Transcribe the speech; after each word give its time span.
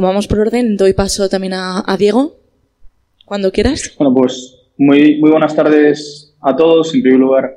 como 0.00 0.12
vamos 0.12 0.28
por 0.28 0.38
orden, 0.38 0.78
doy 0.78 0.94
paso 0.94 1.28
también 1.28 1.52
a, 1.52 1.94
Diego, 1.98 2.32
cuando 3.26 3.52
quieras. 3.52 3.94
Bueno, 3.98 4.14
pues 4.14 4.72
muy, 4.78 5.20
muy 5.20 5.30
buenas 5.30 5.54
tardes 5.54 6.34
a 6.40 6.56
todos. 6.56 6.94
En 6.94 7.02
primer 7.02 7.20
lugar, 7.20 7.54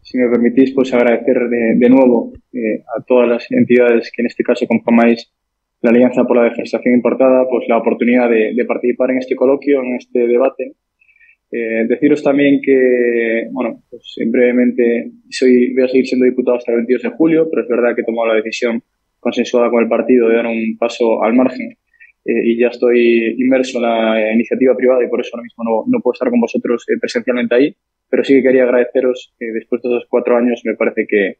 si 0.00 0.16
me 0.16 0.30
permitís, 0.30 0.72
pues 0.72 0.94
agradecer 0.94 1.36
de, 1.76 1.88
nuevo 1.90 2.32
eh, 2.54 2.82
a 2.96 3.02
todas 3.02 3.28
las 3.28 3.52
entidades 3.52 4.10
que 4.16 4.22
en 4.22 4.28
este 4.28 4.42
caso 4.42 4.66
conformáis 4.66 5.30
la 5.82 5.90
Alianza 5.90 6.24
por 6.24 6.38
la 6.38 6.44
Deforestación 6.44 6.94
Importada, 6.94 7.46
pues 7.50 7.68
la 7.68 7.76
oportunidad 7.76 8.30
de, 8.30 8.64
participar 8.66 9.10
en 9.10 9.18
este 9.18 9.36
coloquio, 9.36 9.82
en 9.82 9.96
este 9.96 10.26
debate. 10.26 10.76
Eh, 11.50 11.84
deciros 11.86 12.22
también 12.22 12.62
que, 12.62 13.46
bueno, 13.52 13.82
pues 13.90 14.14
brevemente 14.28 15.10
soy, 15.28 15.74
voy 15.74 15.84
a 15.84 15.88
seguir 15.88 16.06
siendo 16.06 16.24
diputado 16.24 16.56
hasta 16.56 16.72
el 16.72 16.78
22 16.78 17.02
de 17.02 17.10
julio, 17.10 17.46
pero 17.50 17.60
es 17.60 17.68
verdad 17.68 17.94
que 17.94 18.00
he 18.00 18.04
tomado 18.04 18.28
la 18.28 18.36
decisión 18.36 18.82
consensuada 19.24 19.70
con 19.70 19.82
el 19.82 19.88
partido 19.88 20.28
de 20.28 20.36
dar 20.36 20.46
un 20.46 20.76
paso 20.78 21.24
al 21.24 21.34
margen 21.34 21.70
eh, 22.24 22.42
y 22.44 22.60
ya 22.60 22.68
estoy 22.68 23.34
inmerso 23.38 23.78
en 23.78 23.82
la 23.82 24.32
iniciativa 24.32 24.76
privada 24.76 25.04
y 25.04 25.08
por 25.08 25.20
eso 25.20 25.30
ahora 25.34 25.42
mismo 25.42 25.64
no, 25.64 25.84
no 25.88 26.00
puedo 26.00 26.12
estar 26.12 26.30
con 26.30 26.40
vosotros 26.40 26.84
eh, 26.88 26.98
presencialmente 27.00 27.54
ahí, 27.54 27.76
pero 28.08 28.22
sí 28.22 28.34
que 28.34 28.42
quería 28.42 28.62
agradeceros 28.62 29.34
que 29.38 29.46
después 29.46 29.82
de 29.82 29.88
esos 29.88 30.06
cuatro 30.08 30.36
años 30.36 30.62
me 30.64 30.76
parece 30.76 31.06
que, 31.08 31.38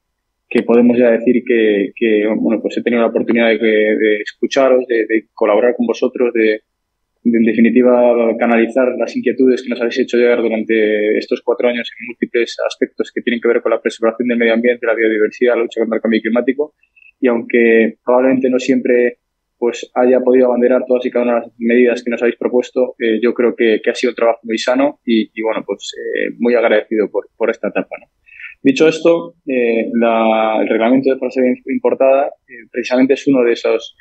que 0.48 0.62
podemos 0.62 0.98
ya 0.98 1.10
decir 1.10 1.42
que, 1.46 1.92
que, 1.94 2.27
bueno, 2.36 2.60
pues 2.60 2.77
he 2.77 2.82
tenido 2.82 3.02
la 3.02 3.08
oportunidad 3.08 3.48
de, 3.48 3.56
de 3.56 4.16
escucharos, 4.24 4.86
de, 4.86 5.06
de, 5.06 5.27
colaborar 5.32 5.74
con 5.77 5.86
vosotros, 5.86 6.32
de, 6.34 6.60
en 7.24 7.44
definitiva 7.44 8.36
canalizar 8.38 8.94
las 8.98 9.16
inquietudes 9.16 9.62
que 9.62 9.70
nos 9.70 9.80
habéis 9.80 9.98
hecho 9.98 10.18
llegar 10.18 10.42
durante 10.42 11.16
estos 11.16 11.40
cuatro 11.42 11.68
años 11.68 11.90
en 11.98 12.06
múltiples 12.08 12.56
aspectos 12.66 13.10
que 13.14 13.22
tienen 13.22 13.40
que 13.40 13.48
ver 13.48 13.62
con 13.62 13.70
la 13.70 13.80
preservación 13.80 14.28
del 14.28 14.38
medio 14.38 14.52
ambiente, 14.52 14.86
la 14.86 14.94
biodiversidad, 14.94 15.55
la 15.55 15.62
lucha 15.62 15.80
contra 15.80 15.96
el 15.96 16.02
cambio 16.02 16.20
climático. 16.20 16.74
Y 17.25 17.28
aunque 17.28 17.97
probablemente 18.05 18.50
no 18.50 18.58
siempre 18.58 19.17
pues 19.56 19.91
haya 19.94 20.20
podido 20.20 20.48
abanderar 20.48 20.84
todas 20.86 21.06
y 21.06 21.11
cada 21.11 21.25
una 21.25 21.34
de 21.36 21.41
las 21.41 21.53
medidas 21.56 22.05
que 22.05 22.11
nos 22.11 22.20
habéis 22.20 22.36
propuesto, 22.36 22.97
eh, 22.98 23.19
yo 23.22 23.33
creo 23.33 23.56
que, 23.56 23.80
ha 23.91 23.94
sido 23.94 24.11
un 24.11 24.17
trabajo 24.17 24.41
muy 24.42 24.58
sano 24.58 25.00
y, 25.06 25.30
bueno, 25.41 25.64
pues 25.67 25.95
eh, 25.97 26.34
muy 26.39 26.55
agradecido 26.55 27.08
por, 27.11 27.48
esta 27.48 27.69
etapa. 27.69 27.97
Dicho 28.62 28.86
esto, 28.86 29.36
eh, 29.47 29.86
el 29.91 30.69
reglamento 30.69 31.14
de 31.14 31.19
frase 31.19 31.41
importada 31.67 32.30
precisamente 32.70 33.14
es 33.14 33.27
uno 33.27 33.42
de 33.42 33.52
esos 33.52 33.97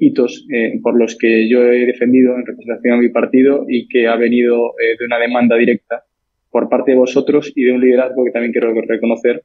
hitos 0.00 0.44
por 0.82 0.98
los 0.98 1.16
que 1.16 1.48
yo 1.48 1.62
he 1.70 1.86
defendido 1.86 2.34
en 2.34 2.46
representación 2.46 2.94
a 2.94 3.00
mi 3.00 3.10
partido 3.10 3.64
y 3.68 3.86
que 3.86 4.08
ha 4.08 4.16
venido 4.16 4.72
de 4.98 5.04
una 5.04 5.20
demanda 5.20 5.54
directa 5.54 6.02
por 6.50 6.68
parte 6.68 6.92
de 6.92 6.96
vosotros 6.96 7.52
y 7.54 7.62
de 7.62 7.72
un 7.72 7.80
liderazgo 7.80 8.24
que 8.24 8.32
también 8.32 8.50
quiero 8.50 8.74
reconocer 8.74 9.44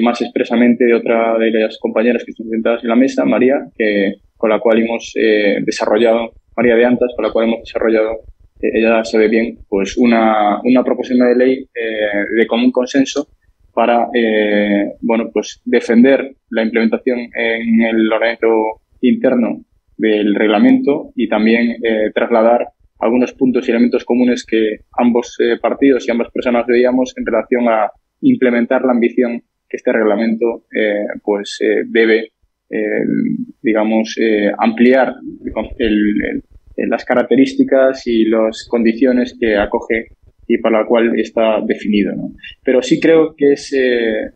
más 0.00 0.22
expresamente 0.22 0.84
de 0.84 0.94
otra 0.94 1.36
de 1.38 1.50
las 1.50 1.78
compañeras 1.78 2.24
que 2.24 2.30
están 2.30 2.48
sentadas 2.48 2.82
en 2.82 2.88
la 2.88 2.96
mesa, 2.96 3.24
María, 3.24 3.66
que, 3.76 4.14
con 4.36 4.48
la 4.48 4.58
cual 4.58 4.78
hemos 4.78 5.12
desarrollado, 5.66 6.32
María 6.56 6.76
de 6.76 6.84
Antas, 6.86 7.12
con 7.14 7.26
la 7.26 7.30
cual 7.30 7.48
hemos 7.48 7.60
desarrollado, 7.60 8.20
ella 8.60 9.04
sabe 9.04 9.28
bien, 9.28 9.58
pues 9.68 9.98
una, 9.98 10.60
una 10.64 10.82
proposición 10.82 11.28
de 11.28 11.36
ley 11.36 11.68
de 11.74 12.46
común 12.46 12.72
consenso 12.72 13.28
para 13.72 14.08
eh, 14.14 14.92
bueno, 15.00 15.30
pues 15.32 15.60
defender 15.64 16.34
la 16.50 16.62
implementación 16.62 17.18
en 17.34 17.82
el 17.82 18.12
ordenamiento 18.12 18.82
interno 19.00 19.64
del 19.96 20.34
reglamento 20.34 21.12
y 21.14 21.28
también 21.28 21.76
eh, 21.82 22.10
trasladar 22.14 22.68
algunos 22.98 23.32
puntos 23.32 23.66
y 23.66 23.70
elementos 23.70 24.04
comunes 24.04 24.44
que 24.44 24.80
ambos 24.98 25.36
eh, 25.40 25.58
partidos 25.60 26.06
y 26.06 26.10
ambas 26.10 26.30
personas 26.30 26.66
veíamos 26.66 27.14
en 27.16 27.24
relación 27.24 27.68
a 27.68 27.90
implementar 28.22 28.82
la 28.82 28.92
ambición 28.92 29.42
que 29.68 29.76
este 29.76 29.92
reglamento 29.92 30.64
eh, 30.74 31.06
pues 31.22 31.58
eh, 31.60 31.84
debe 31.86 32.32
eh, 32.70 33.04
digamos 33.62 34.16
ampliar 34.58 35.14
el, 35.78 36.42
las 36.88 37.04
características 37.04 38.06
y 38.06 38.24
las 38.24 38.66
condiciones 38.68 39.36
que 39.38 39.56
acoge 39.56 40.08
y 40.50 40.58
para 40.58 40.80
la 40.80 40.86
cual 40.86 41.18
está 41.18 41.60
definido. 41.64 42.12
¿no? 42.16 42.32
Pero 42.64 42.82
sí 42.82 42.98
creo 42.98 43.34
que 43.36 43.52
es, 43.52 43.72
eh, 43.72 44.32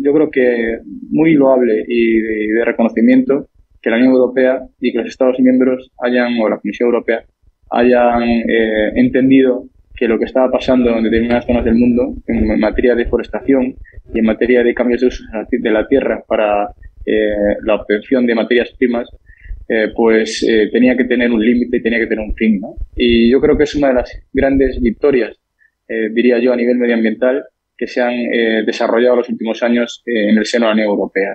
yo 0.00 0.12
creo 0.12 0.30
que 0.30 0.78
muy 1.10 1.34
loable 1.34 1.84
y 1.86 2.20
de, 2.20 2.64
reconocimiento 2.64 3.48
que 3.82 3.90
la 3.90 3.96
Unión 3.96 4.12
Europea 4.12 4.60
y 4.80 4.92
que 4.92 4.98
los 4.98 5.08
Estados 5.08 5.40
miembros 5.40 5.90
hayan, 5.98 6.38
o 6.40 6.48
la 6.48 6.58
Comisión 6.58 6.88
Europea, 6.88 7.24
hayan 7.70 8.22
eh, 8.22 8.92
entendido 8.94 9.64
que 9.98 10.06
lo 10.06 10.18
que 10.18 10.26
estaba 10.26 10.50
pasando 10.50 10.96
en 10.96 11.04
determinadas 11.04 11.46
zonas 11.46 11.64
del 11.64 11.74
mundo 11.74 12.14
en 12.26 12.60
materia 12.60 12.94
de 12.94 13.04
deforestación 13.04 13.74
y 14.14 14.18
en 14.18 14.24
materia 14.24 14.62
de 14.62 14.74
cambios 14.74 15.00
de 15.00 15.08
uso 15.08 15.24
de 15.50 15.70
la 15.70 15.86
tierra 15.88 16.22
para 16.26 16.68
eh, 17.04 17.56
la 17.64 17.74
obtención 17.74 18.26
de 18.26 18.34
materias 18.34 18.70
primas, 18.78 19.08
eh, 19.68 19.88
pues 19.94 20.42
eh, 20.48 20.68
tenía 20.72 20.96
que 20.96 21.04
tener 21.04 21.30
un 21.30 21.44
límite 21.44 21.78
y 21.78 21.82
tenía 21.82 21.98
que 21.98 22.06
tener 22.06 22.24
un 22.24 22.34
fin. 22.34 22.60
¿no? 22.60 22.76
Y 22.94 23.30
yo 23.30 23.40
creo 23.40 23.56
que 23.56 23.64
es 23.64 23.74
una 23.74 23.88
de 23.88 23.94
las 23.94 24.22
grandes 24.32 24.80
victorias 24.80 25.38
eh, 25.88 26.10
diría 26.12 26.38
yo, 26.38 26.52
a 26.52 26.56
nivel 26.56 26.76
medioambiental 26.76 27.44
que 27.76 27.86
se 27.86 28.02
han 28.02 28.12
eh, 28.12 28.62
desarrollado 28.66 29.14
en 29.14 29.18
los 29.20 29.28
últimos 29.30 29.62
años 29.62 30.02
eh, 30.04 30.30
en 30.30 30.38
el 30.38 30.44
seno 30.44 30.66
de 30.66 30.70
la 30.70 30.74
Unión 30.74 30.88
Europea. 30.88 31.34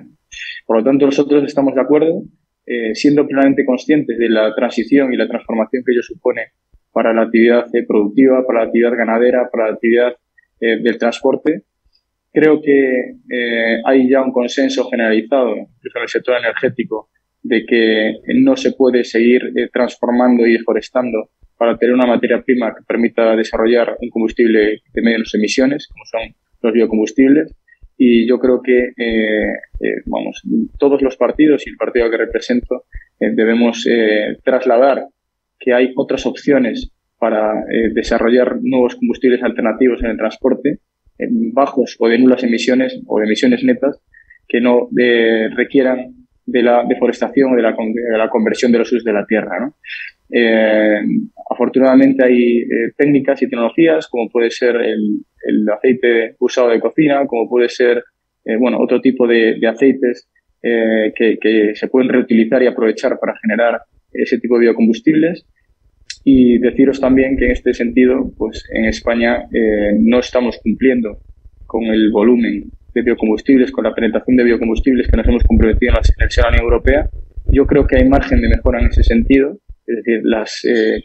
Por 0.64 0.78
lo 0.78 0.84
tanto, 0.84 1.06
nosotros 1.06 1.44
estamos 1.44 1.74
de 1.74 1.80
acuerdo, 1.80 2.22
siendo 2.94 3.26
plenamente 3.26 3.62
conscientes 3.66 4.16
de 4.16 4.30
la 4.30 4.54
transición 4.54 5.12
y 5.12 5.18
la 5.18 5.28
transformación 5.28 5.82
que 5.84 5.92
ello 5.92 6.02
supone 6.02 6.52
para 6.94 7.12
la 7.12 7.22
actividad 7.22 7.66
productiva, 7.86 8.46
para 8.46 8.60
la 8.60 8.66
actividad 8.66 8.96
ganadera, 8.96 9.50
para 9.50 9.66
la 9.66 9.74
actividad 9.74 10.14
del 10.60 10.96
transporte. 10.96 11.64
Creo 12.32 12.62
que 12.62 13.16
hay 13.84 14.08
ya 14.08 14.22
un 14.22 14.32
consenso 14.32 14.88
generalizado, 14.88 15.56
incluso 15.56 15.98
en 15.98 16.02
el 16.02 16.08
sector 16.08 16.36
energético, 16.38 17.10
de 17.42 17.66
que 17.66 18.14
no 18.36 18.56
se 18.56 18.72
puede 18.72 19.04
seguir 19.04 19.42
transformando 19.72 20.46
y 20.46 20.52
deforestando 20.52 21.28
para 21.58 21.76
tener 21.76 21.94
una 21.94 22.06
materia 22.06 22.42
prima 22.42 22.74
que 22.74 22.82
permita 22.86 23.36
desarrollar 23.36 23.96
un 24.00 24.10
combustible 24.10 24.82
de 24.92 25.02
menos 25.02 25.34
emisiones, 25.34 25.88
como 25.88 26.04
son 26.04 26.34
los 26.62 26.72
biocombustibles. 26.72 27.54
Y 27.96 28.26
yo 28.28 28.40
creo 28.40 28.60
que, 28.60 28.92
eh, 28.96 29.52
eh, 29.80 30.02
vamos, 30.06 30.42
todos 30.78 31.00
los 31.00 31.16
partidos 31.16 31.64
y 31.66 31.70
el 31.70 31.76
partido 31.76 32.10
que 32.10 32.16
represento 32.16 32.84
eh, 33.20 33.30
debemos 33.34 33.86
eh, 33.88 34.36
trasladar 34.42 35.06
que 35.58 35.72
hay 35.72 35.92
otras 35.96 36.26
opciones 36.26 36.90
para 37.18 37.60
eh, 37.60 37.90
desarrollar 37.94 38.58
nuevos 38.62 38.96
combustibles 38.96 39.42
alternativos 39.42 40.02
en 40.02 40.10
el 40.10 40.16
transporte, 40.16 40.78
bajos 41.52 41.96
o 42.00 42.08
de 42.08 42.18
nulas 42.18 42.42
emisiones 42.42 43.00
o 43.06 43.18
de 43.18 43.26
emisiones 43.26 43.62
netas, 43.62 44.00
que 44.48 44.60
no 44.60 44.88
requieran 45.56 46.12
de 46.46 46.62
la 46.62 46.84
deforestación 46.86 47.52
o 47.52 47.56
de 47.56 47.62
la, 47.62 47.74
la 48.18 48.28
conversión 48.28 48.72
de 48.72 48.78
los 48.78 48.92
usos 48.92 49.04
de 49.04 49.12
la 49.12 49.24
tierra. 49.26 49.72
Eh, 50.30 51.00
afortunadamente 51.50 52.24
hay 52.24 52.62
eh, 52.62 52.92
técnicas 52.96 53.40
y 53.42 53.48
tecnologías 53.48 54.08
como 54.08 54.28
puede 54.30 54.50
ser 54.50 54.74
el, 54.76 55.20
el, 55.46 55.68
aceite 55.68 56.34
usado 56.40 56.70
de 56.70 56.80
cocina, 56.80 57.26
como 57.26 57.48
puede 57.48 57.68
ser 57.68 58.02
eh, 58.44 58.56
bueno 58.56 58.78
otro 58.80 59.00
tipo 59.00 59.26
de, 59.26 59.56
de 59.60 59.66
aceites 59.66 60.28
eh, 60.62 61.12
que, 61.14 61.38
que, 61.38 61.74
se 61.74 61.88
pueden 61.88 62.08
reutilizar 62.08 62.62
y 62.62 62.66
aprovechar 62.66 63.18
para 63.20 63.34
generar 63.38 63.82
ese 64.14 64.38
tipo 64.38 64.58
de 64.58 64.66
biocombustibles. 64.66 65.46
Y 66.24 66.58
deciros 66.58 67.00
también 67.00 67.36
que 67.36 67.46
en 67.46 67.50
este 67.50 67.74
sentido, 67.74 68.32
pues 68.38 68.64
en 68.72 68.86
España 68.86 69.46
eh, 69.52 69.96
no 69.98 70.20
estamos 70.20 70.58
cumpliendo 70.62 71.18
con 71.66 71.84
el 71.84 72.10
volumen 72.10 72.70
de 72.94 73.02
biocombustibles, 73.02 73.72
con 73.72 73.84
la 73.84 73.94
penetración 73.94 74.36
de 74.36 74.44
biocombustibles 74.44 75.08
que 75.08 75.16
nos 75.16 75.26
hemos 75.26 75.44
comprometido 75.44 75.90
en 75.90 75.94
la, 75.94 76.00
en 76.00 76.42
la 76.42 76.48
Unión 76.48 76.64
Europea. 76.64 77.10
Yo 77.52 77.66
creo 77.66 77.86
que 77.86 77.96
hay 77.96 78.08
margen 78.08 78.40
de 78.40 78.48
mejora 78.48 78.80
en 78.80 78.86
ese 78.86 79.02
sentido 79.02 79.58
es 79.86 79.96
decir, 79.96 80.20
las 80.24 80.64
eh, 80.64 80.96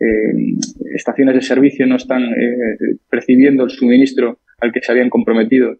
eh, 0.00 0.56
estaciones 0.94 1.34
de 1.36 1.42
servicio 1.42 1.86
no 1.86 1.96
están 1.96 2.22
percibiendo 3.08 3.64
el 3.64 3.70
suministro 3.70 4.40
al 4.60 4.72
que 4.72 4.80
se 4.82 4.92
habían 4.92 5.10
comprometido 5.10 5.76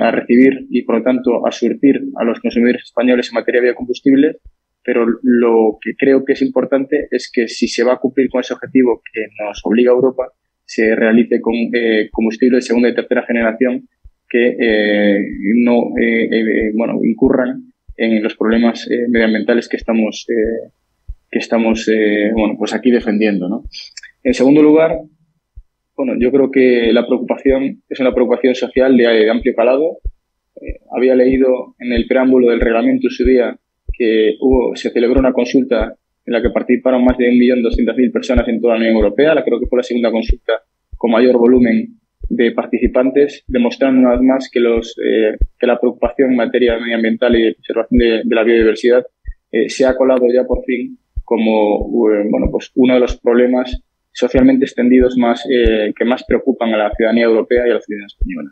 a 0.00 0.10
recibir 0.10 0.66
y, 0.68 0.82
por 0.82 0.96
lo 0.96 1.02
tanto, 1.04 1.46
a 1.46 1.52
surtir 1.52 2.02
a 2.16 2.24
los 2.24 2.40
consumidores 2.40 2.82
españoles 2.82 3.28
en 3.30 3.36
materia 3.36 3.60
de 3.60 3.68
biocombustibles. 3.68 4.36
Pero 4.82 5.06
lo 5.22 5.78
que 5.80 5.92
creo 5.96 6.24
que 6.24 6.32
es 6.32 6.42
importante 6.42 7.08
es 7.10 7.30
que 7.32 7.48
si 7.48 7.68
se 7.68 7.84
va 7.84 7.94
a 7.94 7.98
cumplir 7.98 8.28
con 8.30 8.40
ese 8.40 8.54
objetivo 8.54 9.02
que 9.12 9.26
nos 9.44 9.60
obliga 9.64 9.92
a 9.92 9.94
Europa, 9.94 10.32
se 10.64 10.94
realice 10.94 11.40
con 11.40 11.54
eh, 11.74 12.08
combustible 12.10 12.56
de 12.56 12.62
segunda 12.62 12.88
y 12.88 12.94
tercera 12.94 13.24
generación 13.26 13.88
que 14.28 14.56
eh, 14.58 15.24
no 15.56 15.92
eh, 16.00 16.28
eh, 16.30 16.72
bueno, 16.74 17.00
incurran 17.02 17.72
en 17.96 18.22
los 18.22 18.36
problemas 18.36 18.88
eh, 18.88 19.08
medioambientales 19.08 19.68
que 19.68 19.76
estamos 19.76 20.26
eh, 20.28 20.70
que 21.30 21.38
estamos 21.38 21.88
eh, 21.88 22.30
bueno, 22.32 22.54
pues 22.58 22.72
aquí 22.72 22.90
defendiendo. 22.90 23.48
¿no? 23.48 23.64
En 24.22 24.34
segundo 24.34 24.62
lugar, 24.62 24.98
bueno, 25.96 26.14
yo 26.18 26.30
creo 26.32 26.50
que 26.50 26.92
la 26.92 27.06
preocupación 27.06 27.82
es 27.88 28.00
una 28.00 28.14
preocupación 28.14 28.54
social 28.54 28.96
de, 28.96 29.04
de 29.04 29.30
amplio 29.30 29.54
calado. 29.54 29.98
Eh, 30.56 30.80
había 30.96 31.14
leído 31.14 31.74
en 31.78 31.92
el 31.92 32.06
preámbulo 32.06 32.50
del 32.50 32.60
reglamento 32.60 33.08
en 33.08 33.10
su 33.10 33.24
día 33.24 33.58
que 33.92 34.36
hubo, 34.40 34.76
se 34.76 34.90
celebró 34.90 35.20
una 35.20 35.32
consulta 35.32 35.94
en 36.26 36.32
la 36.32 36.42
que 36.42 36.50
participaron 36.50 37.04
más 37.04 37.16
de 37.18 37.30
1.200.000 37.30 38.12
personas 38.12 38.46
en 38.48 38.60
toda 38.60 38.74
la 38.74 38.80
Unión 38.80 38.96
Europea. 38.96 39.34
La 39.34 39.44
creo 39.44 39.58
que 39.58 39.66
fue 39.66 39.78
la 39.78 39.82
segunda 39.82 40.10
consulta 40.10 40.62
con 40.96 41.10
mayor 41.10 41.38
volumen 41.38 41.98
de 42.28 42.52
participantes, 42.52 43.42
demostrando 43.48 44.00
una 44.00 44.12
vez 44.12 44.20
más 44.20 44.50
que, 44.52 44.60
los, 44.60 44.96
eh, 45.04 45.36
que 45.58 45.66
la 45.66 45.80
preocupación 45.80 46.30
en 46.30 46.36
materia 46.36 46.78
medioambiental 46.78 47.34
y 47.36 47.42
de 47.42 47.54
preservación 47.54 47.98
de, 47.98 48.34
la 48.34 48.44
biodiversidad 48.44 49.04
se 49.66 49.84
ha 49.84 49.96
colado 49.96 50.26
ya 50.32 50.44
por 50.44 50.64
fin 50.64 50.96
como 51.24 51.88
bueno, 51.88 52.46
pues 52.52 52.70
uno 52.76 52.94
de 52.94 53.00
los 53.00 53.18
problemas 53.18 53.82
socialmente 54.12 54.64
extendidos 54.64 55.16
más, 55.18 55.44
que 55.44 56.04
más 56.04 56.24
preocupan 56.24 56.72
a 56.74 56.76
la 56.76 56.90
ciudadanía 56.92 57.24
europea 57.24 57.66
y 57.66 57.70
a 57.70 57.74
la 57.74 57.80
ciudadanía 57.80 58.06
española. 58.06 58.50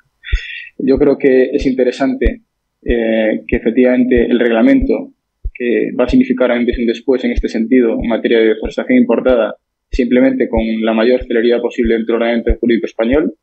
Yo 0.78 0.98
creo 0.98 1.18
que 1.18 1.50
es 1.52 1.66
interesante 1.66 2.42
que 2.82 3.56
efectivamente 3.56 4.26
el 4.26 4.40
reglamento 4.40 5.12
que 5.58 5.90
va 5.98 6.04
a 6.04 6.08
significar 6.08 6.52
antes 6.52 6.78
y 6.78 6.86
después 6.86 7.24
en 7.24 7.32
este 7.32 7.48
sentido 7.48 7.98
en 8.00 8.08
materia 8.08 8.38
de 8.38 8.48
deforestación 8.50 8.98
importada, 8.98 9.56
simplemente 9.90 10.48
con 10.48 10.60
la 10.82 10.94
mayor 10.94 11.24
celeridad 11.24 11.60
posible 11.60 11.94
dentro 11.94 12.14
del 12.14 12.22
ordenamiento 12.22 12.60
jurídico 12.60 12.86
español. 12.86 13.34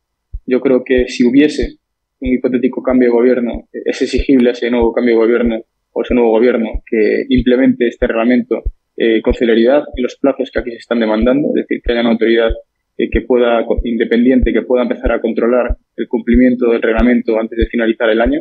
Yo 0.46 0.62
creo 0.62 0.84
que 0.86 1.08
si 1.10 1.26
hubiese 1.26 1.78
un 2.22 2.34
hipotético 2.34 2.82
cambio 2.82 3.10
de 3.10 3.14
gobierno, 3.14 3.68
es 3.74 4.02
exigible 4.02 4.50
a 4.50 4.54
ese 4.54 4.72
nuevo 4.72 4.94
cambio 4.94 5.16
de 5.16 5.26
gobierno 5.26 5.62
o 5.92 6.02
ese 6.02 6.14
nuevo 6.14 6.30
gobierno 6.30 6.84
que 6.90 7.26
implemente 7.30 7.88
este 7.88 8.08
reglamento 8.08 8.64
eh, 8.96 9.22
con 9.22 9.34
celeridad 9.34 9.84
y 9.98 10.02
los 10.02 10.16
plazos 10.16 10.50
que 10.52 10.60
aquí 10.60 10.72
se 10.72 10.78
están 10.78 11.02
demandando, 11.02 11.50
es 11.50 11.68
decir, 11.68 11.82
que 11.84 11.92
haya 11.92 12.02
una 12.02 12.12
autoridad 12.12 12.52
eh, 12.98 13.10
que 13.10 13.22
pueda, 13.22 13.66
independiente, 13.84 14.54
que 14.54 14.62
pueda 14.62 14.84
empezar 14.84 15.12
a 15.12 15.20
controlar 15.20 15.76
el 15.98 16.08
cumplimiento 16.08 16.72
del 16.72 16.82
reglamento 16.82 17.38
antes 17.38 17.58
de 17.58 17.66
finalizar 17.68 18.10
el 18.10 18.22
año 18.22 18.40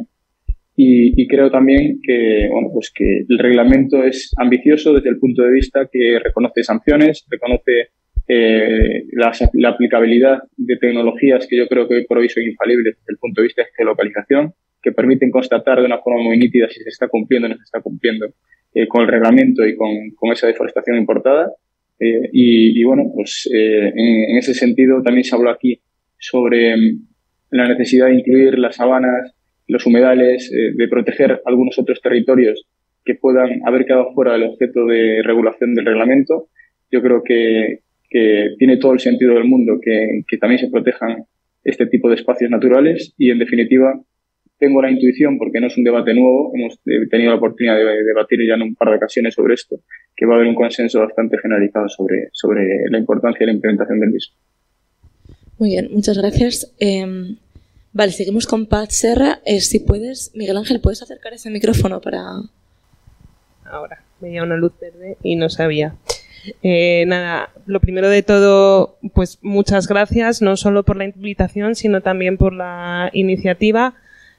y, 0.76 1.28
creo 1.28 1.50
también 1.50 2.00
que, 2.02 2.48
bueno, 2.50 2.68
pues 2.72 2.90
que 2.92 3.24
el 3.28 3.38
reglamento 3.38 4.02
es 4.02 4.32
ambicioso 4.36 4.92
desde 4.92 5.10
el 5.10 5.18
punto 5.18 5.42
de 5.42 5.52
vista 5.52 5.88
que 5.90 6.18
reconoce 6.18 6.64
sanciones, 6.64 7.24
reconoce 7.30 7.90
eh, 8.26 9.04
la, 9.12 9.68
aplicabilidad 9.68 10.38
de 10.56 10.76
tecnologías 10.76 11.46
que 11.46 11.58
yo 11.58 11.68
creo 11.68 11.86
que 11.86 11.94
hoy 11.94 12.06
por 12.06 12.18
hoy 12.18 12.28
son 12.28 12.42
infalibles 12.42 12.96
desde 12.96 13.12
el 13.12 13.18
punto 13.18 13.40
de 13.40 13.46
vista 13.46 13.62
de 13.62 13.68
geolocalización, 13.76 14.52
que 14.82 14.92
permiten 14.92 15.30
constatar 15.30 15.78
de 15.78 15.86
una 15.86 16.00
forma 16.00 16.22
muy 16.22 16.38
nítida 16.38 16.68
si 16.68 16.82
se 16.82 16.88
está 16.88 17.08
cumpliendo 17.08 17.46
o 17.46 17.50
no 17.50 17.56
se 17.56 17.62
está 17.62 17.80
cumpliendo 17.80 18.34
eh, 18.74 18.88
con 18.88 19.02
el 19.02 19.08
reglamento 19.08 19.64
y 19.64 19.76
con, 19.76 20.10
con 20.16 20.32
esa 20.32 20.48
deforestación 20.48 20.96
importada. 20.96 21.52
Eh, 22.00 22.28
y, 22.32 22.80
y, 22.80 22.84
bueno, 22.84 23.04
pues 23.14 23.48
eh, 23.54 23.92
en, 23.94 24.30
en, 24.30 24.36
ese 24.38 24.54
sentido 24.54 25.00
también 25.02 25.22
se 25.22 25.36
habló 25.36 25.50
aquí 25.50 25.80
sobre 26.18 26.76
mm, 26.76 27.06
la 27.50 27.68
necesidad 27.68 28.06
de 28.06 28.16
incluir 28.16 28.58
las 28.58 28.74
sabanas 28.74 29.32
los 29.66 29.86
humedales, 29.86 30.50
eh, 30.52 30.72
de 30.74 30.88
proteger 30.88 31.40
algunos 31.44 31.78
otros 31.78 32.00
territorios 32.00 32.66
que 33.04 33.14
puedan 33.14 33.60
haber 33.66 33.84
quedado 33.84 34.12
fuera 34.14 34.32
del 34.32 34.44
objeto 34.44 34.86
de 34.86 35.22
regulación 35.22 35.74
del 35.74 35.86
reglamento. 35.86 36.48
Yo 36.90 37.02
creo 37.02 37.22
que, 37.22 37.80
que 38.08 38.54
tiene 38.58 38.78
todo 38.78 38.92
el 38.92 39.00
sentido 39.00 39.34
del 39.34 39.44
mundo 39.44 39.78
que, 39.82 40.22
que, 40.26 40.38
también 40.38 40.58
se 40.58 40.70
protejan 40.70 41.24
este 41.62 41.86
tipo 41.86 42.08
de 42.08 42.16
espacios 42.16 42.50
naturales 42.50 43.14
y, 43.18 43.30
en 43.30 43.38
definitiva, 43.38 44.00
tengo 44.58 44.80
la 44.80 44.90
intuición, 44.90 45.36
porque 45.38 45.60
no 45.60 45.66
es 45.66 45.76
un 45.76 45.84
debate 45.84 46.14
nuevo, 46.14 46.52
hemos 46.54 46.80
tenido 47.10 47.30
la 47.30 47.36
oportunidad 47.36 47.76
de 47.76 48.04
debatir 48.04 48.38
ya 48.46 48.54
en 48.54 48.62
un 48.62 48.74
par 48.74 48.90
de 48.90 48.96
ocasiones 48.96 49.34
sobre 49.34 49.54
esto, 49.54 49.80
que 50.16 50.26
va 50.26 50.34
a 50.34 50.36
haber 50.36 50.48
un 50.48 50.54
consenso 50.54 51.00
bastante 51.00 51.38
generalizado 51.38 51.88
sobre, 51.88 52.28
sobre 52.32 52.88
la 52.88 52.98
importancia 52.98 53.40
de 53.40 53.46
la 53.46 53.52
implementación 53.52 54.00
del 54.00 54.10
mismo. 54.10 54.36
Muy 55.58 55.70
bien, 55.70 55.88
muchas 55.92 56.18
gracias. 56.18 56.74
Eh, 56.80 57.36
Vale, 57.94 58.10
seguimos 58.10 58.48
con 58.48 58.66
Paz 58.66 58.92
Serra. 58.92 59.38
Eh, 59.44 59.60
si 59.60 59.78
puedes, 59.78 60.32
Miguel 60.34 60.56
Ángel, 60.56 60.80
¿puedes 60.80 61.00
acercar 61.00 61.32
ese 61.32 61.48
micrófono 61.48 62.00
para...? 62.00 62.24
Ahora, 63.64 64.02
veía 64.20 64.42
una 64.42 64.56
luz 64.56 64.72
verde 64.80 65.16
y 65.22 65.36
no 65.36 65.48
sabía. 65.48 65.94
Eh, 66.64 67.04
nada, 67.06 67.50
lo 67.66 67.78
primero 67.78 68.08
de 68.08 68.24
todo, 68.24 68.98
pues 69.14 69.38
muchas 69.42 69.86
gracias, 69.86 70.42
no 70.42 70.56
solo 70.56 70.82
por 70.82 70.96
la 70.96 71.04
invitación, 71.04 71.76
sino 71.76 72.00
también 72.00 72.36
por 72.36 72.52
la 72.52 73.10
iniciativa, 73.12 73.94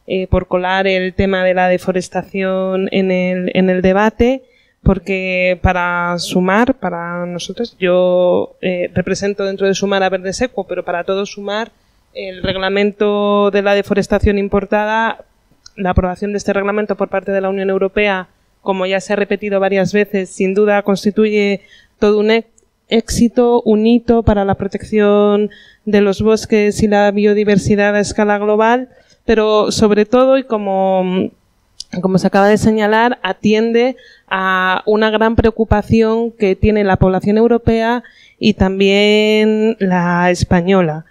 eh, 0.05 0.27
por 0.27 0.49
colar 0.49 0.85
el 0.85 1.13
tema 1.13 1.45
de 1.45 1.53
la 1.53 1.69
deforestación 1.69 2.89
en 2.91 3.09
el, 3.09 3.51
en 3.53 3.69
el 3.69 3.81
debate, 3.81 4.43
porque 4.83 5.57
para 5.61 6.19
sumar, 6.19 6.77
para 6.77 7.25
nosotros, 7.25 7.77
yo 7.79 8.57
represento 8.93 9.45
dentro 9.45 9.65
de 9.65 9.73
Sumar 9.73 10.03
a 10.03 10.09
Verde 10.09 10.33
Seco, 10.33 10.67
pero 10.67 10.83
para 10.83 11.05
todo 11.05 11.25
Sumar, 11.25 11.71
el 12.15 12.41
reglamento 12.41 13.51
de 13.51 13.61
la 13.61 13.75
deforestación 13.75 14.39
importada, 14.39 15.25
la 15.75 15.91
aprobación 15.91 16.31
de 16.31 16.37
este 16.37 16.53
reglamento 16.53 16.95
por 16.95 17.09
parte 17.09 17.31
de 17.31 17.41
la 17.41 17.49
Unión 17.49 17.69
Europea, 17.69 18.29
como 18.61 18.85
ya 18.85 19.01
se 19.01 19.13
ha 19.13 19.17
repetido 19.17 19.59
varias 19.59 19.93
veces, 19.93 20.29
sin 20.29 20.53
duda 20.53 20.81
constituye 20.81 21.61
todo 21.99 22.19
un 22.19 22.31
éxito, 22.87 23.61
un 23.63 23.85
hito 23.85 24.23
para 24.23 24.45
la 24.45 24.55
protección 24.55 25.49
de 25.83 26.01
los 26.01 26.21
bosques 26.21 26.81
y 26.81 26.87
la 26.87 27.11
biodiversidad 27.11 27.95
a 27.95 27.99
escala 27.99 28.37
global, 28.37 28.89
pero 29.25 29.71
sobre 29.71 30.05
todo 30.05 30.37
y 30.37 30.43
como 30.43 31.29
como 32.01 32.17
se 32.17 32.27
acaba 32.27 32.47
de 32.47 32.57
señalar, 32.57 33.19
atiende 33.23 33.95
a 34.27 34.83
una 34.85 35.11
gran 35.11 35.35
preocupación 35.35 36.31
que 36.31 36.55
tiene 36.55 36.83
la 36.83 36.97
población 36.97 37.37
europea 37.37 38.03
y 38.37 38.55
también 38.55 39.77
la 39.79 40.29
española. 40.29 41.05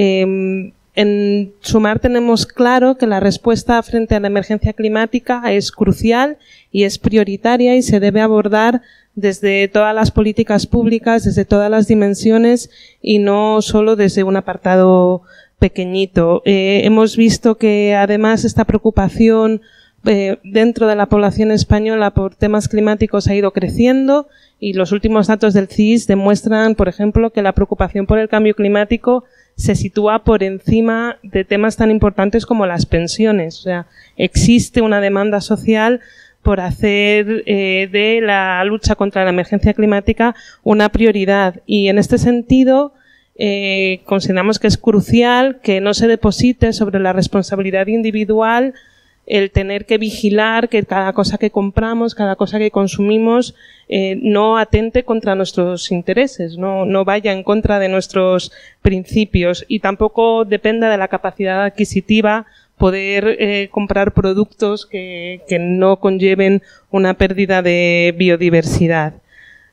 Em, 0.00 0.70
en 0.94 1.52
Sumar 1.60 1.98
tenemos 1.98 2.46
claro 2.46 2.96
que 2.96 3.08
la 3.08 3.18
respuesta 3.18 3.82
frente 3.82 4.14
a 4.14 4.20
la 4.20 4.28
emergencia 4.28 4.72
climática 4.72 5.42
es 5.50 5.72
crucial 5.72 6.38
y 6.70 6.84
es 6.84 7.00
prioritaria 7.00 7.74
y 7.74 7.82
se 7.82 7.98
debe 7.98 8.20
abordar 8.20 8.82
desde 9.16 9.66
todas 9.66 9.92
las 9.92 10.12
políticas 10.12 10.68
públicas, 10.68 11.24
desde 11.24 11.44
todas 11.44 11.68
las 11.68 11.88
dimensiones 11.88 12.70
y 13.02 13.18
no 13.18 13.60
solo 13.60 13.96
desde 13.96 14.22
un 14.22 14.36
apartado 14.36 15.22
pequeñito. 15.58 16.42
Eh, 16.44 16.82
hemos 16.84 17.16
visto 17.16 17.56
que 17.56 17.96
además 17.96 18.44
esta 18.44 18.66
preocupación 18.66 19.62
eh, 20.04 20.38
dentro 20.44 20.86
de 20.86 20.94
la 20.94 21.06
población 21.06 21.50
española 21.50 22.12
por 22.12 22.36
temas 22.36 22.68
climáticos 22.68 23.26
ha 23.26 23.34
ido 23.34 23.50
creciendo 23.50 24.28
y 24.60 24.74
los 24.74 24.92
últimos 24.92 25.26
datos 25.26 25.54
del 25.54 25.66
CIS 25.66 26.06
demuestran, 26.06 26.76
por 26.76 26.86
ejemplo, 26.86 27.30
que 27.30 27.42
la 27.42 27.52
preocupación 27.52 28.06
por 28.06 28.20
el 28.20 28.28
cambio 28.28 28.54
climático 28.54 29.24
se 29.58 29.74
sitúa 29.74 30.22
por 30.22 30.44
encima 30.44 31.18
de 31.24 31.44
temas 31.44 31.76
tan 31.76 31.90
importantes 31.90 32.46
como 32.46 32.64
las 32.64 32.86
pensiones. 32.86 33.58
O 33.58 33.62
sea, 33.62 33.86
existe 34.16 34.80
una 34.80 35.00
demanda 35.00 35.40
social 35.40 36.00
por 36.42 36.60
hacer 36.60 37.42
eh, 37.46 37.88
de 37.90 38.20
la 38.22 38.62
lucha 38.64 38.94
contra 38.94 39.24
la 39.24 39.30
emergencia 39.30 39.74
climática 39.74 40.36
una 40.62 40.90
prioridad. 40.90 41.60
Y 41.66 41.88
en 41.88 41.98
este 41.98 42.18
sentido, 42.18 42.94
eh, 43.34 44.02
consideramos 44.04 44.60
que 44.60 44.68
es 44.68 44.78
crucial 44.78 45.58
que 45.60 45.80
no 45.80 45.92
se 45.92 46.06
deposite 46.06 46.72
sobre 46.72 47.00
la 47.00 47.12
responsabilidad 47.12 47.88
individual 47.88 48.74
el 49.28 49.50
tener 49.50 49.84
que 49.84 49.98
vigilar 49.98 50.68
que 50.68 50.82
cada 50.84 51.12
cosa 51.12 51.36
que 51.36 51.50
compramos, 51.50 52.14
cada 52.14 52.34
cosa 52.36 52.58
que 52.58 52.70
consumimos, 52.70 53.54
eh, 53.88 54.18
no 54.22 54.56
atente 54.56 55.04
contra 55.04 55.34
nuestros 55.34 55.92
intereses, 55.92 56.56
no, 56.56 56.86
no 56.86 57.04
vaya 57.04 57.32
en 57.32 57.42
contra 57.42 57.78
de 57.78 57.88
nuestros 57.88 58.52
principios 58.80 59.64
y 59.68 59.80
tampoco 59.80 60.44
dependa 60.44 60.90
de 60.90 60.96
la 60.96 61.08
capacidad 61.08 61.62
adquisitiva 61.64 62.46
poder 62.78 63.36
eh, 63.38 63.68
comprar 63.70 64.12
productos 64.12 64.86
que, 64.86 65.42
que, 65.48 65.58
no 65.58 66.00
conlleven 66.00 66.62
una 66.90 67.14
pérdida 67.14 67.60
de 67.60 68.14
biodiversidad. 68.16 69.14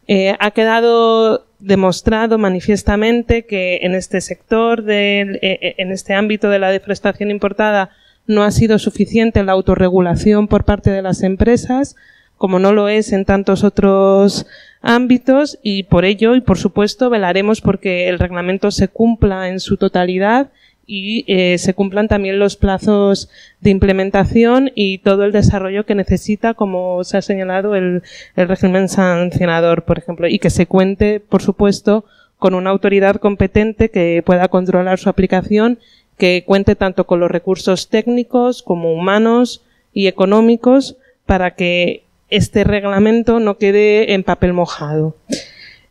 Eh, 0.07 0.35
ha 0.37 0.51
quedado 0.51 1.45
demostrado 1.59 2.37
manifiestamente 2.37 3.45
que 3.45 3.79
en 3.83 3.95
este 3.95 4.21
sector, 4.21 4.83
en 4.87 5.91
este 5.91 6.13
ámbito 6.13 6.49
de 6.49 6.59
la 6.59 6.69
deforestación 6.69 7.31
importada, 7.31 7.91
no 8.27 8.43
ha 8.43 8.51
sido 8.51 8.79
suficiente 8.79 9.43
la 9.43 9.53
autorregulación 9.53 10.47
por 10.47 10.63
parte 10.65 10.91
de 10.91 11.01
las 11.01 11.23
empresas, 11.23 11.95
como 12.37 12.59
no 12.59 12.73
lo 12.73 12.89
es 12.89 13.13
en 13.13 13.25
tantos 13.25 13.63
otros 13.63 14.45
ámbitos, 14.81 15.57
y 15.63 15.83
por 15.83 16.05
ello, 16.05 16.35
y 16.35 16.41
por 16.41 16.57
supuesto, 16.57 17.09
velaremos 17.09 17.61
porque 17.61 18.09
el 18.09 18.19
reglamento 18.19 18.71
se 18.71 18.87
cumpla 18.87 19.49
en 19.49 19.59
su 19.59 19.77
totalidad 19.77 20.49
y 20.87 21.25
eh, 21.27 21.57
se 21.57 21.73
cumplan 21.73 22.07
también 22.07 22.37
los 22.37 22.57
plazos 22.57 23.29
de 23.61 23.71
implementación 23.71 24.71
y 24.75 24.99
todo 24.99 25.23
el 25.23 25.31
desarrollo 25.31 25.85
que 25.85 25.95
necesita, 25.95 26.53
como 26.53 27.03
se 27.03 27.17
ha 27.17 27.21
señalado, 27.21 27.75
el, 27.75 28.03
el 28.35 28.47
régimen 28.47 28.89
sancionador, 28.89 29.83
por 29.83 29.97
ejemplo, 29.97 30.27
y 30.27 30.37
que 30.37 30.51
se 30.51 30.67
cuente, 30.67 31.19
por 31.19 31.41
supuesto, 31.41 32.05
con 32.37 32.53
una 32.53 32.69
autoridad 32.69 33.15
competente 33.15 33.89
que 33.89 34.21
pueda 34.23 34.47
controlar 34.49 34.99
su 34.99 35.09
aplicación 35.09 35.79
que 36.17 36.43
cuente 36.45 36.75
tanto 36.75 37.05
con 37.05 37.19
los 37.19 37.31
recursos 37.31 37.89
técnicos 37.89 38.63
como 38.63 38.93
humanos 38.93 39.61
y 39.93 40.07
económicos 40.07 40.95
para 41.25 41.55
que 41.55 42.03
este 42.29 42.63
reglamento 42.63 43.39
no 43.39 43.57
quede 43.57 44.13
en 44.13 44.23
papel 44.23 44.53
mojado. 44.53 45.15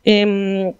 Em, 0.04 0.73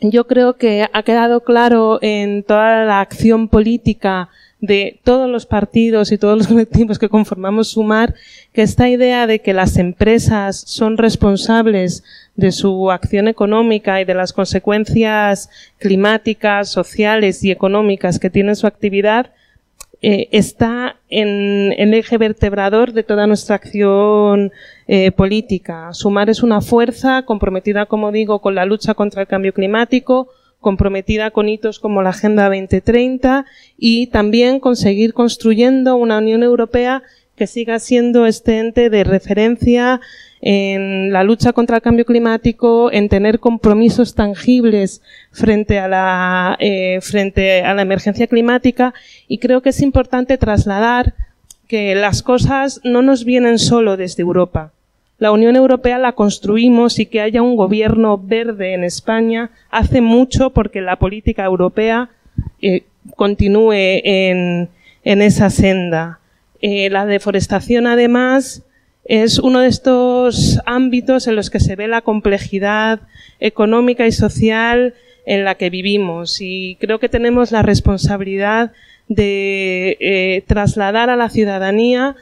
yo 0.00 0.26
creo 0.26 0.54
que 0.54 0.88
ha 0.92 1.02
quedado 1.02 1.40
claro 1.40 1.98
en 2.02 2.42
toda 2.42 2.84
la 2.84 3.00
acción 3.00 3.48
política 3.48 4.28
de 4.60 5.00
todos 5.04 5.28
los 5.28 5.46
partidos 5.46 6.12
y 6.12 6.18
todos 6.18 6.36
los 6.36 6.46
colectivos 6.46 6.98
que 6.98 7.08
conformamos 7.08 7.68
Sumar 7.68 8.14
que 8.52 8.62
esta 8.62 8.88
idea 8.88 9.26
de 9.26 9.40
que 9.40 9.52
las 9.52 9.76
empresas 9.78 10.56
son 10.66 10.98
responsables 10.98 12.04
de 12.36 12.52
su 12.52 12.90
acción 12.90 13.28
económica 13.28 14.00
y 14.00 14.04
de 14.04 14.14
las 14.14 14.32
consecuencias 14.32 15.50
climáticas, 15.78 16.68
sociales 16.70 17.42
y 17.44 17.50
económicas 17.50 18.18
que 18.18 18.30
tiene 18.30 18.54
su 18.54 18.66
actividad 18.66 19.32
eh, 20.02 20.28
está 20.32 20.96
en 21.10 21.74
el 21.76 21.92
eje 21.92 22.16
vertebrador 22.16 22.94
de 22.94 23.02
toda 23.02 23.26
nuestra 23.26 23.56
acción 23.56 24.50
eh, 24.88 25.12
política. 25.12 25.92
Sumar 25.92 26.30
es 26.30 26.42
una 26.42 26.62
fuerza 26.62 27.22
comprometida, 27.26 27.84
como 27.84 28.10
digo, 28.10 28.40
con 28.40 28.54
la 28.54 28.64
lucha 28.64 28.94
contra 28.94 29.20
el 29.20 29.28
cambio 29.28 29.52
climático, 29.52 30.28
comprometida 30.60 31.30
con 31.30 31.48
hitos 31.48 31.80
como 31.80 32.02
la 32.02 32.10
Agenda 32.10 32.44
2030 32.44 33.46
y 33.78 34.08
también 34.08 34.60
conseguir 34.60 35.14
construyendo 35.14 35.96
una 35.96 36.18
Unión 36.18 36.42
Europea 36.42 37.02
que 37.34 37.46
siga 37.46 37.78
siendo 37.78 38.26
este 38.26 38.58
ente 38.58 38.90
de 38.90 39.02
referencia 39.02 40.00
en 40.42 41.12
la 41.12 41.24
lucha 41.24 41.52
contra 41.52 41.76
el 41.76 41.82
cambio 41.82 42.04
climático, 42.04 42.90
en 42.92 43.08
tener 43.08 43.40
compromisos 43.40 44.14
tangibles 44.14 45.02
frente 45.32 45.78
a 45.78 45.88
la, 45.88 46.56
eh, 46.60 46.98
frente 47.02 47.62
a 47.62 47.74
la 47.74 47.82
emergencia 47.82 48.26
climática 48.26 48.94
y 49.28 49.38
creo 49.38 49.62
que 49.62 49.70
es 49.70 49.80
importante 49.80 50.38
trasladar 50.38 51.14
que 51.66 51.94
las 51.94 52.22
cosas 52.22 52.80
no 52.84 53.00
nos 53.00 53.24
vienen 53.24 53.58
solo 53.58 53.96
desde 53.96 54.22
Europa. 54.22 54.72
La 55.20 55.32
Unión 55.32 55.54
Europea 55.54 55.98
la 55.98 56.12
construimos 56.12 56.98
y 56.98 57.04
que 57.04 57.20
haya 57.20 57.42
un 57.42 57.54
gobierno 57.54 58.16
verde 58.16 58.72
en 58.72 58.84
España 58.84 59.50
hace 59.70 60.00
mucho 60.00 60.48
porque 60.50 60.80
la 60.80 60.96
política 60.96 61.44
europea 61.44 62.08
eh, 62.62 62.84
continúe 63.16 63.74
en, 63.74 64.70
en, 65.04 65.22
esa 65.22 65.50
senda. 65.50 66.20
Eh, 66.62 66.88
la 66.88 67.04
deforestación, 67.04 67.86
además, 67.86 68.64
es 69.04 69.38
uno 69.38 69.60
de 69.60 69.68
estos 69.68 70.58
ámbitos 70.64 71.26
en 71.26 71.36
los 71.36 71.50
que 71.50 71.60
se 71.60 71.76
ve 71.76 71.86
la 71.86 72.00
complejidad 72.00 73.00
económica 73.40 74.06
y 74.06 74.12
social 74.12 74.94
en 75.26 75.44
la 75.44 75.56
que 75.56 75.68
vivimos 75.68 76.40
y 76.40 76.78
creo 76.80 76.98
que 76.98 77.10
tenemos 77.10 77.52
la 77.52 77.60
responsabilidad 77.60 78.72
de 79.08 79.98
eh, 80.00 80.44
trasladar 80.46 81.10
a 81.10 81.16
la 81.16 81.28
ciudadanía 81.28 82.16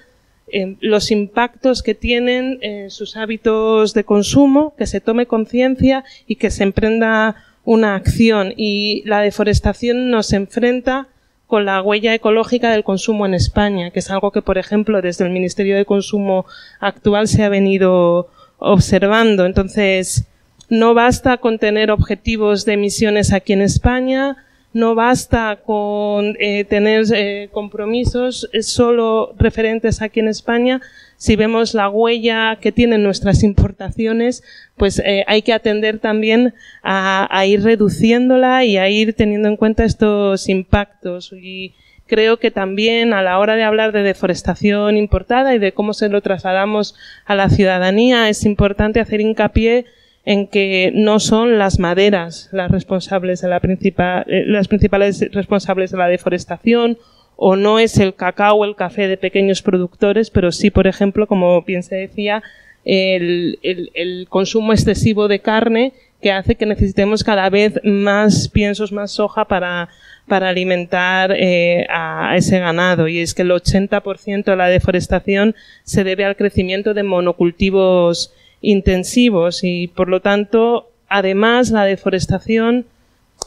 eh, 0.52 0.76
los 0.80 1.10
impactos 1.10 1.82
que 1.82 1.94
tienen 1.94 2.58
eh, 2.62 2.86
sus 2.90 3.16
hábitos 3.16 3.94
de 3.94 4.04
consumo, 4.04 4.74
que 4.76 4.86
se 4.86 5.00
tome 5.00 5.26
conciencia 5.26 6.04
y 6.26 6.36
que 6.36 6.50
se 6.50 6.62
emprenda 6.62 7.36
una 7.64 7.94
acción. 7.94 8.54
Y 8.56 9.02
la 9.04 9.20
deforestación 9.20 10.10
nos 10.10 10.32
enfrenta 10.32 11.08
con 11.46 11.64
la 11.64 11.80
huella 11.80 12.14
ecológica 12.14 12.70
del 12.70 12.84
consumo 12.84 13.24
en 13.26 13.34
España, 13.34 13.90
que 13.90 14.00
es 14.00 14.10
algo 14.10 14.30
que, 14.30 14.42
por 14.42 14.58
ejemplo, 14.58 15.00
desde 15.00 15.24
el 15.24 15.30
Ministerio 15.30 15.76
de 15.76 15.86
Consumo 15.86 16.44
actual 16.78 17.26
se 17.26 17.42
ha 17.42 17.48
venido 17.48 18.28
observando. 18.58 19.46
Entonces, 19.46 20.26
no 20.68 20.92
basta 20.92 21.38
con 21.38 21.58
tener 21.58 21.90
objetivos 21.90 22.64
de 22.66 22.74
emisiones 22.74 23.32
aquí 23.32 23.54
en 23.54 23.62
España, 23.62 24.36
no 24.72 24.94
basta 24.94 25.60
con 25.64 26.36
eh, 26.38 26.64
tener 26.64 27.04
eh, 27.14 27.48
compromisos 27.52 28.48
solo 28.60 29.34
referentes 29.38 30.02
aquí 30.02 30.20
en 30.20 30.28
España. 30.28 30.80
Si 31.16 31.36
vemos 31.36 31.74
la 31.74 31.88
huella 31.88 32.58
que 32.60 32.70
tienen 32.70 33.02
nuestras 33.02 33.42
importaciones, 33.42 34.44
pues 34.76 35.00
eh, 35.04 35.24
hay 35.26 35.42
que 35.42 35.52
atender 35.52 35.98
también 35.98 36.54
a, 36.82 37.44
ir 37.46 37.62
reduciéndola 37.62 38.64
y 38.64 38.76
a 38.76 38.88
ir 38.88 39.14
teniendo 39.14 39.48
en 39.48 39.56
cuenta 39.56 39.84
estos 39.84 40.48
impactos. 40.48 41.32
Y 41.32 41.74
creo 42.06 42.38
que 42.38 42.50
también 42.50 43.14
a 43.14 43.22
la 43.22 43.38
hora 43.38 43.56
de 43.56 43.64
hablar 43.64 43.92
de 43.92 44.02
deforestación 44.02 44.96
importada 44.96 45.54
y 45.54 45.58
de 45.58 45.72
cómo 45.72 45.92
se 45.92 46.08
lo 46.08 46.20
trasladamos 46.20 46.94
a 47.24 47.34
la 47.34 47.48
ciudadanía, 47.48 48.28
es 48.28 48.44
importante 48.44 49.00
hacer 49.00 49.20
hincapié 49.20 49.86
en 50.28 50.46
que 50.46 50.92
no 50.94 51.20
son 51.20 51.56
las 51.56 51.78
maderas 51.78 52.50
las 52.52 52.70
responsables 52.70 53.40
de 53.40 53.48
la 53.48 53.60
principal, 53.60 54.26
eh, 54.28 54.44
las 54.46 54.68
principales 54.68 55.26
responsables 55.32 55.90
de 55.90 55.96
la 55.96 56.06
deforestación 56.06 56.98
o 57.36 57.56
no 57.56 57.78
es 57.78 57.96
el 57.96 58.14
cacao 58.14 58.62
el 58.66 58.76
café 58.76 59.08
de 59.08 59.16
pequeños 59.16 59.62
productores, 59.62 60.28
pero 60.28 60.52
sí, 60.52 60.70
por 60.70 60.86
ejemplo, 60.86 61.26
como 61.26 61.62
bien 61.62 61.82
se 61.82 61.94
decía, 61.94 62.42
el, 62.84 63.58
el, 63.62 64.26
consumo 64.28 64.74
excesivo 64.74 65.28
de 65.28 65.40
carne 65.40 65.94
que 66.20 66.30
hace 66.30 66.56
que 66.56 66.66
necesitemos 66.66 67.24
cada 67.24 67.48
vez 67.48 67.80
más 67.82 68.48
piensos, 68.48 68.92
más 68.92 69.12
soja 69.12 69.46
para, 69.46 69.88
para 70.26 70.50
alimentar 70.50 71.32
eh, 71.34 71.86
a, 71.88 72.36
ese 72.36 72.58
ganado. 72.58 73.08
Y 73.08 73.20
es 73.20 73.32
que 73.32 73.42
el 73.42 73.50
80% 73.50 74.44
de 74.44 74.56
la 74.56 74.68
deforestación 74.68 75.54
se 75.84 76.04
debe 76.04 76.26
al 76.26 76.36
crecimiento 76.36 76.92
de 76.92 77.02
monocultivos 77.02 78.34
intensivos 78.60 79.64
y 79.64 79.88
por 79.88 80.08
lo 80.08 80.20
tanto, 80.20 80.90
además, 81.08 81.70
la 81.70 81.84
deforestación 81.84 82.86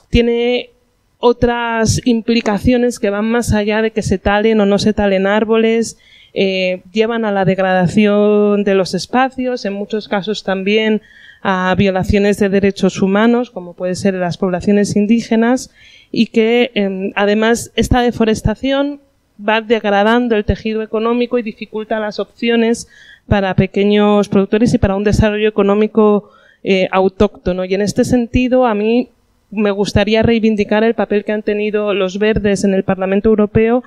tiene 0.10 0.70
otras 1.20 2.02
implicaciones 2.06 3.00
que 3.00 3.10
van 3.10 3.26
más 3.26 3.54
allá 3.54 3.82
de 3.82 3.92
que 3.92 4.02
se 4.02 4.18
talen 4.18 4.60
o 4.60 4.66
no 4.66 4.80
se 4.80 4.94
talen 4.94 5.28
árboles, 5.28 5.98
eh, 6.34 6.82
llevan 6.92 7.26
a 7.26 7.32
la 7.32 7.46
degradación 7.46 8.64
de 8.64 8.74
los 8.74 8.94
espacios, 8.94 9.66
en 9.66 9.74
muchos 9.74 10.08
casos 10.08 10.44
también 10.44 11.02
a 11.44 11.74
violaciones 11.78 12.38
de 12.40 12.50
derechos 12.50 13.02
humanos, 13.02 13.52
como 13.52 13.74
puede 13.74 13.96
ser 13.96 14.14
las 14.14 14.38
poblaciones 14.38 14.96
indígenas, 14.96 15.72
y 16.12 16.28
que 16.28 16.72
em, 16.76 17.12
además 17.16 17.72
esta 17.76 18.02
deforestación 18.02 19.02
va 19.38 19.62
degradando 19.62 20.36
el 20.36 20.46
tejido 20.46 20.82
económico 20.82 21.38
y 21.40 21.44
dificulta 21.44 22.00
las 22.00 22.20
opciones 22.20 22.88
para 23.28 23.56
pequeños 23.56 24.30
productores 24.30 24.74
y 24.74 24.78
para 24.78 24.96
un 24.96 25.04
desarrollo 25.04 25.48
económico 25.48 26.30
eh, 26.64 26.88
autóctono. 26.92 27.66
Y 27.66 27.74
en 27.74 27.82
este 27.82 28.04
sentido, 28.04 28.66
a 28.66 28.76
mí 28.76 29.10
me 29.50 29.72
gustaría 29.72 30.24
reivindicar 30.24 30.84
el 30.84 30.94
papel 30.94 31.26
que 31.26 31.32
han 31.32 31.44
tenido 31.44 31.94
los 31.94 32.20
verdes 32.20 32.64
en 32.64 32.74
el 32.74 32.84
Parlamento 32.84 33.30
Europeo 33.30 33.84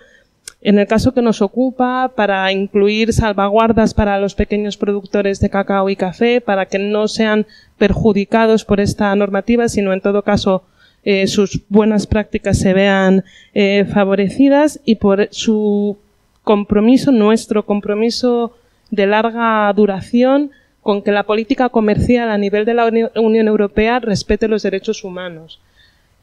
en 0.65 0.79
el 0.79 0.87
caso 0.87 1.13
que 1.13 1.21
nos 1.21 1.43
ocupa, 1.43 2.13
para 2.17 2.51
incluir 2.51 3.13
salvaguardas 3.13 3.93
para 3.93 4.19
los 4.19 4.35
pequeños 4.35 4.79
productores 4.79 5.39
de 5.41 5.51
cacao 5.51 5.91
y 5.91 5.97
café, 5.97 6.41
para 6.41 6.67
que 6.67 6.79
no 6.79 7.07
sean 7.07 7.47
perjudicados 7.77 8.65
por 8.65 8.81
esta 8.81 9.15
normativa, 9.15 9.69
sino 9.69 9.93
en 9.93 10.01
todo 10.01 10.23
caso 10.23 10.65
eh, 11.05 11.27
sus 11.27 11.61
buenas 11.69 12.07
prácticas 12.07 12.59
se 12.59 12.73
vean 12.73 13.25
eh, 13.53 13.85
favorecidas 13.93 14.81
y 14.87 14.95
por 14.95 15.29
su 15.33 15.99
compromiso, 16.43 17.13
nuestro 17.13 17.67
compromiso 17.67 18.53
de 18.95 19.07
larga 19.07 19.73
duración 19.73 20.51
con 20.83 21.03
que 21.03 21.13
la 21.13 21.25
política 21.25 21.71
comercial 21.71 22.31
a 22.31 22.39
nivel 22.39 22.65
de 22.65 22.75
la 22.75 22.87
Unión 22.87 23.49
Europea 23.49 24.01
respete 24.01 24.49
los 24.49 24.63
derechos 24.63 25.03
humanos. 25.03 25.61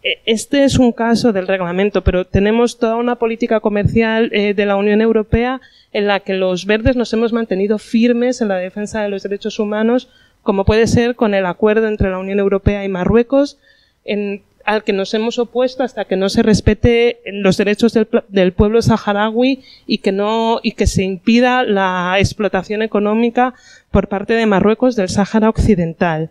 E, 0.03 0.19
este 0.25 0.63
es 0.63 0.79
un 0.79 0.91
caso 0.91 1.31
del 1.33 1.47
reglamento, 1.47 2.03
pero 2.03 2.25
tenemos 2.25 2.77
toda 2.77 2.95
una 2.95 3.15
política 3.15 3.59
comercial 3.59 4.29
eh, 4.33 4.53
de 4.53 4.65
la 4.65 4.75
Unión 4.75 5.01
Europea 5.01 5.61
en 5.93 6.07
la 6.07 6.19
que 6.19 6.33
los 6.33 6.65
verdes 6.65 6.95
nos 6.95 7.11
hemos 7.13 7.33
mantenido 7.33 7.77
firmes 7.77 8.41
en 8.41 8.47
la 8.47 8.57
defensa 8.57 9.01
de 9.01 9.09
los 9.09 9.23
derechos 9.23 9.59
humanos, 9.59 10.09
como 10.43 10.65
puede 10.65 10.87
ser 10.87 11.15
con 11.15 11.33
el 11.33 11.45
acuerdo 11.45 11.87
entre 11.87 12.09
la 12.09 12.17
Unión 12.17 12.39
Europea 12.39 12.83
y 12.83 12.89
Marruecos, 12.89 13.59
en 14.05 14.43
al 14.65 14.83
que 14.83 14.93
nos 14.93 15.13
hemos 15.13 15.39
opuesto 15.39 15.83
hasta 15.83 16.05
que 16.05 16.15
no 16.15 16.29
se 16.29 16.43
respete 16.43 17.19
los 17.25 17.57
derechos 17.57 17.93
del, 17.93 18.53
pueblo 18.53 18.81
saharaui 18.81 19.63
y 19.87 19.99
que 19.99 20.11
no 20.11 20.59
y 20.63 20.73
que 20.73 20.87
se 20.87 21.03
impida 21.03 21.63
la 21.63 22.15
explotación 22.19 22.81
económica 22.81 23.53
por 23.91 24.07
parte 24.07 24.33
de 24.33 24.45
Marruecos 24.45 24.95
del 24.95 25.09
Sáhara 25.09 25.49
Occidental. 25.49 26.29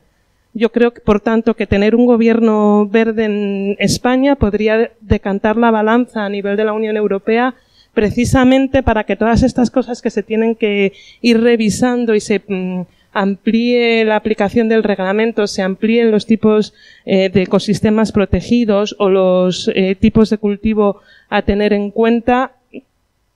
Yo 0.52 0.72
creo, 0.72 0.92
por 0.92 1.20
tanto, 1.20 1.54
que 1.54 1.66
tener 1.66 1.94
un 1.94 2.06
gobierno 2.06 2.88
verde 2.88 3.24
en 3.24 3.76
España 3.78 4.34
podría 4.34 4.90
decantar 5.00 5.56
la 5.56 5.70
balanza 5.70 6.24
a 6.24 6.28
nivel 6.28 6.56
de 6.56 6.64
la 6.64 6.72
Unión 6.72 6.96
Europea 6.96 7.54
precisamente 7.94 8.82
para 8.82 9.04
que 9.04 9.16
todas 9.16 9.42
estas 9.42 9.70
cosas 9.70 10.02
que 10.02 10.10
se 10.10 10.22
tienen 10.22 10.54
que 10.54 10.92
ir 11.20 11.40
revisando 11.40 12.14
y 12.14 12.20
se 12.20 12.42
mm, 12.46 12.82
amplíe 13.12 14.04
la 14.04 14.16
aplicación 14.16 14.68
del 14.68 14.82
reglamento, 14.82 15.46
se 15.46 15.62
amplíen 15.62 16.10
los 16.10 16.26
tipos 16.26 16.74
eh, 17.04 17.28
de 17.28 17.42
ecosistemas 17.42 18.12
protegidos 18.12 18.94
o 18.98 19.10
los 19.10 19.70
eh, 19.74 19.94
tipos 19.94 20.30
de 20.30 20.38
cultivo 20.38 21.00
a 21.28 21.42
tener 21.42 21.72
en 21.72 21.90
cuenta, 21.90 22.52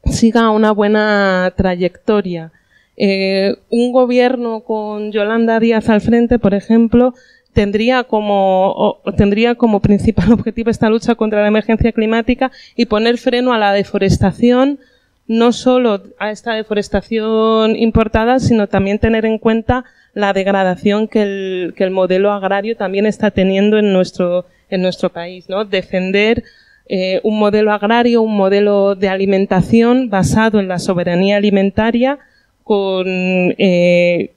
siga 0.04 0.50
una 0.50 0.72
buena 0.72 1.52
trayectoria. 1.56 2.52
Eh, 2.96 3.56
un 3.70 3.92
gobierno 3.92 4.60
con 4.60 5.10
Yolanda 5.10 5.58
Díaz 5.58 5.88
al 5.88 6.00
frente, 6.00 6.38
por 6.38 6.54
ejemplo, 6.54 7.14
tendría 7.52 8.04
como, 8.04 9.00
tendría 9.16 9.54
como 9.54 9.80
principal 9.80 10.32
objetivo 10.34 10.70
esta 10.70 10.90
lucha 10.90 11.14
contra 11.14 11.42
la 11.42 11.48
emergencia 11.48 11.92
climática 11.92 12.52
y 12.76 12.86
poner 12.86 13.18
freno 13.18 13.52
a 13.52 13.58
la 13.58 13.72
deforestación, 13.72 14.78
no 15.26 15.52
solo 15.52 16.02
a 16.18 16.30
esta 16.30 16.54
deforestación 16.54 17.76
importada, 17.76 18.38
sino 18.40 18.66
también 18.66 18.98
tener 18.98 19.24
en 19.24 19.38
cuenta 19.38 19.84
la 20.12 20.32
degradación 20.32 21.08
que 21.08 21.22
el, 21.22 21.74
que 21.76 21.84
el 21.84 21.90
modelo 21.90 22.32
agrario 22.32 22.76
también 22.76 23.06
está 23.06 23.30
teniendo 23.30 23.78
en 23.78 23.92
nuestro, 23.92 24.46
en 24.68 24.82
nuestro 24.82 25.10
país, 25.10 25.48
¿no? 25.48 25.64
Defender 25.64 26.44
eh, 26.86 27.20
un 27.24 27.38
modelo 27.38 27.72
agrario, 27.72 28.20
un 28.22 28.36
modelo 28.36 28.94
de 28.94 29.08
alimentación 29.08 30.10
basado 30.10 30.60
en 30.60 30.68
la 30.68 30.78
soberanía 30.78 31.36
alimentaria, 31.36 32.18
con, 32.62 33.06
eh, 33.06 34.32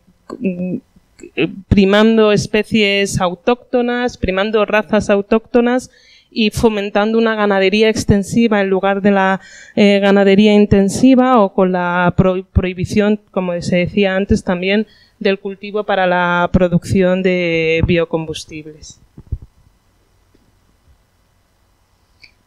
primando 1.67 2.31
especies 2.31 3.19
autóctonas, 3.19 4.17
primando 4.17 4.65
razas 4.65 5.09
autóctonas 5.09 5.91
y 6.39 6.51
fomentando 6.51 7.17
una 7.17 7.33
ganadería 7.33 7.89
extensiva 7.89 8.61
en 8.61 8.69
lugar 8.69 9.01
de 9.01 9.09
la 9.09 9.41
eh, 9.75 9.97
ganadería 9.99 10.53
intensiva 10.53 11.41
o 11.41 11.51
con 11.51 11.71
la 11.71 12.13
prohibición, 12.53 13.19
como 13.31 13.59
se 13.59 13.77
decía 13.77 14.15
antes 14.15 14.43
también, 14.43 14.85
del 15.17 15.39
cultivo 15.39 15.83
para 15.83 16.05
la 16.05 16.47
producción 16.53 17.23
de 17.23 17.81
biocombustibles. 17.87 18.99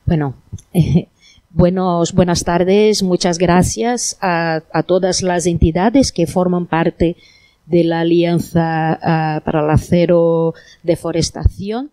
Bueno, 0.07 0.37
buenos, 1.51 2.13
buenas 2.13 2.45
tardes, 2.45 3.03
muchas 3.03 3.39
gracias 3.39 4.17
a, 4.21 4.63
todas 4.87 5.21
las 5.21 5.47
entidades 5.47 6.13
que 6.13 6.29
forman 6.29 6.67
parte 6.67 7.17
de 7.67 7.83
la 7.83 8.03
Alianza 8.03 9.01
ah, 9.03 9.43
para 9.45 9.63
la 9.63 9.79
Cero 9.79 10.55
Deforestación. 10.85 11.91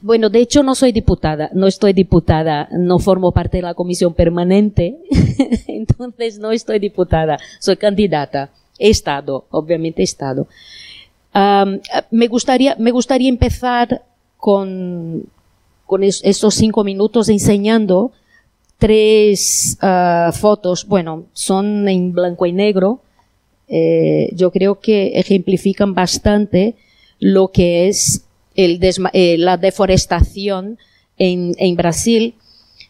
Bueno, 0.00 0.30
de 0.30 0.40
hecho 0.40 0.62
no 0.62 0.74
soy 0.74 0.92
diputada, 0.92 1.50
no 1.54 1.66
estoy 1.66 1.92
diputada, 1.92 2.68
no 2.72 2.98
formo 2.98 3.32
parte 3.32 3.58
de 3.58 3.62
la 3.62 3.74
comisión 3.74 4.14
permanente, 4.14 4.98
entonces 5.66 6.38
no 6.38 6.52
estoy 6.52 6.78
diputada, 6.78 7.38
soy 7.58 7.76
candidata. 7.76 8.50
He 8.78 8.90
estado, 8.90 9.44
obviamente 9.50 10.02
he 10.02 10.04
estado. 10.04 10.48
me, 12.10 12.26
gustaría, 12.28 12.74
me 12.78 12.90
gustaría 12.90 13.28
empezar 13.28 14.02
con, 14.38 15.24
esos 16.00 16.54
cinco 16.54 16.84
minutos 16.84 17.28
enseñando 17.28 18.12
tres 18.78 19.78
ah, 19.80 20.32
fotos, 20.34 20.86
bueno, 20.86 21.26
son 21.32 21.88
en 21.88 22.12
blanco 22.12 22.46
y 22.46 22.52
negro, 22.52 23.00
eh, 23.68 24.30
yo 24.34 24.50
creo 24.50 24.80
que 24.80 25.12
ejemplifican 25.18 25.94
bastante 25.94 26.74
lo 27.22 27.52
que 27.52 27.88
es 27.88 28.24
eh, 28.56 29.36
la 29.38 29.56
deforestación 29.56 30.76
en, 31.16 31.76
Brasil. 31.76 32.34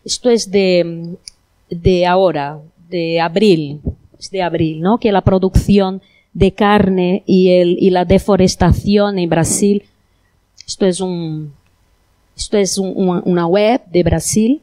Esto 0.06 0.30
es 0.30 0.50
de, 0.50 1.16
ahora, 2.08 2.58
de 2.88 3.20
abril, 3.20 3.82
es 4.18 4.30
de 4.30 4.42
abril, 4.42 4.80
¿no? 4.80 4.96
Que 4.96 5.12
la 5.12 5.20
producción 5.20 6.00
de 6.32 6.52
carne 6.52 7.22
y, 7.26 7.90
la 7.90 8.06
deforestación 8.06 9.18
en 9.18 9.28
Brasil 9.28 9.82
esto 10.66 10.86
es, 12.56 12.78
una 12.78 13.46
web 13.46 13.82
de 13.90 14.02
Brasil. 14.02 14.62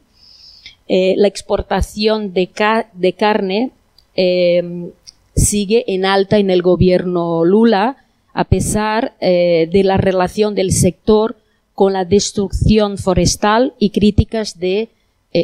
Eh, 0.88 1.14
la 1.16 1.28
exportación 1.28 2.32
de, 2.32 2.50
de 2.94 3.12
carne 3.12 3.70
eh, 4.16 4.90
sigue 5.36 5.84
en 5.86 6.06
alta 6.06 6.38
en 6.38 6.50
el 6.50 6.62
gobierno 6.62 7.44
Lula, 7.44 7.98
a 8.32 8.44
pesar 8.44 9.14
eh, 9.20 9.68
de 9.70 9.84
la 9.84 9.96
relación 9.96 10.54
del 10.54 10.72
sector 10.72 11.36
con 11.74 11.92
la 11.92 12.04
destrucción 12.04 12.98
forestal 12.98 13.74
y 13.78 13.90
críticas 13.90 14.58
de 14.58 14.90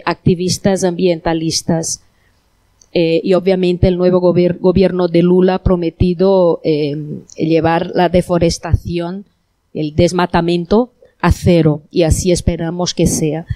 activistas 0.05 0.83
ambientalistas. 0.83 2.03
y 2.93 3.35
obviamente 3.35 3.87
el 3.87 3.97
nuevo 3.97 4.19
gobierno 4.21 5.07
de 5.07 5.23
Lula 5.23 5.55
ha 5.55 5.63
prometido 5.63 6.61
llevar 7.37 7.93
la 7.95 8.09
deforestación 8.09 9.25
el 9.77 9.95
desmatamiento 9.95 10.93
a 11.21 11.31
cero 11.31 11.83
y 11.91 12.03
así 12.03 12.33
esperamos 12.33 12.95
que 12.95 13.07
sea. 13.07 13.47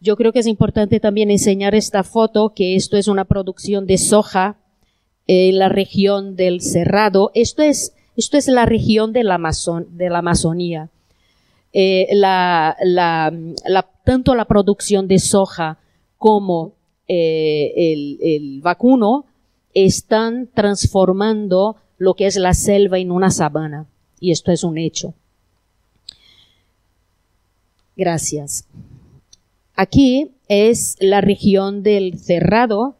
Yo 0.00 0.16
creo 0.16 0.32
que 0.32 0.40
es 0.40 0.46
importante 0.46 1.00
también 1.00 1.30
enseñar 1.30 1.74
esta 1.74 2.02
foto, 2.04 2.52
que 2.54 2.76
esto 2.76 2.98
es 2.98 3.08
una 3.08 3.24
producción 3.24 3.86
de 3.86 3.96
soja 3.96 4.58
en 5.26 5.58
la 5.58 5.70
región 5.70 6.36
del 6.36 6.60
Cerrado. 6.60 7.30
Esto 7.34 7.62
es, 7.62 7.94
esto 8.16 8.36
es 8.36 8.48
la 8.48 8.66
región 8.66 9.12
de 9.12 9.24
la, 9.24 9.34
Amazonía. 9.34 10.88
Eh, 11.72 12.08
tanto 14.04 14.34
la 14.34 14.44
producción 14.46 15.08
de 15.08 15.18
soja 15.18 15.78
como 16.18 16.72
eh, 17.08 17.92
el 18.22 18.60
vacuno 18.62 19.26
están 19.74 20.48
transformando 20.54 21.76
lo 21.98 22.14
que 22.14 22.26
es 22.26 22.36
la 22.36 22.54
selva 22.54 22.98
en 22.98 23.10
una 23.10 23.30
sabana. 23.30 23.86
Y 24.20 24.30
esto 24.30 24.52
es 24.52 24.64
un 24.64 24.78
hecho. 24.78 25.14
Gracias. 27.96 28.66
Aquí 29.76 30.32
es 30.48 30.96
la 31.00 31.20
región 31.20 31.82
del 31.82 32.18
Cerrado, 32.18 32.96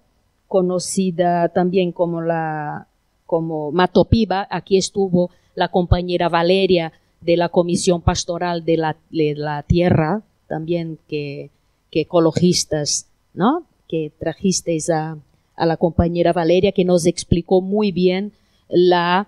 conocida 0.49 1.49
también 1.49 1.93
como 1.93 2.21
la 2.21 2.89
como 3.35 3.73
Matopiba. 3.73 4.47
Aquí 4.49 4.77
estuvo 4.77 5.29
la 5.57 5.67
compañera 5.67 6.29
Valeria 6.29 6.93
de 7.21 7.37
la 7.37 7.49
Comisión 7.49 8.01
Pastoral 8.01 8.65
de 8.65 8.77
la, 8.77 9.65
Tierra, 9.67 10.23
también 10.47 11.01
que, 11.09 11.51
que, 11.91 12.03
ecologistas, 12.03 13.09
¿no? 13.33 13.67
Que 13.89 14.13
trajisteis 14.21 14.89
a, 14.89 15.19
a, 15.57 15.67
la 15.67 15.77
compañera 15.77 16.33
Valeria 16.33 16.71
que 16.71 16.85
nos 16.85 17.07
explicó 17.07 17.61
muy 17.61 17.91
bien 17.91 18.31
la, 18.69 19.27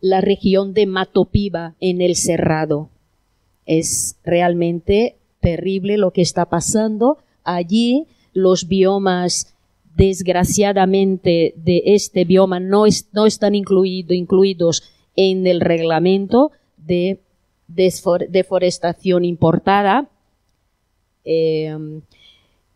la 0.00 0.20
región 0.20 0.72
de 0.72 0.86
Matopiba 0.86 1.74
en 1.80 2.00
el 2.00 2.14
Cerrado. 2.14 2.90
Es 3.66 4.18
realmente 4.22 5.16
terrible 5.40 5.98
lo 5.98 6.12
que 6.12 6.22
está 6.22 6.44
pasando. 6.44 7.18
Allí 7.42 8.06
los 8.34 8.68
biomas, 8.68 9.52
desgraciadamente, 9.98 11.54
de 11.56 11.82
este 11.86 12.24
bioma 12.24 12.60
no, 12.60 12.86
están 12.86 13.54
incluidos 13.56 14.84
en 15.16 15.46
el 15.46 15.60
reglamento 15.60 16.52
de 16.76 17.20
deforestación 17.66 19.24
importada. 19.24 20.08
Em, 21.24 22.02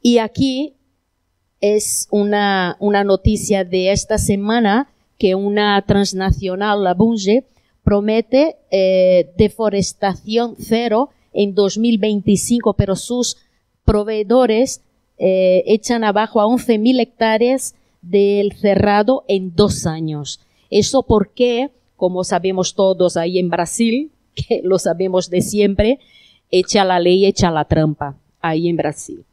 y 0.03 0.19
aquí 0.19 0.75
es 1.61 2.09
una, 2.11 2.77
una, 2.81 3.05
noticia 3.05 3.65
de 3.65 3.93
esta 3.93 4.19
semana 4.19 4.91
que 5.17 5.37
una 5.37 5.81
transnacional, 5.87 6.83
la 6.83 6.95
Bunge, 6.95 7.47
promete 7.85 8.57
eh, 8.73 9.31
deforestación 9.39 10.57
cero 10.59 11.11
en 11.33 11.55
2025, 11.55 12.75
pero 12.75 12.97
sus 12.97 13.37
proveedores 13.85 14.83
eh, 15.25 15.63
echan 15.69 16.03
abajo 16.03 16.41
a 16.41 16.47
11.000 16.47 17.01
hectáreas 17.01 17.77
del 18.03 18.55
cerrado 18.55 19.25
en 19.29 19.55
dos 19.55 19.87
años. 19.87 20.41
Eso 20.69 21.05
porque, 21.05 21.71
como 21.95 22.25
sabemos 22.25 22.75
todos 22.75 23.17
ahí 23.17 23.39
en 23.39 23.49
Brasil, 23.49 24.11
que 24.35 24.63
lo 24.65 24.81
sabemos 24.81 25.31
de 25.31 25.41
siempre, 25.41 26.01
echa 26.51 26.85
la 26.85 26.99
ley, 26.99 27.25
echa 27.25 27.53
la 27.53 27.67
trampa 27.67 28.17
ahí 28.41 28.69
en 28.69 28.77
Brasil. 28.77 29.25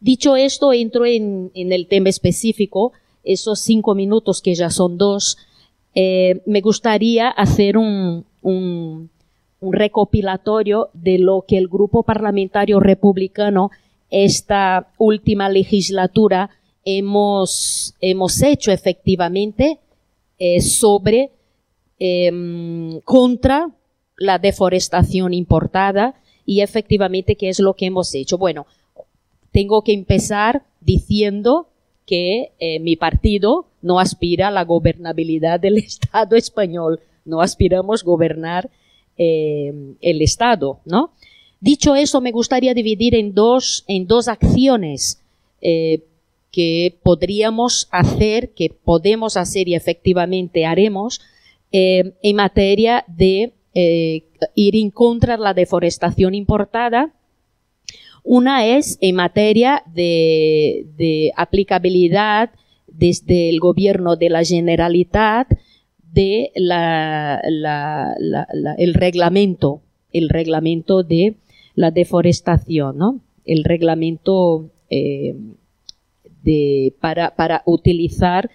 Dicho 0.00 0.34
esto, 0.34 0.72
entro 0.72 1.04
en, 1.04 1.50
el 1.54 1.86
tema 1.86 2.08
específico, 2.08 2.92
esos 3.22 3.60
cinco 3.60 3.94
minutos 3.94 4.40
que 4.40 4.54
ya 4.54 4.70
son 4.70 4.96
dos, 4.96 5.36
eh, 5.94 6.40
me 6.46 6.62
gustaría 6.62 7.28
hacer 7.28 7.76
un, 7.76 8.24
un, 8.40 9.10
recopilatorio 9.60 10.88
de 10.94 11.18
lo 11.18 11.44
que 11.46 11.58
el 11.58 11.68
grupo 11.68 12.02
parlamentario 12.02 12.80
republicano 12.80 13.70
esta 14.10 14.92
última 14.98 15.48
legislatura 15.48 16.50
hemos, 16.84 17.94
hemos 18.00 18.42
hecho 18.42 18.72
efectivamente 18.72 19.78
eh, 20.38 20.60
sobre 20.60 21.30
em, 21.98 23.00
contra 23.00 23.70
la 24.16 24.38
deforestación 24.38 25.34
importada 25.34 26.14
y 26.44 26.60
efectivamente 26.60 27.36
qué 27.36 27.48
es 27.48 27.60
lo 27.60 27.74
que 27.74 27.86
hemos 27.86 28.14
hecho. 28.14 28.38
Bueno, 28.38 28.66
tengo 29.52 29.82
que 29.82 29.92
empezar 29.92 30.64
diciendo 30.80 31.68
que 32.06 32.52
eh, 32.58 32.80
mi 32.80 32.96
partido 32.96 33.66
no 33.82 34.00
aspira 34.00 34.48
a 34.48 34.50
la 34.50 34.64
gobernabilidad 34.64 35.60
del 35.60 35.78
Estado 35.78 36.36
español, 36.36 37.00
no 37.24 37.40
aspiramos 37.40 38.02
gobernar 38.02 38.70
eh, 39.16 39.72
el 40.00 40.22
Estado, 40.22 40.80
¿no? 40.84 41.12
Dicho 41.60 41.94
eso, 41.94 42.20
me 42.20 42.32
gustaría 42.32 42.74
dividir 42.74 43.14
en 43.14 43.34
dos, 43.34 43.84
en 43.86 44.06
dos 44.06 44.28
acciones 44.28 45.22
eh, 45.60 46.04
que 46.50 46.98
podríamos 47.02 47.88
hacer, 47.90 48.50
que 48.54 48.70
podemos 48.70 49.36
hacer 49.36 49.68
y 49.68 49.74
efectivamente 49.74 50.66
haremos 50.66 51.20
en 51.72 52.34
materia 52.34 53.04
de 53.06 53.52
ir 53.74 54.76
en 54.76 54.90
contra 54.90 55.36
de 55.36 55.42
la 55.44 55.54
deforestación 55.54 56.34
importada. 56.34 57.14
Una 58.22 58.66
es 58.66 58.98
en 59.00 59.16
materia 59.16 59.82
de, 59.86 61.32
aplicabilidad 61.36 62.50
desde 62.86 63.48
el 63.48 63.60
gobierno 63.60 64.16
de 64.16 64.30
la 64.30 64.44
Generalitat 64.44 65.48
de 66.12 66.50
el 68.78 68.94
reglamento, 68.94 69.80
el 70.12 70.28
reglamento 70.28 71.02
de 71.02 71.36
la 71.80 71.90
deforestación. 71.90 73.22
El 73.46 73.64
reglamento 73.64 74.70
eh, 74.90 75.34
de, 76.42 76.94
para, 77.00 77.62
utilizar 77.64 78.50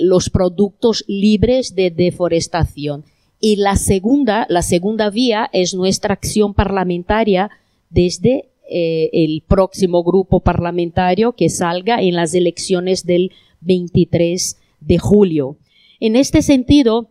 los 0.00 0.30
productos 0.30 1.04
libres 1.08 1.74
de 1.74 1.90
deforestación 1.90 3.04
Y 3.38 3.56
la 3.56 3.76
segunda, 3.76 4.46
la 4.48 4.62
segunda 4.62 5.10
vía 5.10 5.50
es 5.52 5.74
nuestra 5.74 6.14
acción 6.14 6.54
parlamentaria 6.54 7.50
desde 7.90 8.48
eh, 8.70 9.10
el 9.12 9.42
próximo 9.46 10.02
grupo 10.02 10.40
parlamentario 10.40 11.32
que 11.32 11.50
salga 11.50 12.00
en 12.00 12.14
las 12.14 12.32
elecciones 12.32 13.04
del 13.04 13.32
23 13.60 14.56
de 14.80 14.98
julio. 14.98 15.56
En 16.00 16.16
este 16.16 16.40
sentido, 16.40 17.10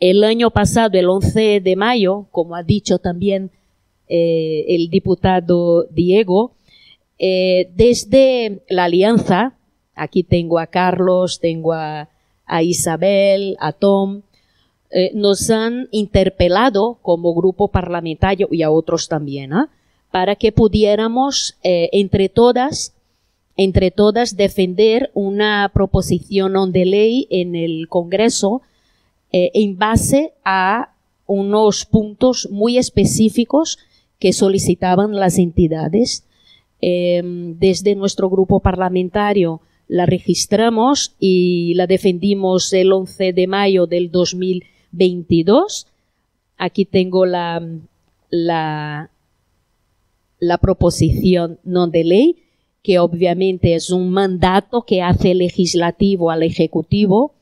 el 0.00 0.24
año 0.24 0.50
pasado, 0.50 0.98
el 0.98 1.08
11 1.08 1.60
de 1.60 1.76
mayo, 1.76 2.26
como 2.30 2.56
ha 2.56 2.62
dicho 2.62 2.98
también 2.98 3.50
eh, 4.08 4.64
el 4.68 4.90
diputado 4.90 5.84
Diego, 5.84 6.52
eh, 7.18 7.70
desde 7.74 8.62
la 8.68 8.84
alianza, 8.84 9.56
aquí 9.94 10.22
tengo 10.22 10.58
a 10.58 10.66
Carlos, 10.66 11.40
tengo 11.40 11.72
a, 11.72 12.08
Isabel, 12.62 13.56
a 13.60 13.72
Tom, 13.72 14.22
eh, 14.90 15.10
nos 15.14 15.50
han 15.50 15.88
interpelado 15.90 16.98
como 17.00 17.34
grupo 17.34 17.68
parlamentario 17.68 18.48
y 18.50 18.62
a 18.62 18.70
otros 18.70 19.08
también, 19.08 19.54
¿ah? 19.54 19.70
para 20.10 20.36
que 20.36 20.52
pudiéramos 20.52 21.56
entre 21.62 22.28
todas 22.28 22.92
entre 23.56 23.90
todas 23.90 24.36
defender 24.36 25.10
una 25.14 25.70
proposición 25.72 26.72
de 26.72 26.84
ley 26.84 27.26
en 27.30 27.54
el 27.54 27.88
Congreso 27.88 28.62
eh, 29.36 29.50
en 29.52 29.76
base 29.76 30.32
a 30.44 30.94
unos 31.26 31.86
puntos 31.86 32.48
muy 32.52 32.78
específicos 32.78 33.80
que 34.20 34.32
solicitaban 34.32 35.16
las 35.16 35.38
entidades. 35.38 36.24
Em, 36.80 37.58
desde 37.58 37.96
nuestro 37.96 38.30
grupo 38.30 38.60
parlamentario 38.60 39.60
la 39.88 40.06
registramos 40.06 41.16
y 41.18 41.74
la 41.74 41.88
defendimos 41.88 42.72
el 42.72 42.92
11 42.92 43.32
de 43.32 43.46
mayo 43.48 43.88
del 43.88 44.12
2022. 44.12 45.88
Aquí 46.56 46.84
tengo 46.84 47.26
la, 47.26 47.60
la, 48.30 49.10
proposición 50.60 51.58
no 51.64 51.88
de 51.88 52.04
ley 52.04 52.36
que 52.84 53.00
obviamente 53.00 53.74
es 53.74 53.90
un 53.90 54.10
mandato 54.10 54.82
que 54.82 55.02
hace 55.02 55.34
legislativo 55.34 56.30
al 56.30 56.44
ejecutivo 56.44 57.33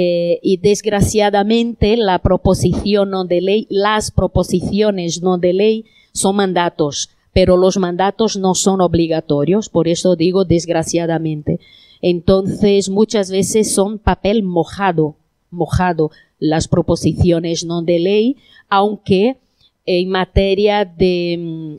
eh, 0.00 0.38
y 0.44 0.58
desgraciadamente 0.58 1.96
la 1.96 2.20
proposición 2.20 3.10
no 3.10 3.24
de 3.24 3.40
ley, 3.40 3.66
las 3.68 4.12
proposiciones 4.12 5.22
no 5.22 5.38
de 5.38 5.52
ley 5.52 5.84
son 6.12 6.36
mandatos, 6.36 7.10
pero 7.32 7.56
los 7.56 7.78
mandatos 7.78 8.36
no 8.36 8.54
son 8.54 8.80
obligatorios, 8.80 9.68
por 9.68 9.88
eso 9.88 10.14
digo 10.14 10.44
desgraciadamente. 10.44 11.58
Entonces 12.00 12.90
muchas 12.90 13.28
veces 13.32 13.74
son 13.74 13.98
papel 13.98 14.44
mojado, 14.44 15.16
mojado 15.50 16.12
las 16.38 16.68
proposiciones 16.68 17.64
no 17.64 17.82
de 17.82 17.98
ley, 17.98 18.36
aunque 18.68 19.38
en 19.84 20.10
materia 20.10 20.84
de, 20.84 21.76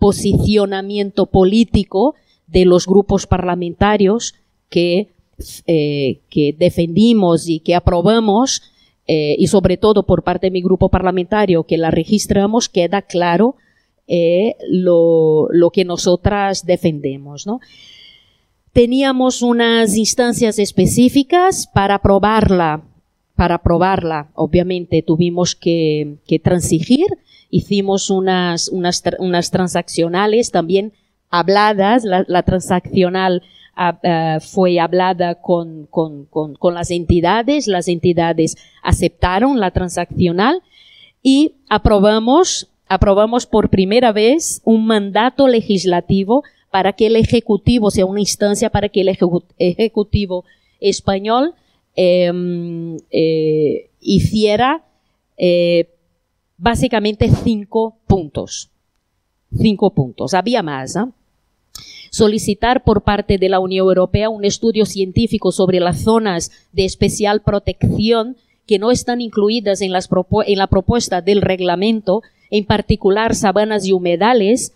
posicionamiento 0.00 1.26
político 1.26 2.16
de 2.48 2.64
los 2.64 2.88
grupos 2.88 3.28
parlamentarios 3.28 4.34
que, 4.68 5.10
eh, 5.66 6.20
que 6.30 6.54
defendimos 6.58 7.48
y 7.48 7.60
que 7.60 7.74
aprobamos, 7.74 8.62
eh, 9.06 9.34
y 9.38 9.48
sobre 9.48 9.76
todo 9.76 10.04
por 10.04 10.22
parte 10.22 10.46
de 10.46 10.52
mi 10.52 10.62
grupo 10.62 10.88
parlamentario 10.88 11.64
que 11.64 11.78
la 11.78 11.90
registramos, 11.90 12.68
queda 12.68 13.02
claro 13.02 13.56
eh, 14.06 14.56
lo, 14.68 15.48
lo, 15.50 15.70
que 15.70 15.84
nosotras 15.84 16.64
defendemos. 16.64 17.46
¿no? 17.46 17.60
Teníamos 18.72 19.42
unas 19.42 19.96
instancias 19.96 20.58
específicas 20.58 21.66
para 21.66 21.96
aprobarla 21.96 22.82
para 23.42 23.56
aprobarla, 23.56 24.28
obviamente 24.34 25.02
tuvimos 25.02 25.56
que, 25.56 26.18
transigir, 26.44 27.06
hicimos 27.50 28.10
unas, 28.10 28.68
unas, 28.68 29.02
unas, 29.18 29.50
transaccionales 29.50 30.50
también 30.50 30.92
habladas, 31.30 32.04
la, 32.04 32.42
transaccional 32.42 33.42
ah, 33.74 34.38
fue 34.40 34.80
hablada 34.80 35.36
con, 35.36 35.86
con, 35.86 36.26
con, 36.26 36.74
las 36.74 36.90
entidades, 36.90 37.66
las 37.66 37.88
entidades 37.88 38.56
aceptaron 38.82 39.60
la 39.60 39.70
transaccional 39.70 40.62
y 41.22 41.54
aprobamos, 41.68 42.68
aprobamos 42.88 43.46
por 43.46 43.70
primera 43.70 44.12
vez 44.12 44.60
un 44.64 44.86
mandato 44.86 45.48
legislativo 45.48 46.42
para 46.70 46.92
que 46.92 47.06
el 47.06 47.16
Ejecutivo 47.16 47.90
sea 47.90 48.06
una 48.06 48.20
instancia 48.20 48.70
para 48.70 48.88
que 48.88 49.02
el 49.02 49.08
Ejecutivo 49.58 50.44
español 50.80 51.54
Em, 51.94 52.96
eh, 53.10 53.90
hiciera 54.00 54.82
eh, 55.36 55.90
básicamente 56.56 57.30
cinco 57.30 57.98
puntos. 58.06 58.70
Cinco 59.54 59.90
puntos. 59.90 60.32
Había 60.32 60.62
más. 60.62 60.96
Solicitar 62.14 62.84
por 62.84 63.04
parte 63.04 63.38
de 63.38 63.48
la 63.48 63.58
Unión 63.58 63.86
Europea 63.86 64.28
un 64.28 64.44
estudio 64.44 64.84
científico 64.84 65.50
sobre 65.50 65.80
las 65.80 66.02
zonas 66.02 66.50
de 66.70 66.84
especial 66.84 67.40
protección 67.40 68.36
que 68.66 68.78
no 68.78 68.90
están 68.90 69.22
incluidas 69.22 69.80
en, 69.80 69.92
las 69.92 70.10
la 70.46 70.66
propuesta 70.66 71.22
del 71.22 71.40
reglamento, 71.40 72.20
en 72.50 72.66
particular 72.66 73.34
sabanas 73.34 73.86
y 73.86 73.92
humedales, 73.92 74.74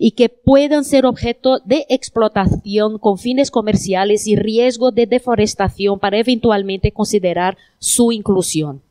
y 0.00 0.10
que 0.10 0.28
puedan 0.28 0.84
ser 0.84 1.06
objeto 1.06 1.60
de 1.64 1.86
explotación 1.88 2.98
con 2.98 3.18
fines 3.18 3.52
comerciales 3.52 4.26
y 4.26 4.34
riesgo 4.34 4.90
de 4.90 5.06
deforestación 5.06 6.00
para 6.00 6.18
eventualmente 6.18 6.90
considerar 6.90 7.56
su 7.78 8.10
inclusión. 8.10 8.82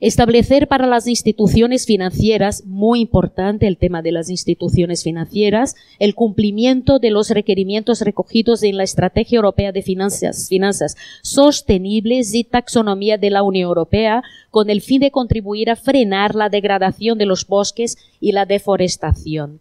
Establecer 0.00 0.68
para 0.68 0.86
las 0.86 1.08
instituciones 1.08 1.84
financieras, 1.84 2.64
muy 2.64 3.00
importante 3.00 3.66
el 3.66 3.78
tema 3.78 4.00
de 4.00 4.12
las 4.12 4.30
instituciones 4.30 5.02
financieras, 5.02 5.74
el 5.98 6.14
cumplimiento 6.14 7.00
de 7.00 7.10
los 7.10 7.30
requerimientos 7.30 8.00
recogidos 8.02 8.62
en 8.62 8.76
la 8.76 8.84
Estrategia 8.84 9.36
Europea 9.36 9.72
de 9.72 9.82
Finanzas, 9.82 10.96
Sostenibles 11.22 12.32
y 12.32 12.44
Taxonomía 12.44 13.18
de 13.18 13.30
la 13.30 13.42
Unión 13.42 13.66
Europea, 13.66 14.22
con 14.50 14.70
el 14.70 14.82
fin 14.82 15.00
de 15.00 15.10
contribuir 15.10 15.68
a 15.68 15.76
frenar 15.76 16.36
la 16.36 16.48
degradación 16.48 17.18
de 17.18 17.26
los 17.26 17.44
bosques 17.44 17.96
y 18.20 18.30
la 18.30 18.46
deforestación. 18.46 19.60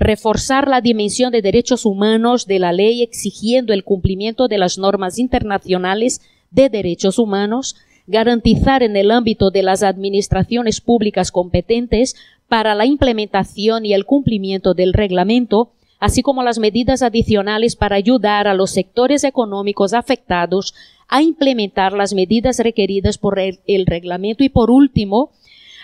Reforzar 0.00 0.66
la 0.66 0.80
dimensión 0.80 1.30
de 1.30 1.42
derechos 1.42 1.84
humanos 1.84 2.46
de 2.46 2.58
la 2.58 2.72
ley 2.72 3.02
exigiendo 3.02 3.72
el 3.72 3.84
cumplimiento 3.84 4.48
de 4.48 4.58
las 4.58 4.76
normas 4.76 5.18
internacionales 5.20 6.20
de 6.50 6.68
derechos 6.68 7.18
humanos, 7.18 7.76
garantizar 8.08 8.82
en 8.82 8.96
el 8.96 9.10
ámbito 9.10 9.50
de 9.50 9.62
las 9.62 9.82
administraciones 9.82 10.80
públicas 10.80 11.30
competentes 11.30 12.16
para 12.48 12.74
la 12.74 12.86
implementación 12.86 13.84
y 13.84 13.92
el 13.92 14.06
cumplimiento 14.06 14.72
del 14.72 14.94
reglamento, 14.94 15.72
así 16.00 16.22
como 16.22 16.42
las 16.42 16.58
medidas 16.58 17.02
adicionales 17.02 17.76
para 17.76 17.96
ayudar 17.96 18.48
a 18.48 18.54
los 18.54 18.70
sectores 18.70 19.24
económicos 19.24 19.92
afectados 19.92 20.74
a 21.06 21.22
implementar 21.22 21.92
las 21.92 22.14
medidas 22.14 22.58
requeridas 22.58 23.18
por 23.18 23.38
el, 23.38 23.86
reglamento 23.86 24.42
y, 24.42 24.48
por 24.48 24.70
último, 24.70 25.30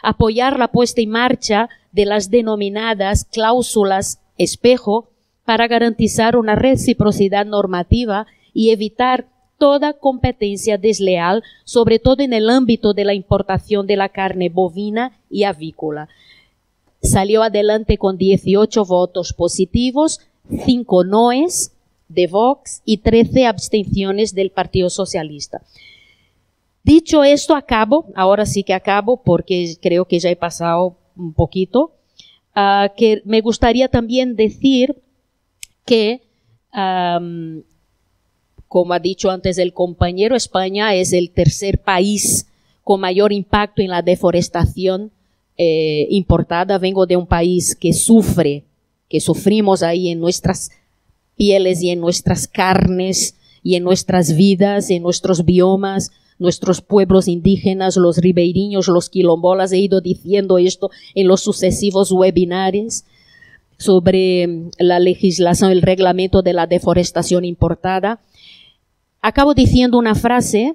apoyar 0.02 0.58
la 0.58 0.68
puesta 0.68 1.02
en 1.02 1.10
marcha 1.10 1.68
de 1.92 2.06
las 2.06 2.30
denominadas 2.30 3.26
cláusulas 3.26 4.20
espejo 4.38 5.10
para 5.44 5.68
garantizar 5.68 6.36
una 6.36 6.54
reciprocidad 6.54 7.44
normativa 7.44 8.26
y 8.54 8.70
evitar 8.70 9.26
toda 9.58 9.94
competencia 9.94 10.78
desleal, 10.78 11.42
sobre 11.64 11.98
todo 11.98 12.22
en 12.22 12.32
el 12.32 12.50
ámbito 12.50 12.94
de 12.94 13.04
la 13.04 13.14
importación 13.14 13.86
de 13.86 13.96
la 13.96 14.08
carne 14.08 14.48
bovina 14.48 15.18
y 15.30 15.44
avícola. 15.44 16.08
Salió 17.02 17.42
adelante 17.42 17.98
con 17.98 18.16
18 18.16 18.84
votos 18.84 19.32
positivos, 19.32 20.20
5 20.64 21.04
noes 21.04 21.72
de 22.08 22.26
Vox 22.26 22.82
y 22.84 22.98
13 22.98 23.46
abstenciones 23.46 24.34
del 24.34 24.50
Partido 24.50 24.90
Socialista. 24.90 25.62
Dicho 26.82 27.24
esto, 27.24 27.54
acabo, 27.54 28.06
ahora 28.14 28.44
sí 28.44 28.62
que 28.62 28.74
acabo 28.74 29.22
porque 29.22 29.76
creo 29.80 30.04
que 30.04 30.18
ya 30.18 30.30
he 30.30 30.36
pasado 30.36 30.96
un 31.16 31.32
poquito, 31.32 31.92
uh, 32.54 32.94
que 32.96 33.22
me 33.24 33.40
gustaría 33.40 33.88
también 33.88 34.36
decir 34.36 34.96
que, 35.86 36.22
como 38.74 38.92
ha 38.92 38.98
dicho 38.98 39.30
antes 39.30 39.58
el 39.58 39.72
compañero, 39.72 40.34
España 40.34 40.96
es 40.96 41.12
el 41.12 41.30
tercer 41.30 41.80
país 41.80 42.48
con 42.82 42.98
mayor 42.98 43.32
impacto 43.32 43.82
en 43.82 43.90
la 43.90 44.02
deforestación 44.02 45.12
eh, 45.56 46.08
importada. 46.10 46.76
Vengo 46.78 47.06
de 47.06 47.16
un 47.16 47.28
país 47.28 47.76
que 47.76 47.92
sufre, 47.92 48.64
que 49.08 49.20
sufrimos 49.20 49.84
ahí 49.84 50.08
en 50.08 50.18
nuestras 50.18 50.72
pieles 51.36 51.84
y 51.84 51.90
en 51.90 52.00
nuestras 52.00 52.48
carnes 52.48 53.36
y 53.62 53.76
en 53.76 53.84
nuestras 53.84 54.34
vidas, 54.34 54.90
en 54.90 55.04
nuestros 55.04 55.44
biomas, 55.44 56.10
nuestros 56.40 56.80
pueblos 56.80 57.28
indígenas, 57.28 57.96
los 57.96 58.16
ribeiriños, 58.16 58.88
los 58.88 59.08
quilombolas, 59.08 59.70
he 59.70 59.78
ido 59.78 60.00
diciendo 60.00 60.58
esto 60.58 60.90
en 61.14 61.28
los 61.28 61.42
sucesivos 61.42 62.10
webinarios 62.10 63.04
sobre 63.78 64.48
la 64.80 64.98
legislación, 64.98 65.70
el 65.70 65.82
reglamento 65.82 66.42
de 66.42 66.54
la 66.54 66.66
deforestación 66.66 67.44
importada. 67.44 68.20
Acabo 69.26 69.54
diciendo 69.54 69.96
una 69.96 70.14
frase 70.14 70.74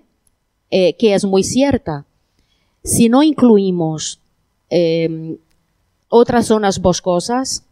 eh, 0.71 0.95
que 0.97 1.13
es 1.13 1.23
muy 1.23 1.43
cierta. 1.43 2.07
Si 2.83 3.07
no 3.07 3.21
incluimos 3.21 4.21
em, 4.71 5.37
otras 6.07 6.47
zonas 6.47 6.81
boscosas, 6.81 7.63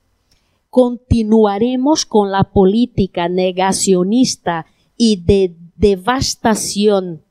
continuaremos 0.70 2.06
con 2.06 2.32
la 2.32 2.44
política 2.44 3.28
negacionista 3.28 4.68
y 4.96 5.16
de 5.16 5.56
devastación 5.78 7.24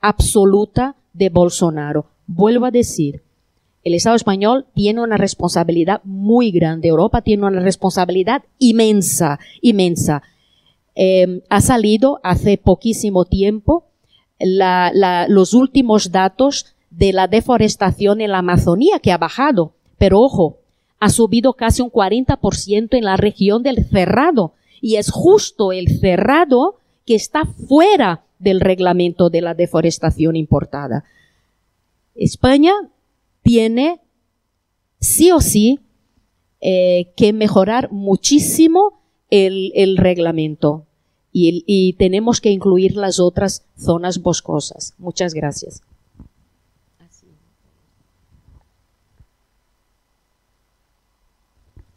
absoluta 0.00 0.96
de 1.12 1.28
Bolsonaro. 1.28 2.06
Vuelvo 2.26 2.64
a 2.64 2.70
decir, 2.70 3.20
el 3.84 3.92
Estado 3.92 4.16
español 4.16 4.68
tiene 4.74 5.02
una 5.02 5.18
responsabilidad 5.18 6.00
muy 6.02 6.50
grande, 6.50 6.88
Europa 6.88 7.20
tiene 7.20 7.44
una 7.44 7.60
responsabilidad 7.60 8.44
inmensa, 8.58 9.38
inmensa. 9.60 10.22
Em, 10.98 11.42
ha 11.50 11.60
salido 11.60 12.20
hace 12.22 12.56
poquísimo 12.56 13.26
tiempo 13.26 13.84
los 14.38 15.52
últimos 15.52 16.10
datos 16.10 16.74
de 16.90 17.12
la 17.12 17.28
deforestación 17.28 18.22
en 18.22 18.30
la 18.32 18.38
Amazonía, 18.38 18.98
que 18.98 19.12
ha 19.12 19.18
bajado, 19.18 19.74
pero 19.98 20.20
ojo, 20.20 20.58
ha 20.98 21.10
subido 21.10 21.52
casi 21.52 21.82
un 21.82 21.90
40% 21.90 22.96
en 22.96 23.04
la 23.04 23.18
región 23.18 23.62
del 23.62 23.84
Cerrado, 23.84 24.54
y 24.80 24.96
es 24.96 25.10
justo 25.10 25.72
el 25.72 26.00
Cerrado 26.00 26.76
que 27.04 27.14
está 27.14 27.44
fuera 27.44 28.24
del 28.38 28.60
reglamento 28.60 29.28
de 29.28 29.42
la 29.42 29.54
deforestación 29.54 30.34
importada. 30.34 31.04
España 32.14 32.72
tiene 33.42 34.00
sí 34.98 35.30
o 35.30 35.40
sí 35.40 35.80
eh, 36.62 37.12
que 37.16 37.34
mejorar 37.34 37.92
muchísimo 37.92 39.05
el, 39.30 39.96
reglamento 39.96 40.86
y, 41.32 41.64
y, 41.66 41.94
tenemos 41.94 42.40
que 42.40 42.50
incluir 42.50 42.96
las 42.96 43.20
otras 43.20 43.66
zonas 43.76 44.22
boscosas. 44.22 44.94
Muchas 44.98 45.34
gracias. 45.34 45.82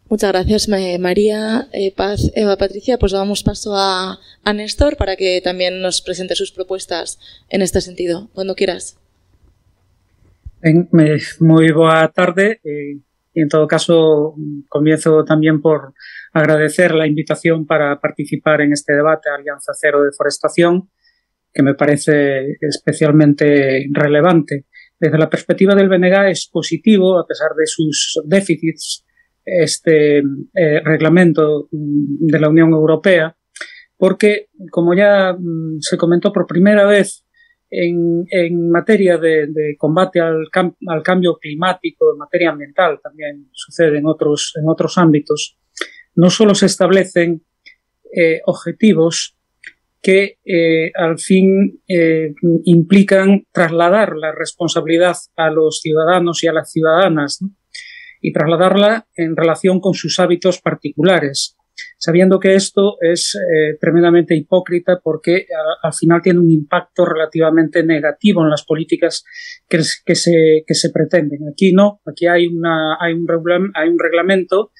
Muchas 0.09 0.31
gracias, 0.31 0.67
María, 0.67 1.67
eh, 1.71 1.93
Paz, 1.95 2.31
Eva, 2.33 2.57
Patricia. 2.57 2.97
Pues 2.97 3.11
damos 3.11 3.43
paso 3.43 3.75
a, 3.75 4.19
a 4.43 4.53
Néstor 4.53 4.97
para 4.97 5.15
que 5.15 5.39
también 5.39 5.81
nos 5.81 6.01
presente 6.01 6.35
sus 6.35 6.51
propuestas 6.51 7.19
en 7.47 7.61
este 7.61 7.79
sentido. 7.79 8.27
Cuando 8.33 8.55
quieras. 8.55 8.97
Ben, 10.61 10.89
moi 11.39 11.71
boa 11.71 12.09
tarde 12.11 12.59
e, 13.33 13.41
en 13.41 13.49
todo 13.49 13.67
caso 13.67 14.35
comienzo 14.67 15.23
tamén 15.23 15.61
por 15.61 15.93
agradecer 16.33 16.93
la 16.93 17.07
invitación 17.07 17.65
para 17.65 17.97
participar 17.99 18.61
en 18.61 18.73
este 18.73 18.93
debate 18.93 19.29
Alianza 19.29 19.73
Cero 19.73 20.03
de 20.03 20.13
Forestación 20.15 20.89
que 21.53 21.63
me 21.63 21.73
parece 21.73 22.57
especialmente 22.61 23.87
relevante. 23.91 24.65
Desde 24.99 25.17
la 25.17 25.29
perspectiva 25.29 25.75
del 25.75 25.89
BNG 25.89 26.29
es 26.29 26.49
positivo, 26.51 27.17
a 27.17 27.25
pesar 27.25 27.51
de 27.57 27.65
sus 27.65 28.21
déficits, 28.25 29.05
este 29.45 30.19
eh, 30.19 30.81
reglamento 30.83 31.69
de 31.71 32.39
la 32.39 32.49
Unión 32.49 32.71
Europea, 32.71 33.35
porque, 33.97 34.47
como 34.71 34.93
ya 34.93 35.33
mm, 35.33 35.79
se 35.79 35.97
comentó 35.97 36.31
por 36.31 36.45
primera 36.45 36.85
vez 36.85 37.25
en, 37.69 38.25
en 38.31 38.69
materia 38.69 39.17
de, 39.17 39.47
de 39.47 39.75
combate 39.77 40.19
al, 40.19 40.47
al, 40.87 41.03
cambio 41.03 41.37
climático, 41.37 42.11
en 42.11 42.17
materia 42.17 42.49
ambiental, 42.49 42.99
también 43.01 43.49
sucede 43.53 43.99
en 43.99 44.05
otros, 44.05 44.53
en 44.59 44.67
otros 44.67 44.97
ámbitos, 44.97 45.57
no 46.15 46.29
solo 46.29 46.55
se 46.55 46.65
establecen 46.65 47.43
eh, 48.15 48.41
objetivos 48.45 49.37
que 50.01 50.39
eh, 50.45 50.91
al 50.95 51.19
fin 51.19 51.81
eh, 51.87 52.33
implican 52.63 53.45
trasladar 53.51 54.15
la 54.15 54.31
responsabilidad 54.31 55.15
a 55.35 55.49
los 55.49 55.81
ciudadanos 55.81 56.43
y 56.43 56.47
a 56.47 56.53
las 56.53 56.71
ciudadanas 56.71 57.41
¿no? 57.41 57.51
y 58.21 58.33
trasladarla 58.33 59.07
en 59.15 59.35
relación 59.35 59.79
con 59.79 59.93
sus 59.93 60.19
hábitos 60.19 60.61
particulares 60.61 61.58
sabiendo 61.97 62.39
que 62.39 62.55
esto 62.55 62.97
es 63.01 63.35
eh, 63.35 63.77
tremendamente 63.79 64.35
hipócrita 64.35 64.99
porque 65.03 65.45
al 65.83 65.93
final 65.93 66.21
tiene 66.21 66.39
un 66.39 66.51
impacto 66.51 67.05
relativamente 67.05 67.83
negativo 67.83 68.43
en 68.43 68.49
las 68.49 68.65
políticas 68.65 69.23
que, 69.67 69.79
que, 70.05 70.15
se, 70.15 70.63
que 70.65 70.73
se 70.73 70.89
pretenden. 70.91 71.47
Aquí 71.51 71.73
no, 71.73 72.01
aquí 72.05 72.27
hay, 72.27 72.47
una, 72.47 72.97
hay, 72.99 73.13
un, 73.13 73.27
hay 73.75 73.89
un 73.89 73.99
reglamento 73.99 74.71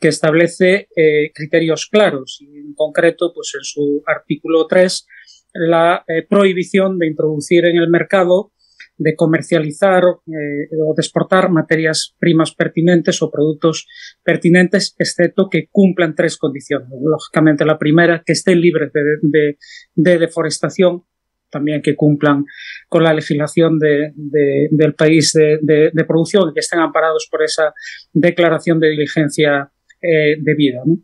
que 0.00 0.08
establece 0.08 0.88
eh, 0.96 1.32
criterios 1.34 1.86
claros 1.86 2.38
y 2.40 2.58
en 2.58 2.74
concreto, 2.74 3.32
pues 3.34 3.52
en 3.56 3.64
su 3.64 4.02
artículo 4.06 4.66
3, 4.66 5.06
la 5.54 6.04
eh, 6.06 6.24
prohibición 6.28 6.98
de 6.98 7.08
introducir 7.08 7.64
en 7.66 7.76
el 7.76 7.88
mercado 7.88 8.52
de 8.98 9.14
comercializar 9.14 10.02
eh, 10.02 10.68
o 10.84 10.92
de 10.94 11.00
exportar 11.00 11.50
materias 11.50 12.14
primas 12.18 12.54
pertinentes 12.54 13.22
o 13.22 13.30
productos 13.30 13.86
pertinentes, 14.22 14.94
excepto 14.98 15.48
que 15.48 15.68
cumplan 15.70 16.14
tres 16.14 16.36
condiciones. 16.36 16.88
Lógicamente, 17.00 17.64
la 17.64 17.78
primera, 17.78 18.22
que 18.26 18.32
estén 18.32 18.60
libres 18.60 18.92
de, 18.92 19.00
de, 19.22 19.58
de 19.94 20.18
deforestación, 20.18 21.04
también 21.50 21.80
que 21.80 21.96
cumplan 21.96 22.44
con 22.88 23.02
la 23.02 23.14
legislación 23.14 23.78
de, 23.78 24.12
de, 24.14 24.68
del 24.70 24.94
país 24.94 25.32
de, 25.32 26.04
producción 26.06 26.52
que 26.52 26.60
estén 26.60 26.80
amparados 26.80 27.28
por 27.30 27.42
esa 27.42 27.72
declaración 28.12 28.80
de 28.80 28.90
diligencia 28.90 29.70
eh, 30.02 30.36
debida. 30.40 30.82
¿no? 30.84 30.98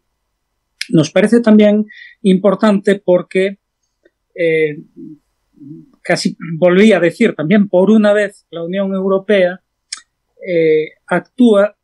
Nos 0.90 1.10
parece 1.10 1.40
también 1.40 1.86
importante 2.22 3.00
porque 3.02 3.58
eh, 4.34 4.76
casi 6.04 6.36
volví 6.58 6.92
a 6.92 7.00
decir 7.00 7.34
también 7.34 7.68
por 7.68 7.90
una 7.90 8.12
vez 8.12 8.46
la 8.50 8.62
Unión 8.62 8.94
Europea 8.94 9.60
eh, 10.46 10.90
actúa 11.06 11.76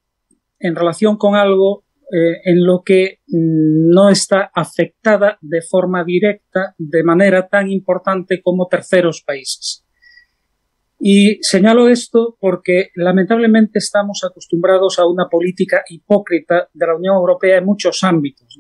en 0.59 0.77
relación 0.77 1.17
con 1.17 1.35
algo 1.35 1.85
eh, 2.13 2.41
en 2.45 2.65
lo 2.65 2.83
que 2.85 3.21
no 3.29 4.11
está 4.11 4.51
afectada 4.55 5.39
de 5.41 5.63
forma 5.63 6.05
directa 6.05 6.75
de 6.77 7.03
manera 7.03 7.49
tan 7.49 7.71
importante 7.71 8.43
como 8.43 8.69
terceros 8.69 9.23
países. 9.23 9.87
Y 10.99 11.39
señalo 11.41 11.89
esto 11.89 12.37
porque 12.39 12.91
lamentablemente 12.95 13.79
estamos 13.79 14.23
acostumbrados 14.29 14.99
a 14.99 15.07
una 15.07 15.29
política 15.31 15.83
hipócrita 15.89 16.69
de 16.75 16.87
la 16.87 16.95
Unión 16.95 17.17
Europea 17.17 17.57
en 17.57 17.65
muchos 17.65 18.05
ámbitos. 18.05 18.59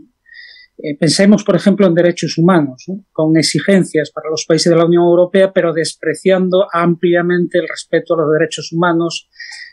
Eh, 0.83 0.97
pensemos, 0.99 1.45
por 1.45 1.57
ejemplo, 1.57 1.87
en 1.87 1.95
derechos 1.95 2.39
humanos, 2.39 2.85
¿no? 2.89 3.05
con 3.13 3.37
exigencias 3.37 4.11
para 4.11 4.31
los 4.31 4.47
países 4.47 4.73
de 4.73 4.79
la 4.79 4.87
Unión 4.87 5.03
Europea, 5.03 5.53
pero 5.53 5.75
despreciando 5.75 6.67
ampliamente 6.73 7.59
el 7.59 7.69
respeto 7.69 8.15
a 8.15 8.23
los 8.23 8.33
derechos 8.33 8.73
humanos 8.73 9.29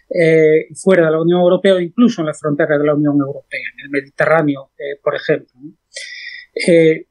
eh, 0.09 0.67
fuera 0.75 1.05
de 1.05 1.11
la 1.11 1.21
Unión 1.21 1.39
Europea 1.39 1.75
o 1.75 1.79
incluso 1.79 2.21
en 2.21 2.27
la 2.27 2.33
frontera 2.33 2.77
de 2.77 2.85
la 2.85 2.93
Unión 2.93 3.15
Europea, 3.19 3.59
en 3.73 3.85
el 3.85 3.89
Mediterráneo, 3.89 4.71
eh, 4.77 4.99
por 5.01 5.15
ejemplo. 5.15 5.53
en, 6.65 7.05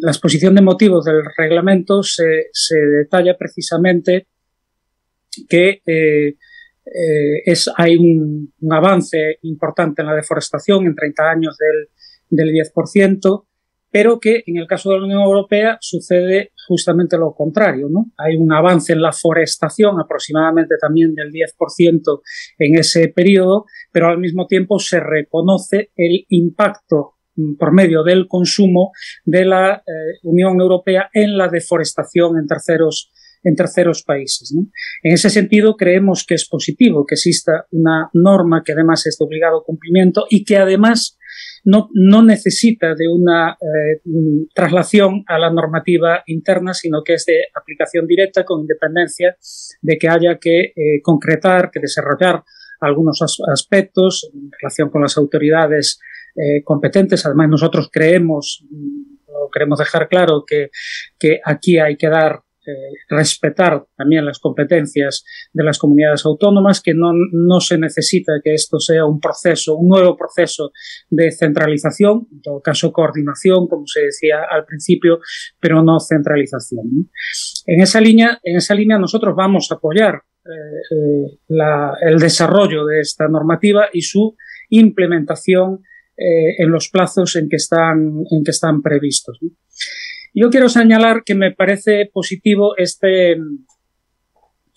la 0.00 0.10
exposición 0.10 0.54
de 0.54 0.62
motivos 0.62 1.04
del 1.04 1.22
reglamento 1.36 2.02
se, 2.02 2.48
detalla 3.02 3.36
precisamente 3.36 4.28
que 5.48 5.82
es, 7.44 7.70
hay 7.76 7.96
un, 7.96 8.52
avance 8.70 9.38
importante 9.42 10.02
en 10.02 10.08
la 10.08 10.14
deforestación 10.14 10.86
en 10.86 10.94
30 10.94 11.30
años 11.30 11.56
del, 11.58 11.88
del 12.30 12.50
10%, 12.50 13.44
pero 13.90 14.20
que 14.20 14.42
en 14.46 14.58
el 14.58 14.66
caso 14.66 14.90
de 14.90 14.98
la 14.98 15.04
Unión 15.04 15.22
Europea 15.22 15.78
sucede 15.80 16.52
justamente 16.66 17.16
lo 17.16 17.34
contrario, 17.34 17.88
¿no? 17.90 18.12
Hay 18.18 18.36
un 18.36 18.52
avance 18.52 18.92
en 18.92 19.00
la 19.00 19.12
forestación 19.12 19.98
aproximadamente 20.00 20.74
también 20.80 21.14
del 21.14 21.30
10% 21.32 22.20
en 22.58 22.78
ese 22.78 23.08
periodo, 23.08 23.64
pero 23.90 24.08
al 24.08 24.18
mismo 24.18 24.46
tiempo 24.46 24.78
se 24.78 25.00
reconoce 25.00 25.90
el 25.96 26.26
impacto 26.28 27.14
mm, 27.36 27.56
por 27.56 27.72
medio 27.72 28.02
del 28.02 28.28
consumo 28.28 28.92
de 29.24 29.46
la 29.46 29.76
eh, 29.76 30.18
Unión 30.22 30.60
Europea 30.60 31.08
en 31.12 31.38
la 31.38 31.48
deforestación 31.48 32.38
en 32.38 32.46
terceros 32.46 33.10
en 33.44 33.54
terceros 33.54 34.02
países. 34.02 34.52
¿no? 34.54 34.68
En 35.02 35.14
ese 35.14 35.30
sentido, 35.30 35.76
creemos 35.76 36.24
que 36.26 36.34
es 36.34 36.48
positivo 36.48 37.06
que 37.06 37.14
exista 37.14 37.66
una 37.70 38.10
norma 38.12 38.62
que 38.64 38.72
además 38.72 39.06
es 39.06 39.16
de 39.16 39.24
obligado 39.24 39.62
cumplimiento 39.64 40.26
y 40.28 40.44
que 40.44 40.56
además 40.56 41.17
no, 41.64 41.88
no 41.92 42.22
necesita 42.22 42.94
de 42.94 43.08
una 43.08 43.52
eh, 43.60 44.00
traslación 44.54 45.24
a 45.26 45.38
la 45.38 45.50
normativa 45.50 46.22
interna, 46.26 46.74
sino 46.74 47.02
que 47.04 47.14
es 47.14 47.24
de 47.26 47.44
aplicación 47.54 48.06
directa 48.06 48.44
con 48.44 48.60
independencia 48.60 49.36
de 49.82 49.98
que 49.98 50.08
haya 50.08 50.38
que 50.38 50.72
eh, 50.74 51.02
concretar, 51.02 51.70
que 51.70 51.80
desarrollar 51.80 52.42
algunos 52.80 53.22
as 53.22 53.38
aspectos 53.52 54.30
en 54.32 54.50
relación 54.60 54.90
con 54.90 55.02
las 55.02 55.16
autoridades 55.16 55.98
eh, 56.36 56.62
competentes. 56.62 57.26
Además, 57.26 57.48
nosotros 57.48 57.90
creemos, 57.92 58.64
lo 59.26 59.50
queremos 59.52 59.78
dejar 59.78 60.08
claro, 60.08 60.44
que, 60.46 60.70
que 61.18 61.40
aquí 61.44 61.78
hay 61.78 61.96
que 61.96 62.08
dar 62.08 62.42
respetar 63.08 63.84
también 63.96 64.24
las 64.24 64.38
competencias 64.38 65.24
de 65.52 65.64
las 65.64 65.78
comunidades 65.78 66.24
autónomas, 66.24 66.80
que 66.80 66.94
no, 66.94 67.12
no, 67.12 67.60
se 67.60 67.78
necesita 67.78 68.32
que 68.42 68.54
esto 68.54 68.78
sea 68.78 69.04
un 69.04 69.20
proceso, 69.20 69.76
un 69.76 69.88
nuevo 69.88 70.16
proceso 70.16 70.72
de 71.10 71.30
centralización, 71.30 72.28
en 72.32 72.42
todo 72.42 72.60
caso 72.60 72.92
coordinación, 72.92 73.68
como 73.68 73.86
se 73.86 74.02
decía 74.02 74.42
al 74.50 74.64
principio, 74.64 75.20
pero 75.60 75.82
no 75.82 75.98
centralización. 76.00 77.10
En 77.66 77.80
esa 77.80 78.00
línea, 78.00 78.38
en 78.42 78.56
esa 78.56 78.74
línea 78.74 78.98
nosotros 78.98 79.34
vamos 79.36 79.68
a 79.70 79.74
apoyar 79.74 80.22
eh, 80.44 81.38
la, 81.48 81.94
el 82.00 82.18
desarrollo 82.18 82.86
de 82.86 83.00
esta 83.00 83.28
normativa 83.28 83.86
y 83.92 84.02
su 84.02 84.36
implementación 84.70 85.82
eh, 86.16 86.56
en 86.58 86.70
los 86.70 86.88
plazos 86.88 87.36
en 87.36 87.48
que 87.48 87.56
están, 87.56 88.24
en 88.30 88.42
que 88.44 88.50
están 88.50 88.82
previstos. 88.82 89.38
Yo 90.34 90.50
quiero 90.50 90.68
señalar 90.68 91.22
que 91.24 91.34
me 91.34 91.52
parece 91.52 92.10
positivo 92.12 92.76
este, 92.76 93.36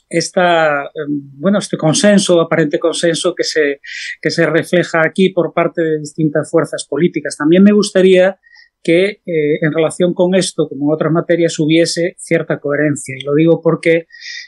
esta, 0.10 0.90
bueno, 1.08 1.60
este 1.60 1.78
consenso, 1.78 2.42
aparente 2.42 2.80
consenso 2.80 3.34
que 3.36 3.44
se, 3.44 3.80
que 4.22 4.30
se 4.30 4.46
refleja 4.46 5.02
aquí 5.06 5.30
por 5.30 5.54
parte 5.54 5.82
de 5.82 6.00
distintas 6.00 6.50
fuerzas 6.50 6.86
políticas. 6.88 7.38
También 7.38 7.64
me 7.64 7.72
gustaría 7.72 8.40
que 8.84 9.22
eh, 9.26 9.58
en 9.62 9.72
relación 9.72 10.14
con 10.14 10.36
esto, 10.36 10.68
como 10.68 10.90
en 10.90 10.96
otras 10.96 11.12
materias, 11.12 11.60
hubiese 11.60 12.16
cierta 12.18 12.60
coherencia. 12.60 13.16
Y 13.18 13.24
lo 13.24 13.36
digo 13.36 13.62
porque 13.62 14.08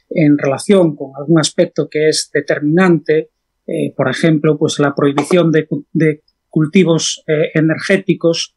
en 0.09 0.37
relación 0.37 0.95
con 0.95 1.11
algún 1.17 1.39
aspecto 1.39 1.87
que 1.89 2.09
es 2.09 2.29
determinante, 2.33 3.29
eh, 3.67 3.93
por 3.95 4.09
ejemplo, 4.09 4.57
pues 4.57 4.79
la 4.79 4.95
prohibición 4.95 5.51
de, 5.51 5.67
de 5.93 6.23
cultivos 6.49 7.23
eh, 7.27 7.51
energéticos, 7.53 8.55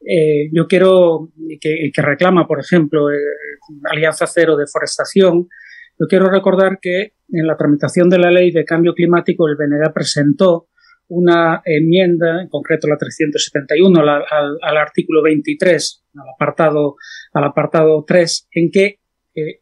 eh, 0.00 0.48
yo 0.52 0.66
quiero 0.66 1.30
que, 1.60 1.90
reclama, 1.96 2.46
por 2.46 2.60
ejemplo, 2.60 3.10
eh, 3.10 3.16
Alianza 3.90 4.26
Cero 4.26 4.56
de 4.56 4.66
Forestación, 4.66 5.48
yo 5.98 6.06
quiero 6.08 6.30
recordar 6.30 6.78
que 6.80 7.14
en 7.30 7.46
la 7.46 7.56
tramitación 7.56 8.08
de 8.08 8.18
la 8.18 8.30
ley 8.30 8.50
de 8.50 8.64
cambio 8.64 8.94
climático 8.94 9.48
el 9.48 9.56
BNG 9.56 9.92
presentó 9.92 10.68
una 11.08 11.62
enmienda, 11.64 12.42
en 12.42 12.48
concreto 12.48 12.86
la 12.86 12.96
371, 12.96 14.00
al, 14.00 14.08
al, 14.08 14.58
al 14.60 14.76
artículo 14.76 15.22
23, 15.22 16.04
al 16.14 16.28
apartado, 16.34 16.96
al 17.32 17.44
apartado 17.44 18.04
3, 18.06 18.48
en 18.52 18.70
que 18.70 19.00
eh, 19.34 19.60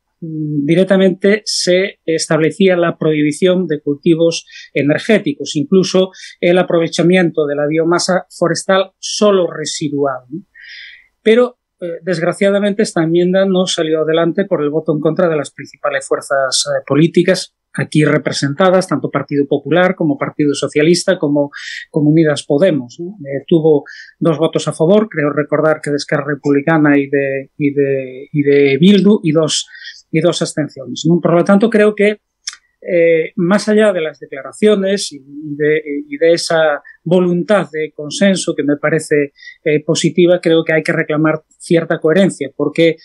directamente 0.65 1.43
se 1.45 2.01
establecía 2.05 2.77
la 2.77 2.97
prohibición 2.99 3.67
de 3.67 3.81
cultivos 3.81 4.47
energéticos, 4.75 5.57
incluso 5.57 6.11
el 6.41 6.59
aprovechamiento 6.59 7.47
de 7.47 7.57
la 7.57 7.67
biomasa 7.67 8.27
forestal 8.31 8.93
solo 8.99 9.51
residual. 9.51 10.25
Pero, 11.23 11.59
eh, 11.81 11.99
desgraciadamente, 12.03 12.83
esta 12.83 13.03
enmienda 13.03 13.45
no 13.47 13.67
salió 13.67 14.03
adelante 14.03 14.45
por 14.45 14.63
el 14.63 14.71
voto 14.71 14.93
en 14.93 15.01
contra 15.01 15.29
de 15.29 15.37
las 15.37 15.51
principales 15.51 16.07
fuerzas 16.07 16.65
eh, 16.67 16.83
políticas 16.87 17.57
aquí 17.77 18.05
representadas, 18.05 18.89
tanto 18.89 19.11
Partido 19.11 19.47
Popular 19.47 19.95
como 19.95 20.19
Partido 20.19 20.55
Socialista, 20.55 21.19
como, 21.19 21.51
como 21.91 22.11
Unidas 22.11 22.45
Podemos. 22.45 22.99
Eh, 23.01 23.45
tuvo 23.47 23.85
dos 24.19 24.39
votos 24.39 24.67
a 24.69 24.73
favor, 24.73 25.09
creo 25.09 25.31
recordar 25.31 25.81
que 25.83 25.91
de 25.91 25.97
Esquerra 25.97 26.25
Republicana 26.27 26.97
y 26.97 27.09
de, 27.09 27.51
y 27.59 27.75
de, 27.75 28.29
y 28.33 28.43
de 28.43 28.79
Bildu, 28.79 29.21
y 29.23 29.33
dos, 29.33 29.67
y 30.11 30.21
dos 30.21 30.41
abstenciones. 30.43 31.07
Por 31.23 31.35
lo 31.35 31.45
tanto, 31.45 31.69
creo 31.71 31.95
que 31.95 32.21
eh, 32.89 33.33
más 33.37 33.69
allá 33.69 33.93
de 33.93 34.01
las 34.01 34.21
declaraciones 34.21 35.11
y 35.13 35.21
de, 35.21 36.33
esa 36.33 36.83
voluntad 37.03 37.69
de 37.73 37.93
consenso 37.93 38.55
que 38.55 38.63
me 38.63 38.77
parece 38.77 39.33
eh, 39.65 39.83
positiva, 39.85 40.41
creo 40.41 40.63
que 40.65 40.73
hay 40.73 40.83
que 40.83 40.93
reclamar 40.93 41.43
cierta 41.59 41.99
coherencia, 41.99 42.51
porque 42.55 42.97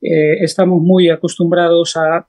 eh, 0.00 0.38
estamos 0.40 0.80
muy 0.80 1.10
acostumbrados 1.10 1.96
a 1.96 2.28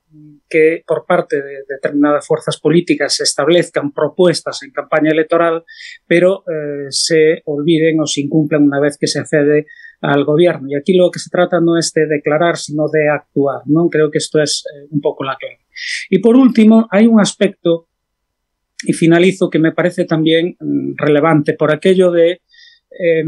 que 0.49 0.83
por 0.85 1.05
parte 1.05 1.41
de 1.41 1.63
determinadas 1.67 2.25
fuerzas 2.25 2.59
políticas 2.59 3.15
se 3.15 3.23
establezcan 3.23 3.93
propuestas 3.93 4.63
en 4.63 4.71
campaña 4.71 5.11
electoral, 5.11 5.65
pero 6.07 6.43
se 6.89 7.41
olviden 7.43 7.99
o 7.99 8.05
se 8.05 8.21
incumplan 8.21 8.63
una 8.63 8.79
vez 8.79 8.97
que 8.97 9.07
se 9.07 9.19
accede 9.19 9.65
al 10.01 10.23
gobierno. 10.25 10.67
Y 10.69 10.75
aquí 10.75 10.95
lo 10.95 11.09
que 11.11 11.19
se 11.19 11.29
trata 11.29 11.59
no 11.59 11.77
es 11.77 11.91
de 11.93 12.05
declarar, 12.07 12.57
sino 12.57 12.87
de 12.91 13.09
actuar. 13.09 13.61
¿no? 13.65 13.89
Creo 13.89 14.11
que 14.11 14.19
esto 14.19 14.41
es 14.41 14.63
eh, 14.65 14.87
un 14.91 15.01
poco 15.01 15.23
la 15.23 15.35
clave. 15.35 15.65
Y 16.09 16.19
por 16.19 16.35
último, 16.35 16.87
hay 16.91 17.07
un 17.07 17.19
aspecto, 17.19 17.89
y 18.83 18.93
finalizo, 18.93 19.49
que 19.49 19.59
me 19.59 19.71
parece 19.71 20.05
también 20.05 20.55
mm, 20.59 20.93
relevante 20.97 21.53
por 21.53 21.73
aquello 21.73 22.11
de 22.11 22.41
eh, 22.99 23.23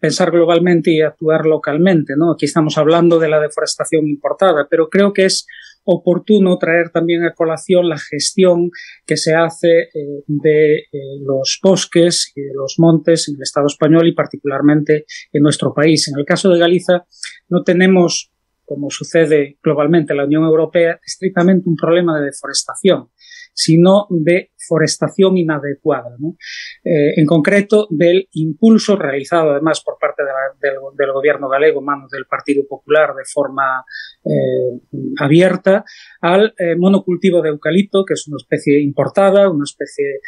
pensar 0.00 0.30
globalmente 0.30 0.90
y 0.90 1.00
actuar 1.00 1.46
localmente. 1.46 2.14
¿no? 2.16 2.32
Aquí 2.32 2.46
estamos 2.46 2.76
hablando 2.78 3.18
de 3.18 3.28
la 3.28 3.40
deforestación 3.40 4.08
importada, 4.08 4.66
pero 4.68 4.88
creo 4.88 5.12
que 5.12 5.26
es 5.26 5.46
oportuno 5.84 6.58
traer 6.58 6.90
también 6.90 7.24
a 7.24 7.34
colación 7.34 7.88
la 7.88 7.98
gestión 7.98 8.70
que 9.06 9.16
se 9.16 9.34
hace 9.34 9.82
eh, 9.94 10.22
de 10.26 10.76
eh, 10.76 10.86
los 11.24 11.58
bosques 11.62 12.32
y 12.36 12.42
de 12.42 12.54
los 12.54 12.74
montes 12.78 13.28
en 13.28 13.36
el 13.36 13.42
Estado 13.42 13.66
español 13.66 14.06
y 14.06 14.14
particularmente 14.14 15.06
en 15.32 15.42
nuestro 15.42 15.72
país. 15.72 16.08
En 16.08 16.18
el 16.18 16.26
caso 16.26 16.50
de 16.50 16.58
Galicia 16.58 17.04
no 17.48 17.62
tenemos, 17.62 18.30
como 18.64 18.90
sucede 18.90 19.58
globalmente 19.62 20.12
en 20.12 20.18
la 20.18 20.26
Unión 20.26 20.44
Europea, 20.44 21.00
estrictamente 21.04 21.68
un 21.68 21.76
problema 21.76 22.18
de 22.18 22.26
deforestación 22.26 23.08
sino 23.52 24.06
de 24.10 24.50
forestación 24.56 25.36
inadecuada. 25.36 26.16
¿no? 26.18 26.36
Eh, 26.84 27.14
en 27.16 27.26
concreto, 27.26 27.86
del 27.90 28.28
impulso 28.32 28.96
realizado 28.96 29.50
además 29.50 29.82
por 29.84 29.98
parte 29.98 30.22
del, 30.60 31.12
gobierno 31.12 31.48
galego, 31.48 31.80
manos 31.80 32.10
del 32.10 32.26
Partido 32.26 32.64
Popular, 32.68 33.14
de 33.14 33.24
forma 33.24 33.84
eh, 34.24 34.80
abierta, 35.18 35.84
al 36.20 36.54
eh, 36.58 36.76
monocultivo 36.76 37.42
de 37.42 37.50
eucalipto, 37.50 38.04
que 38.04 38.14
es 38.14 38.26
una 38.28 38.36
especie 38.38 38.80
importada, 38.80 39.50
una 39.50 39.64
especie 39.64 40.20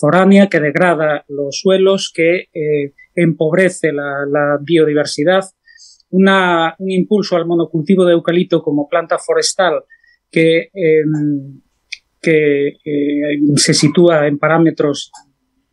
foránea 0.00 0.48
que 0.48 0.60
degrada 0.60 1.24
los 1.28 1.58
suelos, 1.60 2.12
que 2.14 2.48
empobrece 3.14 3.92
la, 3.92 4.58
biodiversidad, 4.62 5.44
un 6.10 6.90
impulso 6.90 7.36
al 7.36 7.46
monocultivo 7.46 8.04
de 8.04 8.12
eucalipto 8.12 8.62
como 8.62 8.88
planta 8.88 9.18
forestal 9.18 9.84
que 10.34 10.70
eh, 10.74 11.04
que 12.24 12.68
eh, 12.68 13.38
se 13.56 13.74
sitúa 13.74 14.26
en 14.26 14.38
parámetros 14.38 15.10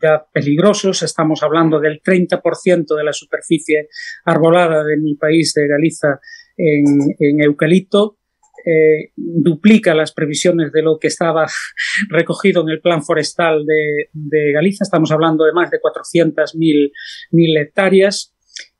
ya 0.01 0.25
peligrosos. 0.33 1.03
Estamos 1.03 1.43
hablando 1.43 1.79
del 1.79 2.01
30% 2.01 2.95
de 2.95 3.03
la 3.03 3.13
superficie 3.13 3.87
arbolada 4.25 4.83
de 4.83 4.97
mi 4.97 5.15
país, 5.15 5.53
de 5.53 5.67
Galicia, 5.67 6.19
en, 6.57 7.15
en 7.19 7.41
eucalipto. 7.41 8.17
Eh, 8.63 9.11
duplica 9.15 9.95
las 9.95 10.13
previsiones 10.13 10.71
de 10.71 10.83
lo 10.83 10.99
que 10.99 11.07
estaba 11.07 11.47
recogido 12.09 12.61
en 12.61 12.69
el 12.69 12.81
plan 12.81 13.03
forestal 13.03 13.65
de, 13.65 14.09
de 14.13 14.51
Galicia. 14.51 14.83
Estamos 14.83 15.11
hablando 15.11 15.45
de 15.45 15.53
más 15.53 15.71
de 15.71 15.79
400.000 15.79 17.59
hectáreas, 17.59 18.35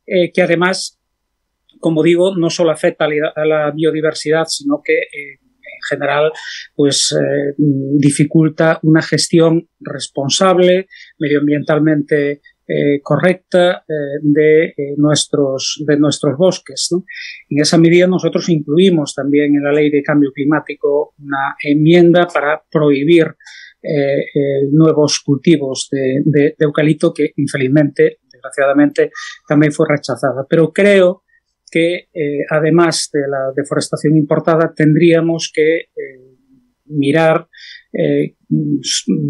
eh, 0.06 0.32
que 0.32 0.42
además, 0.44 1.00
como 1.80 2.04
digo, 2.04 2.36
no 2.36 2.50
solo 2.50 2.72
afecta 2.72 3.06
a 3.06 3.08
la, 3.08 3.34
a 3.36 3.46
la 3.46 3.72
biodiversidad, 3.72 4.46
sino 4.46 4.82
que 4.84 4.94
eh, 4.94 5.21
general 5.82 6.32
pues 6.76 7.16
eh, 7.20 7.54
dificulta 7.58 8.80
una 8.84 9.02
gestión 9.02 9.68
responsable, 9.80 10.88
medioambientalmente 11.20 12.42
eh, 12.68 13.02
correcta 13.02 13.84
eh, 13.88 14.20
de, 14.22 14.74
nuestros, 14.98 15.84
de 15.86 15.98
nuestros 15.98 16.38
bosques. 16.38 16.90
En 17.50 17.62
esa 17.62 17.78
medida 17.78 18.08
nosotros 18.08 18.50
incluimos 18.50 19.14
también 19.14 19.56
en 19.56 19.64
la 19.64 19.74
ley 19.74 19.90
de 19.90 20.04
cambio 20.04 20.32
climático 20.32 21.14
una 21.20 21.56
enmienda 21.64 22.28
para 22.28 22.62
prohibir 22.72 23.36
nuevos 24.74 25.22
cultivos 25.22 25.90
de, 25.92 26.22
de, 26.24 26.42
de 26.56 26.66
eucalipto 26.66 27.12
que 27.12 27.32
infelizmente, 27.38 28.20
desgraciadamente, 28.32 29.10
también 29.48 29.72
fue 29.72 29.88
rechazada. 29.90 30.46
Pero 30.48 30.72
creo 30.72 31.24
que 31.72 32.10
eh, 32.14 32.46
además 32.50 33.10
de 33.14 33.22
la 33.22 33.54
deforestación 33.56 34.18
importada 34.18 34.74
tendríamos 34.76 35.52
que 35.54 35.78
eh, 35.78 35.88
mirar 36.86 37.48
eh, 37.94 38.36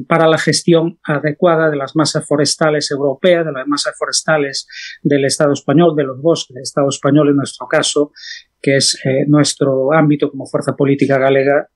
para 0.08 0.28
la 0.28 0.40
gestión 0.40 1.00
adecuada 1.04 1.70
de 1.70 1.78
las 1.78 1.96
masas 1.96 2.26
forestales 2.28 2.90
europeas, 2.90 3.46
de 3.46 3.52
las 3.52 3.68
masas 3.68 3.96
forestales 3.98 4.68
del 5.04 5.26
Estado 5.26 5.54
español, 5.54 5.96
de 5.96 6.04
los 6.04 6.20
bosques 6.20 6.56
del 6.56 6.64
Estado 6.64 6.90
español 6.90 7.30
en 7.30 7.38
nuestro 7.38 7.68
caso, 7.68 8.12
que 8.60 8.78
es 8.78 9.00
nuestro 9.28 9.94
ámbito 9.94 10.30
como 10.30 10.48
fuerza 10.48 10.76
política 10.76 11.18
galega, 11.18 11.68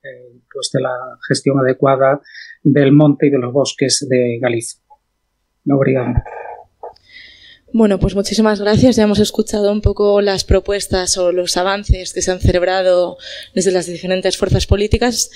pues 0.51 0.69
de 0.73 0.81
la 0.81 0.93
gestión 1.27 1.59
adecuada 1.59 2.21
del 2.63 2.91
monte 2.91 3.27
y 3.27 3.29
de 3.31 3.39
los 3.39 3.51
bosques 3.51 4.05
de 4.09 4.39
Galicia. 4.39 4.81
Obrigado. 5.67 6.13
Bueno, 7.77 7.99
pues 7.99 8.15
muchísimas 8.15 8.61
gracias. 8.61 8.95
Ya 8.95 9.03
hemos 9.03 9.19
escuchado 9.19 9.69
un 9.69 9.81
poco 9.81 10.21
las 10.21 10.45
propuestas 10.45 11.17
o 11.17 11.33
los 11.33 11.57
avances 11.57 12.13
que 12.13 12.21
se 12.21 12.31
han 12.31 12.39
celebrado 12.39 13.17
desde 13.53 13.71
las 13.71 13.85
diferentes 13.85 14.37
fuerzas 14.37 14.65
políticas. 14.65 15.29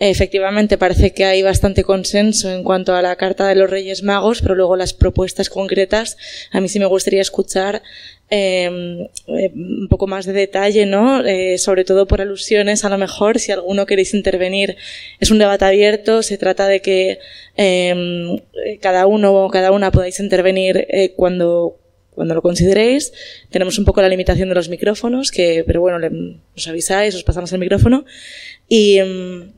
Efectivamente, 0.00 0.76
parece 0.76 1.14
que 1.14 1.24
hay 1.24 1.44
bastante 1.44 1.84
consenso 1.84 2.50
en 2.50 2.64
cuanto 2.64 2.96
a 2.96 3.02
la 3.02 3.14
Carta 3.14 3.46
de 3.46 3.54
los 3.54 3.70
Reyes 3.70 4.02
Magos, 4.02 4.42
pero 4.42 4.56
luego 4.56 4.74
las 4.74 4.92
propuestas 4.92 5.48
concretas, 5.48 6.16
a 6.50 6.60
mí 6.60 6.68
sí 6.68 6.80
me 6.80 6.86
gustaría 6.86 7.22
escuchar 7.22 7.80
em, 8.28 9.02
eh, 9.28 9.52
un 9.54 9.86
poco 9.88 10.08
más 10.08 10.26
de 10.26 10.32
detalle, 10.32 10.86
¿no? 10.86 11.24
Eh, 11.24 11.58
sobre 11.58 11.84
todo 11.84 12.08
por 12.08 12.20
alusiones, 12.20 12.84
a 12.84 12.88
lo 12.88 12.98
mejor, 12.98 13.38
si 13.38 13.52
alguno 13.52 13.86
queréis 13.86 14.14
intervenir. 14.14 14.76
Es 15.20 15.30
un 15.30 15.38
debate 15.38 15.64
abierto, 15.64 16.24
se 16.24 16.38
trata 16.38 16.66
de 16.66 16.82
que 16.82 17.20
em, 17.56 18.40
cada 18.80 19.06
uno 19.06 19.32
o 19.32 19.48
cada 19.48 19.70
una 19.70 19.92
podáis 19.92 20.18
intervenir 20.18 20.88
cuando, 21.16 21.78
cuando 22.14 22.34
lo 22.34 22.42
consideréis. 22.42 23.12
Tenemos 23.50 23.78
un 23.78 23.84
poco 23.84 24.02
la 24.02 24.08
limitación 24.08 24.48
de 24.48 24.54
los 24.54 24.68
micrófonos, 24.68 25.30
que, 25.30 25.64
pero 25.66 25.80
bueno, 25.80 25.98
os 26.56 26.68
avisáis, 26.68 27.14
os 27.14 27.24
pasamos 27.24 27.52
el 27.52 27.58
micrófono. 27.58 28.04
Y, 28.68 28.98
em, 28.98 29.52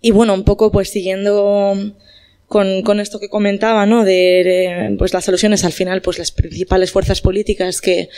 y 0.00 0.10
bueno, 0.10 0.34
un 0.34 0.44
poco 0.44 0.70
pues 0.72 0.90
siguiendo 0.90 1.94
con, 2.46 2.82
con 2.82 3.00
esto 3.00 3.20
que 3.20 3.28
comentaba, 3.28 3.86
¿no? 3.86 4.04
De, 4.04 4.94
pues 4.98 5.12
las 5.12 5.28
alusiones 5.28 5.64
al 5.64 5.72
final, 5.72 6.02
pues 6.02 6.18
las 6.18 6.32
principales 6.32 6.90
fuerzas 6.90 7.20
políticas 7.20 7.80
que 7.80 8.08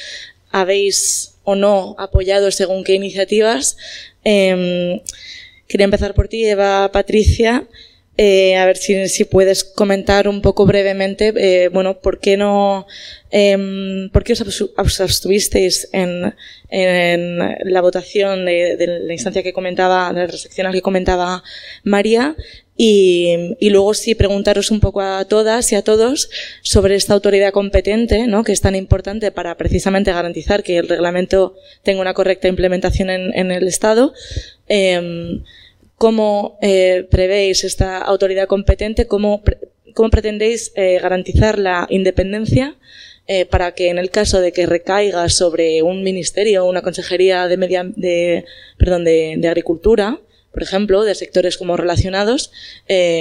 habéis 0.51 1.35
o 1.45 1.55
no 1.55 1.97
apoyado 1.99 2.51
según 2.51 2.85
qué 2.85 2.95
iniciativas. 2.95 3.77
Eh, 4.25 5.03
quería 5.67 5.85
empezar 5.85 6.15
por 6.15 6.29
ti, 6.29 6.47
Eva 6.47 6.91
Patricia. 6.93 7.67
Eh, 8.19 8.57
a 8.57 8.67
ver 8.67 8.77
si, 8.77 9.25
puedes 9.25 9.65
comentar 9.65 10.29
un 10.29 10.43
poco 10.43 10.67
brevemente, 10.67 11.33
eh, 11.35 11.69
bueno, 11.69 11.99
¿por 12.01 12.21
qué 12.21 12.37
no, 12.37 12.87
eh, 13.31 14.09
por 14.13 14.23
qué 14.23 14.35
os 14.35 15.01
abstuvisteis 15.01 15.89
en, 15.93 16.35
en 16.69 17.39
la 17.39 17.81
votación 17.81 18.45
de, 18.45 18.77
la 19.07 19.13
instancia 19.15 19.43
que 19.43 19.55
comentaba, 19.55 20.13
de 20.13 20.27
la 20.27 20.33
seccional 20.33 20.75
que 20.75 20.83
comentaba 20.83 21.43
María? 21.85 22.37
Y, 22.77 23.55
y, 23.61 23.71
luego 23.71 23.95
sí 23.95 24.15
preguntaros 24.15 24.71
un 24.71 24.81
poco 24.81 25.03
a 25.03 25.25
todas 25.27 25.71
y 25.73 25.77
a 25.77 25.83
todos 25.83 26.31
sobre 26.63 26.97
esta 26.97 27.15
autoridad 27.15 27.53
competente, 27.53 28.27
¿no? 28.27 28.45
que 28.45 28.53
es 28.53 28.61
tan 28.61 28.75
importante 28.75 29.31
para 29.31 29.57
precisamente 29.57 30.11
garantizar 30.11 30.63
que 30.63 30.79
el 30.79 30.89
reglamento 30.89 31.55
tenga 31.83 32.01
una 32.01 32.15
correcta 32.15 32.49
implementación 32.49 33.11
en, 33.11 33.33
en 33.39 33.53
el 33.53 33.69
Estado. 33.69 34.15
Eh, 34.69 35.43
¿Cómo 36.03 36.59
eh, 36.61 37.07
prevéis 37.13 37.63
esta 37.63 37.99
autoridad 37.99 38.49
competente? 38.49 39.07
¿Cómo, 39.07 39.41
cómo 39.95 40.11
pretendéis 40.11 40.73
eh, 40.75 40.99
garantizar 41.01 41.61
la 41.61 41.87
independencia 41.91 42.75
eh, 43.29 43.47
para 43.47 43.73
que 43.77 43.89
en 43.89 43.99
el 43.99 44.11
caso 44.11 44.41
de 44.41 44.51
que 44.51 44.67
recaiga 44.67 45.29
sobre 45.29 45.81
un 45.85 46.03
ministerio 46.03 46.65
o 46.65 46.69
una 46.69 46.83
consejería 46.83 47.47
de, 47.47 47.57
media, 47.57 47.85
de, 47.85 48.45
perdón, 48.79 49.05
de, 49.05 49.37
de 49.39 49.47
agricultura, 49.47 50.19
por 50.53 50.65
ejemplo, 50.65 51.05
de 51.05 51.15
sectores 51.15 51.57
como 51.57 51.77
relacionados, 51.77 52.51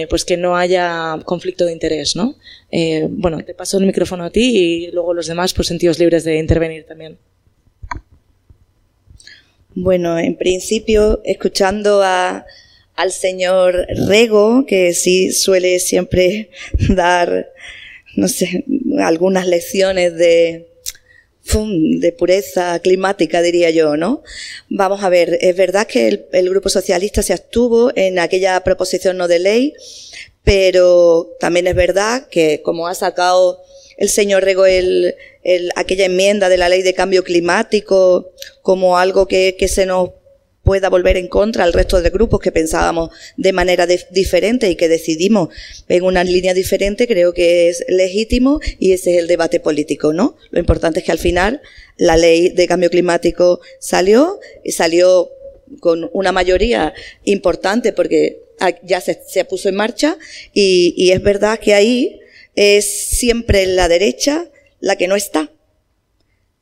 pues 0.09 0.25
que 0.25 0.37
no 0.37 0.57
haya 0.57 1.19
conflicto 1.23 1.65
de 1.65 1.73
interés, 1.73 2.15
¿no? 2.15 2.35
Bueno, 3.09 3.45
te 3.45 3.53
paso 3.53 3.77
el 3.77 3.85
micrófono 3.85 4.23
a 4.23 4.31
ti 4.31 4.57
y 4.57 4.91
luego 4.91 5.13
los 5.13 5.27
demás, 5.27 5.53
pues 5.53 5.67
sentidos 5.67 5.99
libres 5.99 6.23
de 6.23 6.39
intervenir 6.39 6.87
también. 6.87 7.19
Bueno, 9.75 10.17
en 10.17 10.35
principio, 10.35 11.21
escuchando 11.23 12.01
a, 12.03 12.45
al 13.01 13.11
señor 13.11 13.87
Rego, 14.07 14.63
que 14.67 14.93
sí 14.93 15.31
suele 15.31 15.79
siempre 15.79 16.51
dar, 16.89 17.51
no 18.15 18.27
sé, 18.27 18.63
algunas 18.99 19.47
lecciones 19.47 20.15
de, 20.15 20.67
pureza 22.19 22.79
climática, 22.79 23.41
diría 23.41 23.71
yo, 23.71 23.97
¿no? 23.97 24.21
Vamos 24.69 25.03
a 25.03 25.09
ver, 25.09 25.39
es 25.41 25.57
verdad 25.57 25.87
que 25.87 26.27
el, 26.31 26.49
Grupo 26.49 26.69
Socialista 26.69 27.23
se 27.23 27.33
abstuvo 27.33 27.91
en 27.95 28.19
aquella 28.19 28.63
proposición 28.63 29.17
no 29.17 29.27
de 29.27 29.39
ley, 29.39 29.73
pero 30.43 31.35
también 31.39 31.65
es 31.65 31.75
verdad 31.75 32.27
que 32.29 32.61
como 32.61 32.87
ha 32.87 32.93
sacado 32.93 33.63
el 33.97 34.09
señor 34.09 34.43
Rego 34.43 34.67
el, 34.67 35.15
el, 35.43 35.71
aquella 35.75 36.05
enmienda 36.05 36.49
de 36.49 36.57
la 36.57 36.69
ley 36.69 36.83
de 36.83 36.93
cambio 36.93 37.23
climático 37.23 38.31
como 38.61 38.99
algo 38.99 39.27
que, 39.27 39.55
que 39.57 39.67
se 39.67 39.87
nos 39.87 40.11
pueda 40.63 40.89
volver 40.89 41.17
en 41.17 41.27
contra 41.27 41.63
al 41.63 41.73
resto 41.73 42.01
de 42.01 42.09
grupos 42.09 42.39
que 42.39 42.51
pensábamos 42.51 43.09
de 43.37 43.53
manera 43.53 43.87
diferente 44.11 44.69
y 44.69 44.75
que 44.75 44.87
decidimos 44.87 45.49
en 45.87 46.03
una 46.03 46.23
línea 46.23 46.53
diferente, 46.53 47.07
creo 47.07 47.33
que 47.33 47.69
es 47.69 47.83
legítimo 47.87 48.59
y 48.79 48.93
ese 48.93 49.15
es 49.15 49.19
el 49.19 49.27
debate 49.27 49.59
político, 49.59 50.13
¿no? 50.13 50.37
Lo 50.51 50.59
importante 50.59 50.99
es 50.99 51.05
que 51.05 51.11
al 51.11 51.19
final 51.19 51.61
la 51.97 52.17
ley 52.17 52.49
de 52.49 52.67
cambio 52.67 52.89
climático 52.89 53.59
salió 53.79 54.39
y 54.63 54.71
salió 54.71 55.29
con 55.79 56.09
una 56.13 56.31
mayoría 56.31 56.93
importante 57.23 57.93
porque 57.93 58.41
ya 58.83 59.01
se, 59.01 59.45
puso 59.45 59.69
en 59.69 59.75
marcha 59.75 60.17
y 60.53 61.11
es 61.11 61.23
verdad 61.23 61.59
que 61.59 61.73
ahí 61.73 62.19
es 62.55 63.09
siempre 63.09 63.65
la 63.65 63.87
derecha 63.87 64.49
la 64.79 64.95
que 64.95 65.07
no 65.07 65.15
está 65.15 65.51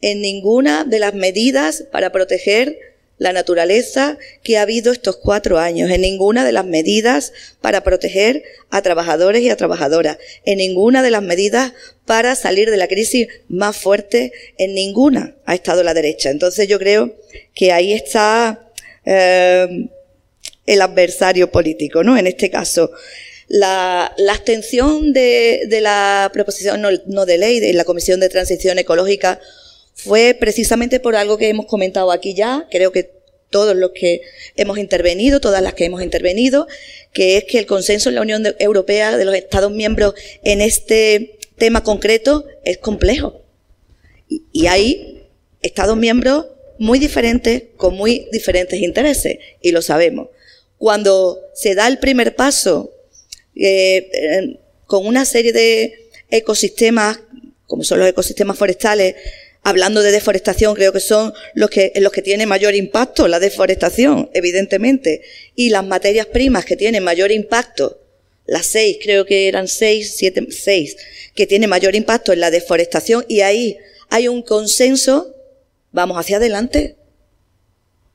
en 0.02 0.22
ninguna 0.22 0.86
de 0.86 1.00
las 1.00 1.14
medidas 1.14 1.86
para 1.92 2.12
proteger 2.12 2.78
la 3.20 3.34
naturaleza 3.34 4.18
que 4.44 4.58
ha 4.58 4.64
habido 4.64 4.92
estos 4.92 5.18
cuatro 5.18 5.60
años, 5.60 5.92
en 5.92 6.02
ninguna 6.02 6.46
de 6.46 6.54
las 6.54 6.66
medidas 6.66 7.34
para 7.62 7.84
proteger 7.84 8.44
a 8.72 8.82
trabajadores 8.82 9.42
y 9.42 9.50
a 9.50 9.58
trabajadoras, 9.58 10.18
en 10.46 10.58
ninguna 10.58 11.04
de 11.04 11.12
las 11.12 11.22
medidas 11.22 11.74
para 12.06 12.34
salir 12.36 12.72
de 12.72 12.78
la 12.78 12.88
crisis 12.88 13.28
más 13.50 13.76
fuerte, 13.76 14.32
en 14.58 14.74
ninguna 14.74 15.36
ha 15.46 15.54
estado 15.54 15.84
la 15.84 15.94
derecha. 15.94 16.32
Entonces 16.32 16.68
yo 16.68 16.80
creo 16.80 17.14
que 17.54 17.74
ahí 17.74 17.94
está 17.94 18.72
eh, 19.06 19.90
el 20.66 20.82
adversario 20.82 21.52
político, 21.52 22.04
¿no? 22.04 22.18
En 22.18 22.26
este 22.26 22.50
caso. 22.50 22.92
La, 23.52 24.16
abstención 24.30 25.12
de, 25.12 25.64
de, 25.68 25.82
la 25.82 26.30
proposición 26.32 26.86
no 27.08 27.26
de 27.26 27.38
ley 27.40 27.60
de 27.60 27.74
la 27.74 27.84
Comisión 27.84 28.20
de 28.20 28.30
Transición 28.30 28.78
Ecológica 28.78 29.40
fue 30.04 30.36
precisamente 30.40 31.00
por 31.00 31.16
algo 31.16 31.38
que 31.38 31.50
hemos 31.50 31.66
comentado 31.66 32.12
aquí 32.12 32.34
ya, 32.34 32.68
creo 32.72 32.92
que 32.92 33.20
todos 33.50 33.76
los 33.76 33.92
que 33.92 34.22
hemos 34.56 34.78
intervenido, 34.78 35.40
todas 35.40 35.62
las 35.62 35.74
que 35.74 35.86
hemos 35.86 36.02
intervenido, 36.02 36.68
que 37.12 37.38
es 37.38 37.46
que 37.46 37.60
el 37.60 37.66
consenso 37.66 38.10
en 38.10 38.16
la 38.16 38.22
Unión 38.22 38.44
Europea 38.60 39.18
de 39.18 39.26
los 39.26 39.36
Estados 39.36 39.72
miembros 39.72 40.14
en 40.44 40.62
este 40.62 41.40
tema 41.58 41.84
concreto 41.84 42.46
es 42.64 42.78
complejo. 42.78 43.42
Y, 44.28 44.68
hay 44.68 45.28
Estados 45.62 45.98
miembros 45.98 46.46
muy 46.78 47.00
diferentes, 47.00 47.64
con 47.76 47.96
muy 47.96 48.30
diferentes 48.32 48.80
intereses, 48.80 49.40
y 49.62 49.72
lo 49.72 49.82
sabemos. 49.82 50.30
Cuando 50.78 51.40
se 51.54 51.76
da 51.76 51.88
el 51.88 51.98
primer 51.98 52.36
paso 52.36 52.94
eh, 53.56 54.10
eh, 54.14 54.60
con 54.86 55.06
una 55.06 55.26
serie 55.26 55.52
de 55.52 56.10
ecosistemas, 56.30 57.20
como 57.66 57.84
son 57.84 58.00
los 58.00 58.08
ecosistemas 58.08 58.58
forestales, 58.58 59.16
hablando 59.64 60.02
de 60.02 60.12
deforestación, 60.12 60.76
creo 60.76 60.94
que 60.94 61.00
son 61.00 61.34
los 61.54 61.70
que, 61.70 61.92
los 61.96 62.12
que 62.12 62.22
tienen 62.22 62.50
mayor 62.50 62.76
impacto, 62.76 63.28
la 63.28 63.40
deforestación, 63.40 64.30
evidentemente, 64.34 65.22
y 65.56 65.70
las 65.70 65.86
materias 65.86 66.28
primas 66.28 66.66
que 66.66 66.76
tienen 66.76 67.04
mayor 67.04 67.32
impacto, 67.32 68.02
las 68.46 68.66
seis, 68.66 68.98
creo 69.02 69.26
que 69.26 69.48
eran 69.48 69.68
seis, 69.68 70.16
siete, 70.16 70.48
seis, 70.50 70.98
que 71.36 71.46
tienen 71.46 71.70
mayor 71.70 71.96
impacto 71.96 72.34
en 72.34 72.40
la 72.40 72.52
deforestación, 72.52 73.26
y 73.28 73.42
ahí 73.42 73.78
hay 74.10 74.28
un 74.28 74.42
consenso, 74.42 75.36
vamos 75.92 76.18
hacia 76.18 76.38
adelante. 76.38 76.96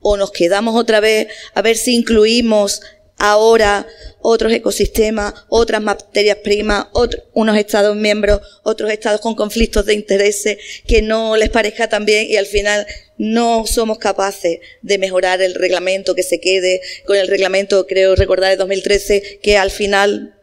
O 0.07 0.17
nos 0.17 0.31
quedamos 0.31 0.75
otra 0.75 0.99
vez 0.99 1.29
a 1.55 1.61
ver 1.63 1.77
si 1.77 1.95
incluimos 1.95 2.81
ahora 3.17 3.87
otros 4.21 4.51
ecosistemas, 4.51 5.33
otras 5.49 5.81
materias 5.81 6.37
primas, 6.43 6.87
unos 7.33 7.57
estados 7.57 7.95
miembros, 7.95 8.41
otros 8.63 8.91
estados 8.91 9.21
con 9.21 9.35
conflictos 9.35 9.85
de 9.85 9.93
intereses 9.93 10.57
que 10.87 11.01
no 11.01 11.37
les 11.37 11.49
parezca 11.49 11.87
tan 11.87 12.05
bien 12.05 12.27
y 12.29 12.35
al 12.35 12.45
final 12.45 12.85
no 13.17 13.65
somos 13.65 13.97
capaces 13.99 14.59
de 14.81 14.97
mejorar 14.97 15.41
el 15.41 15.53
reglamento, 15.53 16.15
que 16.15 16.23
se 16.23 16.39
quede 16.39 16.81
con 17.05 17.17
el 17.17 17.27
reglamento, 17.27 17.87
creo 17.87 18.15
recordar, 18.15 18.51
de 18.51 18.57
2013, 18.57 19.39
que 19.41 19.57
al 19.57 19.71
final 19.71 20.35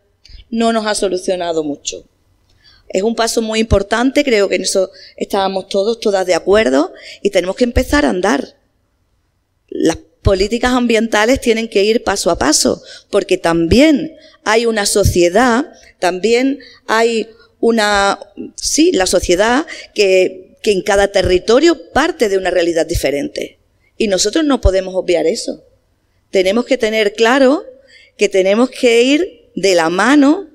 no 0.50 0.72
nos 0.72 0.86
ha 0.86 0.94
solucionado 0.94 1.64
mucho. 1.64 2.06
Es 2.88 3.02
un 3.02 3.14
paso 3.14 3.42
muy 3.42 3.58
importante, 3.58 4.22
creo 4.22 4.48
que 4.48 4.56
en 4.56 4.62
eso 4.62 4.90
estábamos 5.16 5.68
todos, 5.68 5.98
todas 5.98 6.26
de 6.26 6.34
acuerdo, 6.34 6.92
y 7.22 7.30
tenemos 7.30 7.56
que 7.56 7.64
empezar 7.64 8.04
a 8.04 8.10
andar. 8.10 8.56
Las 9.68 9.98
políticas 10.22 10.72
ambientales 10.72 11.40
tienen 11.40 11.68
que 11.68 11.84
ir 11.84 12.02
paso 12.02 12.30
a 12.30 12.38
paso, 12.38 12.82
porque 13.10 13.38
también 13.38 14.16
hay 14.44 14.66
una 14.66 14.86
sociedad, 14.86 15.72
también 15.98 16.60
hay 16.86 17.28
una, 17.60 18.18
sí, 18.54 18.92
la 18.92 19.06
sociedad 19.06 19.66
que, 19.94 20.56
que 20.62 20.72
en 20.72 20.82
cada 20.82 21.08
territorio 21.08 21.90
parte 21.92 22.28
de 22.28 22.38
una 22.38 22.50
realidad 22.50 22.86
diferente. 22.86 23.58
Y 23.96 24.08
nosotros 24.08 24.44
no 24.44 24.60
podemos 24.60 24.94
obviar 24.94 25.26
eso. 25.26 25.64
Tenemos 26.30 26.64
que 26.64 26.78
tener 26.78 27.12
claro 27.12 27.64
que 28.16 28.28
tenemos 28.28 28.70
que 28.70 29.02
ir 29.02 29.50
de 29.54 29.74
la 29.74 29.90
mano 29.90 30.48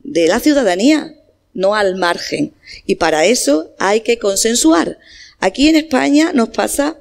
de 0.00 0.28
la 0.28 0.38
ciudadanía, 0.38 1.14
no 1.54 1.74
al 1.74 1.96
margen. 1.96 2.52
Y 2.86 2.96
para 2.96 3.24
eso 3.24 3.74
hay 3.78 4.00
que 4.00 4.18
consensuar. 4.18 4.98
Aquí 5.40 5.68
en 5.68 5.76
España 5.76 6.32
nos 6.32 6.50
pasa 6.50 6.98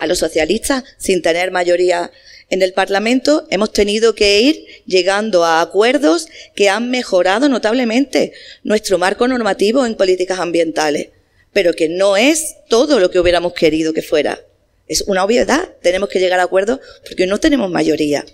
a 0.00 0.06
los 0.06 0.18
socialistas, 0.18 0.82
sin 0.98 1.22
tener 1.22 1.50
mayoría 1.50 2.10
en 2.48 2.62
el 2.62 2.72
Parlamento, 2.72 3.46
hemos 3.50 3.72
tenido 3.72 4.14
que 4.14 4.40
ir 4.40 4.66
llegando 4.86 5.44
a 5.44 5.60
acuerdos 5.60 6.26
que 6.56 6.68
han 6.68 6.90
mejorado 6.90 7.48
notablemente 7.48 8.32
nuestro 8.64 8.98
marco 8.98 9.28
normativo 9.28 9.86
en 9.86 9.94
políticas 9.94 10.40
ambientales. 10.40 11.10
pero 11.52 11.72
que 11.72 11.88
no 11.88 12.16
es 12.16 12.56
todo 12.68 13.00
lo 13.00 13.10
que 13.10 13.18
hubiéramos 13.18 13.54
querido 13.54 13.92
que 13.92 14.02
fuera. 14.02 14.40
Es 14.86 15.02
una 15.02 15.24
obviedad, 15.24 15.68
tenemos 15.82 16.08
que 16.08 16.20
llegar 16.20 16.40
a 16.40 16.44
acuerdos 16.44 16.80
porque 17.06 17.26
no 17.26 17.38
tenemos 17.38 17.70
mayoría. 17.70 18.24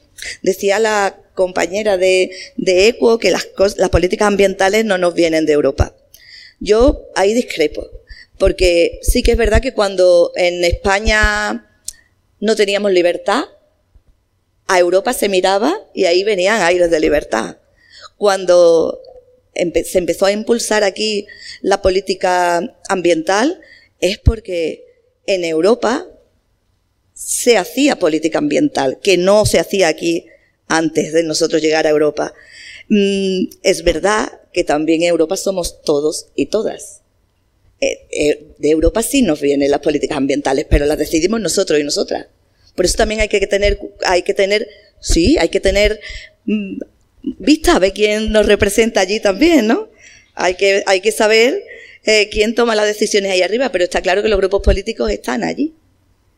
Decía 0.43 0.79
la 0.79 1.19
compañera 1.35 1.97
de, 1.97 2.31
de 2.57 2.89
ECUO 2.89 3.19
que 3.19 3.31
las, 3.31 3.49
las 3.77 3.91
políticas 3.91 4.29
ambientales 4.29 4.85
no 4.85 4.99
nos 4.99 5.15
vienen 5.15 5.47
de 5.47 5.53
Europa. 5.53 5.95
Yo 6.61 7.09
ahí 7.15 7.35
discrepo, 7.35 7.91
porque 8.39 8.99
sí 9.03 9.23
que 9.23 9.33
es 9.33 9.37
verdad 9.37 9.63
que 9.63 9.75
cuando 9.75 10.33
en 10.37 10.65
España 10.65 11.67
no 12.41 12.57
teníamos 12.57 12.93
libertad, 12.93 13.45
a 14.67 14.79
Europa 14.79 15.13
se 15.13 15.29
miraba 15.29 15.79
y 15.95 16.05
ahí 16.05 16.25
venían 16.25 16.61
aires 16.63 16.91
de 16.91 17.01
libertad. 17.01 17.57
Cuando 18.17 19.01
se 19.55 19.99
empezó 19.99 20.27
a 20.27 20.33
impulsar 20.33 20.85
aquí 20.85 21.27
la 21.63 21.81
política 21.81 22.77
ambiental 22.89 23.61
es 24.01 24.19
porque 24.19 24.85
en 25.27 25.45
Europa 25.45 26.07
se 27.15 27.57
hacía 27.57 27.99
política 27.99 28.39
ambiental, 28.39 28.99
que 29.03 29.17
no 29.17 29.47
se 29.47 29.59
hacía 29.59 29.89
aquí 29.89 30.27
antes 30.69 31.13
de 31.13 31.23
nosotros 31.23 31.63
llegar 31.63 31.87
a 31.87 31.91
Europa. 31.91 32.35
Mm, 32.89 33.47
es 33.63 33.83
verdad 33.85 34.41
que 34.53 34.65
también 34.65 35.03
en 35.03 35.09
Europa 35.09 35.37
somos 35.37 35.81
todos 35.83 36.29
y 36.35 36.47
todas. 36.47 37.03
Eh, 37.81 38.07
eh, 38.11 38.47
de 38.59 38.71
Europa 38.71 39.03
sí 39.03 39.23
nos 39.23 39.41
vienen 39.41 39.71
las 39.71 39.81
políticas 39.81 40.17
ambientales, 40.17 40.67
pero 40.69 40.87
las 40.87 40.99
decidimos 40.99 41.41
nosotros 41.41 41.79
y 41.79 41.85
nosotras. 41.85 42.27
Por 42.75 42.85
eso 42.85 42.97
también 42.97 43.21
hay 43.21 43.29
que 43.29 43.47
tener, 43.47 43.79
hay 44.05 44.23
que 44.23 44.35
tener, 44.35 44.69
sí, 45.01 45.37
hay 45.39 45.49
que 45.49 45.61
tener 45.61 46.01
mm, 46.45 46.79
vista 47.39 47.77
a 47.77 47.79
ver 47.79 47.93
quién 47.93 48.33
nos 48.33 48.47
representa 48.47 49.01
allí 49.01 49.21
también, 49.21 49.67
¿no? 49.67 49.91
Hay 50.35 50.55
que, 50.55 50.83
hay 50.87 51.01
que 51.01 51.13
saber 51.13 51.63
eh, 52.05 52.29
quién 52.31 52.55
toma 52.55 52.75
las 52.75 52.87
decisiones 52.87 53.33
ahí 53.33 53.43
arriba, 53.43 53.71
pero 53.73 53.85
está 53.85 54.01
claro 54.01 54.23
que 54.23 54.29
los 54.29 54.39
grupos 54.39 54.63
políticos 54.63 55.11
están 55.11 55.45
allí 55.45 55.75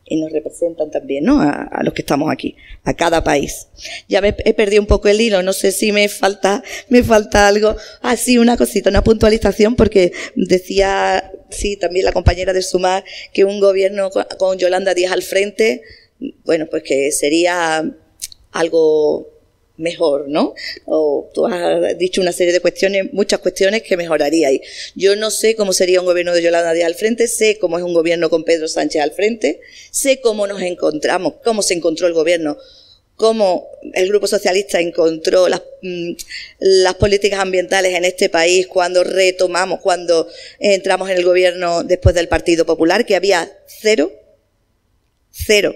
y 0.09 0.19
nos 0.19 0.31
representan 0.31 0.91
también, 0.91 1.23
¿no? 1.23 1.39
A, 1.39 1.81
los 1.83 1.93
que 1.93 2.01
estamos 2.01 2.31
aquí, 2.31 2.55
a 2.83 2.93
cada 2.93 3.23
país. 3.23 3.67
Ya 4.07 4.21
me 4.21 4.35
he 4.43 4.53
perdido 4.53 4.81
un 4.81 4.87
poco 4.87 5.07
el 5.07 5.21
hilo, 5.21 5.41
no 5.43 5.53
sé 5.53 5.71
si 5.71 5.91
me 5.91 6.09
falta, 6.09 6.63
me 6.89 7.03
falta 7.03 7.47
algo. 7.47 7.75
Ah, 8.01 8.17
sí, 8.17 8.37
una 8.37 8.57
cosita, 8.57 8.89
una 8.89 9.03
puntualización, 9.03 9.75
porque 9.75 10.11
decía, 10.35 11.31
sí, 11.49 11.77
también 11.77 12.05
la 12.05 12.11
compañera 12.11 12.51
de 12.51 12.61
Sumar, 12.61 13.03
que 13.33 13.45
un 13.45 13.59
gobierno 13.59 14.09
con 14.37 14.57
Yolanda 14.57 14.93
Díaz 14.93 15.13
al 15.13 15.21
frente, 15.21 15.83
bueno, 16.43 16.67
pues 16.69 16.83
que 16.83 17.11
sería 17.11 17.89
algo 18.51 19.38
mejor, 19.79 20.27
¿no? 20.27 20.53
O 20.85 21.29
tú 21.33 21.45
has 21.47 21.97
dicho 21.97 22.21
una 22.21 22.31
serie 22.31 22.53
de 22.53 22.59
cuestiones, 22.59 23.11
muchas 23.13 23.39
cuestiones 23.39 23.81
que 23.81 23.97
mejoraría 23.97 24.49
ahí. 24.49 24.61
Yo 24.95 25.15
no 25.15 25.31
sé 25.31 25.55
cómo 25.55 25.73
sería 25.73 26.01
un 26.01 26.05
gobierno 26.05 26.33
de 26.33 26.43
Yolanda 26.43 26.73
Díaz 26.73 26.87
al 26.87 26.95
frente, 26.95 27.27
sé 27.27 27.57
cómo 27.57 27.77
es 27.77 27.83
un 27.83 27.93
gobierno 27.93 28.29
con 28.29 28.43
Pedro 28.43 28.67
Sánchez 28.67 29.01
al 29.01 29.11
frente, 29.11 29.61
sé 29.91 30.19
cómo 30.19 30.45
nos 30.45 30.61
encontramos, 30.61 31.35
cómo 31.43 31.61
se 31.61 31.73
encontró 31.73 32.07
el 32.07 32.13
gobierno, 32.13 32.57
cómo 33.15 33.69
el 33.93 34.09
Grupo 34.09 34.27
Socialista 34.27 34.79
encontró 34.79 35.47
las, 35.47 35.61
mm, 35.81 36.11
las 36.59 36.95
políticas 36.95 37.39
ambientales 37.39 37.95
en 37.95 38.05
este 38.05 38.29
país 38.29 38.67
cuando 38.67 39.03
retomamos, 39.03 39.79
cuando 39.79 40.27
entramos 40.59 41.09
en 41.09 41.17
el 41.17 41.25
gobierno 41.25 41.83
después 41.83 42.13
del 42.13 42.27
Partido 42.27 42.65
Popular, 42.65 43.05
que 43.05 43.15
había 43.15 43.51
cero, 43.65 44.11
cero 45.31 45.73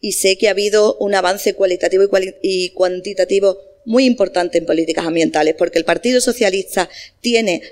y 0.00 0.12
sé 0.12 0.36
que 0.36 0.48
ha 0.48 0.52
habido 0.52 0.96
un 0.98 1.14
avance 1.14 1.54
cualitativo 1.54 2.04
y, 2.42 2.70
cuantitativo 2.70 3.58
muy 3.84 4.04
importante 4.04 4.58
en 4.58 4.66
políticas 4.66 5.06
ambientales, 5.06 5.54
porque 5.56 5.78
el 5.78 5.84
Partido 5.84 6.20
Socialista 6.20 6.88
tiene 7.20 7.62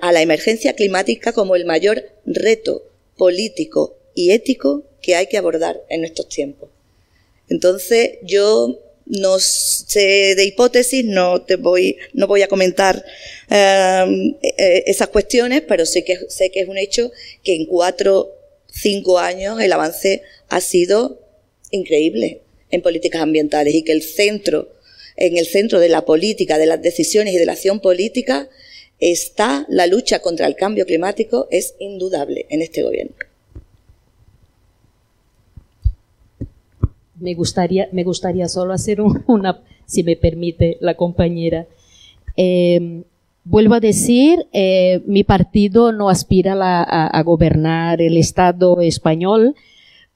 a 0.00 0.12
la 0.12 0.22
emergencia 0.22 0.74
climática 0.74 1.32
como 1.32 1.56
el 1.56 1.64
mayor 1.64 2.04
reto 2.26 2.84
político 3.16 3.96
y 4.14 4.30
ético 4.30 4.84
que 5.00 5.16
hay 5.16 5.26
que 5.26 5.38
abordar 5.38 5.82
en 5.88 6.04
estos 6.04 6.28
tiempos. 6.28 6.70
Entonces, 7.48 8.18
yo 8.22 8.78
no 9.06 9.38
sé 9.38 10.34
de 10.34 10.44
hipótesis, 10.44 11.04
no 11.04 11.42
te 11.42 11.56
voy, 11.56 11.98
no 12.14 12.26
voy 12.26 12.42
a 12.42 12.48
comentar 12.48 13.04
em, 13.50 14.34
e, 14.42 14.54
e, 14.56 14.84
esas 14.86 15.08
cuestiones, 15.08 15.62
pero 15.68 15.84
sé 15.84 16.04
que, 16.04 16.18
sé 16.28 16.50
que 16.50 16.60
es 16.60 16.68
un 16.68 16.78
hecho 16.78 17.12
que 17.42 17.54
en 17.54 17.66
cuatro, 17.66 18.34
cinco 18.70 19.18
años 19.18 19.60
el 19.60 19.72
avance 19.72 20.22
ha 20.48 20.60
sido 20.60 21.20
increíble 21.74 22.42
en 22.70 22.82
políticas 22.82 23.22
ambientales 23.22 23.74
y 23.74 23.82
que 23.82 23.92
el 23.92 24.02
centro, 24.02 24.68
en 25.16 25.36
el 25.36 25.46
centro 25.46 25.78
de 25.78 25.88
la 25.88 26.04
política, 26.04 26.58
de 26.58 26.66
las 26.66 26.82
decisiones 26.82 27.34
y 27.34 27.36
de 27.36 27.46
la 27.46 27.52
acción 27.52 27.80
política, 27.80 28.48
está 28.98 29.64
la 29.68 29.86
lucha 29.86 30.20
contra 30.20 30.46
el 30.46 30.56
cambio 30.56 30.86
climático, 30.86 31.46
es 31.50 31.74
indudable 31.78 32.46
en 32.48 32.62
este 32.62 32.82
gobierno. 32.82 33.14
Me 37.20 37.34
gustaría, 37.34 37.88
me 37.92 38.02
gustaría 38.02 38.48
solo 38.48 38.72
hacer 38.72 39.00
una, 39.00 39.62
si 39.86 40.02
me 40.02 40.16
permite 40.16 40.78
la 40.80 40.94
compañera. 40.96 41.66
Eh, 42.36 43.04
vuelvo 43.44 43.74
a 43.74 43.80
decir, 43.80 44.46
eh, 44.52 45.00
mi 45.06 45.22
partido 45.22 45.92
no 45.92 46.08
aspira 46.10 46.54
a 46.56 47.22
gobernar 47.22 48.02
el 48.02 48.16
Estado 48.16 48.80
español, 48.80 49.54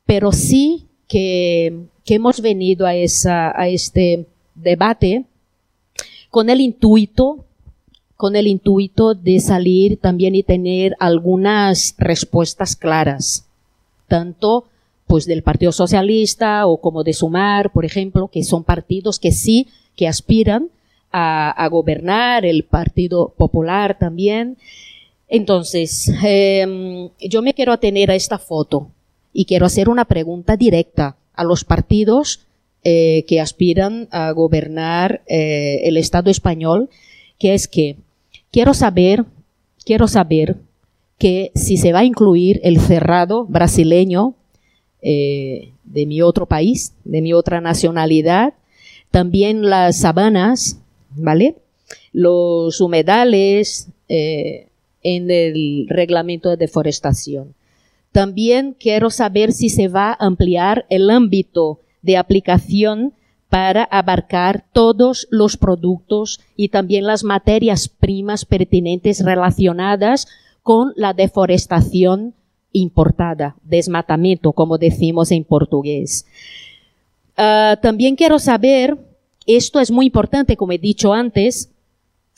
pero 0.06 0.32
sí 0.32 0.87
que, 1.08 1.86
hemos 2.06 2.40
venido 2.40 2.86
a, 2.86 2.94
este 2.94 4.26
debate 4.54 5.24
con 6.30 6.48
el 6.50 6.60
intuito 6.60 7.44
con 8.16 8.34
el 8.34 8.48
intuito 8.48 9.14
de 9.14 9.38
salir 9.38 9.96
también 10.00 10.34
y 10.34 10.42
tener 10.42 10.96
algunas 10.98 11.94
respuestas 11.98 12.74
claras, 12.74 13.46
tanto 14.08 14.64
pues 15.06 15.24
del 15.24 15.44
Partido 15.44 15.70
Socialista 15.70 16.66
o 16.66 16.78
como 16.78 17.04
de 17.04 17.12
Sumar, 17.12 17.70
por 17.70 17.84
ejemplo, 17.84 18.26
que 18.26 18.42
son 18.42 18.64
partidos 18.64 19.20
que 19.20 19.30
sí 19.30 19.68
que 19.94 20.08
aspiran 20.08 20.68
a, 21.12 21.68
gobernar, 21.70 22.44
el 22.44 22.64
Partido 22.64 23.32
Popular 23.36 23.96
también. 23.96 24.56
Entonces, 25.28 26.10
em, 26.24 27.10
yo 27.20 27.40
me 27.40 27.54
quiero 27.54 27.72
atener 27.72 28.10
a 28.10 28.16
esta 28.16 28.38
foto 28.38 28.88
y 29.32 29.44
quiero 29.44 29.66
hacer 29.66 29.88
una 29.88 30.04
pregunta 30.04 30.56
directa 30.56 31.16
a 31.34 31.44
los 31.44 31.64
partidos 31.64 32.40
eh, 32.84 33.24
que 33.26 33.40
aspiran 33.40 34.08
a 34.12 34.30
gobernar 34.30 35.22
eh, 35.26 35.80
el 35.84 35.96
Estado 35.96 36.30
español, 36.30 36.88
que 37.38 37.54
es 37.54 37.66
que 37.68 37.96
quiero 38.50 38.72
saber, 38.72 39.24
quiero 39.84 40.08
saber 40.08 40.56
que 41.18 41.50
si 41.54 41.76
se 41.76 41.92
va 41.92 42.00
a 42.00 42.04
incluir 42.04 42.60
el 42.62 42.80
cerrado 42.80 43.44
brasileño 43.44 44.34
eh, 45.02 45.72
de 45.84 46.06
mi 46.06 46.22
otro 46.22 46.46
país, 46.46 46.94
de 47.04 47.20
mi 47.20 47.32
otra 47.32 47.60
nacionalidad, 47.60 48.54
también 49.10 49.68
las 49.68 49.98
sabanas, 49.98 50.78
¿vale? 51.10 51.56
Los 52.12 52.80
humedales 52.80 53.88
en 54.08 55.30
el 55.30 55.86
reglamento 55.88 56.50
de 56.50 56.56
deforestación. 56.56 57.54
También 58.12 58.76
quiero 58.78 59.10
saber 59.10 59.52
si 59.52 59.68
se 59.68 59.88
va 59.88 60.10
a 60.10 60.26
ampliar 60.26 60.86
el 60.88 61.10
ámbito 61.10 61.80
de 62.02 62.16
aplicación 62.16 63.14
para 63.48 63.84
abarcar 63.84 64.64
todos 64.72 65.26
los 65.30 65.56
productos 65.56 66.40
y 66.56 66.68
también 66.68 67.04
las 67.04 67.24
materias 67.24 67.88
primas 67.88 68.44
pertinentes 68.44 69.24
relacionadas 69.24 70.26
con 70.62 70.92
la 70.96 71.14
deforestación 71.14 72.34
importada, 72.72 73.56
desmatamiento, 73.62 74.52
como 74.52 74.76
decimos 74.76 75.30
en 75.30 75.44
portugués. 75.44 76.26
Ah, 77.36 77.78
también 77.80 78.16
quiero 78.16 78.38
saber, 78.38 78.98
esto 79.46 79.80
es 79.80 79.90
muy 79.90 80.06
importante, 80.06 80.56
como 80.56 80.72
he 80.72 80.78
dicho 80.78 81.14
antes, 81.14 81.70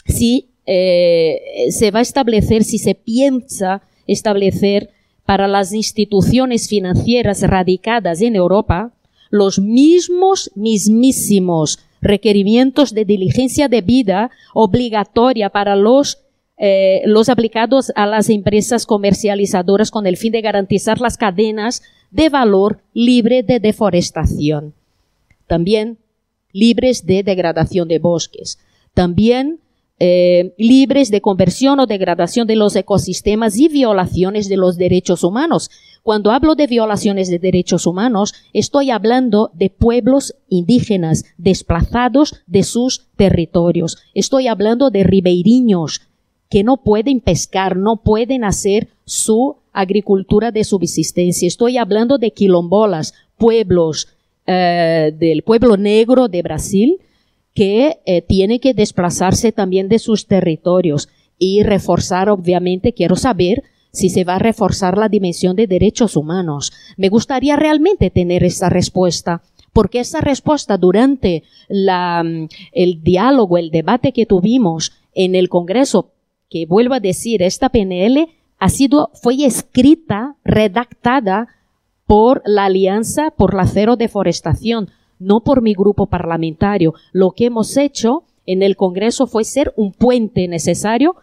si 0.06 0.50
eh, 0.66 1.40
se 1.70 1.90
va 1.90 1.98
a 1.98 2.02
establecer, 2.02 2.62
si 2.62 2.78
se 2.78 2.94
piensa 2.94 3.82
establecer 4.06 4.90
para 5.24 5.48
las 5.48 5.72
instituciones 5.72 6.68
financieras 6.68 7.42
radicadas 7.42 8.20
en 8.20 8.36
Europa 8.36 8.92
los 9.30 9.58
mismos, 9.58 10.50
mismísimos 10.54 11.78
requerimientos 12.02 12.94
de 12.94 13.04
diligencia 13.04 13.68
de 13.68 13.82
vida 13.82 14.30
obligatoria 14.54 15.50
para 15.50 15.76
los, 15.76 16.18
eh, 16.58 17.02
los 17.06 17.28
aplicados 17.28 17.92
a 17.94 18.06
las 18.06 18.28
empresas 18.28 18.86
comercializadoras 18.86 19.90
con 19.90 20.06
el 20.06 20.16
fin 20.16 20.32
de 20.32 20.40
garantizar 20.40 21.00
las 21.00 21.16
cadenas 21.16 21.82
de 22.10 22.28
valor 22.28 22.80
libre 22.92 23.42
de 23.42 23.60
deforestación. 23.60 24.74
También 25.46 25.98
libres 26.52 27.06
de 27.06 27.22
degradación 27.22 27.86
de 27.88 27.98
bosques. 27.98 28.58
También 28.94 29.60
eh, 30.02 30.54
libres 30.56 31.10
de 31.10 31.20
conversión 31.20 31.78
o 31.78 31.86
degradación 31.86 32.46
de 32.46 32.56
los 32.56 32.74
ecosistemas 32.74 33.58
y 33.58 33.68
violaciones 33.68 34.48
de 34.48 34.56
los 34.56 34.78
derechos 34.78 35.22
humanos. 35.22 35.70
Cuando 36.02 36.30
hablo 36.30 36.54
de 36.54 36.66
violaciones 36.66 37.28
de 37.28 37.38
derechos 37.38 37.86
humanos, 37.86 38.32
estoy 38.54 38.90
hablando 38.90 39.50
de 39.52 39.68
pueblos 39.68 40.34
indígenas 40.48 41.26
desplazados 41.36 42.42
de 42.46 42.62
sus 42.62 43.08
territorios. 43.16 43.98
Estoy 44.14 44.48
hablando 44.48 44.88
de 44.88 45.04
ribeiriños 45.04 46.00
que 46.48 46.64
no 46.64 46.78
pueden 46.78 47.20
pescar, 47.20 47.76
no 47.76 47.98
pueden 48.02 48.42
hacer 48.44 48.88
su 49.04 49.56
agricultura 49.74 50.50
de 50.50 50.64
subsistencia. 50.64 51.46
Estoy 51.46 51.76
hablando 51.76 52.16
de 52.16 52.32
quilombolas, 52.32 53.12
pueblos 53.36 54.08
eh, 54.46 55.12
del 55.14 55.42
pueblo 55.42 55.76
negro 55.76 56.28
de 56.28 56.40
Brasil 56.40 57.00
que 57.54 58.00
eh, 58.06 58.22
tiene 58.22 58.60
que 58.60 58.74
desplazarse 58.74 59.52
también 59.52 59.88
de 59.88 59.98
sus 59.98 60.26
territorios 60.26 61.08
y 61.38 61.62
reforzar, 61.62 62.28
obviamente, 62.28 62.92
quiero 62.92 63.16
saber 63.16 63.64
si 63.92 64.08
se 64.08 64.24
va 64.24 64.36
a 64.36 64.38
reforzar 64.38 64.96
la 64.96 65.08
dimensión 65.08 65.56
de 65.56 65.66
derechos 65.66 66.16
humanos. 66.16 66.72
Me 66.96 67.08
gustaría 67.08 67.56
realmente 67.56 68.10
tener 68.10 68.44
esa 68.44 68.68
respuesta, 68.68 69.42
porque 69.72 70.00
esa 70.00 70.20
respuesta 70.20 70.76
durante 70.76 71.42
mm, 71.68 72.44
el 72.72 73.02
diálogo, 73.02 73.58
el 73.58 73.70
debate 73.70 74.12
que 74.12 74.26
tuvimos 74.26 74.92
en 75.14 75.34
el 75.34 75.48
Congreso, 75.48 76.12
que 76.48 76.66
vuelvo 76.66 76.94
a 76.94 77.00
decir, 77.00 77.42
esta 77.42 77.68
PNL 77.68 78.28
ha 78.58 78.68
sido, 78.68 79.10
fue 79.14 79.44
escrita, 79.44 80.36
redactada 80.44 81.48
por 82.06 82.42
la 82.44 82.64
Alianza 82.64 83.30
por 83.30 83.54
la 83.54 83.66
Cero 83.66 83.96
Deforestación, 83.96 84.90
no 85.20 85.40
por 85.40 85.62
mi 85.62 85.74
grupo 85.74 86.06
parlamentario. 86.06 86.94
Lo 87.12 87.30
que 87.30 87.46
hemos 87.46 87.76
hecho 87.76 88.24
en 88.46 88.64
el 88.64 88.74
Congreso 88.74 89.28
fue 89.28 89.44
ser 89.44 89.72
un 89.76 89.92
puente 89.92 90.48
necesario 90.48 91.14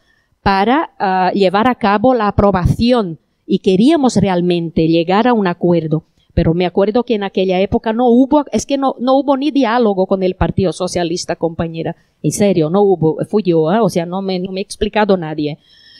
para 0.41 0.91
ah, 0.99 1.31
llevar 1.33 1.67
a 1.67 1.75
cabo 1.75 2.13
la 2.13 2.29
aprobación 2.29 3.19
y 3.45 3.59
queríamos 3.59 4.15
realmente 4.15 4.87
llegar 4.87 5.27
a 5.27 5.33
un 5.33 5.47
acuerdo. 5.47 6.03
Pero 6.33 6.53
me 6.53 6.67
acuerdo 6.67 7.03
que 7.03 7.15
en 7.15 7.23
aquella 7.23 7.59
época 7.59 7.93
no 7.93 8.09
hubo, 8.09 8.45
es 8.51 8.65
que 8.65 8.77
no, 8.77 8.95
no 8.99 9.17
hubo 9.17 9.35
ni 9.37 9.49
diálogo 9.49 10.05
con 10.05 10.21
el 10.21 10.35
Partido 10.35 10.71
Socialista, 10.71 11.35
compañera. 11.35 11.95
En 12.21 12.31
serio, 12.31 12.69
no 12.69 12.83
hubo, 12.83 13.17
fui 13.27 13.41
yo, 13.43 13.71
¿eh? 13.71 13.79
o 13.79 13.89
sea, 13.89 14.05
no 14.05 14.21
me, 14.21 14.37
no 14.37 14.51
me 14.51 14.59
ha 14.59 14.63
explicado 14.63 15.17
nadie. 15.17 15.57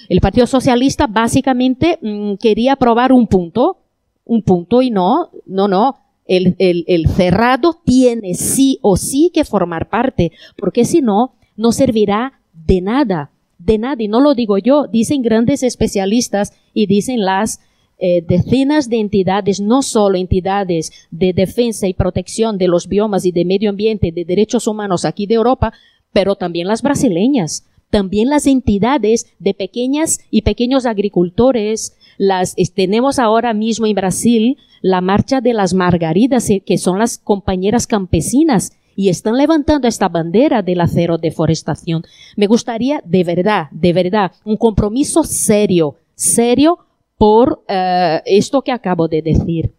El 0.10 0.22
Partido 0.22 0.46
Socialista 0.46 1.08
básicamente 1.08 1.98
mm, 2.02 2.36
quería 2.36 2.74
aprobar 2.74 3.12
un 3.12 3.28
punto, 3.28 3.78
un 4.26 4.44
punto 4.44 4.82
y 4.82 4.92
no, 4.92 5.32
no, 5.46 5.68
no. 5.68 5.98
El, 6.28 7.08
cerrado 7.16 7.80
tiene 7.86 8.34
sí 8.34 8.80
o 8.82 8.98
sí 8.98 9.32
que 9.34 9.46
formar 9.46 9.90
parte, 9.90 10.32
porque 10.58 10.86
si 10.86 11.02
no, 11.02 11.34
no 11.56 11.72
servirá 11.72 12.42
de 12.54 12.82
nada 12.82 13.32
de 13.60 13.78
nadie, 13.78 14.08
no 14.08 14.22
lo 14.22 14.36
digo 14.36 14.58
yo, 14.58 14.88
dicen 14.88 15.22
grandes 15.22 15.64
especialistas 15.64 16.54
y 16.74 16.86
dicen 16.86 17.26
las 17.26 17.60
eh, 18.00 18.24
decenas 18.28 18.90
de 18.90 19.00
entidades, 19.00 19.60
no 19.60 19.82
solo 19.82 20.18
entidades 20.18 20.92
de 21.10 21.34
defensa 21.34 21.88
y 21.88 21.94
protección 21.94 22.58
de 22.58 22.68
los 22.68 22.88
biomas 22.88 23.26
y 23.26 23.32
de 23.32 23.46
medio 23.46 23.70
ambiente, 23.70 24.12
de 24.12 24.26
derechos 24.26 24.68
humanos 24.68 25.06
aquí 25.06 25.26
de 25.26 25.36
Europa, 25.36 25.74
pero 26.14 26.36
también 26.36 26.68
las 26.68 26.84
brasileñas, 26.84 27.66
también 27.90 28.30
las 28.30 28.46
entidades 28.46 29.34
de 29.40 29.54
pequeñas 29.54 30.20
y 30.30 30.44
pequeños 30.44 30.86
agricultores, 30.86 31.98
las 32.18 32.56
tenemos 32.74 33.20
ahora 33.20 33.54
mismo 33.54 33.86
en 33.86 33.96
Brasil 33.96 34.58
la 34.82 35.02
marcha 35.02 35.42
de 35.42 35.54
las 35.54 35.74
margaridas, 35.74 36.50
eh, 36.50 36.62
que 36.66 36.78
son 36.78 37.00
las 37.00 37.18
compañeras 37.18 37.88
campesinas 37.88 38.72
y 38.96 39.10
están 39.10 39.38
levantando 39.38 39.88
esta 39.88 40.10
bandera 40.10 40.64
de 40.64 40.76
la 40.76 40.88
cero 40.88 41.18
deforestación. 41.18 42.04
Me 42.36 42.48
gustaría 42.48 43.02
de 43.06 43.24
verdad, 43.24 43.68
de 43.72 43.94
verdad, 43.94 44.32
un 44.44 44.58
compromiso 44.58 45.24
serio, 45.24 45.96
serio 46.16 46.80
por 47.18 47.64
uh, 47.70 48.22
esto 48.26 48.64
que 48.64 48.72
acabo 48.72 49.08
de 49.08 49.22
decir. 49.22 49.72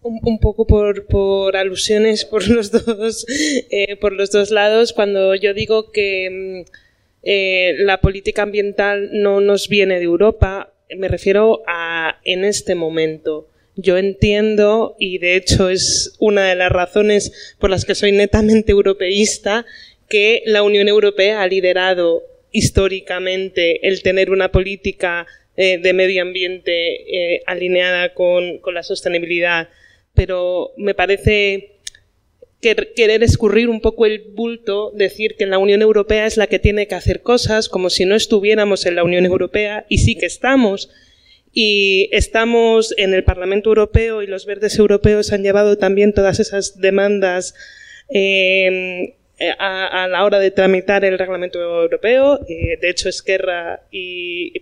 Un, 0.00 0.38
poco 0.38 0.66
por, 0.66 1.56
alusiones 1.56 2.24
por 2.24 2.48
los 2.48 2.70
dos 2.70 3.26
eh, 3.70 3.96
por 3.96 4.12
los 4.12 4.30
dos 4.30 4.50
lados 4.50 4.94
cuando 4.94 5.34
yo 5.34 5.52
digo 5.52 5.90
que 5.90 6.64
mm, 6.64 6.70
eh, 7.24 7.74
la 7.80 8.00
política 8.00 8.42
ambiental 8.42 9.10
no 9.12 9.40
nos 9.40 9.68
viene 9.68 9.96
de 9.98 10.04
Europa 10.04 10.72
me 10.96 11.08
refiero 11.08 11.62
a 11.66 12.18
en 12.24 12.44
este 12.44 12.74
momento. 12.74 13.48
Yo 13.76 13.96
entiendo, 13.96 14.96
y 14.98 15.18
de 15.18 15.36
hecho 15.36 15.68
es 15.68 16.16
una 16.18 16.48
de 16.48 16.56
las 16.56 16.72
razones 16.72 17.54
por 17.58 17.70
las 17.70 17.84
que 17.84 17.94
soy 17.94 18.12
netamente 18.12 18.72
europeísta, 18.72 19.66
que 20.08 20.42
la 20.46 20.62
Unión 20.62 20.88
Europea 20.88 21.42
ha 21.42 21.46
liderado 21.46 22.22
históricamente 22.50 23.86
el 23.86 24.02
tener 24.02 24.30
una 24.30 24.50
política 24.50 25.26
eh, 25.56 25.78
de 25.78 25.92
medio 25.92 26.22
ambiente 26.22 27.34
eh, 27.34 27.42
alineada 27.46 28.14
con, 28.14 28.58
con, 28.58 28.74
la 28.74 28.82
sostenibilidad, 28.82 29.68
pero 30.14 30.72
me 30.76 30.94
parece 30.94 31.77
querer 32.60 33.22
escurrir 33.22 33.68
un 33.68 33.80
poco 33.80 34.06
el 34.06 34.20
bulto, 34.34 34.90
decir 34.94 35.36
que 35.36 35.46
la 35.46 35.58
Unión 35.58 35.82
Europea 35.82 36.26
es 36.26 36.36
la 36.36 36.48
que 36.48 36.58
tiene 36.58 36.88
que 36.88 36.96
hacer 36.96 37.22
cosas 37.22 37.68
como 37.68 37.88
si 37.88 38.04
no 38.04 38.16
estuviéramos 38.16 38.84
en 38.86 38.96
la 38.96 39.04
Unión 39.04 39.24
Europea, 39.24 39.86
y 39.88 39.98
sí 39.98 40.16
que 40.16 40.26
estamos, 40.26 40.90
y 41.52 42.08
estamos 42.12 42.94
en 42.98 43.14
el 43.14 43.24
Parlamento 43.24 43.70
Europeo 43.70 44.22
y 44.22 44.26
los 44.26 44.44
verdes 44.46 44.78
europeos 44.78 45.32
han 45.32 45.42
llevado 45.42 45.78
también 45.78 46.12
todas 46.12 46.40
esas 46.40 46.80
demandas 46.80 47.54
eh, 48.10 49.14
a, 49.58 50.04
a, 50.04 50.08
la 50.08 50.24
hora 50.24 50.38
de 50.38 50.50
tramitar 50.50 51.04
el 51.04 51.18
reglamento 51.18 51.60
europeo. 51.60 52.40
Eh, 52.48 52.76
de 52.80 52.90
hecho, 52.90 53.08
Esquerra 53.08 53.82
y 53.90 54.52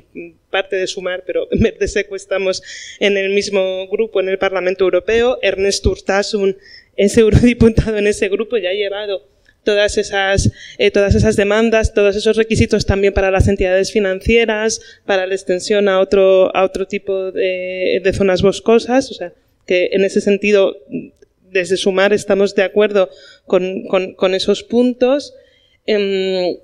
parte 0.51 0.77
de 0.77 0.87
Sumar, 0.87 1.25
pero 1.27 1.49
Verde 1.53 1.89
Seco 1.89 2.17
estamos 2.17 2.63
en 3.01 3.17
el 3.17 3.31
mismo 3.31 3.89
grupo 3.89 4.21
en 4.21 4.29
el 4.29 4.39
Parlamento 4.39 4.85
Europeo. 4.85 5.39
Ernest 5.43 5.85
Urtasun 5.87 6.57
es 6.97 7.17
eurodiputado 7.17 7.97
en 7.97 8.07
ese 8.07 8.29
grupo 8.29 8.57
y 8.57 8.67
ha 8.67 8.73
llevado 8.73 9.23
todas 9.67 9.99
esas, 9.99 10.53
eh, 10.79 10.91
todas 10.91 11.15
esas 11.15 11.37
demandas, 11.37 11.93
todos 11.93 12.15
esos 12.15 12.37
requisitos 12.37 12.87
también 12.87 13.13
para 13.13 13.31
las 13.31 13.49
entidades 13.49 13.93
financieras, 13.93 14.81
para 15.05 15.27
la 15.27 15.35
extensión 15.35 15.89
a 15.89 16.01
otro, 16.01 16.55
a 16.57 16.65
otro 16.65 16.87
tipo 16.87 17.33
de, 17.33 18.01
de 18.03 18.13
zonas 18.13 18.43
boscosas. 18.43 19.11
O 19.11 19.15
sea, 19.15 19.33
que 19.67 19.91
en 19.93 20.05
ese 20.05 20.21
sentido, 20.21 20.77
desde 21.51 21.77
Sumar 21.77 22.13
estamos 22.13 22.55
de 22.55 22.63
acuerdo 22.63 23.11
con, 23.45 23.85
con, 24.15 24.35
esos 24.35 24.63
puntos. 24.63 25.35
Eh, 25.87 26.61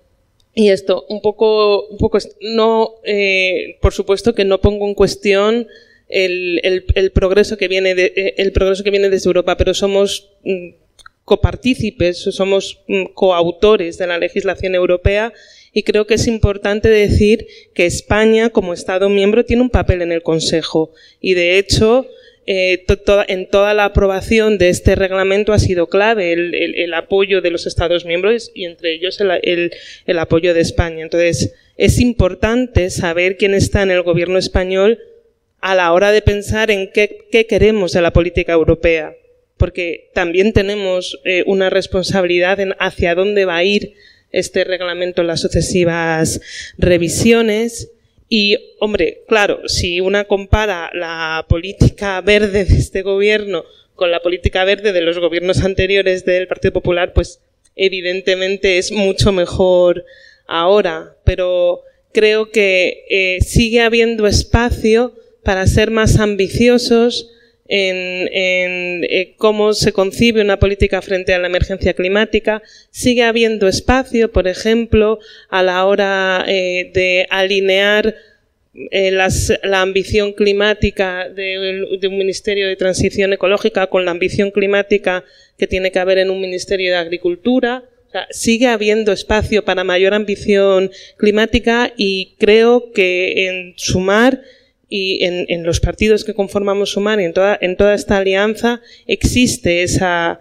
y 0.55 0.68
esto, 0.68 1.07
un 1.09 1.20
poco, 1.20 1.89
un 1.89 1.99
poco, 1.99 2.18
no, 2.41 2.95
eh, 3.05 3.78
por 3.80 3.93
supuesto 3.93 4.35
que 4.35 4.45
no 4.45 4.61
pongo 4.61 4.87
en 4.87 4.95
cuestión 4.95 5.66
el, 6.12 7.10
progreso 7.12 7.56
que 7.56 7.68
viene 7.68 7.92
eh, 7.92 8.34
el 8.36 8.52
progreso 8.52 8.84
que 8.84 8.90
viene 8.90 9.08
desde 9.08 9.28
Europa, 9.28 9.56
pero 9.56 9.74
somos 9.74 10.30
mm, 10.44 10.68
copartícipes, 11.24 12.18
somos 12.18 12.82
mm, 12.86 13.06
coautores 13.14 13.98
de 13.98 14.06
la 14.06 14.18
legislación 14.18 14.74
europea 14.74 15.32
y 15.72 15.84
creo 15.84 16.06
que 16.06 16.14
es 16.14 16.26
importante 16.26 16.88
decir 16.88 17.46
que 17.74 17.86
España, 17.86 18.50
como 18.50 18.74
Estado 18.74 19.08
miembro, 19.08 19.44
tiene 19.44 19.62
un 19.62 19.70
papel 19.70 20.02
en 20.02 20.12
el 20.12 20.22
Consejo 20.22 20.92
y, 21.20 21.32
de 21.34 21.58
hecho, 21.58 22.06
eh, 22.46 22.84
en 23.28 23.48
toda 23.48 23.72
la 23.72 23.86
aprobación 23.86 24.58
de 24.58 24.68
este 24.68 24.96
reglamento 24.96 25.52
ha 25.52 25.58
sido 25.58 25.86
clave 25.86 26.32
el, 26.32 26.92
apoyo 26.92 27.40
de 27.40 27.50
los 27.50 27.66
Estados 27.66 28.04
miembros 28.04 28.50
y, 28.52 28.66
entre 28.66 28.92
ellos, 28.92 29.18
el, 29.20 29.72
el 30.06 30.18
apoyo 30.18 30.52
de 30.52 30.60
España. 30.60 31.02
Entonces, 31.02 31.54
es 31.78 32.00
importante 32.00 32.90
saber 32.90 33.38
quién 33.38 33.54
está 33.54 33.82
en 33.82 33.92
el 33.92 34.02
gobierno 34.02 34.38
español 34.38 34.98
a 35.62 35.74
la 35.74 35.92
hora 35.92 36.12
de 36.12 36.20
pensar 36.20 36.70
en 36.70 36.90
qué, 36.92 37.46
queremos 37.48 37.92
de 37.92 38.02
la 38.02 38.12
política 38.12 38.52
europea 38.52 39.16
porque 39.56 40.10
también 40.12 40.52
tenemos 40.52 41.20
eh, 41.24 41.44
una 41.46 41.70
responsabilidad 41.70 42.58
en 42.58 42.74
hacia 42.80 43.14
dónde 43.14 43.44
va 43.44 43.58
a 43.58 43.64
ir 43.64 43.94
este 44.32 44.64
reglamento 44.64 45.20
en 45.20 45.28
las 45.28 45.40
sucesivas 45.40 46.40
revisiones. 46.78 47.92
Y, 48.28 48.56
hombre, 48.80 49.22
claro, 49.28 49.68
si 49.68 50.00
una 50.00 50.24
compara 50.24 50.90
la 50.94 51.46
política 51.48 52.20
verde 52.22 52.64
de 52.64 52.76
este 52.76 53.02
gobierno 53.02 53.64
con 53.94 54.10
la 54.10 54.18
política 54.18 54.64
verde 54.64 54.92
de 54.92 55.02
los 55.02 55.20
gobiernos 55.20 55.62
anteriores 55.62 56.24
del 56.24 56.48
Partido 56.48 56.72
Popular, 56.72 57.12
pues 57.12 57.40
evidentemente 57.76 58.78
es 58.78 58.90
mucho 58.90 59.30
mejor 59.30 60.04
ahora. 60.48 61.14
Pero 61.22 61.82
creo 62.12 62.50
que 62.50 63.04
eh, 63.10 63.38
sigue 63.42 63.80
habiendo 63.80 64.26
espacio 64.26 65.14
para 65.43 65.66
ser 65.66 65.90
más 65.90 66.18
ambiciosos, 66.18 67.28
en, 67.74 68.28
eh, 69.05 69.34
cómo 69.38 69.72
se 69.72 69.93
concibe 69.93 70.43
una 70.43 70.59
política 70.59 71.01
frente 71.01 71.32
a 71.32 71.38
la 71.38 71.47
emergencia 71.47 71.95
climática. 71.95 72.62
Sigue 72.90 73.22
habiendo 73.22 73.66
espacio, 73.66 74.30
por 74.30 74.47
ejemplo, 74.47 75.18
a 75.49 75.62
la 75.62 75.86
hora 75.86 76.45
eh, 76.47 76.90
de 76.93 77.26
alinear 77.30 78.14
eh, 78.90 79.11
la 79.11 79.80
ambición 79.80 80.32
climática 80.32 81.28
de, 81.28 81.86
un 82.07 82.18
Ministerio 82.18 82.68
de 82.68 82.76
Transición 82.76 83.32
Ecológica 83.32 83.86
con 83.86 84.05
la 84.05 84.11
ambición 84.11 84.51
climática 84.51 85.24
que 85.59 85.66
tiene 85.66 85.93
que 85.93 85.99
haber 85.99 86.18
en 86.18 86.30
un 86.30 86.40
Ministerio 86.40 86.90
de 86.90 86.97
Agricultura. 86.97 87.84
Sigue 88.30 88.66
habiendo 88.66 89.12
espacio 89.12 89.64
para 89.64 89.84
mayor 89.84 90.12
ambición 90.12 90.90
climática 91.16 91.95
y 91.97 92.34
creo 92.38 92.93
que 92.93 93.47
en 93.47 93.74
sumar 93.76 94.43
y 94.95 95.24
en, 95.24 95.64
los 95.64 95.80
partidos 95.80 96.22
que 96.22 96.34
conformamos 96.34 96.90
Sumar 96.90 97.18
y 97.18 97.24
en 97.24 97.32
toda, 97.32 97.95
esta 97.95 98.18
alianza 98.18 98.82
existe 99.07 99.82
esa, 99.82 100.38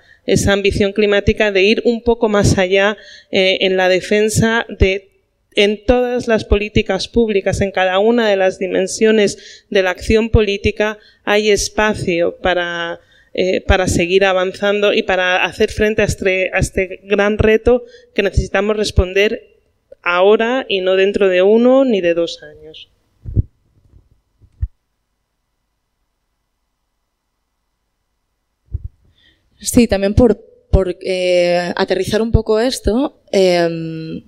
ambición 0.50 0.92
climática 0.92 1.54
de 1.54 1.64
ir 1.64 1.82
un 1.86 2.02
poco 2.02 2.28
más 2.28 2.58
allá 2.58 2.98
eh, 3.32 3.60
en 3.62 3.78
la 3.78 3.88
defensa 3.88 4.66
de 4.68 5.08
en 5.56 5.86
todas 5.86 6.28
las 6.28 6.44
políticas 6.44 7.08
públicas, 7.08 7.62
en 7.62 7.72
cada 7.72 8.00
una 8.00 8.28
de 8.30 8.36
las 8.36 8.60
dimensiones 8.60 9.66
de 9.70 9.84
la 9.84 9.92
acción 9.92 10.30
política, 10.30 10.98
hay 11.24 11.50
espacio 11.50 12.36
para, 12.36 13.00
eh, 13.34 13.62
para 13.62 13.88
seguir 13.88 14.26
avanzando 14.26 14.92
y 14.92 15.04
para 15.04 15.46
hacer 15.46 15.72
frente 15.72 16.04
este, 16.04 16.52
a 16.54 16.60
este 16.60 17.00
gran 17.04 17.38
reto 17.38 17.86
que 18.14 18.24
necesitamos 18.24 18.76
responder 18.76 19.48
ahora 20.04 20.66
y 20.68 20.82
no 20.82 20.98
dentro 20.98 21.30
de 21.30 21.42
uno 21.42 21.86
ni 21.86 22.02
de 22.02 22.14
dos 22.14 22.44
años. 22.44 22.90
Sí, 29.62 29.88
también 29.88 30.16
por, 30.16 30.44
por 30.72 30.98
eh, 31.02 31.72
aterrizar 31.76 32.22
un 32.22 32.32
poco 32.32 32.60
esto, 32.60 33.20
eh, 33.32 34.24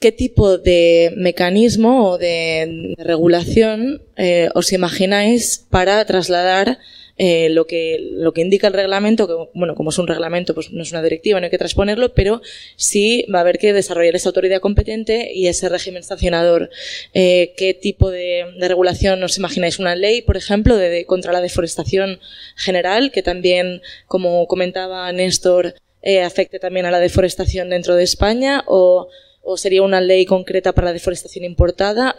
¿qué 0.00 0.12
tipo 0.12 0.58
de 0.58 1.12
mecanismo 1.16 2.10
o 2.10 2.18
de, 2.18 2.94
regulación 2.98 4.02
eh, 4.16 4.48
os 4.54 4.72
imagináis 4.72 5.64
para 5.70 6.04
trasladar 6.04 6.78
eh, 7.22 7.50
lo, 7.50 7.66
que, 7.66 7.98
lo 8.00 8.32
que 8.32 8.40
indica 8.40 8.66
el 8.66 8.72
reglamento, 8.72 9.28
que 9.28 9.50
bueno, 9.52 9.74
como 9.74 9.90
es 9.90 9.98
un 9.98 10.06
reglamento, 10.06 10.54
pues 10.54 10.72
no 10.72 10.82
es 10.82 10.90
una 10.90 11.02
directiva, 11.02 11.38
no 11.38 11.44
hay 11.44 11.50
que 11.50 11.58
transponerlo, 11.58 12.14
pero 12.14 12.40
sí 12.76 13.26
va 13.30 13.40
a 13.40 13.42
haber 13.42 13.58
que 13.58 13.74
desarrollar 13.74 14.16
esa 14.16 14.30
autoridad 14.30 14.62
competente 14.62 15.30
y 15.34 15.46
ese 15.46 15.68
régimen 15.68 16.02
sancionador. 16.02 16.70
Eh, 17.12 17.52
¿Qué 17.58 17.74
tipo 17.74 18.10
de, 18.10 18.46
regulación 18.60 19.22
os 19.22 19.36
imagináis? 19.36 19.78
¿Una 19.78 19.96
ley, 19.96 20.22
por 20.22 20.38
ejemplo, 20.38 20.78
de, 20.78 21.04
contra 21.04 21.30
la 21.30 21.42
deforestación 21.42 22.20
general, 22.56 23.12
que 23.12 23.22
también, 23.22 23.82
como 24.06 24.46
comentaba 24.46 25.12
Néstor, 25.12 25.74
eh, 26.00 26.22
afecte 26.22 26.58
también 26.58 26.86
a 26.86 26.90
la 26.90 27.00
deforestación 27.00 27.68
dentro 27.68 27.96
de 27.96 28.04
España? 28.04 28.64
¿O, 28.66 29.10
sería 29.58 29.82
una 29.82 30.00
ley 30.00 30.24
concreta 30.24 30.72
para 30.72 30.86
la 30.86 30.94
deforestación 30.94 31.44
importada? 31.44 32.16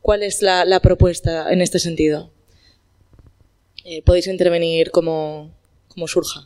¿Cuál 0.00 0.22
es 0.22 0.40
la 0.40 0.80
propuesta 0.80 1.52
en 1.52 1.60
este 1.60 1.78
sentido? 1.78 2.32
Eh, 3.84 4.02
podéis 4.04 4.26
intervenir 4.26 4.90
como, 4.90 5.50
como, 5.88 6.06
surja. 6.06 6.40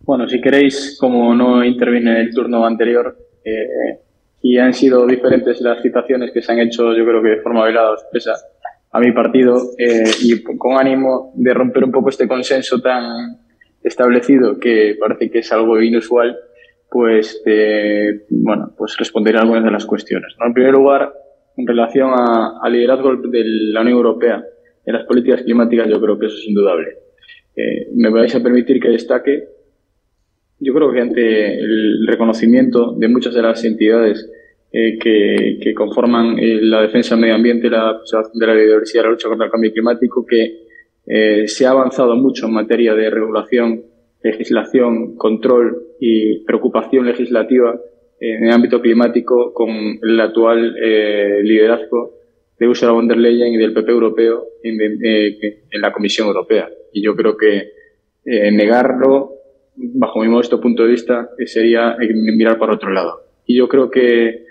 Bueno, 0.00 0.28
si 0.28 0.40
queréis, 0.40 0.96
como 1.00 1.34
no 1.34 1.64
intervine 1.64 2.20
el 2.20 2.32
turno 2.32 2.64
anterior, 2.64 3.16
eh, 3.44 3.98
y 4.42 4.58
han 4.58 4.74
sido 4.74 5.06
diferentes 5.06 5.60
las 5.60 5.82
citaciones 5.82 6.30
que 6.32 6.42
se 6.42 6.52
han 6.52 6.60
hecho, 6.60 6.94
yo 6.94 7.04
creo 7.04 7.22
que 7.22 7.30
de 7.30 7.40
forma 7.40 7.64
velada 7.64 7.90
o 7.90 7.94
expresa, 7.94 8.34
a 8.92 9.00
mi 9.00 9.10
partido, 9.12 9.70
eh, 9.78 10.04
y 10.22 10.42
con 10.42 10.78
ánimo 10.78 11.32
de 11.34 11.52
romper 11.52 11.84
un 11.84 11.90
poco 11.90 12.10
este 12.10 12.28
consenso 12.28 12.80
tan 12.80 13.38
establecido, 13.82 14.58
que 14.60 14.96
parece 15.00 15.30
que 15.30 15.40
es 15.40 15.52
algo 15.52 15.80
inusual, 15.80 16.36
pues, 16.90 17.42
bueno, 18.30 18.72
pues 18.78 18.96
responderé 18.96 19.38
a 19.38 19.40
algunas 19.40 19.64
de 19.64 19.70
las 19.72 19.84
cuestiones. 19.84 20.32
En 20.46 20.54
primer 20.54 20.72
lugar, 20.72 21.12
en 21.56 21.66
relación 21.66 22.12
al 22.14 22.72
liderazgo 22.72 23.16
de 23.16 23.42
la 23.44 23.80
Unión 23.80 23.96
Europea 23.96 24.44
en 24.86 24.94
las 24.94 25.04
políticas 25.04 25.42
climáticas 25.42 25.88
yo 25.88 26.00
creo 26.00 26.18
que 26.18 26.26
eso 26.26 26.36
es 26.36 26.46
indudable. 26.46 26.98
Eh, 27.56 27.88
me 27.94 28.10
vais 28.10 28.34
a 28.34 28.42
permitir 28.42 28.80
que 28.80 28.88
destaque, 28.88 29.44
yo 30.58 30.74
creo 30.74 30.92
que 30.92 31.00
ante 31.00 31.58
el 31.58 32.06
reconocimiento 32.06 32.92
de 32.92 33.08
muchas 33.08 33.34
de 33.34 33.42
las 33.42 33.64
entidades 33.64 34.28
eh, 34.72 34.98
que, 34.98 35.74
conforman 35.74 36.38
eh, 36.38 36.60
la 36.62 36.82
defensa 36.82 37.14
del 37.14 37.22
medio 37.22 37.34
ambiente, 37.36 37.70
la 37.70 37.98
preservación 37.98 38.38
de 38.38 38.46
la 38.46 38.54
biodiversidad, 38.54 39.04
la 39.04 39.10
lucha 39.10 39.28
contra 39.28 39.46
el 39.46 39.52
cambio 39.52 39.72
climático, 39.72 40.26
que 40.26 40.64
se 41.46 41.66
ha 41.66 41.70
avanzado 41.70 42.16
mucho 42.16 42.46
en 42.46 42.54
materia 42.54 42.94
de 42.94 43.10
regulación, 43.10 43.84
legislación, 44.22 45.16
control 45.16 45.88
y 46.00 46.42
preocupación 46.46 47.04
legislativa 47.04 47.78
en 48.18 48.44
el 48.46 48.50
ámbito 48.50 48.80
climático 48.80 49.52
con 49.52 49.68
el 49.68 50.18
actual 50.18 50.74
liderazgo 51.42 52.23
de 52.64 52.68
Ursula 52.68 52.92
von 52.92 53.06
der 53.06 53.18
Leyen 53.18 53.52
y 53.52 53.58
del 53.58 53.74
PP 53.74 53.90
europeo 53.90 54.48
eh, 54.62 55.58
en, 55.70 55.80
la 55.80 55.92
Comisión 55.92 56.28
Europea. 56.28 56.68
Y 56.92 57.02
yo 57.02 57.14
creo 57.14 57.36
que 57.36 57.72
eh, 58.24 58.50
negarlo, 58.50 59.32
bajo 59.76 60.20
mi 60.20 60.28
modesto 60.28 60.60
punto 60.60 60.84
de 60.84 60.90
vista, 60.90 61.28
eh, 61.38 61.46
sería 61.46 61.96
mirar 61.98 62.58
por 62.58 62.70
otro 62.70 62.90
lado. 62.90 63.20
Y 63.46 63.56
yo 63.56 63.68
creo 63.68 63.90
que 63.90 64.42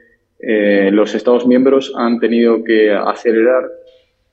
los 0.92 1.16
Estados 1.16 1.48
miembros 1.48 1.94
han 1.96 2.20
tenido 2.20 2.66
que 2.66 2.92
acelerar 2.92 3.64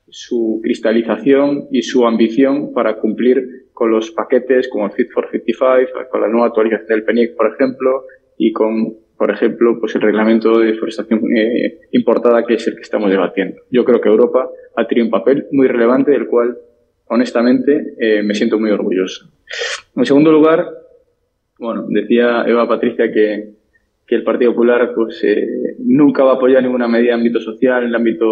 su 0.09 0.59
cristalización 0.61 1.69
y 1.71 1.83
su 1.83 2.05
ambición 2.05 2.73
para 2.73 2.97
cumplir 2.97 3.67
con 3.71 3.91
los 3.91 4.11
paquetes 4.11 4.67
como 4.67 4.87
el 4.87 4.91
Fit 4.91 5.09
for 5.13 5.29
55, 5.31 6.09
con 6.11 6.19
la 6.19 6.27
nueva 6.27 6.47
actualización 6.47 6.87
del 6.89 7.05
PENIC, 7.05 7.37
por 7.37 7.53
ejemplo, 7.53 8.03
y 8.37 8.51
con 8.51 8.97
por 9.21 9.29
ejemplo, 9.29 9.77
pues 9.79 9.93
el 9.93 10.01
reglamento 10.01 10.57
de 10.57 10.71
deforestación 10.71 11.21
eh, 11.37 11.81
importada, 11.91 12.43
que 12.43 12.55
es 12.55 12.67
el 12.67 12.73
que 12.73 12.81
estamos 12.81 13.11
debatiendo. 13.11 13.61
Yo 13.69 13.85
creo 13.85 14.01
que 14.01 14.09
Europa 14.09 14.49
ha 14.75 14.87
tenido 14.87 15.05
un 15.05 15.11
papel 15.11 15.45
muy 15.51 15.67
relevante, 15.67 16.09
del 16.09 16.25
cual, 16.25 16.57
honestamente, 17.05 17.93
eh, 17.99 18.23
me 18.23 18.33
siento 18.33 18.57
muy 18.57 18.71
orgulloso. 18.71 19.31
En 19.95 20.05
segundo 20.05 20.31
lugar, 20.31 20.67
bueno, 21.59 21.85
decía 21.87 22.45
Eva 22.47 22.67
Patricia 22.67 23.11
que, 23.11 23.57
que 24.07 24.15
el 24.15 24.23
Partido 24.23 24.53
Popular 24.53 24.91
pues, 24.95 25.23
eh, 25.23 25.75
nunca 25.77 26.23
va 26.23 26.31
a 26.31 26.35
apoyar 26.37 26.63
ninguna 26.63 26.87
medida 26.87 27.13
en 27.13 27.19
el 27.19 27.27
ámbito 27.27 27.41
social, 27.41 27.83
en 27.83 27.89
el 27.89 27.95
ámbito 27.95 28.25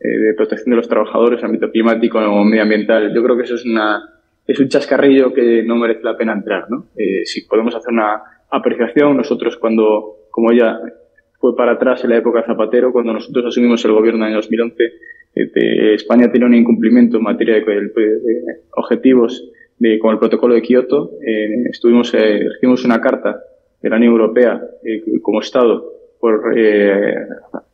de 0.00 0.32
protección 0.38 0.70
de 0.70 0.76
los 0.76 0.88
trabajadores, 0.88 1.40
en 1.40 1.44
el 1.44 1.50
ámbito 1.50 1.70
climático 1.70 2.18
o 2.18 2.44
medioambiental. 2.44 3.14
Yo 3.14 3.22
creo 3.22 3.36
que 3.36 3.42
eso 3.42 3.56
es 3.56 3.66
una 3.66 4.00
es 4.46 4.58
un 4.58 4.68
chascarrillo 4.68 5.34
que 5.34 5.62
no 5.64 5.76
merece 5.76 6.02
la 6.02 6.16
pena 6.16 6.32
entrar, 6.32 6.70
¿no? 6.70 6.86
si 7.24 7.44
podemos 7.48 7.74
hacer 7.74 7.92
una 7.92 8.22
apreciación. 8.50 9.16
Nosotros 9.16 9.56
cuando, 9.56 10.16
como 10.30 10.52
ya 10.52 10.78
fue 11.38 11.56
para 11.56 11.72
atrás 11.72 12.02
en 12.04 12.10
la 12.10 12.18
época 12.18 12.40
de 12.40 12.46
Zapatero, 12.46 12.92
cuando 12.92 13.12
nosotros 13.12 13.46
asumimos 13.46 13.84
el 13.84 13.92
gobierno 13.92 14.24
en 14.24 14.32
el 14.32 14.36
2011, 14.36 14.84
eh, 15.34 15.94
España 15.94 16.32
tenía 16.32 16.46
un 16.46 16.54
incumplimiento 16.54 17.18
en 17.18 17.22
materia 17.22 17.54
de, 17.54 17.90
objetivos 18.76 19.50
de, 19.78 19.98
con 19.98 20.12
el 20.12 20.18
protocolo 20.18 20.54
de 20.54 20.62
Kioto. 20.62 21.10
Eh, 21.26 21.64
estuvimos, 21.70 22.12
eh, 22.14 22.48
recibimos 22.48 22.84
una 22.84 23.00
carta 23.00 23.38
de 23.82 23.90
la 23.90 23.96
Unión 23.96 24.12
Europea 24.12 24.62
como 25.22 25.40
Estado 25.40 25.92
por 26.18 26.54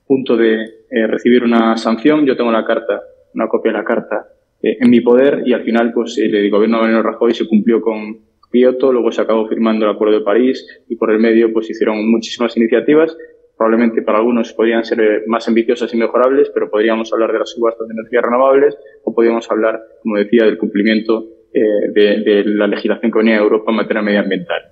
punto 0.06 0.36
de 0.36 0.58
recibir 0.90 1.44
una 1.44 1.76
sanción. 1.76 2.26
Yo 2.26 2.36
tengo 2.36 2.50
la 2.50 2.64
carta, 2.64 3.00
una 3.34 3.46
copia 3.48 3.70
de 3.72 3.78
la 3.78 3.84
carta 3.84 4.26
en 4.60 4.90
mi 4.90 5.00
poder 5.00 5.42
y 5.46 5.52
al 5.52 5.62
final 5.62 5.92
pues 5.92 6.18
el 6.18 6.50
gobierno 6.50 6.78
de 6.78 6.82
Mariano 6.82 7.02
Rajoy 7.02 7.34
se 7.34 7.46
cumplió 7.46 7.80
con, 7.80 8.18
Kioto, 8.53 8.92
luego 8.92 9.11
se 9.11 9.22
acabó 9.22 9.48
firmando 9.48 9.86
el 9.86 9.92
Acuerdo 9.92 10.18
de 10.18 10.24
París 10.24 10.64
y 10.88 10.96
por 10.96 11.11
el 11.11 11.18
medio 11.18 11.53
pues 11.53 11.70
hicieron 11.70 12.11
muchísimas 12.11 12.57
iniciativas. 12.57 13.16
Probablemente 13.57 14.03
para 14.03 14.18
algunos 14.18 14.53
podrían 14.53 14.84
ser 14.84 15.00
eh, 15.00 15.22
más 15.26 15.48
ambiciosas 15.48 15.92
y 15.94 15.96
mejorables, 15.96 16.50
pero 16.53 16.70
podríamos 16.70 17.12
hablar 17.12 17.32
de 17.32 17.38
las 17.38 17.50
subastas 17.50 17.88
de 17.88 17.94
energías 17.94 18.22
renovables 18.22 18.76
o 19.05 19.14
podríamos 19.14 19.50
hablar, 19.50 19.80
como 20.03 20.18
decía, 20.18 20.44
del 20.44 20.59
cumplimiento 20.59 21.26
eh, 21.53 21.62
de, 21.94 22.44
la 22.44 22.66
legislación 22.66 23.11
que 23.11 23.18
venía 23.18 23.34
de 23.36 23.42
Europa 23.42 23.70
en 23.70 23.76
materia 23.76 24.03
medioambiental. 24.03 24.62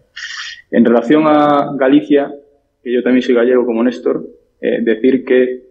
En 0.71 0.85
relación 0.85 1.25
a 1.27 1.73
Galicia, 1.77 2.33
que 2.83 2.93
yo 2.93 3.03
también 3.03 3.23
soy 3.23 3.35
gallego 3.35 3.67
como 3.67 3.83
Néstor, 3.83 4.25
eh, 4.61 4.79
decir 4.83 5.25
que 5.25 5.63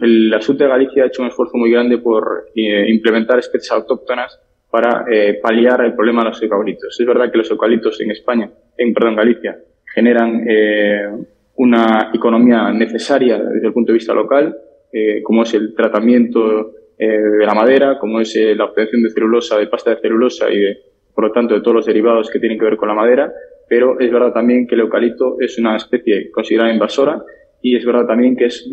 el 0.00 0.32
asunto 0.32 0.64
de 0.64 0.70
Galicia 0.70 1.04
ha 1.04 1.06
hecho 1.06 1.22
un 1.22 1.28
esfuerzo 1.28 1.56
muy 1.56 1.70
grande 1.70 1.98
por 1.98 2.46
implementar 2.54 3.38
especies 3.38 3.72
autóctonas 3.72 4.38
para 4.74 5.04
eh, 5.08 5.38
paliar 5.40 5.84
el 5.84 5.94
problema 5.94 6.24
de 6.24 6.30
los 6.30 6.42
eucaliptos. 6.42 6.98
Es 6.98 7.06
verdad 7.06 7.30
que 7.30 7.38
los 7.38 7.48
eucaliptos 7.48 8.00
en 8.00 8.10
España, 8.10 8.50
en 8.76 8.92
perdón, 8.92 9.14
Galicia, 9.14 9.56
generan 9.94 10.44
eh, 10.48 11.10
una 11.54 12.10
economía 12.12 12.72
necesaria 12.72 13.38
desde 13.38 13.68
el 13.68 13.72
punto 13.72 13.92
de 13.92 13.98
vista 13.98 14.12
local, 14.12 14.52
eh, 14.92 15.22
como 15.22 15.44
es 15.44 15.54
el 15.54 15.76
tratamiento 15.76 16.72
de 16.98 17.46
la 17.46 17.54
madera, 17.54 17.98
como 18.00 18.20
es 18.20 18.36
la 18.56 18.64
obtención 18.64 19.00
de 19.04 19.10
celulosa, 19.10 19.58
de 19.58 19.68
pasta 19.68 19.90
de 19.90 20.00
celulosa 20.00 20.50
y 20.50 20.58
de, 20.58 20.78
por 21.14 21.26
lo 21.26 21.30
tanto, 21.30 21.54
de 21.54 21.60
todos 21.60 21.76
los 21.76 21.86
derivados 21.86 22.28
que 22.28 22.40
tienen 22.40 22.58
que 22.58 22.64
ver 22.64 22.76
con 22.76 22.88
la 22.88 22.94
madera, 22.94 23.32
pero 23.68 24.00
es 24.00 24.10
verdad 24.10 24.32
también 24.32 24.66
que 24.66 24.74
el 24.74 24.80
eucalipto 24.80 25.36
es 25.38 25.56
una 25.56 25.76
especie 25.76 26.32
considerada 26.32 26.72
invasora 26.72 27.22
y 27.62 27.76
es 27.76 27.84
verdad 27.84 28.06
también 28.06 28.36
que 28.36 28.46
es 28.46 28.68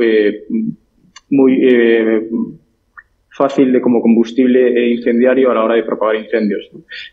muy 1.29 1.61
fácil 3.41 3.73
de 3.73 3.81
como 3.81 4.01
combustible 4.01 4.61
e 4.79 4.91
incendiario 4.91 5.49
a 5.49 5.55
la 5.55 5.63
hora 5.63 5.75
de 5.75 5.83
propagar 5.83 6.15
incendios. 6.15 6.69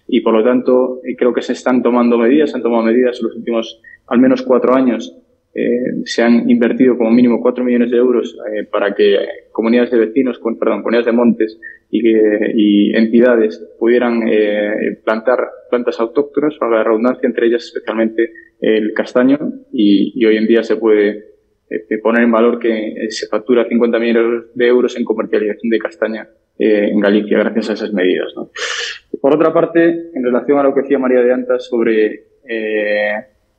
Y 0.07 0.21
por 0.21 0.35
lo 0.35 0.45
tanto, 0.45 1.01
eh, 1.03 1.17
creo 1.17 1.33
que 1.33 1.41
se 1.41 1.55
están 1.55 1.83
tomando 1.83 2.19
medidas, 2.19 2.51
se 2.51 2.57
han 2.57 2.63
tomado 2.63 2.85
medidas 2.85 3.19
en 3.19 3.27
los 3.29 3.37
últimos 3.37 3.81
al 4.07 4.19
menos 4.19 4.43
cuatro 4.43 4.75
años. 4.75 5.17
Eh, 5.55 6.05
se 6.05 6.23
han 6.23 6.51
invertido 6.51 6.99
como 6.99 7.11
mínimo 7.11 7.41
cuatro 7.41 7.65
millones 7.65 7.91
de 7.91 7.97
euros 7.97 8.37
eh, 8.53 8.65
para 8.71 8.95
que 8.95 9.17
comunidades 9.51 9.91
de 9.91 9.99
vecinos, 9.99 10.39
perdón, 10.61 10.83
comunidades 10.83 11.07
de 11.07 11.13
montes 11.13 11.59
y, 11.91 12.01
y 12.07 12.95
entidades 12.95 13.59
pudieran 13.79 14.21
plantar 15.05 15.39
plantas 15.71 15.99
autóctonas, 15.99 16.55
para 16.61 16.77
la 16.77 16.85
redundancia, 16.85 17.27
entre 17.27 17.47
ellas 17.47 17.65
especialmente 17.65 18.31
el 18.61 18.93
castaño, 18.93 19.39
y, 19.73 20.13
y 20.15 20.25
hoy 20.27 20.37
en 20.37 20.47
día 20.47 20.63
se 20.63 20.77
puede 20.77 21.28
eh, 21.71 21.99
poner 21.99 22.23
en 22.23 22.33
valor 22.33 22.59
que 22.59 22.89
eh, 22.89 23.11
se 23.11 23.27
factura 23.27 23.67
50 23.69 23.99
millones 23.99 24.45
de 24.55 24.67
euros 24.67 24.97
en 24.97 25.05
comercialización 25.05 25.71
de 25.71 25.79
castaña 25.79 26.29
eh, 26.59 26.89
en 26.91 27.01
Galicia 27.01 27.39
gracias 27.39 27.71
a 27.71 27.73
esas 27.75 27.93
medidas. 27.93 28.33
Por 29.21 29.35
otra 29.35 29.53
parte, 29.53 30.11
en 30.15 30.25
relación 30.25 30.59
a 30.59 30.63
lo 30.63 30.75
que 30.75 30.83
decía 30.83 30.99
María 30.99 31.21
de 31.21 31.33
Antas 31.33 31.67
sobre 31.67 32.29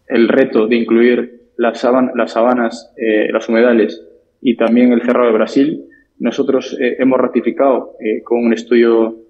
el 0.10 0.28
reto 0.28 0.68
de 0.68 0.76
incluir 0.76 1.40
las, 1.60 1.86
las 2.16 2.32
sabanas, 2.32 2.94
eh, 2.98 3.28
los 3.32 3.48
humedales 3.50 4.04
y 4.42 4.56
también 4.56 4.94
el 4.94 5.02
cerrado 5.02 5.28
de 5.28 5.34
Brasil, 5.34 5.86
nosotros 6.18 6.78
eh, 6.80 6.96
hemos 7.00 7.20
ratificado 7.20 7.96
eh, 8.00 8.24
con 8.24 8.40
un 8.40 8.54
estudio, 8.54 9.26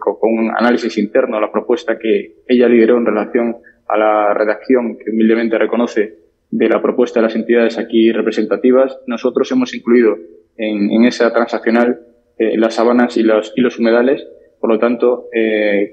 con, 0.00 0.16
un 0.22 0.50
análisis 0.50 0.98
interno 0.98 1.40
la 1.40 1.50
propuesta 1.50 1.98
que 1.98 2.42
ella 2.46 2.68
lideró 2.68 2.96
en 2.98 3.06
relación 3.06 3.56
a 3.88 3.96
la 3.96 4.34
redacción 4.34 4.96
que 4.98 5.10
humildemente 5.10 5.58
reconoce 5.58 6.17
de 6.50 6.68
la 6.68 6.82
propuesta 6.82 7.20
de 7.20 7.24
las 7.24 7.36
entidades 7.36 7.78
aquí 7.78 8.12
representativas. 8.12 8.98
Nosotros 9.06 9.50
hemos 9.52 9.74
incluido 9.74 10.16
en, 10.56 10.90
en 10.90 11.04
esa 11.04 11.32
transaccional 11.32 12.00
las 12.38 12.74
sabanas 12.74 13.16
y 13.16 13.24
los, 13.24 13.52
y 13.56 13.60
los 13.60 13.78
humedales. 13.80 14.24
Por 14.60 14.70
lo 14.70 14.78
tanto, 14.78 15.26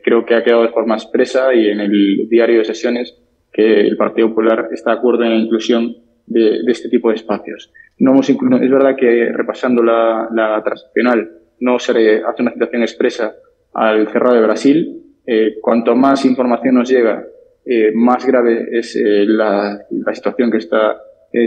creo 0.04 0.26
que 0.26 0.36
ha 0.36 0.44
quedado 0.44 0.62
de 0.62 0.70
forma 0.70 0.94
expresa 0.94 1.54
y 1.56 1.70
en 1.70 1.80
el 1.80 2.28
diario 2.30 2.60
de 2.60 2.66
sesiones 2.66 3.18
que 3.52 3.82
el 3.82 3.98
Partido 3.98 4.30
Popular 4.30 4.68
está 4.72 4.92
de 4.92 4.98
acuerdo 4.98 5.24
en 5.24 5.30
la 5.30 5.38
inclusión 5.38 5.96
de, 6.28 6.60
este 6.68 6.90
tipo 6.90 7.10
de 7.10 7.16
espacios. 7.16 7.72
No 7.98 8.12
hemos 8.12 8.30
es 8.30 8.38
verdad 8.70 8.96
que 8.98 9.32
repasando 9.32 9.82
la, 9.82 10.28
la 10.34 10.62
transaccional 10.64 11.32
no 11.60 11.80
se 11.80 12.22
hace 12.24 12.42
una 12.42 12.52
citación 12.52 12.82
expresa 12.82 13.36
al 13.74 14.10
cerrado 14.10 14.36
de 14.36 14.42
Brasil. 14.42 15.02
Eh, 15.26 15.56
cuanto 15.62 15.96
más 15.96 16.26
información 16.26 16.76
nos 16.76 16.90
llega, 16.90 17.26
eh, 17.66 17.92
más 17.94 18.26
grave 18.26 18.68
es 18.72 18.96
eh, 18.96 19.26
la, 19.26 19.80
situación 20.14 20.52
que 20.52 20.58
está 20.58 20.98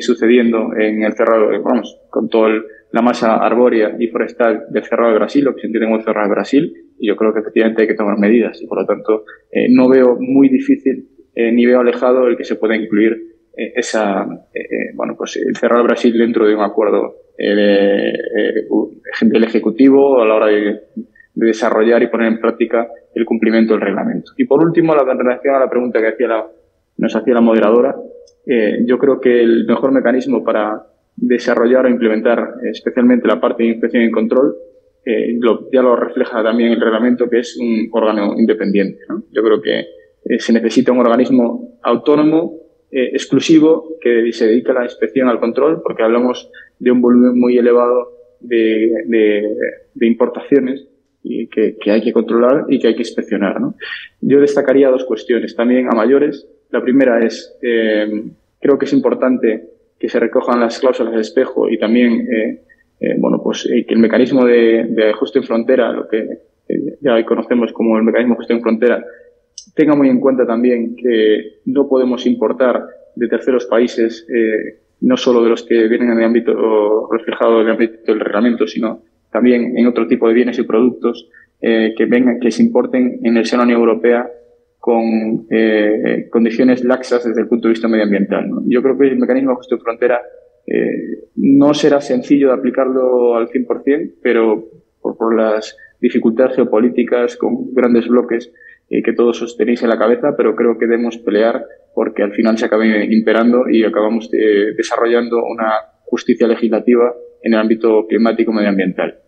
sucediendo 0.00 0.74
en 0.78 1.02
el 1.02 1.14
cerrado, 1.14 1.48
vamos, 1.62 1.98
con 2.10 2.28
toda 2.28 2.50
la 2.92 3.00
masa 3.00 3.36
arbórea 3.36 3.96
y 3.98 4.08
forestal 4.08 4.66
del 4.68 4.84
cerrado 4.84 5.12
de 5.12 5.18
Brasil, 5.18 5.44
lo 5.44 5.54
que 5.54 5.62
se 5.62 5.66
entiende 5.68 5.86
como 5.86 5.96
el 5.96 6.04
cerrado 6.04 6.28
de 6.28 6.34
Brasil, 6.34 6.74
y 6.98 7.08
yo 7.08 7.16
creo 7.16 7.32
que 7.32 7.40
efectivamente 7.40 7.82
hay 7.82 7.88
que 7.88 7.94
tomar 7.94 8.18
medidas 8.18 8.60
y 8.60 8.66
por 8.66 8.80
lo 8.80 8.86
tanto 8.86 9.24
no 9.70 9.88
veo 9.88 10.18
muy 10.20 10.50
difícil 10.50 11.08
eh, 11.40 11.52
ni 11.52 11.66
veo 11.66 11.78
alejado 11.78 12.26
el 12.26 12.36
que 12.36 12.42
se 12.42 12.56
pueda 12.56 12.74
incluir 12.74 13.12
eh, 13.56 13.72
esa, 13.76 14.26
eh, 14.52 14.90
bueno, 14.94 15.14
pues 15.16 15.36
el 15.36 15.54
cerrar 15.54 15.84
Brasil 15.84 16.18
dentro 16.18 16.44
de 16.44 16.56
un 16.56 16.62
acuerdo 16.62 17.14
del 17.38 19.44
Ejecutivo 19.44 20.20
a 20.20 20.26
la 20.26 20.34
hora 20.34 20.46
de, 20.48 20.80
desarrollar 21.46 22.02
y 22.02 22.08
poner 22.08 22.28
en 22.28 22.40
práctica 22.40 22.88
el 23.14 23.24
cumplimiento 23.24 23.74
del 23.74 23.82
reglamento. 23.82 24.32
Y 24.36 24.44
por 24.44 24.62
último, 24.62 24.94
la, 24.94 25.04
relación 25.04 25.54
a 25.54 25.60
la 25.60 25.70
pregunta 25.70 26.00
que 26.00 26.08
hacía 26.08 26.28
la, 26.28 26.46
nos 26.96 27.14
hacía 27.14 27.34
la 27.34 27.40
moderadora, 27.40 27.96
yo 28.86 28.98
creo 28.98 29.20
que 29.20 29.42
el 29.42 29.66
mejor 29.66 29.92
mecanismo 29.92 30.42
para 30.42 30.82
desarrollar 31.16 31.84
o 31.84 31.88
implementar 31.90 32.54
especialmente 32.62 33.28
la 33.28 33.38
parte 33.38 33.62
de 33.62 33.68
inspección 33.70 34.04
y 34.04 34.10
control 34.10 34.56
ya 35.72 35.82
lo 35.82 35.96
refleja 35.96 36.42
también 36.42 36.72
el 36.72 36.80
reglamento, 36.80 37.28
que 37.28 37.38
es 37.40 37.56
un 37.58 37.88
órgano 37.92 38.34
independiente. 38.38 39.00
¿no? 39.08 39.22
Yo 39.32 39.42
creo 39.42 39.60
que 39.60 39.80
eh, 40.24 40.38
se 40.38 40.52
necesita 40.52 40.92
un 40.92 41.00
organismo 41.00 41.78
autónomo, 41.82 42.58
eh, 42.90 43.10
exclusivo, 43.12 43.96
que 44.00 44.32
se 44.32 44.46
dedique 44.46 44.70
a 44.70 44.74
la 44.74 44.84
inspección, 44.84 45.28
al 45.28 45.40
control, 45.40 45.82
porque 45.82 46.02
hablamos 46.02 46.50
de 46.78 46.90
un 46.90 47.00
volumen 47.00 47.38
muy 47.38 47.56
elevado 47.58 48.12
de, 48.40 48.92
de, 49.06 50.06
importaciones 50.06 50.86
y 51.22 51.48
que, 51.48 51.76
hay 51.90 52.02
que 52.02 52.12
controlar 52.12 52.66
y 52.68 52.78
que 52.78 52.88
hay 52.88 52.94
que 52.94 53.02
inspeccionar. 53.02 53.60
¿no? 53.60 53.74
Yo 54.20 54.40
destacaría 54.40 54.88
dos 54.88 55.04
cuestiones, 55.04 55.54
también 55.54 55.88
a 55.88 55.96
mayores. 55.96 56.46
La 56.70 56.82
primera 56.82 57.24
es, 57.24 57.56
eh, 57.62 58.24
creo 58.60 58.78
que 58.78 58.84
es 58.84 58.92
importante 58.92 59.70
que 59.98 60.08
se 60.08 60.20
recojan 60.20 60.60
las 60.60 60.78
cláusulas 60.78 61.14
de 61.14 61.20
espejo 61.20 61.68
y 61.68 61.78
también, 61.78 62.26
eh, 62.32 62.62
eh, 63.00 63.14
bueno, 63.18 63.40
pues 63.42 63.64
que 63.64 63.94
el 63.94 63.98
mecanismo 63.98 64.44
de, 64.44 64.86
de 64.90 65.10
ajuste 65.10 65.40
en 65.40 65.44
frontera, 65.44 65.92
lo 65.92 66.08
que 66.08 66.26
ya 67.00 67.24
conocemos 67.24 67.72
como 67.72 67.96
el 67.96 68.04
mecanismo 68.04 68.34
de 68.34 68.36
ajuste 68.36 68.52
en 68.52 68.62
frontera, 68.62 69.04
tenga 69.74 69.96
muy 69.96 70.08
en 70.08 70.20
cuenta 70.20 70.46
también 70.46 70.94
que 70.96 71.60
no 71.64 71.88
podemos 71.88 72.26
importar 72.26 72.84
de 73.14 73.28
terceros 73.28 73.66
países, 73.66 74.26
no 75.00 75.16
solo 75.16 75.42
de 75.42 75.50
los 75.50 75.64
que 75.64 75.88
vienen 75.88 76.10
en 76.10 76.18
el 76.18 76.24
ámbito 76.24 77.08
reflejado 77.10 77.60
en 77.60 77.66
el 77.68 77.72
ámbito 77.72 78.12
del 78.12 78.20
reglamento, 78.20 78.66
sino 78.66 79.02
también 79.30 79.76
en 79.76 79.86
otro 79.86 80.06
tipo 80.06 80.28
de 80.28 80.34
bienes 80.34 80.58
y 80.58 80.62
productos 80.62 81.28
eh, 81.60 81.94
que 81.96 82.06
vengan, 82.06 82.38
que 82.38 82.50
se 82.50 82.62
importen 82.62 83.18
en 83.24 83.36
el 83.36 83.44
seno 83.44 83.62
de 83.62 83.72
la 83.72 83.76
Unión 83.76 83.88
Europea 83.88 84.30
con 84.78 85.46
eh, 85.50 86.28
condiciones 86.30 86.84
laxas 86.84 87.24
desde 87.24 87.40
el 87.40 87.48
punto 87.48 87.66
de 87.66 87.72
vista 87.72 87.88
medioambiental. 87.88 88.48
Yo 88.66 88.80
creo 88.80 88.96
que 88.96 89.08
el 89.08 89.18
mecanismo 89.18 89.50
de 89.50 89.54
ajuste 89.54 89.74
de 89.74 89.80
frontera 89.80 90.22
eh, 90.66 91.26
no 91.34 91.74
será 91.74 92.00
sencillo 92.00 92.48
de 92.48 92.54
aplicarlo 92.54 93.34
al 93.36 93.48
100%, 93.48 94.14
pero 94.22 94.68
por, 95.00 95.16
por 95.16 95.36
las 95.36 95.76
dificultades 96.00 96.54
geopolíticas 96.54 97.36
con 97.36 97.74
grandes 97.74 98.06
bloques 98.06 98.52
que 98.88 99.12
todos 99.12 99.36
sostenéis 99.36 99.82
en 99.82 99.90
la 99.90 99.98
cabeza, 99.98 100.34
pero 100.34 100.56
creo 100.56 100.78
que 100.78 100.86
debemos 100.86 101.18
pelear 101.18 101.62
porque 101.94 102.22
al 102.22 102.32
final 102.32 102.56
se 102.56 102.64
acabe 102.64 103.04
imperando 103.12 103.68
y 103.68 103.84
acabamos 103.84 104.30
desarrollando 104.30 105.44
una 105.44 105.72
justicia 106.06 106.48
legislativa 106.48 107.12
en 107.42 107.54
el 107.54 107.60
ámbito 107.60 108.06
climático 108.06 108.52
medioambiental. 108.52 109.18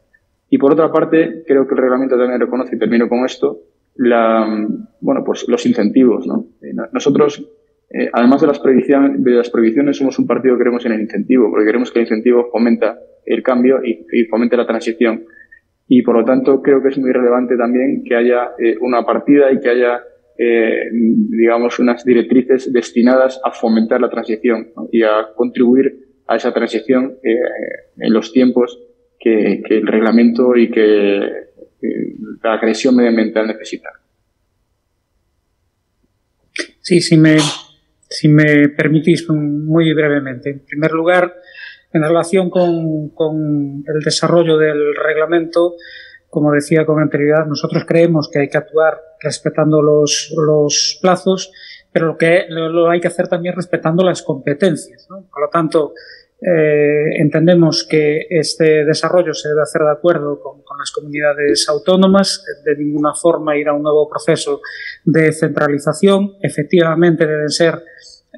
Y 0.48 0.58
por 0.58 0.72
otra 0.72 0.90
parte, 0.90 1.44
creo 1.46 1.66
que 1.66 1.74
el 1.74 1.80
reglamento 1.80 2.18
también 2.18 2.40
reconoce, 2.40 2.74
y 2.74 2.78
termino 2.78 3.08
con 3.08 3.24
esto, 3.24 3.60
la, 3.96 4.46
bueno, 5.00 5.22
pues 5.24 5.46
los 5.48 5.64
incentivos, 5.66 6.26
¿no? 6.26 6.46
Eh, 6.62 6.72
nosotros, 6.92 7.48
eh, 7.90 8.10
además 8.12 8.40
de 8.40 8.46
las, 8.48 8.60
de 8.62 9.30
las 9.30 9.50
prohibiciones, 9.50 9.96
somos 9.96 10.18
un 10.18 10.26
partido 10.26 10.56
que 10.56 10.62
creemos 10.62 10.84
en 10.86 10.92
el 10.92 11.00
incentivo, 11.00 11.50
porque 11.50 11.66
queremos 11.66 11.92
que 11.92 12.00
el 12.00 12.04
incentivo 12.04 12.48
fomenta 12.50 12.98
el 13.24 13.42
cambio 13.42 13.80
y, 13.84 14.06
y 14.12 14.24
fomente 14.24 14.56
la 14.56 14.66
transición 14.66 15.24
y 15.92 16.02
por 16.02 16.16
lo 16.16 16.24
tanto 16.24 16.62
creo 16.62 16.80
que 16.80 16.88
es 16.88 16.98
muy 16.98 17.12
relevante 17.12 17.56
también 17.56 18.04
que 18.04 18.14
haya 18.14 18.52
eh, 18.58 18.76
una 18.80 19.04
partida 19.04 19.52
y 19.52 19.58
que 19.58 19.70
haya, 19.70 20.00
digamos, 20.38 21.78
unas 21.80 22.02
directrices 22.02 22.72
destinadas 22.72 23.40
a 23.44 23.50
fomentar 23.50 24.00
la 24.00 24.08
transición 24.08 24.68
y 24.90 25.02
a 25.02 25.34
contribuir 25.34 26.09
a 26.30 26.36
esa 26.36 26.54
transición 26.54 27.18
eh, 27.24 27.34
en 27.98 28.12
los 28.12 28.32
tiempos 28.32 28.78
que, 29.18 29.62
el 29.68 29.86
reglamento 29.86 30.56
y 30.56 30.70
que 30.70 31.20
la 32.42 32.54
agresión 32.54 32.94
medioambiental 32.94 33.48
necesita. 33.48 33.90
Sí, 36.80 37.00
si 37.00 37.16
me, 37.16 37.36
si 38.08 38.28
me 38.28 38.68
permitís 38.68 39.28
muy 39.28 39.92
brevemente. 39.92 40.50
En 40.50 40.60
primer 40.60 40.92
lugar, 40.92 41.34
en 41.92 42.02
relación 42.02 42.48
con, 42.48 43.08
con 43.08 43.84
el 43.86 44.00
desarrollo 44.04 44.56
del 44.56 44.94
reglamento, 44.94 45.74
como 46.28 46.52
decía 46.52 46.86
con 46.86 47.00
anterioridad, 47.00 47.46
nosotros 47.46 47.84
creemos 47.84 48.30
que 48.32 48.38
hay 48.38 48.48
que 48.48 48.58
actuar 48.58 49.00
respetando 49.20 49.82
los, 49.82 50.32
los 50.36 50.96
plazos, 51.02 51.50
pero 51.92 52.06
lo 52.06 52.16
que 52.16 52.44
lo 52.48 52.88
hay 52.88 53.00
que 53.00 53.08
hacer 53.08 53.26
también 53.26 53.56
respetando 53.56 54.04
las 54.04 54.22
competencias. 54.22 55.08
Por 55.08 55.42
lo 55.42 55.48
tanto, 55.50 55.92
eh, 56.40 57.20
entendemos 57.20 57.86
que 57.88 58.26
este 58.30 58.84
desarrollo 58.84 59.34
se 59.34 59.48
debe 59.50 59.62
hacer 59.62 59.82
de 59.82 59.92
acuerdo 59.92 60.40
con, 60.40 60.60
las 60.78 60.92
comunidades 60.92 61.68
autónomas, 61.68 62.42
de 62.64 62.74
ninguna 62.76 63.12
forma 63.12 63.54
ir 63.54 63.68
a 63.68 63.74
un 63.74 63.82
nuevo 63.82 64.08
proceso 64.08 64.62
de 65.04 65.30
centralización. 65.30 66.36
Efectivamente, 66.40 67.26
deben 67.26 67.50
ser 67.50 67.82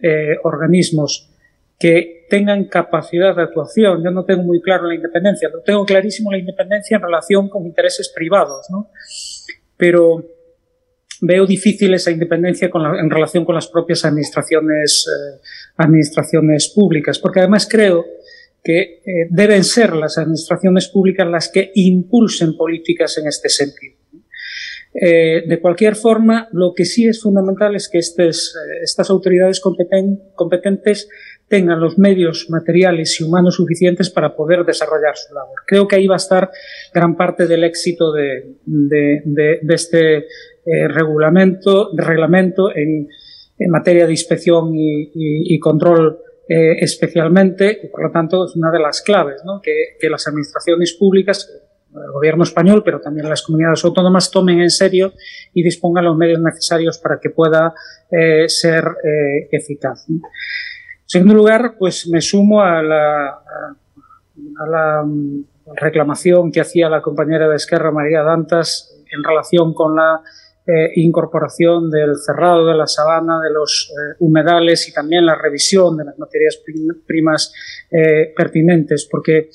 eh, 0.02 0.36
organismos 0.42 1.30
que 1.78 2.26
tengan 2.28 2.64
capacidad 2.64 3.36
de 3.36 3.42
actuación. 3.42 4.02
Yo 4.02 4.10
no 4.10 4.24
tengo 4.24 4.42
muy 4.42 4.60
claro 4.60 4.88
la 4.88 4.96
independencia, 4.96 5.48
tengo 5.64 5.84
clarísimo 5.84 6.32
la 6.32 6.38
independencia 6.38 6.96
en 6.96 7.02
relación 7.02 7.48
con 7.48 7.64
intereses 7.64 8.12
privados, 8.12 8.66
¿no? 8.70 8.90
Pero 9.76 10.24
veo 11.22 11.46
difícil 11.46 11.94
esa 11.94 12.10
independencia 12.10 12.68
en 13.00 13.10
relación 13.10 13.44
con 13.44 13.54
las 13.54 13.68
propias 13.68 14.04
administraciones, 14.04 15.06
eh, 15.08 16.72
públicas, 16.74 17.18
porque 17.20 17.40
además 17.40 17.68
creo 17.70 18.04
que 18.62 18.80
eh, 18.80 19.28
deben 19.30 19.64
ser 19.64 19.94
las 19.94 20.18
administraciones 20.18 20.88
públicas 20.88 21.26
las 21.26 21.48
que 21.48 21.70
impulsen 21.74 22.56
políticas 22.56 23.18
en 23.18 23.28
este 23.28 23.48
sentido. 23.48 23.96
Eh, 24.94 25.44
de 25.46 25.60
cualquier 25.60 25.94
forma, 25.96 26.48
lo 26.52 26.74
que 26.74 26.84
sí 26.84 27.06
es 27.06 27.22
fundamental 27.22 27.74
es 27.76 27.88
que 27.88 27.98
estas 27.98 29.10
autoridades 29.10 29.60
competen, 29.60 30.20
competentes 30.34 31.08
tengan 31.52 31.80
los 31.80 31.98
medios 31.98 32.46
materiales 32.48 33.20
y 33.20 33.24
humanos 33.24 33.56
suficientes 33.56 34.08
para 34.08 34.34
poder 34.34 34.64
desarrollar 34.64 35.14
su 35.18 35.34
labor. 35.34 35.58
Creo 35.66 35.86
que 35.86 35.96
ahí 35.96 36.06
va 36.06 36.14
a 36.14 36.16
estar 36.16 36.50
gran 36.94 37.14
parte 37.14 37.46
del 37.46 37.62
éxito 37.62 38.10
de, 38.10 38.56
de, 38.64 39.20
de, 39.26 39.58
de 39.60 39.74
este 39.74 40.16
eh, 40.64 40.88
reglamento 40.88 41.90
en, 42.74 43.08
materia 43.68 44.06
de 44.06 44.12
inspección 44.12 44.70
y, 44.74 45.58
control 45.60 46.20
eh, 46.48 46.76
especialmente, 46.80 47.80
y 47.82 47.88
por 47.88 48.04
lo 48.04 48.10
tanto 48.10 48.46
es 48.46 48.56
una 48.56 48.70
de 48.70 48.80
las 48.80 49.02
claves, 49.02 49.42
que, 49.62 50.08
las 50.08 50.26
administraciones 50.26 50.94
públicas, 50.94 51.48
el 51.94 52.12
gobierno 52.12 52.44
español, 52.44 52.82
pero 52.82 52.98
también 53.00 53.28
las 53.28 53.42
comunidades 53.42 53.84
autónomas 53.84 54.30
tomen 54.30 54.62
en 54.62 54.70
serio 54.70 55.12
y 55.52 55.62
dispongan 55.62 56.06
los 56.06 56.16
medios 56.16 56.40
necesarios 56.40 56.98
para 56.98 57.20
que 57.20 57.28
pueda 57.28 57.74
eh, 58.10 58.48
ser 58.48 58.84
eficaz. 59.50 60.06
Segundo 61.12 61.34
lugar, 61.34 61.74
pues 61.78 62.08
me 62.08 62.22
sumo 62.22 62.62
a 62.62 62.82
la, 62.82 63.28
a 63.28 64.66
la 64.66 65.04
reclamación 65.76 66.50
que 66.50 66.62
hacía 66.62 66.88
la 66.88 67.02
compañera 67.02 67.48
de 67.50 67.56
Esquerra, 67.56 67.90
María 67.90 68.22
Dantas, 68.22 68.98
en 69.10 69.22
relación 69.22 69.74
con 69.74 69.94
la 69.94 70.22
eh, 70.66 70.92
incorporación 70.94 71.90
del 71.90 72.16
cerrado, 72.16 72.66
de 72.66 72.74
la 72.74 72.86
sabana, 72.86 73.40
de 73.42 73.50
los 73.50 73.90
eh, 73.90 74.16
humedales 74.20 74.88
y 74.88 74.94
también 74.94 75.26
la 75.26 75.34
revisión 75.34 75.98
de 75.98 76.06
las 76.06 76.18
materias 76.18 76.62
primas 77.06 77.52
eh, 77.90 78.32
pertinentes, 78.34 79.06
porque 79.10 79.50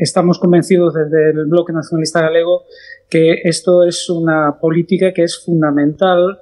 estamos 0.00 0.40
convencidos 0.40 0.94
desde 0.94 1.30
el 1.30 1.46
Bloque 1.46 1.72
Nacionalista 1.72 2.20
Galego 2.20 2.64
que 3.08 3.42
esto 3.44 3.84
es 3.84 4.10
una 4.10 4.58
política 4.60 5.12
que 5.12 5.22
es 5.22 5.42
fundamental 5.42 6.38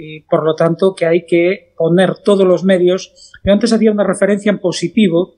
y 0.00 0.20
por 0.20 0.44
lo 0.44 0.54
tanto 0.54 0.94
que 0.94 1.06
hay 1.06 1.26
que 1.26 1.74
poner 1.76 2.14
todos 2.24 2.46
los 2.46 2.62
medios. 2.62 3.32
Yo 3.44 3.52
antes 3.52 3.72
hacía 3.72 3.90
una 3.90 4.04
referencia 4.04 4.50
en 4.50 4.60
positivo, 4.60 5.34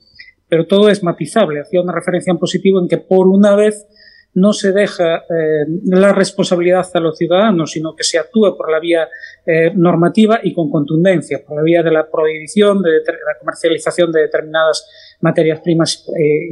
pero 0.49 0.67
todo 0.67 0.91
es 0.91 1.03
matizable. 1.03 1.61
Hacía 1.61 1.81
una 1.81 1.95
referencia 1.95 2.31
en 2.31 2.39
positivo 2.39 2.79
en 2.81 2.87
que 2.87 2.99
por 2.99 3.27
una 3.27 3.57
vez 3.57 3.87
no 4.35 4.53
se 4.53 4.73
deja 4.73 5.17
eh, 5.17 5.67
la 5.87 6.13
responsabilidad 6.13 6.87
a 6.95 7.01
los 7.01 7.17
ciudadanos, 7.17 7.73
sino 7.73 7.97
que 7.97 8.05
se 8.05 8.19
actúa 8.19 8.57
por 8.57 8.71
la 8.71 8.79
vía 8.79 9.09
eh, 9.45 9.73
normativa 9.75 10.41
y 10.43 10.55
con 10.55 10.71
contundencia, 10.71 11.43
por 11.45 11.57
la 11.57 11.63
vía 11.63 11.83
de 11.83 11.91
la 11.91 12.09
prohibición 12.09 12.81
de, 12.83 12.91
la 13.01 13.39
comercialización 13.41 14.13
de 14.13 14.23
determinadas 14.23 14.89
materias 15.21 15.61
primas 15.61 16.07
eh, 16.17 16.47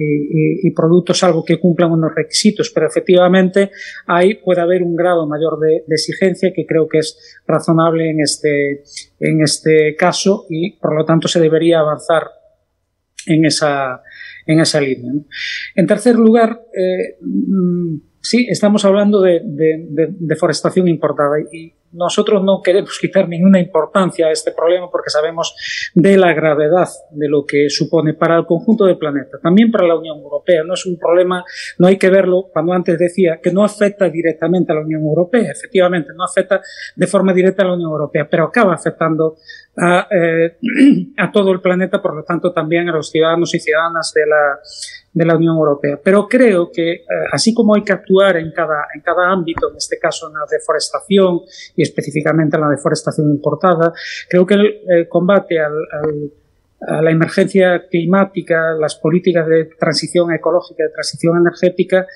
y, 0.63 0.71
productos, 0.73 1.19
salvo 1.19 1.45
que 1.45 1.61
cumplan 1.61 1.93
unos 1.93 2.15
requisitos. 2.15 2.71
Pero 2.75 2.89
efectivamente 2.89 3.71
ahí 4.07 4.35
puede 4.35 4.61
haber 4.61 4.83
un 4.83 4.97
grado 4.97 5.27
mayor 5.27 5.59
de, 5.61 5.85
de 5.87 5.95
exigencia 5.95 6.53
que 6.55 6.67
creo 6.67 6.89
que 6.89 6.99
es 6.99 7.41
razonable 7.47 8.11
en 8.11 8.21
este, 8.21 8.83
en 9.21 9.41
este 9.41 9.95
caso 9.97 10.47
y 10.51 10.73
por 10.79 10.97
lo 10.97 11.05
tanto 11.05 11.29
se 11.29 11.41
debería 11.41 11.79
avanzar 11.79 12.25
en 13.27 13.45
esa, 13.45 14.03
en 14.49 14.61
esa 14.61 14.81
línea. 14.81 15.13
En 15.75 15.87
tercer 15.87 16.17
lugar, 16.17 16.63
eh, 16.75 17.17
mm, 17.21 17.97
sí, 18.21 18.47
estamos 18.49 18.85
hablando 18.85 19.21
de, 19.21 19.41
deforestación 20.19 20.89
importada 20.89 21.37
y 21.53 21.75
nosotros 21.93 22.43
no 22.43 22.61
queremos 22.63 22.99
quitar 22.99 23.29
ninguna 23.29 23.61
importancia 23.61 24.27
a 24.27 24.31
este 24.31 24.53
problema 24.53 24.91
porque 24.91 25.11
sabemos 25.11 25.55
de 25.95 26.17
la 26.17 26.33
gravedad 26.35 26.89
de 27.11 27.29
lo 27.29 27.45
que 27.47 27.71
supone 27.71 28.15
para 28.15 28.37
el 28.37 28.47
conjunto 28.47 28.85
del 28.85 28.99
planeta, 28.99 29.39
también 29.43 29.71
para 29.71 29.87
la 29.87 29.97
Unión 29.97 30.19
Europea. 30.19 30.65
No 30.65 30.75
es 30.75 30.87
un 30.87 30.99
problema, 30.99 31.45
no 31.79 31.87
hay 31.87 31.97
que 31.97 32.11
verlo, 32.11 32.49
cuando 32.53 32.73
antes 32.73 32.99
decía 32.99 33.41
que 33.43 33.53
no 33.53 33.65
afecta 33.65 34.09
directamente 34.09 34.73
a 34.73 34.77
la 34.77 34.83
Unión 34.83 35.03
Europea, 35.03 35.51
efectivamente, 35.51 36.13
no 36.15 36.25
afecta 36.25 36.61
de 36.95 37.07
forma 37.07 37.33
directa 37.33 37.63
a 37.63 37.67
la 37.67 37.75
Unión 37.75 37.91
Europea, 37.91 38.29
pero 38.31 38.45
acaba 38.45 38.75
afectando 38.75 39.37
a, 39.77 40.09
eh, 40.11 40.57
todo 41.33 41.53
el 41.53 41.61
planeta, 41.61 42.03
por 42.03 42.15
lo 42.15 42.25
tanto 42.25 42.53
también 42.53 42.89
a 42.89 42.93
los 42.93 43.11
ciudadanos 43.11 43.55
y 43.55 43.61
ciudadanas 43.61 44.13
de 44.15 44.27
la, 44.27 44.59
de 45.19 45.27
la 45.27 45.37
Unión 45.37 45.57
Europea. 45.57 46.01
Pero 46.03 46.27
creo 46.29 46.71
que 46.73 46.93
eh, 46.93 47.05
así 47.33 47.53
como 47.53 47.75
hay 47.75 47.83
que 47.83 47.93
actuar 47.93 48.37
en 48.37 48.53
cada, 48.53 48.87
en 48.95 49.01
cada 49.03 49.31
ámbito, 49.31 49.71
en 49.71 49.77
este 49.77 49.99
caso 49.99 50.29
en 50.29 50.35
la 50.35 50.47
deforestación 50.51 51.41
y 51.77 51.83
específicamente 51.83 52.57
en 52.57 52.63
la 52.63 52.69
deforestación 52.69 53.29
importada, 53.31 53.93
creo 54.29 54.47
que 54.47 54.55
el, 54.55 55.09
combate 55.09 55.59
al, 55.61 55.75
a 56.87 57.03
la 57.03 57.11
emergencia 57.11 57.87
climática, 57.91 58.75
las 58.79 58.97
políticas 58.97 59.47
de 59.49 59.65
transición 59.79 60.33
ecológica, 60.33 60.85
de 60.85 60.91
transición 60.91 61.37
energética, 61.37 62.07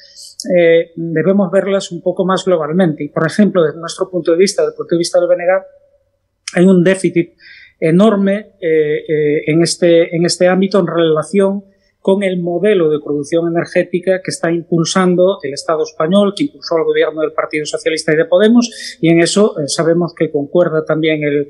eh, 0.57 0.93
debemos 0.95 1.51
verlas 1.51 1.91
un 1.91 2.01
poco 2.03 2.25
más 2.25 2.45
globalmente. 2.45 3.05
Y, 3.05 3.09
por 3.09 3.27
ejemplo, 3.27 3.65
desde 3.65 3.81
nuestro 3.81 4.09
punto 4.09 4.31
de 4.31 4.39
vista, 4.39 4.63
desde 4.63 4.75
el 4.75 4.77
punto 4.77 4.95
de 4.95 4.99
vista 4.99 5.19
del 5.19 5.29
BNG, 5.29 5.63
hay 6.55 6.65
un 6.65 6.85
déficit 6.85 7.35
enorme 7.81 8.53
eh, 8.61 9.43
en, 9.47 9.63
este, 9.63 10.15
en 10.15 10.25
este 10.25 10.47
ámbito 10.47 10.79
en 10.79 10.87
relación 10.87 11.65
con 12.03 12.25
el 12.25 12.43
modelo 12.43 12.91
de 12.91 12.99
producción 12.99 13.47
energética 13.47 14.21
que 14.23 14.33
está 14.33 14.51
impulsando 14.51 15.39
el 15.43 15.55
Estado 15.55 15.85
español, 15.85 16.35
que 16.37 16.45
impulsó 16.45 16.77
el 16.77 16.85
gobierno 16.85 17.21
del 17.21 17.33
Partido 17.33 17.65
Socialista 17.65 18.13
y 18.13 18.17
de 18.17 18.25
Podemos, 18.25 18.99
y 19.01 19.09
en 19.09 19.21
eso 19.21 19.55
eh, 19.59 19.69
sabemos 19.69 20.13
que 20.13 20.31
concuerda 20.31 20.85
también 20.85 21.23
el, 21.23 21.49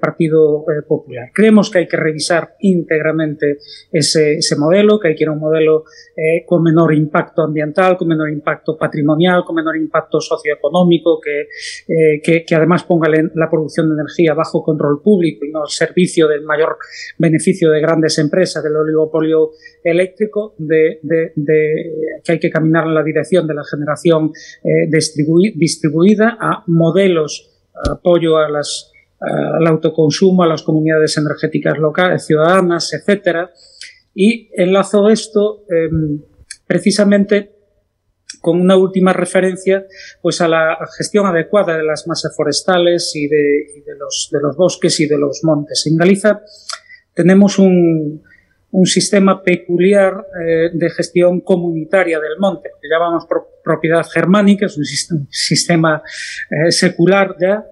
Partido 0.00 0.64
eh, 0.68 0.82
Popular. 0.86 1.30
Creemos 1.32 1.70
que 1.70 1.78
hay 1.78 1.88
que 1.88 1.96
revisar 1.96 2.56
íntegramente 2.60 3.58
ese, 3.92 4.38
ese 4.38 4.56
modelo, 4.56 4.98
que 4.98 5.08
hay 5.08 5.14
que 5.14 5.22
ir 5.24 5.28
a 5.28 5.32
un 5.32 5.38
modelo 5.38 5.84
eh, 6.16 6.44
con 6.44 6.62
menor 6.64 6.92
impacto 6.92 7.42
ambiental, 7.42 7.96
con 7.96 8.08
menor 8.08 8.30
impacto 8.30 8.76
patrimonial, 8.76 9.44
con 9.44 9.54
menor 9.54 9.76
impacto 9.76 10.20
socioeconómico, 10.20 11.20
que, 11.20 11.46
que, 12.22 12.44
que, 12.44 12.54
además 12.54 12.82
ponga 12.82 13.08
la 13.08 13.48
producción 13.48 13.88
de 13.88 13.94
energía 13.94 14.34
bajo 14.34 14.64
control 14.64 15.00
público 15.00 15.44
y 15.44 15.50
no 15.50 15.62
al 15.62 15.68
servicio 15.68 16.26
del 16.26 16.42
mayor 16.42 16.78
beneficio 17.16 17.70
de 17.70 17.80
grandes 17.80 18.18
empresas, 18.18 18.64
del 18.64 18.74
oligopolio 18.74 19.35
eléctrico, 19.82 20.54
de, 20.58 21.00
que 22.24 22.32
hay 22.32 22.38
que 22.38 22.50
caminar 22.50 22.86
en 22.86 22.94
la 22.94 23.02
dirección 23.02 23.46
de 23.46 23.54
la 23.54 23.64
generación 23.64 24.32
eh, 24.64 24.88
distribuida 24.88 26.36
a 26.40 26.64
modelos, 26.66 27.50
apoyo 27.90 28.38
a 28.38 28.48
las, 28.48 28.92
al 29.20 29.66
autoconsumo, 29.66 30.42
a 30.42 30.46
las 30.46 30.62
comunidades 30.62 31.16
energéticas 31.16 31.78
locales, 31.78 32.26
ciudadanas, 32.26 32.92
etcétera. 32.92 33.50
Y 34.14 34.50
enlazo 34.54 35.08
esto 35.08 35.64
em, 35.68 36.22
precisamente 36.66 37.52
con 38.40 38.60
una 38.60 38.76
última 38.76 39.12
referencia 39.12 39.86
pues 40.22 40.40
a 40.40 40.48
la 40.48 40.78
gestión 40.96 41.26
adecuada 41.26 41.76
de 41.76 41.84
las 41.84 42.06
masas 42.06 42.34
forestales 42.36 43.12
y 43.14 43.28
de, 43.28 43.66
los, 43.98 44.28
de 44.32 44.40
los 44.40 44.56
bosques 44.56 45.00
y 45.00 45.06
de 45.06 45.18
los 45.18 45.40
montes. 45.42 45.86
En 45.86 45.96
Galicia 45.96 46.40
tenemos 47.14 47.58
un, 47.58 48.22
un 48.70 48.86
sistema 48.86 49.42
peculiar 49.42 50.26
eh, 50.40 50.70
de 50.72 50.90
gestión 50.90 51.40
comunitaria 51.40 52.18
del 52.18 52.38
monte, 52.38 52.70
que 52.80 52.88
llamamos 52.88 53.26
propiedad 53.62 54.04
germánica, 54.04 54.66
es 54.66 54.76
un 54.76 54.84
sistema, 55.30 56.02
eh, 56.50 56.70
secular 56.70 57.36
ya, 57.40 57.64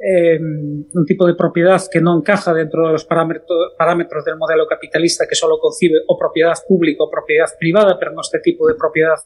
eh, 0.00 0.38
un 0.38 1.04
tipo 1.06 1.26
de 1.26 1.34
propiedad 1.34 1.82
que 1.90 2.00
no 2.00 2.16
encaja 2.16 2.54
dentro 2.54 2.86
de 2.86 2.92
los 2.92 3.04
parámetros, 3.04 4.24
del 4.24 4.36
modelo 4.36 4.64
capitalista 4.68 5.26
que 5.28 5.34
solo 5.34 5.58
concibe 5.58 5.96
o 6.06 6.16
propiedad 6.16 6.54
pública 6.68 7.02
o 7.02 7.10
propiedad 7.10 7.48
privada, 7.58 7.96
pero 7.98 8.12
no 8.12 8.20
este 8.20 8.38
tipo 8.38 8.68
de 8.68 8.74
propiedad 8.74 9.16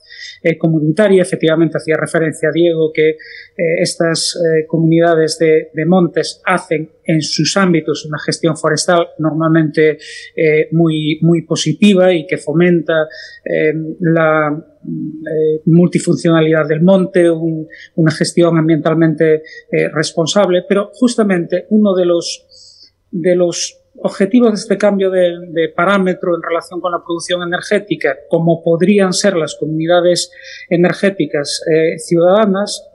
eh, 0.43 0.57
comunitaria. 0.57 1.23
Efectivamente, 1.23 1.77
hacía 1.77 1.97
referencia 1.99 2.49
a 2.49 2.53
Diego 2.53 2.91
que 2.93 3.11
eh, 3.11 3.16
estas 3.81 4.39
comunidades 4.66 5.39
de, 5.39 5.70
montes 5.87 6.41
hacen 6.45 6.91
en 7.05 7.20
sus 7.20 7.57
ámbitos 7.57 8.07
una 8.07 8.18
gestión 8.18 8.57
forestal 8.57 9.09
normalmente 9.18 9.99
muy, 10.70 11.18
muy 11.20 11.43
positiva 11.43 12.12
y 12.12 12.27
que 12.27 12.39
fomenta 12.39 13.09
la 14.01 14.72
eh, 14.85 15.62
multifuncionalidad 15.66 16.66
del 16.66 16.83
monte, 16.83 17.30
una 17.30 18.11
gestión 18.11 18.59
ambientalmente 18.59 19.43
eh, 19.70 19.89
responsable, 19.93 20.64
pero 20.68 20.91
justamente 20.95 21.66
uno 21.70 21.95
de 21.95 22.05
los, 22.05 22.93
de 23.11 23.37
los 23.37 23.78
objetivos 23.99 24.51
de 24.51 24.57
este 24.57 24.78
cambio 24.78 25.11
de, 25.11 25.72
parámetro 25.76 26.35
en 26.35 26.43
relación 26.43 26.80
con 26.80 26.93
la 26.93 27.03
producción 27.05 27.43
energética, 27.43 28.16
como 28.28 28.62
podrían 28.62 29.12
ser 29.12 29.37
las 29.37 29.55
comunidades 29.55 30.30
energéticas 30.68 31.62
eh, 31.70 31.99
ciudadanas, 31.99 32.89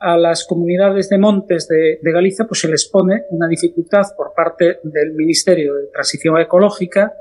a 0.00 0.16
las 0.16 0.46
comunidades 0.46 1.08
de 1.08 1.18
montes 1.18 1.66
de, 1.66 1.98
de, 2.00 2.12
Galicia 2.12 2.46
pues 2.46 2.60
se 2.60 2.68
les 2.68 2.88
pone 2.88 3.24
una 3.30 3.48
dificultad 3.48 4.04
por 4.16 4.32
parte 4.32 4.78
del 4.84 5.12
Ministerio 5.12 5.74
de 5.74 5.88
Transición 5.88 6.38
Ecológica 6.38 7.14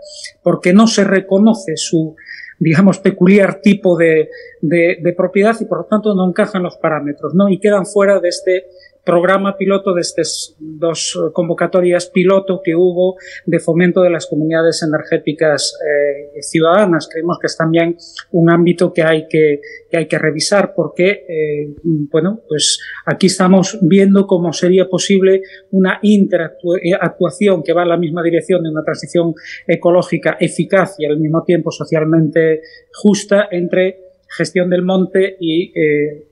porque 0.43 0.73
no 0.73 0.85
se 0.85 1.03
reconoce 1.03 1.75
su 1.75 2.15
digamos, 2.59 2.99
peculiar 2.99 3.61
tipo 3.61 3.97
de, 3.97 4.29
de, 4.61 5.13
propiedad 5.15 5.55
y 5.59 5.65
por 5.65 5.79
lo 5.79 5.85
tanto 5.85 6.15
no 6.15 6.27
encajan 6.27 6.63
los 6.63 6.77
parámetros, 6.77 7.33
¿no? 7.35 7.49
Y 7.49 7.59
quedan 7.59 7.85
fuera 7.85 8.19
de 8.19 8.29
este 8.29 8.67
programa 9.07 9.55
piloto 9.55 9.93
de 9.93 10.01
estas 10.01 10.57
dos 10.59 11.17
convocatorias 11.31 12.07
piloto 12.07 12.59
que 12.61 12.75
hubo 12.75 13.15
de 13.45 13.59
fomento 13.59 14.01
de 14.01 14.09
las 14.09 14.27
comunidades 14.27 14.83
energéticas 14.83 15.73
eh, 15.79 16.41
ciudadanas. 16.41 17.07
Creemos 17.09 17.37
que 17.39 17.47
es 17.47 17.55
también 17.55 17.95
un 18.31 18.49
ámbito 18.49 18.91
que 18.91 19.03
hay 19.03 19.27
que, 19.29 19.61
que 19.89 19.97
hay 19.97 20.07
que 20.07 20.19
revisar 20.19 20.73
porque, 20.75 21.23
eh, 21.25 21.73
bueno, 22.11 22.41
pues 22.49 22.81
aquí 23.05 23.27
estamos 23.27 23.79
viendo 23.81 24.27
cómo 24.27 24.51
sería 24.51 24.89
posible 24.89 25.41
una 25.71 25.99
interactuación 26.01 27.63
que 27.63 27.71
va 27.71 27.83
en 27.83 27.89
la 27.89 27.97
misma 27.97 28.21
dirección 28.21 28.61
de 28.61 28.71
una 28.71 28.83
transición 28.83 29.33
ecológica 29.65 30.35
eficaz 30.37 30.95
y 30.99 31.05
al 31.05 31.17
mismo 31.17 31.43
tiempo 31.45 31.71
socialmente 31.71 32.61
justa 32.91 33.47
entre 33.51 34.07
gestión 34.29 34.69
del 34.69 34.83
monte 34.83 35.37
y 35.39 35.71
eh, 35.79 36.27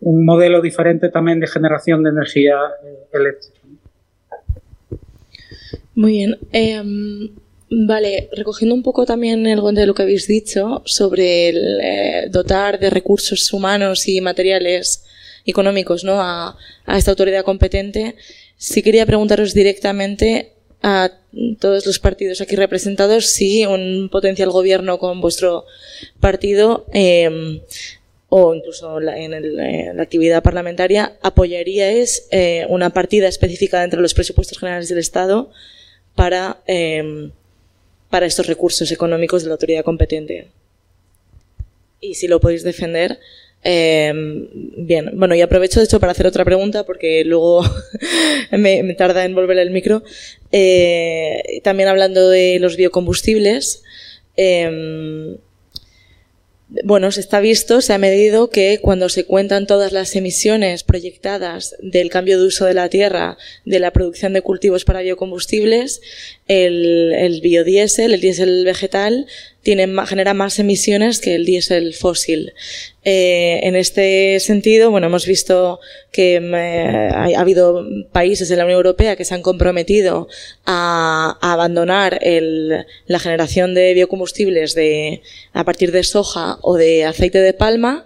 un 0.00 0.24
modelo 0.24 0.60
diferente 0.60 1.08
también 1.08 1.40
de 1.40 1.46
generación 1.46 2.02
de 2.02 2.10
energía 2.10 2.56
eh, 2.84 2.98
eléctrica. 3.12 3.58
Muy 5.94 6.12
bien. 6.12 6.38
Em, 6.52 7.30
vale, 7.70 8.28
recogiendo 8.32 8.74
un 8.74 8.82
poco 8.82 9.04
también 9.04 9.46
el 9.46 9.60
de 9.74 9.86
lo 9.86 9.94
que 9.94 10.02
habéis 10.02 10.28
dicho 10.28 10.82
sobre 10.84 11.48
el, 11.48 11.80
eh, 11.82 12.28
dotar 12.30 12.78
de 12.78 12.90
recursos 12.90 13.52
humanos 13.52 14.06
y 14.06 14.20
materiales 14.20 15.04
económicos 15.44 16.04
¿no? 16.04 16.20
a, 16.20 16.56
a, 16.86 16.98
esta 16.98 17.10
autoridad 17.10 17.44
competente, 17.44 18.14
sí 18.56 18.82
quería 18.82 19.06
preguntaros 19.06 19.54
directamente 19.54 20.52
a 20.82 21.10
todos 21.58 21.84
los 21.86 21.98
partidos 21.98 22.40
aquí 22.40 22.54
representados 22.56 23.26
si 23.26 23.66
un 23.66 24.08
potencial 24.10 24.50
gobierno 24.50 24.98
con 24.98 25.20
vuestro 25.20 25.64
partido 26.20 26.86
eh, 26.92 27.60
o 28.28 28.54
incluso 28.54 29.00
en, 29.00 29.96
la 29.96 30.02
actividad 30.02 30.42
parlamentaria, 30.42 31.16
apoyaríais 31.22 32.28
eh, 32.30 32.66
una 32.68 32.90
partida 32.90 33.26
específica 33.26 33.80
dentro 33.80 33.98
de 33.98 34.02
los 34.02 34.14
presupuestos 34.14 34.58
generales 34.58 34.88
del 34.88 34.98
Estado 34.98 35.50
para, 36.14 36.58
em, 36.66 37.30
para 38.10 38.26
estos 38.26 38.46
recursos 38.46 38.92
económicos 38.92 39.42
de 39.42 39.48
la 39.48 39.54
autoridad 39.54 39.82
competente. 39.82 40.48
Y 42.00 42.14
si 42.14 42.28
lo 42.28 42.38
podéis 42.38 42.64
defender, 42.64 43.18
em, 43.64 44.46
bien, 44.76 45.10
bueno, 45.14 45.34
y 45.34 45.40
aprovecho 45.40 45.80
de 45.80 45.86
hecho 45.86 45.98
para 45.98 46.12
hacer 46.12 46.26
otra 46.26 46.44
pregunta 46.44 46.84
porque 46.84 47.24
luego 47.24 47.62
me, 48.52 48.94
tarda 48.94 49.24
en 49.24 49.34
volver 49.34 49.58
el 49.58 49.70
micro. 49.70 50.02
Eh, 50.52 51.60
también 51.64 51.88
hablando 51.88 52.28
de 52.28 52.58
los 52.60 52.76
biocombustibles, 52.76 53.82
eh, 54.36 55.27
bueno, 56.84 57.10
se 57.12 57.20
está 57.20 57.40
visto, 57.40 57.80
se 57.80 57.92
ha 57.92 57.98
medido 57.98 58.50
que 58.50 58.78
cuando 58.80 59.08
se 59.08 59.24
cuentan 59.24 59.66
todas 59.66 59.92
las 59.92 60.14
emisiones 60.16 60.82
proyectadas 60.82 61.76
del 61.80 62.10
cambio 62.10 62.38
de 62.38 62.46
uso 62.46 62.64
de 62.64 62.74
la 62.74 62.88
tierra, 62.88 63.38
de 63.64 63.78
la 63.78 63.92
producción 63.92 64.32
de 64.32 64.42
cultivos 64.42 64.84
para 64.84 65.02
biocombustibles, 65.02 66.00
el, 66.46 67.12
el 67.14 67.40
biodiesel, 67.40 68.14
el 68.14 68.20
diésel 68.20 68.64
vegetal, 68.64 69.26
genera 70.06 70.34
más 70.34 70.58
emisiones 70.58 71.20
que 71.20 71.34
el 71.34 71.44
diésel 71.44 71.94
fósil. 71.94 72.52
Eh, 73.04 73.60
en 73.62 73.76
este 73.76 74.38
sentido, 74.40 74.90
bueno, 74.90 75.06
hemos 75.06 75.26
visto 75.26 75.80
que 76.12 76.40
mm, 76.40 76.54
eh, 76.54 77.08
ha, 77.12 77.40
habido 77.40 77.84
países 78.12 78.48
de 78.48 78.56
la 78.56 78.64
Unión 78.64 78.78
Europea 78.78 79.16
que 79.16 79.24
se 79.24 79.34
han 79.34 79.42
comprometido 79.42 80.28
a, 80.66 81.38
abandonar 81.40 82.20
la 83.06 83.18
generación 83.18 83.74
de 83.74 83.94
biocombustibles 83.94 84.76
a 85.52 85.64
partir 85.64 85.92
de 85.92 86.02
soja 86.02 86.58
o 86.62 86.76
de 86.76 87.04
aceite 87.04 87.40
de 87.40 87.54
palma 87.54 88.04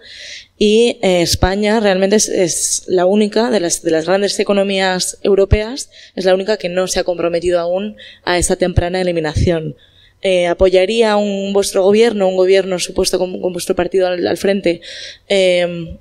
y 0.64 1.00
eh, 1.02 1.22
España 1.22 1.80
realmente 1.80 2.14
es, 2.14 2.28
es, 2.28 2.84
la 2.86 3.04
única 3.04 3.50
de 3.50 3.58
las, 3.58 3.82
de 3.82 3.90
las 3.90 4.06
grandes 4.06 4.38
economías 4.38 5.18
europeas, 5.22 5.90
es 6.14 6.24
la 6.24 6.34
única 6.34 6.56
que 6.56 6.68
no 6.68 6.86
se 6.86 7.00
ha 7.00 7.04
comprometido 7.04 7.58
aún 7.58 7.96
a 8.22 8.38
esa 8.38 8.54
temprana 8.54 9.00
eliminación 9.00 9.74
eh, 10.22 10.46
apoyaría 10.46 11.16
un 11.16 11.52
vuestro 11.52 11.82
gobierno, 11.82 12.28
un 12.28 12.36
gobierno 12.36 12.78
supuesto 12.78 13.18
con, 13.18 13.40
vuestro 13.40 13.74
partido 13.74 14.06
al, 14.06 14.36
frente, 14.38 14.80
eh, 15.28 15.98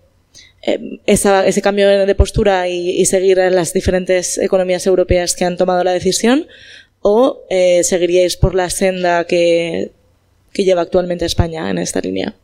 eh, 0.64 1.00
ese 1.06 1.62
cambio 1.62 2.06
de 2.06 2.16
postura 2.16 2.68
y, 2.68 3.06
seguir 3.06 3.40
a 3.40 3.50
las 3.50 3.74
diferentes 3.74 4.38
economías 4.38 4.86
europeas 4.88 5.36
que 5.36 5.46
han 5.46 5.58
tomado 5.58 5.84
la 5.84 5.92
decisión, 5.92 6.48
o 7.02 7.44
seguiríais 7.82 8.38
por 8.38 8.54
la 8.54 8.70
senda 8.70 9.26
que, 9.26 9.92
que 10.54 10.64
lleva 10.64 10.82
actualmente 10.82 11.26
España 11.26 11.70
en 11.70 11.80
esta 11.80 12.00
línea. 12.00 12.36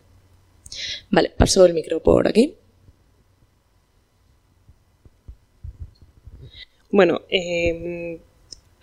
Vale, 1.10 1.32
paso 1.38 1.66
el 1.66 1.74
micro 1.74 2.02
por 2.02 2.28
aquí. 2.28 2.56
Bueno, 6.90 7.22
eh, 7.30 8.20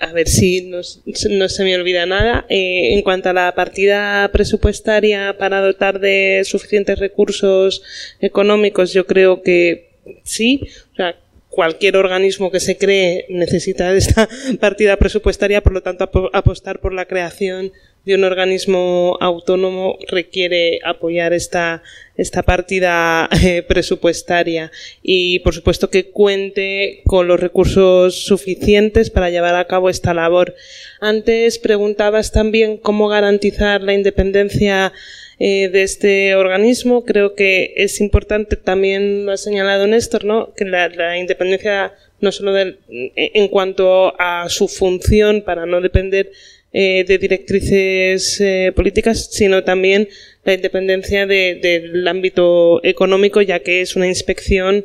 a 0.04 0.12
ver 0.12 0.28
si 0.28 0.62
no, 0.62 0.82
se 0.82 1.64
me 1.64 1.74
olvida 1.74 2.06
nada. 2.06 2.46
Eh, 2.48 2.94
en 2.94 3.02
cuanto 3.02 3.30
a 3.30 3.32
la 3.32 3.54
partida 3.54 4.30
presupuestaria 4.32 5.36
para 5.38 5.60
dotar 5.60 6.00
de 6.00 6.42
suficientes 6.44 6.98
recursos 6.98 7.82
económicos, 8.20 8.92
yo 8.92 9.06
creo 9.06 9.42
que 9.42 9.90
sí. 10.22 10.60
O 10.92 10.96
sea, 10.96 11.16
cualquier 11.48 11.96
organismo 11.96 12.50
que 12.50 12.60
se 12.60 12.76
cree 12.76 13.26
necesita 13.28 13.94
esta 13.94 14.28
partida 14.60 14.96
presupuestaria, 14.96 15.62
por 15.62 15.72
lo 15.72 15.82
tanto, 15.82 16.10
apostar 16.32 16.80
por 16.80 16.92
la 16.92 17.06
creación 17.06 17.72
de 18.04 18.14
un 18.14 18.24
organismo 18.24 19.16
autónomo 19.20 19.98
requiere 20.08 20.78
apoyar 20.84 21.32
esta, 21.32 21.82
esta 22.16 22.42
partida 22.42 23.28
eh, 23.42 23.62
presupuestaria 23.62 24.70
y, 25.02 25.38
por 25.40 25.54
supuesto, 25.54 25.88
que 25.88 26.10
cuente 26.10 27.02
con 27.06 27.28
los 27.28 27.40
recursos 27.40 28.24
suficientes 28.24 29.10
para 29.10 29.30
llevar 29.30 29.54
a 29.54 29.66
cabo 29.66 29.88
esta 29.88 30.12
labor. 30.12 30.54
Antes 31.00 31.58
preguntabas 31.58 32.30
también 32.30 32.76
cómo 32.76 33.08
garantizar 33.08 33.82
la 33.82 33.94
independencia 33.94 34.92
eh, 35.38 35.68
de 35.68 35.82
este 35.82 36.34
organismo. 36.34 37.04
Creo 37.04 37.34
que 37.34 37.72
es 37.76 38.00
importante, 38.00 38.56
también 38.56 39.24
lo 39.24 39.32
ha 39.32 39.36
señalado 39.38 39.86
Néstor, 39.86 40.24
¿no? 40.24 40.52
que 40.54 40.66
la, 40.66 40.88
la 40.90 41.18
independencia 41.18 41.94
no 42.20 42.32
solo 42.32 42.56
en 42.56 43.48
cuanto 43.48 44.14
a 44.18 44.48
su 44.48 44.68
función 44.68 45.42
para 45.42 45.66
no 45.66 45.80
depender 45.80 46.30
eh, 46.76 47.04
de 47.06 47.18
directrices 47.18 48.40
eh, 48.40 48.72
políticas, 48.74 49.28
sino 49.30 49.62
también 49.62 50.08
la 50.42 50.54
independencia 50.54 51.24
del 51.24 52.08
ámbito 52.08 52.84
económico, 52.84 53.40
ya 53.40 53.60
que 53.60 53.80
es 53.80 53.94
una 53.94 54.08
inspección 54.08 54.84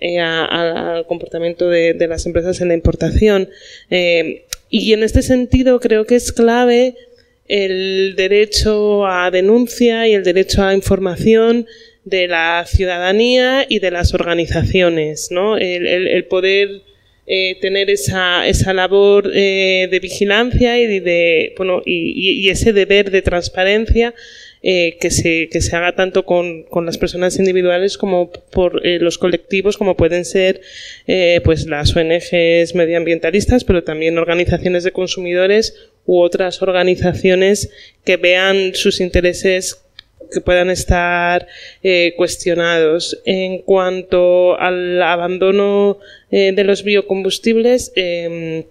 eh, 0.00 0.20
al 0.20 1.06
comportamiento 1.06 1.70
de, 1.70 1.94
las 2.06 2.26
empresas 2.26 2.60
en 2.60 2.68
la 2.68 2.74
importación. 2.74 3.48
y 3.88 4.92
en 4.92 5.02
este 5.02 5.22
sentido 5.22 5.80
creo 5.80 6.04
que 6.04 6.16
es 6.16 6.30
clave 6.30 6.94
el 7.48 8.16
derecho 8.18 9.06
a 9.06 9.30
denuncia 9.30 10.06
y 10.08 10.12
el 10.12 10.24
derecho 10.24 10.62
a 10.62 10.74
información 10.74 11.66
de 12.04 12.28
la 12.28 12.66
ciudadanía 12.66 13.64
y 13.66 13.78
de 13.78 13.90
las 13.90 14.12
organizaciones, 14.12 15.28
¿no? 15.30 15.56
el 15.56 16.22
poder 16.26 16.82
eh, 17.32 17.58
tener 17.60 17.90
esa, 17.90 18.44
esa 18.48 18.74
labor 18.74 19.30
eh, 19.32 19.86
de 19.88 20.00
vigilancia 20.00 20.80
y, 20.80 20.98
de, 20.98 21.54
bueno, 21.56 21.80
y, 21.86 22.48
ese 22.48 22.72
deber 22.72 23.12
de 23.12 23.22
transparencia 23.22 24.14
eh, 24.64 24.96
que, 25.00 25.12
se, 25.12 25.48
que 25.48 25.60
se 25.60 25.76
haga 25.76 25.94
tanto 25.94 26.24
con, 26.24 26.64
con 26.64 26.86
las 26.86 26.98
personas 26.98 27.38
individuales 27.38 27.96
como 27.98 28.32
por 28.32 28.84
los 28.84 29.16
colectivos, 29.16 29.76
como 29.76 29.96
pueden 29.96 30.24
ser 30.24 30.60
pues 31.44 31.66
las 31.66 31.94
ONGs 31.94 32.74
medioambientalistas, 32.74 33.62
pero 33.62 33.84
también 33.84 34.18
organizaciones 34.18 34.82
de 34.82 34.90
consumidores 34.90 35.76
u 36.06 36.18
otras 36.18 36.62
organizaciones 36.62 37.70
que 38.04 38.16
vean 38.16 38.74
sus 38.74 39.00
intereses 39.00 39.84
que 40.30 40.40
puedan 40.40 40.70
estar 40.70 41.46
eh, 41.82 42.14
cuestionados. 42.16 43.20
En 43.24 43.58
cuanto 43.58 44.58
al 44.58 45.02
abandono 45.02 45.98
eh, 46.30 46.52
de 46.54 46.64
los 46.64 46.82
biocombustibles, 46.84 47.92
em, 47.96 48.64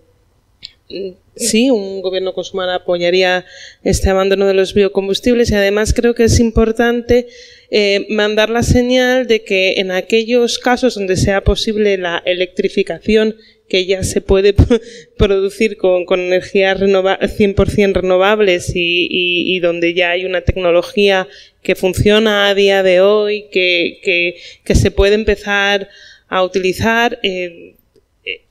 sí, 1.36 1.70
un 1.70 2.01
gobierno 2.01 2.34
consumado 2.34 2.72
apoyaría 2.72 3.45
este 3.84 4.10
abandono 4.10 4.47
de 4.47 4.53
los 4.53 4.74
biocombustibles 4.74 5.51
y 5.51 5.55
además 5.55 5.93
creo 5.93 6.16
que 6.16 6.26
es 6.26 6.39
importante 6.39 7.28
eh, 7.72 8.07
mandar 8.10 8.49
la 8.49 8.64
señal 8.64 9.28
de 9.28 9.43
que 9.43 9.76
en 9.80 9.91
aquellos 9.91 10.57
casos 10.57 10.95
donde 10.95 11.16
sea 11.16 11.43
posible 11.43 11.97
la 11.97 12.22
electrificación 12.26 13.36
que 13.70 13.86
ya 13.86 14.04
se 14.04 14.20
puede 14.20 14.54
producir 15.18 15.78
con, 15.78 16.06
con 16.06 16.20
energías 16.20 16.80
renova 16.80 17.20
100% 17.20 17.94
renovables 17.94 18.76
y, 18.76 19.08
y, 19.10 19.60
donde 19.60 19.94
ya 19.94 20.12
hay 20.12 20.26
una 20.26 20.41
tecnología 20.41 21.28
que 21.62 21.76
funciona 21.76 22.50
a 22.50 22.56
día 22.56 22.84
de 22.84 23.00
hoy, 23.00 23.46
que, 23.52 24.00
que, 24.64 24.76
se 24.76 24.91
puede 24.91 25.16
empezar 25.16 25.88
a 26.28 26.44
utilizar. 26.44 27.20
Eh, 27.24 27.76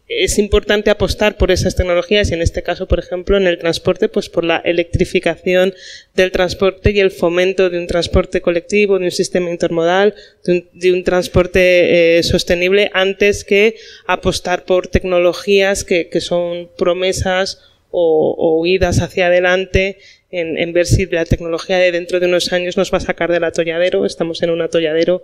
es 0.09 0.39
importante 0.39 0.89
apostar 0.89 1.37
por 1.37 1.51
esas 1.51 1.77
tecnologías 1.77 2.31
y 2.31 2.35
en 2.35 2.41
este 2.41 2.63
caso, 2.63 2.89
por 2.89 2.99
ejemplo, 2.99 3.37
en 3.37 3.47
el 3.47 3.59
transporte, 3.59 4.09
pues 4.09 4.31
por 4.31 4.43
la 4.43 4.57
electrificación 4.57 5.75
del 6.15 6.33
transporte 6.33 6.93
y 6.93 7.01
el 7.01 7.11
fomento 7.11 7.69
de 7.69 7.79
un 7.79 7.87
transporte 7.87 8.41
colectivo, 8.41 8.99
de 8.99 9.05
un 9.05 9.11
sistema 9.11 9.51
intermodal, 9.51 10.15
de 10.45 10.93
un, 10.93 11.05
transporte 11.05 12.19
eh, 12.19 12.23
sostenible 12.23 12.91
antes 12.95 13.45
que 13.45 13.77
apostar 14.07 14.65
por 14.65 14.89
tecnologías 14.89 15.85
que, 15.85 16.09
que 16.09 16.23
son 16.23 16.71
promesas 16.79 17.61
o, 17.91 18.35
o, 18.37 18.61
huidas 18.61 19.01
hacia 19.01 19.27
adelante 19.27 19.99
en, 20.31 20.57
en 20.57 20.73
ver 20.73 20.87
si 20.87 21.05
la 21.07 21.27
tecnología 21.27 21.79
de 21.79 21.93
dentro 21.93 22.19
de 22.19 22.27
unos 22.27 22.53
años 22.53 22.79
nos 22.79 22.93
va 22.93 22.99
a 22.99 23.03
sacar 23.03 23.31
del 23.31 23.45
atolladero. 23.45 24.07
Estamos 24.07 24.43
en 24.43 24.51
un 24.51 24.63
atolladero 24.63 25.23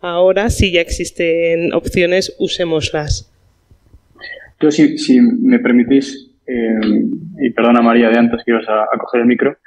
ahora. 0.00 0.50
Si 0.50 0.72
ya 0.72 0.82
existen 0.82 1.72
opciones, 1.72 2.34
usémoslas. 2.38 3.30
Yo, 4.60 4.70
si, 4.70 4.96
si 4.98 5.20
me 5.20 5.58
permitís, 5.58 6.32
eh, 6.46 6.78
y 7.40 7.50
perdona 7.50 7.82
María 7.82 8.08
de 8.08 8.18
antes 8.18 8.42
que 8.44 8.52
ibas 8.52 8.66
a, 8.68 8.86
coger 8.98 9.22
el 9.22 9.26
micro, 9.26 9.58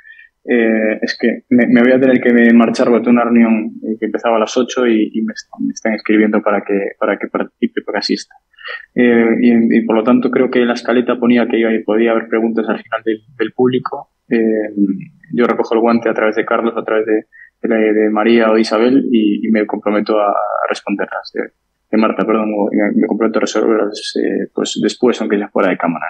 eh, 0.45 0.97
es 1.01 1.17
que 1.19 1.43
me, 1.49 1.81
voy 1.81 1.91
a 1.91 1.99
tener 1.99 2.19
que 2.21 2.53
marchar 2.53 2.87
porque 2.87 3.09
una 3.09 3.25
reunión 3.25 3.73
eh, 3.83 3.97
que 3.99 4.05
empezaba 4.05 4.37
a 4.37 4.39
las 4.39 4.55
8 4.55 4.87
y, 4.87 5.21
me, 5.21 5.33
están, 5.33 5.93
escribiendo 5.93 6.41
para 6.41 6.61
que, 6.61 6.91
para 6.97 7.17
que 7.17 7.27
participe, 7.27 7.81
para 7.81 7.97
que 7.97 7.99
asista. 7.99 8.35
y, 8.95 9.81
por 9.85 9.95
lo 9.95 10.03
tanto 10.03 10.31
creo 10.31 10.49
que 10.49 10.65
la 10.65 10.73
escaleta 10.73 11.19
ponía 11.19 11.47
que 11.47 11.83
podía 11.85 12.11
haber 12.11 12.27
preguntas 12.29 12.65
al 12.69 12.81
final 12.81 13.01
del, 13.03 13.51
público. 13.53 14.11
yo 15.33 15.45
recojo 15.45 15.75
el 15.75 15.81
guante 15.81 16.09
a 16.09 16.13
través 16.13 16.35
de 16.35 16.45
Carlos, 16.45 16.73
a 16.77 16.83
través 16.83 17.05
de, 17.05 17.25
de, 17.61 18.09
María 18.09 18.49
o 18.49 18.55
de 18.55 18.61
Isabel 18.61 19.07
y, 19.11 19.47
me 19.51 19.67
comprometo 19.67 20.19
a 20.19 20.33
responderlas 20.69 21.31
de 21.91 21.97
Marta, 21.97 22.25
perdón, 22.25 22.53
me 22.95 23.07
comprometo 23.07 23.39
a 23.39 23.41
resolverlas 23.41 24.13
eh, 24.15 24.47
pues 24.53 24.79
después, 24.81 25.19
aunque 25.21 25.39
ya 25.39 25.47
fuera 25.49 25.69
de 25.69 25.77
cámara. 25.77 26.05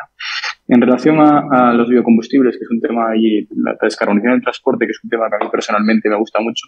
En 0.67 0.81
relación 0.81 1.19
a, 1.19 1.73
los 1.73 1.89
biocombustibles, 1.89 2.57
que 2.57 2.63
es 2.63 2.69
un 2.69 2.81
tema 2.81 3.09
ahí, 3.09 3.47
la 3.55 3.75
descarbonización 3.81 4.33
del 4.33 4.43
transporte, 4.43 4.85
que 4.85 4.91
es 4.91 4.99
un 5.03 5.09
tema 5.09 5.29
que 5.29 5.35
a 5.35 5.39
mí 5.39 5.49
personalmente 5.51 6.09
me 6.09 6.17
gusta 6.17 6.41
mucho, 6.41 6.67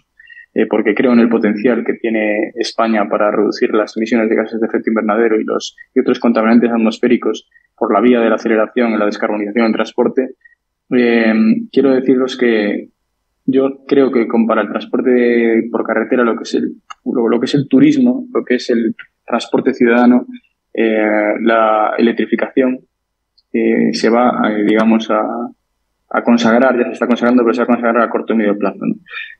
eh, 0.54 0.66
porque 0.66 0.94
creo 0.94 1.12
en 1.12 1.20
el 1.20 1.28
potencial 1.28 1.84
que 1.84 1.94
tiene 1.94 2.52
España 2.56 3.08
para 3.08 3.30
reducir 3.30 3.72
las 3.74 3.96
emisiones 3.96 4.28
de 4.28 4.36
gases 4.36 4.60
de 4.60 4.66
efecto 4.66 4.90
invernadero 4.90 5.40
y 5.40 5.44
los 5.44 5.76
y 5.94 6.00
otros 6.00 6.18
contaminantes 6.18 6.70
atmosféricos 6.70 7.48
por 7.76 7.92
la 7.92 8.00
vía 8.00 8.20
de 8.20 8.28
la 8.28 8.36
aceleración 8.36 8.92
y 8.92 8.96
la 8.96 9.06
descarbonización 9.06 9.66
del 9.66 9.74
transporte. 9.74 10.34
Eh, 10.90 11.34
quiero 11.70 11.94
deciros 11.94 12.36
que 12.36 12.88
yo 13.44 13.84
creo 13.86 14.10
que 14.10 14.26
para 14.46 14.62
el 14.62 14.68
transporte 14.68 15.68
por 15.70 15.84
carretera, 15.84 16.24
lo 16.24 16.36
que 16.36 16.42
es 16.44 16.54
el, 16.54 16.74
lo, 17.04 17.40
que 17.40 17.46
es 17.46 17.54
el 17.54 17.68
turismo, 17.68 18.26
lo 18.32 18.44
que 18.44 18.56
es 18.56 18.70
el 18.70 18.94
transporte 19.26 19.74
ciudadano, 19.74 20.26
eh, 20.74 21.34
la 21.40 21.94
electrificación 21.98 22.80
eh, 23.52 23.92
se 23.92 24.08
va, 24.08 24.50
digamos, 24.66 25.10
a, 25.10 25.22
a 26.12 26.22
consagrar, 26.22 26.76
ya 26.76 26.84
se 26.84 26.92
está 26.92 27.06
consagrando, 27.06 27.42
pero 27.42 27.54
se 27.54 27.60
va 27.60 27.64
a 27.64 27.74
consagrar 27.74 28.02
a 28.02 28.10
corto 28.10 28.34
y 28.34 28.36
medio 28.36 28.56
plazo. 28.58 28.80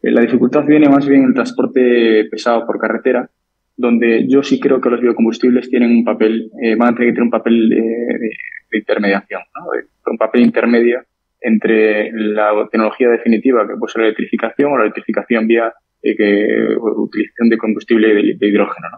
Eh, 0.02 0.10
la 0.10 0.22
dificultad 0.22 0.64
viene 0.64 0.88
más 0.88 1.06
bien 1.06 1.22
en 1.22 1.28
el 1.28 1.34
transporte 1.34 2.24
pesado 2.30 2.66
por 2.66 2.78
carretera, 2.78 3.28
donde 3.76 4.26
yo 4.26 4.42
sí 4.42 4.58
creo 4.58 4.80
que 4.80 4.88
los 4.88 5.00
biocombustibles 5.00 5.68
tienen 5.68 5.90
un 5.90 6.04
papel, 6.04 6.50
eh, 6.62 6.74
van 6.76 6.88
a 6.88 6.94
tener 6.94 7.08
que 7.08 7.12
tener 7.12 7.24
un 7.24 7.30
papel 7.30 7.68
de, 7.68 8.78
intermediación, 8.78 9.42
un 10.06 10.16
papel 10.16 10.40
intermedio 10.40 11.02
entre 11.42 12.10
la 12.12 12.68
tecnología 12.70 13.08
definitiva, 13.08 13.66
que 13.66 13.76
puede 13.76 13.92
ser 13.92 14.02
la 14.02 14.08
electrificación 14.08 14.72
o 14.72 14.76
la 14.76 14.84
electrificación 14.84 15.46
vía 15.46 15.72
eh, 16.02 16.76
utilización 16.78 17.48
de 17.48 17.58
combustible 17.58 18.36
de, 18.38 18.46
hidrógeno. 18.46 18.88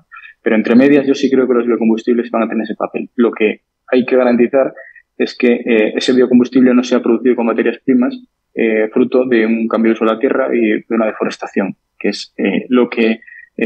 Pero 0.42 0.56
entre 0.56 0.74
medias 0.74 1.06
yo 1.06 1.14
sí 1.14 1.30
creo 1.30 1.46
que 1.46 1.54
los 1.54 1.66
biocombustibles 1.66 2.30
van 2.30 2.42
a 2.42 2.48
tener 2.48 2.64
ese 2.64 2.74
papel. 2.76 3.10
Lo 3.16 3.32
que 3.32 3.60
hay 3.90 4.04
que 4.04 4.16
garantizar 4.16 4.72
es 5.16 5.36
que 5.36 5.52
eh, 5.52 5.92
ese 5.96 6.12
biocombustible 6.12 6.74
no 6.74 6.82
sea 6.82 7.02
producido 7.02 7.36
con 7.36 7.46
materias 7.46 7.78
primas 7.84 8.18
eh, 8.54 8.88
fruto 8.92 9.26
de 9.26 9.46
un 9.46 9.68
cambio 9.68 9.90
de 9.90 9.94
uso 9.94 10.04
de 10.04 10.12
la 10.12 10.18
tierra 10.18 10.48
y 10.52 10.60
de 10.60 10.84
una 10.90 11.06
deforestación, 11.06 11.76
que 11.98 12.08
es 12.08 12.32
eh, 12.36 12.66
lo 12.68 12.88
que 12.88 13.20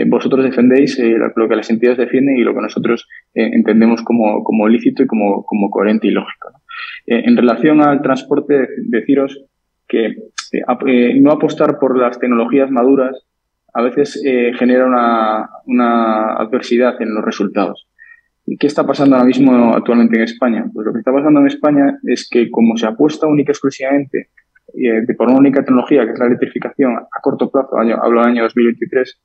vosotros 0.06 0.44
defendéis, 0.44 0.98
lo 1.34 1.48
que 1.48 1.56
las 1.56 1.70
entidades 1.70 1.96
defienden 1.96 2.36
y 2.36 2.42
lo 2.42 2.52
que 2.52 2.60
nosotros 2.60 3.09
entendemos 3.32 4.02
como, 4.02 4.44
como 4.44 4.68
lícito 4.68 5.02
y 5.02 5.06
como, 5.06 5.46
como 5.46 5.70
coherente 5.70 6.09
y 6.09 6.10
lógico. 6.10 6.57
En 7.10 7.36
relación 7.36 7.80
al 7.80 8.02
transporte, 8.02 8.68
deciros 8.89 9.44
que 9.89 10.14
no 11.20 11.32
apostar 11.32 11.78
por 11.78 11.98
las 11.98 12.18
tecnologías 12.18 12.70
maduras 12.70 13.16
a 13.74 13.82
veces 13.82 14.20
genera 14.59 14.86
una, 15.66 16.35
adversidad 16.35 17.01
en 17.01 17.14
los 17.14 17.24
resultados. 17.24 17.86
¿Qué 18.59 18.66
está 18.66 18.86
pasando 18.86 19.16
ahora 19.16 19.26
mismo 19.26 19.74
actualmente 19.74 20.16
en 20.16 20.24
España? 20.24 20.64
Pues 20.72 20.86
lo 20.86 20.93
que 20.93 21.01
está 21.01 21.12
pasando 21.12 21.40
en 21.40 21.47
España 21.47 21.98
es 22.05 22.28
que 22.28 22.51
como 22.51 22.76
se 22.76 22.86
apuesta 22.86 23.26
única 23.26 23.51
y 23.51 23.52
exclusivamente 23.52 24.28
eh, 24.74 25.14
por 25.16 25.28
una 25.28 25.39
única 25.39 25.64
tecnología, 25.64 26.05
que 26.05 26.12
es 26.12 26.18
la 26.18 26.26
electrificación, 26.26 26.97
a 26.97 27.20
corto 27.22 27.51
plazo, 27.51 27.76
hablo 27.78 28.20
del 28.20 28.30
año 28.30 28.43
2023, 28.43 29.20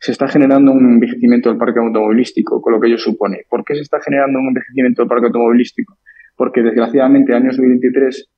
se 0.00 0.12
está 0.12 0.28
generando 0.28 0.72
un 0.72 0.94
envejecimiento 0.94 1.48
del 1.48 1.58
parque 1.58 1.80
automovilístico, 1.80 2.60
con 2.60 2.72
lo 2.72 2.80
que 2.80 2.88
ello 2.88 2.98
supone. 2.98 3.42
¿Por 3.48 3.64
qué 3.64 3.74
se 3.74 3.82
está 3.82 4.00
generando 4.00 4.38
un 4.38 4.48
envejecimiento 4.48 5.02
del 5.02 5.08
parque 5.08 5.26
automovilístico? 5.26 5.98
Porque 6.38 6.62
desgraciadamente, 6.62 7.32
el 7.32 7.38
año 7.38 7.48
2023, 7.48 8.30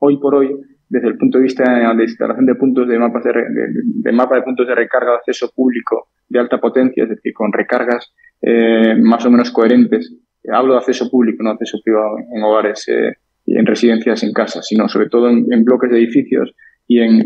hoy 0.00 0.18
por 0.18 0.34
hoy, 0.34 0.50
desde 0.88 1.06
el 1.06 1.16
punto 1.16 1.38
de 1.38 1.44
vista 1.44 1.62
de 1.94 2.02
instalación 2.02 2.46
de 2.46 2.56
puntos 2.56 2.88
de 2.88 2.98
mapas 2.98 3.22
de, 3.24 4.12
mapa 4.12 4.34
de 4.34 4.42
puntos 4.42 4.66
de 4.66 4.74
recarga 4.74 5.12
de 5.12 5.16
acceso 5.18 5.50
público 5.54 6.08
de 6.28 6.40
alta 6.40 6.58
potencia, 6.58 7.04
es 7.04 7.10
decir, 7.10 7.32
con 7.32 7.52
recargas 7.52 8.12
eh, 8.42 8.96
más 9.00 9.24
o 9.24 9.30
menos 9.30 9.52
coherentes. 9.52 10.12
Hablo 10.52 10.72
de 10.72 10.80
acceso 10.80 11.08
público, 11.08 11.44
no 11.44 11.50
acceso 11.50 11.78
privado 11.84 12.16
en 12.18 12.42
hogares 12.42 12.88
eh, 12.88 13.14
y 13.46 13.56
en 13.56 13.66
residencias 13.66 14.24
en 14.24 14.32
casa, 14.32 14.60
sino 14.60 14.88
sobre 14.88 15.08
todo 15.08 15.30
en, 15.30 15.64
bloques 15.64 15.92
de 15.92 15.98
edificios 15.98 16.52
y 16.88 16.98
en, 16.98 17.20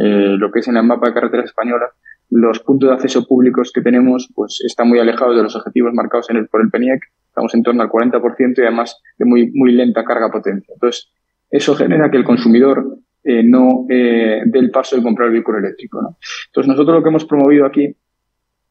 eh, 0.00 0.36
lo 0.38 0.52
que 0.52 0.60
es 0.60 0.68
en 0.68 0.76
el 0.76 0.84
mapa 0.84 1.08
de 1.08 1.14
carreteras 1.14 1.46
españolas, 1.46 1.90
los 2.30 2.60
puntos 2.60 2.90
de 2.90 2.94
acceso 2.94 3.26
públicos 3.26 3.72
que 3.74 3.82
tenemos 3.82 4.30
pues 4.36 4.62
están 4.64 4.88
muy 4.88 5.00
alejados 5.00 5.36
de 5.36 5.42
los 5.42 5.56
objetivos 5.56 5.92
marcados 5.92 6.30
en 6.30 6.36
el, 6.36 6.46
por 6.46 6.62
el 6.62 6.70
PENIEC, 6.70 7.00
estamos 7.36 7.54
en 7.54 7.62
torno 7.62 7.82
al 7.82 7.90
40% 7.90 8.54
y 8.56 8.62
además 8.62 8.98
de 9.18 9.26
muy, 9.26 9.50
muy 9.52 9.72
lenta 9.72 10.04
carga 10.04 10.30
potencia. 10.30 10.72
Entonces, 10.72 11.12
eso 11.50 11.76
genera 11.76 12.10
que 12.10 12.16
el 12.16 12.24
consumidor 12.24 12.98
no 13.24 13.84
dé 13.88 14.42
el 14.52 14.70
paso 14.70 14.96
de 14.96 15.02
comprar 15.02 15.26
el 15.26 15.34
vehículo 15.34 15.58
eléctrico. 15.58 16.16
Entonces, 16.46 16.68
nosotros 16.68 16.96
lo 16.96 17.02
que 17.02 17.08
hemos 17.08 17.24
promovido 17.24 17.66
aquí 17.66 17.94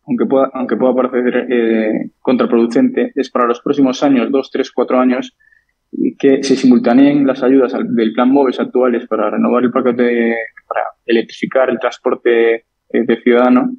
aunque 0.08 0.26
pueda, 0.26 0.50
aunque 0.54 0.76
pueda 0.76 0.94
parecer 0.96 1.48
eh, 1.50 2.12
contraproducente, 2.22 3.12
es 3.16 3.30
para 3.32 3.48
los 3.48 3.62
próximos 3.62 4.04
años, 4.04 4.32
dos, 4.32 4.52
tres, 4.52 4.72
cuatro 4.72 5.00
años, 5.00 5.36
que 6.20 6.44
se 6.44 6.56
simultaneen 6.56 7.26
las 7.26 7.42
ayudas 7.42 7.74
del 7.74 8.14
plan 8.14 8.30
MOVES 8.30 8.60
actuales 8.60 9.08
para 9.08 9.30
renovar 9.30 9.64
el 9.64 9.72
parque 9.72 9.94
de, 9.94 10.36
para 10.68 10.82
electrificar 11.06 11.70
el 11.70 11.80
transporte 11.80 12.56
eh, 12.56 12.64
de 12.90 13.22
ciudadano, 13.22 13.72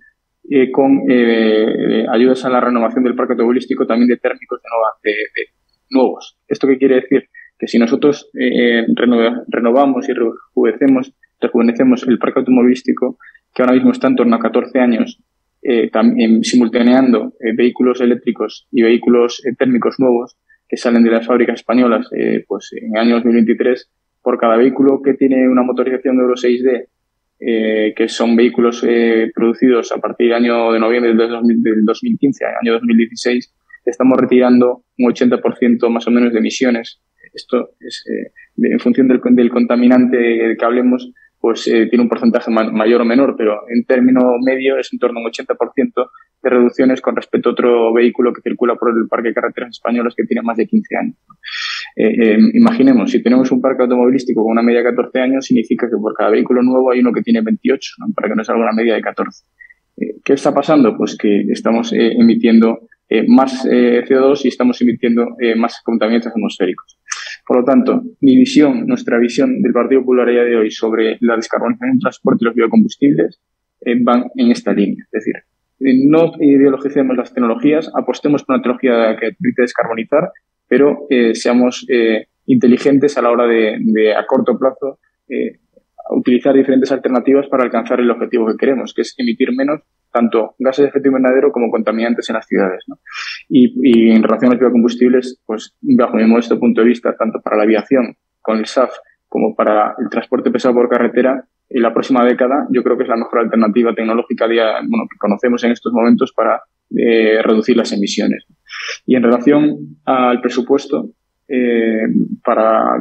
eh, 0.51 0.70
con 0.70 1.02
eh, 1.10 2.06
ayudas 2.12 2.44
a 2.44 2.51
la 2.51 2.60
renovación 2.60 3.05
del 3.05 3.14
parque 3.14 3.32
automovilístico 3.32 3.86
también 3.86 4.09
de 4.09 4.16
térmicos 4.16 4.60
de, 5.02 5.10
de, 5.10 5.43
nuevos. 5.90 6.39
¿Esto 6.48 6.66
qué 6.66 6.78
quiere 6.78 6.97
decir? 6.97 7.28
Que 7.59 7.68
si 7.68 7.78
nosotros 7.78 8.31
renovamos 9.48 10.09
y 10.09 10.12
rejuvenecemos, 10.12 11.14
rejuvenecemos 11.40 12.06
el 12.06 12.18
parque 12.18 12.40
automovilístico, 12.40 13.18
que 13.55 13.62
ahora 13.62 13.74
mismo 13.74 13.93
está 13.93 14.09
en 14.09 14.16
torno 14.16 14.36
a 14.36 14.40
14 14.40 14.78
años, 14.78 15.20
eh, 15.68 15.90
también 15.90 16.44
simultaneando 16.44 17.32
eh, 17.40 17.52
vehículos 17.56 18.01
eléctricos 18.01 18.68
y 18.70 18.82
vehículos 18.82 19.44
eh, 19.44 19.52
térmicos 19.59 19.97
nuevos 19.98 20.36
que 20.68 20.77
salen 20.77 21.02
de 21.02 21.10
las 21.10 21.27
fábricas 21.27 21.56
españolas 21.56 22.09
pues 22.47 22.70
en 22.73 22.94
el 22.94 23.01
año 23.01 23.14
2023 23.16 23.90
por 24.23 24.39
cada 24.39 24.56
vehículo 24.56 25.02
que 25.02 25.14
tiene 25.14 25.48
una 25.48 25.64
motorización 25.64 26.16
de 26.16 26.23
Euro 26.23 26.35
6D 26.35 26.86
que 27.39 28.09
son 28.09 28.35
vehículos 28.35 28.85
producidos 29.35 29.93
a 29.93 29.99
partir 29.99 30.29
del 30.29 30.37
año 30.37 30.73
de 30.73 30.81
noviembre 30.81 31.15
del, 31.15 31.85
2015 31.85 32.45
al 32.45 32.55
año 32.63 32.73
2016 32.75 33.53
estamos 33.85 34.19
retirando 34.19 34.85
un 34.99 35.13
80% 35.13 35.89
más 35.91 36.07
o 36.07 36.11
menos 36.11 36.33
de 36.33 36.39
emisiones. 36.39 37.01
Esto 37.33 37.71
es 37.79 38.05
en 38.57 38.81
función 38.81 39.07
del, 39.09 39.21
del 39.23 39.51
contaminante 39.51 40.57
que 40.59 40.65
hablemos 40.65 41.13
pues 41.47 41.67
eh, 41.69 41.87
tiene 41.87 42.03
un 42.03 42.09
porcentaje 42.09 42.51
mayor 42.51 43.03
o 43.03 43.05
menor, 43.05 43.37
pero 43.37 43.61
en 43.69 43.85
término 43.85 44.33
medio 44.45 44.79
es 44.79 44.93
en 44.93 44.99
torno 44.99 45.21
a 45.21 45.23
un 45.23 45.31
80% 45.31 46.11
reducciones 46.48 47.01
con 47.01 47.16
respecto 47.16 47.48
a 47.48 47.52
otro 47.52 47.93
vehículo 47.93 48.32
que 48.32 48.40
circula 48.43 48.74
por 48.74 48.90
el 48.90 49.09
parque 49.09 49.28
de 49.28 49.35
carreteras 49.35 49.70
españolas 49.70 50.14
que 50.16 50.24
tiene 50.24 50.43
más 50.43 50.56
de 50.56 50.66
15 50.66 50.97
años. 50.97 51.16
Eh, 51.97 52.35
eh, 52.35 52.39
imaginemos, 52.55 53.10
si 53.10 53.23
tenemos 53.23 53.51
un 53.51 53.60
parque 53.60 53.82
automovilístico 53.82 54.43
con 54.43 54.52
una 54.52 54.62
media 54.62 54.81
de 54.81 54.90
14 54.90 55.20
años, 55.20 55.47
significa 55.47 55.86
que 55.89 55.97
por 55.97 56.14
cada 56.14 56.31
vehículo 56.31 56.62
nuevo 56.62 56.90
hay 56.90 57.01
uno 57.01 57.12
que 57.12 57.23
tiene 57.23 57.40
28, 57.43 57.90
para 58.14 58.28
que 58.28 58.35
no 58.35 58.44
salga 58.44 58.62
una 58.62 58.73
media 58.73 58.94
de 58.94 59.01
14. 59.01 59.44
¿Qué 60.24 60.35
está 60.35 60.52
pasando? 60.52 60.97
Pues 60.97 61.16
que 61.16 61.43
estamos 61.51 61.93
emitiendo 61.93 62.81
más 63.28 63.64
CO2 63.64 64.44
y 64.44 64.48
estamos 64.48 64.81
emitiendo 64.82 65.36
más 65.56 65.81
contaminantes 65.82 66.32
atmosféricos. 66.32 66.98
Por 67.47 67.59
lo 67.59 67.64
tanto, 67.64 68.02
mi 68.20 68.36
visión, 68.36 68.86
nuestra 68.86 69.18
visión 69.18 69.62
del 69.62 69.73
Partido 69.73 70.01
Popular 70.01 70.28
a 70.28 70.32
día 70.32 70.43
de 70.43 70.56
hoy 70.56 70.70
sobre 70.70 71.16
la 71.20 71.36
descarbonización 71.36 71.93
del 71.93 72.01
transporte 72.01 72.39
y 72.43 72.44
los 72.44 72.55
biocombustibles 72.55 73.40
eh, 73.82 73.94
van 74.02 74.24
en 74.35 74.51
esta 74.51 74.73
línea. 74.73 75.05
Es 75.05 75.10
decir, 75.12 75.35
eh, 75.36 75.56
no 75.78 76.32
ideologicemos 76.40 77.16
las 77.16 77.32
tecnologías, 77.32 77.90
apostemos 77.94 78.44
por 78.44 78.55
una 78.55 78.62
tecnología 78.62 79.16
que 79.20 79.32
permite 79.32 79.62
descarbonizar, 79.62 80.31
pero 80.69 81.07
eh, 81.11 81.35
seamos 81.35 81.86
inteligentes 82.47 83.19
a 83.19 83.23
la 83.23 83.31
hora 83.31 83.47
de, 83.47 84.15
a 84.16 84.27
corto 84.27 84.59
plazo, 84.59 84.98
utilizar 86.11 86.55
diferentes 86.55 86.93
alternativas 86.93 87.47
para 87.48 87.65
alcanzar 87.65 88.01
el 88.01 88.11
objetivo 88.11 88.47
que 88.47 88.57
queremos, 88.57 88.94
que 88.94 89.03
es 89.03 89.15
emitir 89.19 89.48
menos 89.53 89.81
tanto 90.12 90.55
gases 90.59 90.85
de 90.85 90.89
efecto 90.89 91.09
invernadero 91.09 91.53
como 91.53 91.70
contaminantes 91.70 92.28
en 92.31 92.35
las 92.36 92.47
ciudades. 92.47 92.85
¿no? 92.86 92.98
Y, 93.48 94.11
en 94.11 94.23
relación 94.23 94.51
a 94.51 94.55
los 94.55 94.61
biocombustibles, 94.61 95.40
pues 95.44 95.77
bajo 95.82 96.16
mi 96.16 96.24
modesto 96.24 96.59
punto 96.59 96.81
de 96.81 96.89
vista, 96.89 97.15
tanto 97.19 97.40
para 97.43 97.57
la 97.57 97.65
aviación 97.65 98.16
con 98.40 98.59
el 98.59 98.66
SAF 98.66 98.93
como 99.28 99.55
para 99.55 99.94
el 99.98 100.09
transporte 100.09 100.51
pesado 100.51 100.74
por 100.74 100.89
carretera, 100.89 101.47
en 101.69 101.83
la 101.83 101.93
próxima 101.93 102.25
década 102.25 102.67
yo 102.71 102.83
creo 102.83 102.97
que 102.97 103.03
es 103.03 103.09
la 103.09 103.17
mejor 103.17 103.41
alternativa 103.41 103.95
tecnológica 103.95 104.47
bueno, 104.47 105.07
que 105.11 105.19
conocemos 105.19 105.63
en 105.65 105.73
estos 105.73 105.93
momentos 105.93 106.33
para 106.33 106.63
eh, 106.97 107.43
reducir 107.43 107.77
las 107.77 107.93
emisiones. 107.93 108.47
Y 109.05 109.17
en 109.17 109.23
relación 109.23 109.99
al 110.05 110.41
presupuesto, 110.41 111.11
eh, 111.49 112.03
para, 112.45 112.99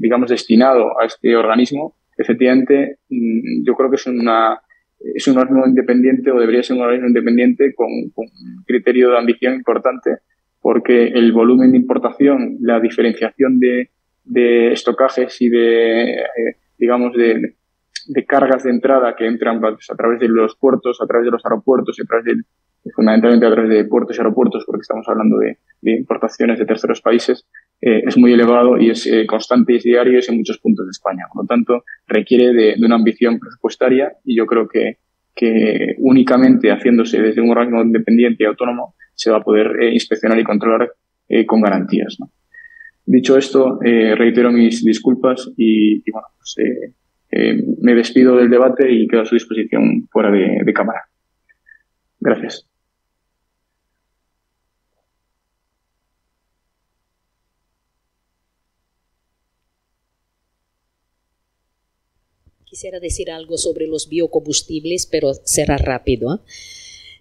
digamos, 0.00 0.30
destinado 0.30 0.98
a 1.00 1.06
este 1.06 1.36
organismo, 1.36 1.96
efectivamente, 2.16 2.98
mm, 3.08 3.64
yo 3.66 3.74
creo 3.74 3.90
que 3.90 3.96
es 3.96 4.06
una 4.06 4.60
es 5.00 5.28
un 5.28 5.38
organismo 5.38 5.66
independiente 5.66 6.30
o 6.30 6.40
debería 6.40 6.62
ser 6.62 6.76
un 6.76 6.82
organismo 6.82 7.08
independiente 7.08 7.72
con, 7.74 7.86
un 7.88 8.64
criterio 8.66 9.10
de 9.10 9.18
ambición 9.18 9.54
importante, 9.54 10.18
porque 10.60 11.08
el 11.08 11.32
volumen 11.32 11.70
de 11.70 11.78
importación, 11.78 12.56
la 12.60 12.80
diferenciación 12.80 13.60
de, 13.60 13.90
de 14.24 14.72
estocajes 14.72 15.40
y 15.40 15.48
de, 15.48 16.14
eh, 16.14 16.56
digamos, 16.78 17.12
de, 17.14 17.54
de, 18.08 18.26
cargas 18.26 18.64
de 18.64 18.70
entrada 18.70 19.14
que 19.16 19.26
entran 19.26 19.60
a 19.64 19.96
través 19.96 20.20
de 20.20 20.28
los 20.28 20.56
puertos, 20.56 21.00
a 21.00 21.06
través 21.06 21.26
de 21.26 21.30
los 21.30 21.44
aeropuertos 21.44 21.98
y 21.98 22.02
a 22.02 22.04
través 22.04 22.24
de, 22.24 22.34
fundamentalmente 22.92 23.46
a 23.46 23.50
través 23.50 23.70
de 23.70 23.84
puertos 23.84 24.16
y 24.16 24.20
aeropuertos, 24.20 24.64
porque 24.66 24.82
estamos 24.82 25.06
hablando 25.08 25.38
de, 25.38 25.58
importaciones 25.82 26.58
de 26.58 26.66
terceros 26.66 27.00
países, 27.00 27.46
eh, 27.80 28.02
es 28.06 28.16
muy 28.16 28.32
elevado 28.32 28.78
y 28.78 28.90
es 28.90 29.06
eh, 29.06 29.26
constante 29.26 29.72
y 29.72 29.76
es 29.76 29.84
diario 29.84 30.14
y 30.14 30.16
es 30.18 30.28
en 30.28 30.36
muchos 30.36 30.58
puntos 30.58 30.86
de 30.86 30.90
España. 30.90 31.24
Por 31.32 31.44
lo 31.44 31.46
tanto, 31.46 31.84
requiere 32.06 32.52
de, 32.52 32.74
una 32.84 32.96
ambición 32.96 33.38
presupuestaria 33.38 34.12
y 34.24 34.36
yo 34.36 34.46
creo 34.46 34.66
que, 34.68 34.98
que 35.34 35.94
únicamente 35.98 36.70
haciéndose 36.70 37.20
desde 37.20 37.40
un 37.40 37.50
organismo 37.50 37.82
independiente 37.82 38.42
y 38.42 38.46
autónomo 38.46 38.94
se 39.14 39.30
va 39.30 39.38
a 39.38 39.42
poder 39.42 39.80
eh, 39.80 39.92
inspeccionar 39.92 40.38
y 40.38 40.44
controlar 40.44 40.92
con 41.46 41.60
garantías. 41.60 42.16
Dicho 43.04 43.36
esto, 43.36 43.78
reitero 43.82 44.50
mis 44.50 44.82
disculpas 44.82 45.52
y, 45.58 46.10
bueno, 46.10 46.26
pues, 46.38 46.56
me 47.30 47.94
despido 47.94 48.36
del 48.36 48.50
debate 48.50 48.90
y 48.90 49.06
quedo 49.06 49.22
a 49.22 49.26
su 49.26 49.34
disposición 49.34 50.08
fuera 50.10 50.30
de 50.30 50.72
cámara. 50.72 51.08
Gracias. 52.20 52.68
quisiera 62.78 63.00
decir 63.00 63.30
algo 63.30 63.58
sobre 63.58 63.88
los 63.88 64.08
biocombustibles, 64.08 65.06
pero 65.06 65.32
será 65.42 65.78
rápido. 65.78 66.34
¿eh? 66.34 66.38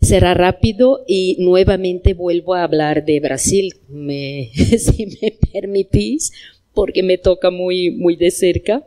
Será 0.01 0.35
rápido 0.35 1.03
y 1.07 1.37
nuevamente 1.39 2.13
vuelvo 2.13 2.53
a 2.53 2.63
hablar 2.63 3.05
de 3.05 3.19
Brasil, 3.19 3.73
si 3.89 5.07
me 5.21 5.37
permitís, 5.51 6.31
porque 6.75 7.01
me 7.01 7.17
toca 7.17 7.49
muy, 7.49 7.89
muy 7.89 8.15
de 8.15 8.29
cerca. 8.29 8.85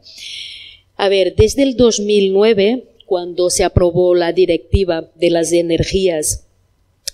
A 1.00 1.08
ver, 1.08 1.34
desde 1.34 1.62
el 1.62 1.76
2009, 1.76 2.84
cuando 3.06 3.50
se 3.50 3.64
aprobó 3.64 4.14
la 4.14 4.32
directiva 4.32 5.10
de 5.14 5.30
las 5.30 5.52
energías 5.52 6.46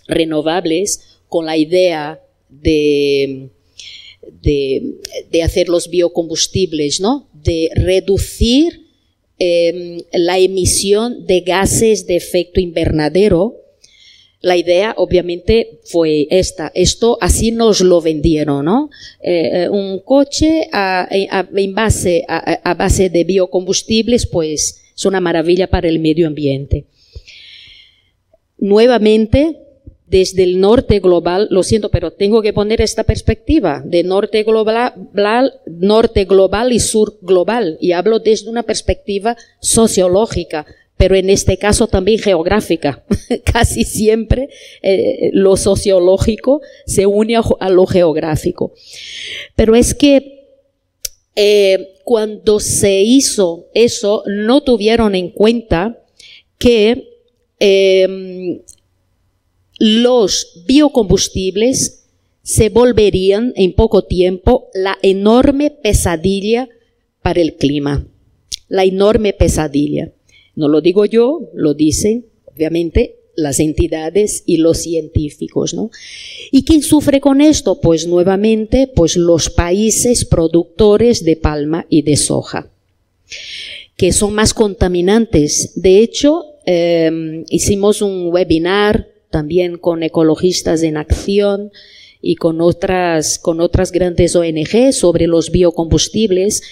renovables, 0.09 1.21
con 1.29 1.47
la 1.47 1.57
idea 1.57 2.23
de, 2.49 3.51
de, 4.43 5.43
hacer 5.43 5.69
los 5.69 5.89
biocombustibles, 5.91 7.01
¿no? 7.01 7.29
De 7.33 7.71
reducir 7.75 8.87
Em, 9.39 10.01
la 10.13 10.39
emisión 10.39 11.27
de 11.27 11.43
gases 11.43 12.07
de 12.07 12.17
efecto 12.17 12.59
invernadero. 12.59 13.57
La 14.47 14.57
idea, 14.57 14.95
obviamente, 14.97 15.81
fue 15.87 16.29
esta. 16.31 16.71
Esto 16.73 17.19
así 17.21 17.51
nos 17.51 17.81
lo 17.81 18.01
vendieron, 18.01 18.65
¿no? 18.65 18.91
Eh, 19.21 19.65
eh, 19.65 19.69
un 19.69 19.99
coche 19.99 20.69
en 20.73 21.75
base, 21.75 22.25
a, 22.29 22.75
base 22.75 23.11
de 23.11 23.25
biocombustibles, 23.25 24.27
pues 24.27 24.85
es 24.97 25.05
una 25.05 25.21
maravilla 25.21 25.67
para 25.67 25.89
el 25.89 25.99
medio 25.99 26.29
ambiente. 26.29 26.87
Nuevamente, 28.57 29.57
desde 30.07 30.45
el 30.45 30.61
norte 30.61 31.01
global, 31.01 31.49
lo 31.51 31.65
siento, 31.65 31.91
pero 31.91 32.13
tengo 32.13 32.41
que 32.41 32.53
poner 32.53 32.81
esta 32.81 33.03
perspectiva 33.03 33.83
de 33.85 34.05
norte 34.05 34.45
global, 34.45 34.95
norte 35.67 36.25
global 36.25 36.73
y 36.73 36.79
sur 36.79 37.19
global, 37.21 37.79
y 37.81 37.91
hablo 37.91 38.21
desde 38.21 38.49
una 38.49 38.63
perspectiva 38.63 39.37
sociológica, 39.59 40.67
pero 40.97 41.15
en 41.15 41.31
este 41.31 41.59
caso 41.59 41.87
también 41.87 42.19
geográfica. 42.19 43.05
Casi 43.45 43.85
siempre 43.85 44.49
eh, 44.83 45.31
lo 45.33 45.57
sociológico 45.57 46.61
se 46.87 47.07
une 47.07 47.37
a, 47.37 47.69
lo 47.71 47.87
geográfico. 47.87 48.73
Pero 49.55 49.75
es 49.75 49.95
que 49.95 50.47
eh, 51.35 51.99
cuando 52.05 52.61
se 52.61 53.03
hizo 53.03 53.67
eso, 53.75 54.23
no 54.27 54.63
tuvieron 54.63 55.15
en 55.15 55.31
cuenta 55.31 56.03
que 56.59 57.09
eh, 57.61 58.63
los 59.79 60.63
biocombustibles 60.67 62.07
se 62.43 62.69
volverían 62.71 63.53
en 63.57 63.75
poco 63.75 64.05
tiempo 64.05 64.69
la 64.73 64.97
enorme 65.03 65.71
pesadilla 65.71 66.69
para 67.21 67.41
el 67.41 67.57
clima. 67.57 68.07
La 68.69 68.85
enorme 68.85 69.33
pesadilla. 69.33 70.13
No 70.57 70.69
lo 70.69 70.81
digo 70.81 71.05
yo, 71.05 71.51
lo 71.55 71.75
dicen, 71.75 72.27
obviamente, 72.47 73.17
las 73.37 73.61
entidades 73.61 74.43
y 74.47 74.57
los 74.57 74.79
científicos, 74.79 75.75
¿no? 75.75 75.91
¿Y 76.51 76.65
quién 76.65 76.83
sufre 76.83 77.21
con 77.21 77.41
esto? 77.41 77.81
Pues 77.81 78.07
nuevamente, 78.07 78.91
pues 78.93 79.17
los 79.17 79.51
países 79.51 80.25
productores 80.25 81.25
de 81.25 81.37
palma 81.37 81.87
y 81.89 82.03
de 82.03 82.17
soja, 82.17 82.71
que 83.97 84.13
son 84.13 84.35
más 84.35 84.55
contaminantes. 84.55 85.73
De 85.77 85.99
hecho, 85.99 86.45
eh, 86.65 87.45
hicimos 87.51 88.03
un 88.03 88.29
webinar 88.33 89.09
también 89.31 89.77
con 89.77 90.03
ecologistas 90.03 90.83
en 90.83 90.97
acción 90.97 91.71
y 92.23 92.37
con 92.37 92.61
otras, 92.61 93.39
con 93.39 93.61
otras 93.61 93.93
grandes 93.93 94.35
ONG 94.35 94.93
sobre 94.93 95.27
los 95.27 95.51
biocombustibles. 95.51 96.63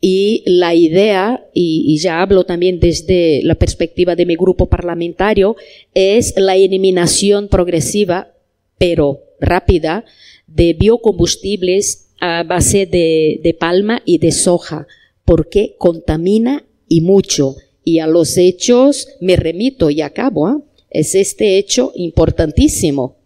Y 0.00 0.44
la 0.46 0.74
idea, 0.74 1.48
y, 1.52 1.98
ya 1.98 2.22
hablo 2.22 2.44
también 2.44 2.78
desde 2.78 3.40
la 3.42 3.56
perspectiva 3.56 4.14
de 4.14 4.26
mi 4.26 4.36
grupo 4.36 4.66
parlamentario, 4.66 5.56
es 5.94 6.34
la 6.36 6.56
eliminación 6.56 7.48
progresiva, 7.48 8.32
pero 8.78 9.24
rápida, 9.40 10.04
de 10.46 10.72
biocombustibles 10.74 12.10
a 12.20 12.44
base 12.44 12.86
de, 12.86 13.40
de 13.42 13.54
palma 13.54 14.02
y 14.04 14.18
de 14.18 14.32
soja, 14.32 14.86
porque 15.24 15.74
contamina 15.78 16.64
y 16.88 17.00
mucho. 17.00 17.56
Y 17.82 17.98
a 17.98 18.06
los 18.06 18.36
hechos 18.36 19.08
me 19.20 19.36
remito 19.36 19.90
y 19.90 20.00
acabo. 20.00 20.48
¿eh? 20.48 20.62
es 20.90 21.14
este 21.14 21.58
hecho 21.58 21.92
importantísimo. 21.94 23.16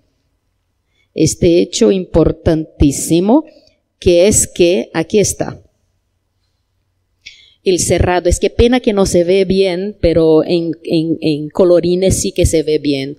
Este 1.15 1.61
hecho 1.61 1.90
importantísimo 1.93 3.44
que 3.99 4.27
es 4.27 4.47
que 4.47 4.90
aquí 4.94 5.19
está. 5.19 5.62
El 7.64 7.78
cerrado, 7.78 8.28
es 8.28 8.40
que 8.40 8.51
pena 8.51 8.80
que 8.80 8.93
no 8.93 9.06
se 9.06 9.22
ve 9.24 9.44
bien, 9.44 9.97
pero 10.01 10.43
en, 10.44 10.72
colorines 11.51 12.20
sí 12.20 12.32
que 12.32 12.47
se 12.47 12.62
ve 12.62 12.78
bien. 12.78 13.18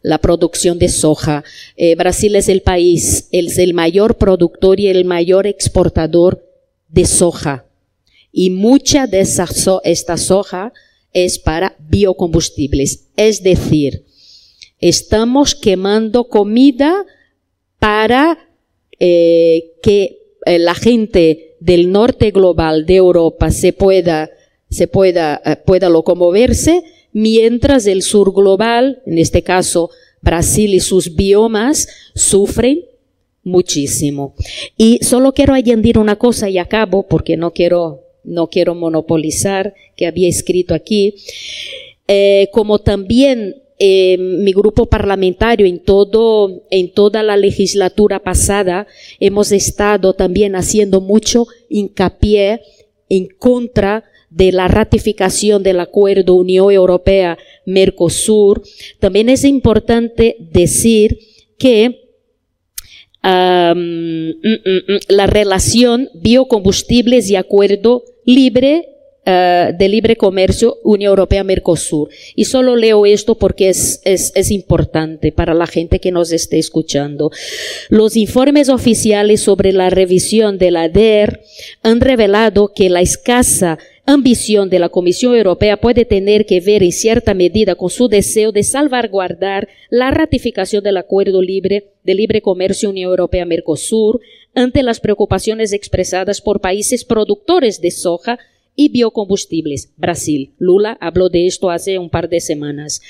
La 0.00 0.18
producción 0.18 0.78
de 0.78 0.88
soja. 0.88 1.44
Eh, 1.76 1.94
Brasil 1.94 2.34
es 2.34 2.48
el 2.48 2.62
país, 2.62 3.28
es 3.30 3.58
el 3.58 3.74
mayor 3.74 4.16
productor 4.16 4.80
y 4.80 4.88
el 4.88 5.04
mayor 5.04 5.46
exportador 5.46 6.44
de 6.88 7.04
soja. 7.04 7.66
Y 8.32 8.50
mucha 8.50 9.06
de 9.06 9.20
esa 9.20 9.46
esta 9.84 10.16
soja 10.16 10.72
es 11.12 11.38
para 11.38 11.76
biocombustibles. 11.78 13.08
Es 13.16 13.42
decir, 13.42 14.04
estamos 14.80 15.54
quemando 15.54 16.24
comida 16.24 17.04
para 17.78 18.48
eh, 18.98 19.72
que 19.82 20.18
eh, 20.46 20.58
la 20.58 20.74
gente 20.74 21.51
del 21.64 21.92
norte 21.92 22.30
global 22.30 22.86
de 22.86 22.96
Europa 22.96 23.50
se 23.50 23.72
pueda, 23.72 24.30
se 24.68 24.88
pueda, 24.88 25.40
eh, 25.44 25.56
pueda 25.56 25.88
locomoverse, 25.88 26.82
mientras 27.12 27.86
el 27.86 28.02
sur 28.02 28.32
global, 28.32 29.02
en 29.06 29.18
este 29.18 29.42
caso 29.42 29.90
Brasil 30.20 30.74
y 30.74 30.80
sus 30.80 31.14
biomas, 31.14 31.88
sufren 32.14 32.84
muchísimo. 33.44 34.34
Y 34.76 34.98
solo 35.02 35.32
quiero 35.32 35.54
añadir 35.54 35.98
una 35.98 36.16
cosa 36.16 36.48
y 36.48 36.58
acabo 36.58 37.04
porque 37.04 37.36
no 37.36 37.52
quiero 37.52 38.00
no 38.24 38.46
quiero 38.46 38.76
monopolizar, 38.76 39.74
que 39.96 40.06
había 40.06 40.28
escrito 40.28 40.74
aquí, 40.74 41.16
eh, 42.06 42.48
como 42.52 42.78
también 42.78 43.61
eh, 43.84 44.16
mi 44.16 44.52
grupo 44.52 44.86
parlamentario 44.86 45.66
en 45.66 45.82
todo, 45.82 46.62
en 46.70 46.92
toda 46.92 47.24
la 47.24 47.36
legislatura 47.36 48.20
pasada, 48.20 48.86
hemos 49.18 49.50
estado 49.50 50.12
también 50.12 50.54
haciendo 50.54 51.00
mucho 51.00 51.48
hincapié 51.68 52.60
en 53.08 53.26
contra 53.26 54.04
de 54.30 54.52
la 54.52 54.68
ratificación 54.68 55.64
del 55.64 55.80
acuerdo 55.80 56.36
Unión 56.36 56.70
Europea-Mercosur. 56.70 58.62
También 59.00 59.28
es 59.28 59.42
importante 59.42 60.36
decir 60.38 61.18
que 61.58 62.06
mm, 63.24 64.28
mm, 64.30 64.32
mm, 64.44 64.98
la 65.08 65.26
relación 65.26 66.08
biocombustibles 66.14 67.28
y 67.30 67.34
acuerdo 67.34 68.04
libre 68.24 68.92
eh, 69.24 69.72
de 69.78 69.88
libre 69.88 70.16
comercio 70.16 70.78
Unión 70.82 71.10
Europea-Mercosur. 71.10 72.08
Y 72.34 72.46
solo 72.46 72.74
leo 72.74 73.06
esto 73.06 73.36
porque 73.36 73.68
es, 73.68 74.00
es, 74.04 74.32
es, 74.34 74.50
importante 74.50 75.30
para 75.30 75.54
la 75.54 75.68
gente 75.68 76.00
que 76.00 76.10
nos 76.10 76.32
esté 76.32 76.58
escuchando. 76.58 77.30
Los 77.88 78.16
informes 78.16 78.68
oficiales 78.68 79.40
sobre 79.40 79.72
la 79.72 79.90
revisión 79.90 80.58
de 80.58 80.72
la 80.72 80.88
DER 80.88 81.40
han 81.84 82.00
revelado 82.00 82.72
que 82.74 82.90
la 82.90 83.00
escasa 83.00 83.78
ambición 84.06 84.68
de 84.68 84.80
la 84.80 84.88
Comisión 84.88 85.36
Europea 85.36 85.76
puede 85.76 86.04
tener 86.04 86.44
que 86.44 86.60
ver 86.60 86.82
en 86.82 86.90
cierta 86.90 87.34
medida 87.34 87.76
con 87.76 87.90
su 87.90 88.08
deseo 88.08 88.50
de 88.50 88.64
salvaguardar 88.64 89.68
la 89.88 90.10
ratificación 90.10 90.82
del 90.82 90.96
acuerdo 90.96 91.40
libre 91.40 91.92
de 92.02 92.14
libre 92.14 92.42
comercio 92.42 92.90
Unión 92.90 93.10
Europea-Mercosur 93.10 94.20
ante 94.54 94.82
las 94.82 94.98
preocupaciones 94.98 95.72
expresadas 95.72 96.40
por 96.40 96.60
países 96.60 97.04
productores 97.04 97.80
de 97.80 97.92
soja 97.92 98.38
y 98.74 98.88
biocombustibles. 98.88 99.92
Brasil. 99.96 100.52
Lula 100.58 100.96
habló 101.00 101.28
de 101.28 101.46
esto 101.46 101.70
hace 101.70 101.98
un 101.98 102.10
par 102.10 102.28
de 102.28 102.40
semanas. 102.40 103.00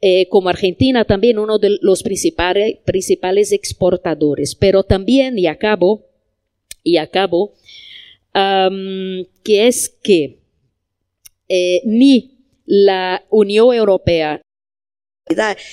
Eh, 0.00 0.28
como 0.28 0.48
Argentina, 0.48 1.04
también 1.04 1.38
uno 1.38 1.58
de 1.58 1.78
los 1.80 2.02
principales, 2.02 2.78
principales 2.84 3.52
exportadores. 3.52 4.54
Pero 4.54 4.82
también, 4.82 5.38
y 5.38 5.46
acabo, 5.46 6.06
y 6.82 6.96
acabo, 6.96 7.54
que 8.32 9.66
es 9.66 9.90
que 10.02 10.38
eh, 11.48 11.82
ni 11.84 12.38
la 12.64 13.24
Unión 13.28 13.74
Europea 13.74 14.40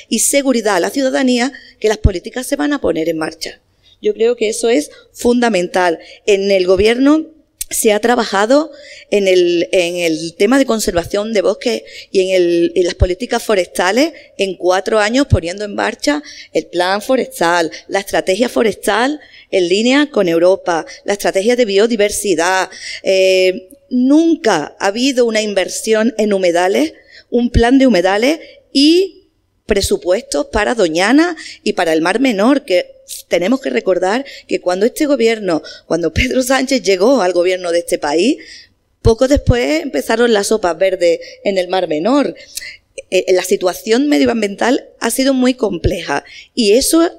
y 0.09 0.19
seguridad 0.19 0.75
a 0.75 0.79
la 0.79 0.89
ciudadanía 0.89 1.51
que 1.79 1.87
las 1.87 1.97
políticas 1.97 2.47
se 2.47 2.55
van 2.55 2.73
a 2.73 2.81
poner 2.81 3.09
en 3.09 3.17
marcha. 3.17 3.61
Yo 4.01 4.13
creo 4.13 4.35
que 4.35 4.49
eso 4.49 4.69
es 4.69 4.91
fundamental. 5.11 5.99
En 6.25 6.51
el 6.51 6.65
gobierno 6.65 7.25
se 7.69 7.93
ha 7.93 7.99
trabajado 7.99 8.71
en 9.11 9.27
el, 9.27 9.69
en 9.71 9.97
el 9.97 10.35
tema 10.35 10.57
de 10.57 10.65
conservación 10.65 11.33
de 11.33 11.41
bosques 11.41 11.83
y 12.11 12.21
en, 12.21 12.35
el, 12.35 12.71
en 12.75 12.85
las 12.85 12.95
políticas 12.95 13.43
forestales 13.43 14.13
en 14.37 14.55
cuatro 14.55 14.99
años 14.99 15.27
poniendo 15.27 15.65
en 15.65 15.75
marcha 15.75 16.23
el 16.53 16.65
plan 16.65 17.01
forestal, 17.01 17.71
la 17.87 17.99
estrategia 17.99 18.49
forestal 18.49 19.19
en 19.51 19.69
línea 19.69 20.09
con 20.09 20.27
Europa, 20.27 20.85
la 21.03 21.13
estrategia 21.13 21.55
de 21.55 21.65
biodiversidad. 21.65 22.69
Eh, 23.03 23.69
nunca 23.89 24.75
ha 24.79 24.87
habido 24.87 25.25
una 25.25 25.41
inversión 25.41 26.13
en 26.17 26.33
humedales, 26.33 26.93
un 27.29 27.51
plan 27.51 27.77
de 27.77 27.87
humedales 27.87 28.39
y 28.73 29.18
presupuestos 29.69 30.47
para 30.47 30.75
Doñana 30.75 31.37
y 31.63 31.73
para 31.73 31.93
el 31.93 32.01
Mar 32.01 32.19
Menor, 32.19 32.65
que 32.65 32.95
tenemos 33.29 33.61
que 33.61 33.69
recordar 33.69 34.25
que 34.47 34.59
cuando 34.59 34.85
este 34.85 35.05
gobierno, 35.05 35.61
cuando 35.85 36.11
Pedro 36.13 36.43
Sánchez 36.43 36.81
llegó 36.81 37.21
al 37.21 37.31
gobierno 37.31 37.71
de 37.71 37.79
este 37.79 37.97
país, 37.97 38.37
poco 39.01 39.29
después 39.29 39.81
empezaron 39.81 40.33
las 40.33 40.47
sopas 40.47 40.77
verdes 40.77 41.19
en 41.45 41.57
el 41.57 41.69
Mar 41.69 41.87
Menor. 41.87 42.35
Eh, 43.11 43.31
la 43.33 43.43
situación 43.43 44.09
medioambiental 44.09 44.89
ha 44.99 45.09
sido 45.09 45.33
muy 45.33 45.53
compleja 45.53 46.25
y 46.53 46.73
eso 46.73 47.09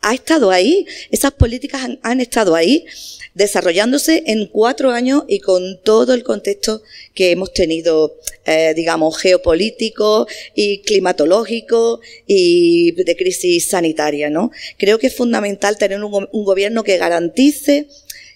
ha 0.00 0.14
estado 0.14 0.50
ahí, 0.50 0.86
esas 1.10 1.32
políticas 1.32 1.82
han, 2.02 2.20
estado 2.20 2.54
ahí 2.54 2.86
desarrollándose 3.34 4.22
en 4.26 4.46
cuatro 4.46 4.90
años 4.90 5.24
y 5.28 5.40
con 5.40 5.80
todo 5.82 6.14
el 6.14 6.22
contexto 6.22 6.82
que 7.14 7.32
hemos 7.32 7.52
tenido, 7.52 8.16
eh, 8.46 8.74
digamos, 8.74 9.18
geopolítico 9.18 10.26
y 10.54 10.82
climatológico 10.82 12.00
y 12.26 12.92
de 12.92 13.16
crisis 13.16 13.68
sanitaria, 13.68 14.30
¿no? 14.30 14.50
Creo 14.76 14.98
que 14.98 15.08
es 15.08 15.16
fundamental 15.16 15.78
tener 15.78 16.02
un, 16.02 16.28
gobierno 16.44 16.84
que 16.84 16.96
garantice 16.96 17.88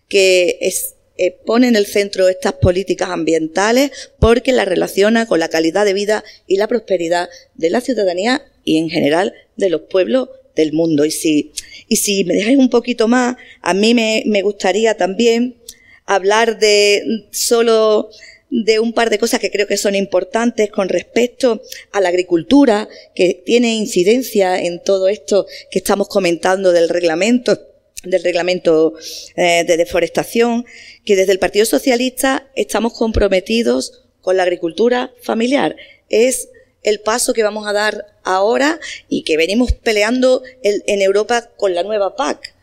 que 0.08 0.58
eh, 1.16 1.30
pone 1.46 1.68
en 1.68 1.76
el 1.76 1.86
centro 1.86 2.28
estas 2.28 2.54
políticas 2.54 3.10
ambientales 3.10 3.90
porque 4.18 4.52
las 4.52 4.66
relaciona 4.66 5.26
con 5.26 5.40
la 5.40 5.48
calidad 5.48 5.84
de 5.84 5.94
vida 5.94 6.24
y 6.46 6.56
la 6.56 6.68
prosperidad 6.68 7.28
de 7.54 7.70
la 7.70 7.80
ciudadanía 7.80 8.42
y 8.64 8.78
en 8.78 8.90
general 8.90 9.34
de 9.56 9.70
los 9.70 9.82
pueblos 9.82 10.28
del 10.54 10.72
mundo. 10.72 11.04
Y 11.04 11.10
si, 11.10 11.52
y 11.88 11.96
si 11.96 12.24
me 12.24 12.34
dejáis 12.34 12.58
un 12.58 12.70
poquito 12.70 13.08
más, 13.08 13.36
a 13.60 13.74
mí 13.74 13.94
me, 13.94 14.22
me 14.26 14.42
gustaría 14.42 14.96
también 14.96 15.56
hablar 16.06 16.58
de 16.58 17.26
solo 17.30 18.10
de 18.52 18.80
un 18.80 18.92
par 18.92 19.08
de 19.08 19.18
cosas 19.18 19.40
que 19.40 19.50
creo 19.50 19.66
que 19.66 19.78
son 19.78 19.94
importantes 19.94 20.70
con 20.70 20.90
respecto 20.90 21.62
a 21.90 22.02
la 22.02 22.10
agricultura, 22.10 22.86
que 23.14 23.42
tiene 23.46 23.74
incidencia 23.74 24.62
en 24.62 24.82
todo 24.82 25.08
esto 25.08 25.46
que 25.70 25.78
estamos 25.78 26.06
comentando 26.06 26.70
del 26.70 26.90
reglamento, 26.90 27.58
del 28.04 28.22
reglamento 28.22 28.92
eh, 29.36 29.64
de 29.66 29.76
deforestación, 29.78 30.66
que 31.02 31.16
desde 31.16 31.32
el 31.32 31.38
Partido 31.38 31.64
Socialista 31.64 32.50
estamos 32.54 32.92
comprometidos 32.92 34.04
con 34.20 34.36
la 34.36 34.42
agricultura 34.42 35.14
familiar. 35.22 35.74
Es 36.10 36.50
el 36.82 37.00
paso 37.00 37.32
que 37.32 37.42
vamos 37.42 37.66
a 37.66 37.72
dar 37.72 38.06
ahora 38.24 38.80
y 39.08 39.22
que 39.22 39.36
venimos 39.36 39.72
peleando 39.72 40.42
en 40.62 41.02
Europa 41.02 41.50
con 41.56 41.74
la 41.74 41.82
nueva 41.82 42.16
PAC. 42.16 42.54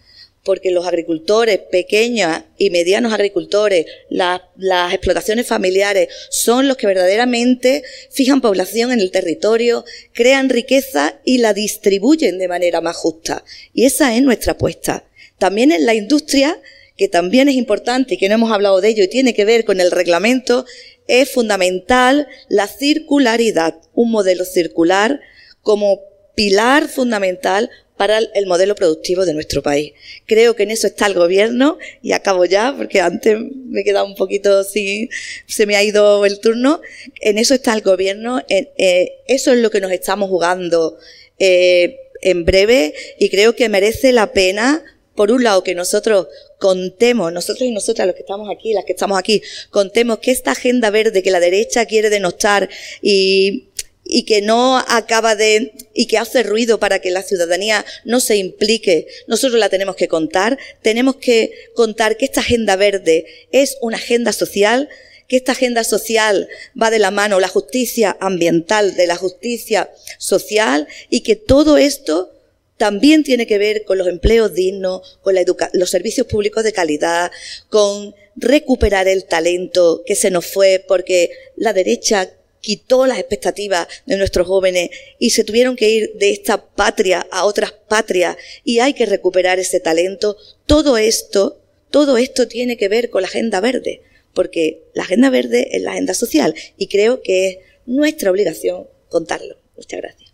Porque 0.44 0.72
los 0.72 0.88
agricultores, 0.88 1.60
pequeños 1.70 2.44
y 2.58 2.70
medianos 2.70 3.14
agricultores, 3.14 3.86
las 4.10 4.94
explotaciones 4.94 5.46
familiares, 5.46 6.08
son 6.30 6.68
los 6.68 6.78
que 6.78 6.88
verdaderamente 6.88 7.84
fijan 8.10 8.42
población 8.42 8.92
en 8.92 9.02
el 9.02 9.12
territorio, 9.12 9.84
crean 10.14 10.50
riqueza 10.50 11.20
y 11.26 11.40
la 11.40 11.54
distribuyen 11.54 12.40
de 12.40 12.48
manera 12.48 12.80
más 12.80 12.96
justa. 12.96 13.44
Y 13.74 13.86
esa 13.86 14.16
es 14.16 14.22
nuestra 14.22 14.54
apuesta. 14.54 15.04
También 15.38 15.72
en 15.72 15.86
la 15.86 15.94
industria, 15.94 16.58
que 16.98 17.08
también 17.08 17.48
es 17.48 17.56
importante 17.56 18.16
y 18.16 18.18
que 18.18 18.28
no 18.28 18.36
hemos 18.36 18.52
hablado 18.52 18.82
de 18.82 18.90
ello 18.90 19.04
y 19.04 19.08
tiene 19.08 19.34
que 19.34 19.46
ver 19.46 19.66
con 19.66 19.80
el 19.80 19.92
reglamento, 19.92 20.66
es 21.10 21.32
fundamental 21.32 22.28
la 22.48 22.68
circularidad, 22.68 23.76
un 23.94 24.12
modelo 24.12 24.46
circular 24.46 25.20
como 25.62 26.02
pilar 26.36 26.88
fundamental 26.88 27.70
para 27.98 28.20
el 28.20 28.46
modelo 28.46 28.76
productivo 28.76 29.26
de 29.26 29.34
nuestro 29.34 29.62
país. 29.62 29.92
Creo 30.26 30.56
que 30.56 30.64
en 30.64 30.72
eso 30.72 30.88
está 30.88 31.08
el 31.08 31.16
gobierno 31.16 31.78
y 32.02 32.14
acabo 32.14 32.46
ya 32.46 32.74
porque 32.78 33.02
antes 33.02 33.38
me 33.66 33.82
he 33.82 33.84
quedado 33.84 34.06
un 34.06 34.16
poquito 34.16 34.60
así, 34.60 35.10
se 35.48 35.66
me 35.66 35.76
ha 35.76 35.84
ido 35.84 36.26
el 36.26 36.40
turno. 36.40 36.80
En 37.20 37.38
eso 37.38 37.56
está 37.56 37.74
el 37.74 37.82
gobierno, 37.82 38.42
eh, 38.48 39.12
eso 39.28 39.52
es 39.52 39.60
lo 39.60 39.70
que 39.70 39.82
nos 39.82 39.92
estamos 39.92 40.30
jugando 40.30 40.98
eh, 41.40 41.98
en 42.22 42.46
breve 42.46 42.94
y 43.18 43.30
creo 43.30 43.56
que 43.56 43.68
merece 43.68 44.14
la 44.14 44.32
pena 44.32 44.84
por 45.20 45.32
un 45.32 45.44
lado, 45.44 45.66
que 45.66 45.76
nosotros 45.76 46.28
contemos, 46.60 47.32
nosotros 47.34 47.68
y 47.68 47.72
nosotras, 47.72 48.06
los 48.06 48.16
que 48.16 48.22
estamos 48.22 48.50
aquí, 48.52 48.74
las 48.74 48.86
que 48.86 48.92
estamos 48.92 49.18
aquí, 49.18 49.42
contemos 49.72 50.20
que 50.20 50.32
esta 50.32 50.52
agenda 50.52 50.90
verde 50.90 51.24
que 51.24 51.32
la 51.32 51.40
derecha 51.40 51.86
quiere 51.86 52.10
denostar 52.10 52.70
y, 53.02 53.70
y 54.04 54.24
que 54.24 54.42
no 54.42 54.78
acaba 54.78 55.36
de, 55.36 55.74
y 55.94 56.08
que 56.08 56.18
hace 56.18 56.44
ruido 56.44 56.80
para 56.80 57.00
que 57.00 57.12
la 57.12 57.24
ciudadanía 57.24 57.86
no 58.04 58.20
se 58.20 58.36
implique, 58.38 59.08
nosotros 59.28 59.60
la 59.60 59.70
tenemos 59.70 59.96
que 59.96 60.08
contar, 60.08 60.58
tenemos 60.82 61.16
que 61.16 61.54
contar 61.76 62.18
que 62.18 62.26
esta 62.26 62.42
agenda 62.42 62.76
verde 62.76 63.26
es 63.52 63.78
una 63.82 63.98
agenda 63.98 64.34
social, 64.34 64.90
que 65.28 65.38
esta 65.38 65.54
agenda 65.54 65.84
social 65.84 66.50
va 66.80 66.90
de 66.90 67.00
la 67.00 67.12
mano 67.12 67.40
la 67.40 67.48
justicia 67.48 68.18
ambiental 68.20 68.96
de 68.96 69.08
la 69.08 69.16
justicia 69.16 69.92
social 70.18 70.88
y 71.10 71.22
que 71.22 71.36
todo 71.36 71.78
esto 71.78 72.34
también 72.80 73.24
tiene 73.24 73.46
que 73.46 73.58
ver 73.58 73.84
con 73.84 73.98
los 73.98 74.08
empleos 74.08 74.54
dignos, 74.54 75.20
con 75.22 75.36
los 75.74 75.90
servicios 75.90 76.26
públicos 76.26 76.64
de 76.64 76.72
calidad, 76.72 77.30
con 77.68 78.16
recuperar 78.38 79.10
el 79.10 79.26
talento 79.26 80.02
que 80.06 80.16
se 80.16 80.32
nos 80.32 80.46
fue 80.46 80.84
porque 80.88 81.30
la 81.58 81.74
derecha 81.74 82.32
quitó 82.62 83.06
las 83.06 83.20
expectativas 83.20 83.86
de 84.06 84.16
nuestros 84.16 84.48
jóvenes 84.48 84.92
y 85.18 85.32
se 85.32 85.44
tuvieron 85.44 85.76
que 85.76 85.90
ir 85.90 86.14
de 86.16 86.32
esta 86.32 86.66
patria 86.68 87.28
a 87.32 87.44
otras 87.44 87.74
patrias 87.74 88.38
y 88.64 88.80
hay 88.80 88.94
que 88.94 89.06
recuperar 89.06 89.60
ese 89.60 89.82
talento. 89.82 90.38
Todo 90.66 90.98
esto, 90.98 91.60
todo 91.92 92.18
esto 92.18 92.48
tiene 92.48 92.78
que 92.78 92.88
ver 92.88 93.10
con 93.10 93.24
la 93.24 93.28
agenda 93.28 93.60
verde, 93.60 94.04
porque 94.34 94.84
la 94.94 95.04
agenda 95.04 95.30
verde 95.30 95.68
es 95.74 95.82
la 95.82 95.92
agenda 95.92 96.14
social 96.14 96.56
y 96.78 96.88
creo 96.88 97.22
que 97.22 97.48
es 97.50 97.58
nuestra 97.86 98.32
obligación 98.32 98.88
contarlo. 99.10 99.58
Muchas 99.76 100.00
gracias. 100.00 100.29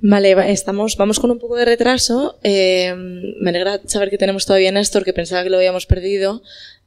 Vale, 0.00 0.52
estamos, 0.52 0.96
vamos 0.96 1.20
con 1.20 1.30
un 1.30 1.38
poco 1.38 1.56
de 1.56 1.64
retraso. 1.64 2.38
Eh, 2.42 2.94
me 2.94 3.50
alegra 3.50 3.80
saber 3.86 4.10
que 4.10 4.18
tenemos 4.18 4.46
todavía 4.46 4.72
Néstor, 4.72 5.04
que 5.04 5.12
pensaba 5.12 5.42
que 5.42 5.50
lo 5.50 5.56
habíamos 5.56 5.86
perdido. 5.86 6.42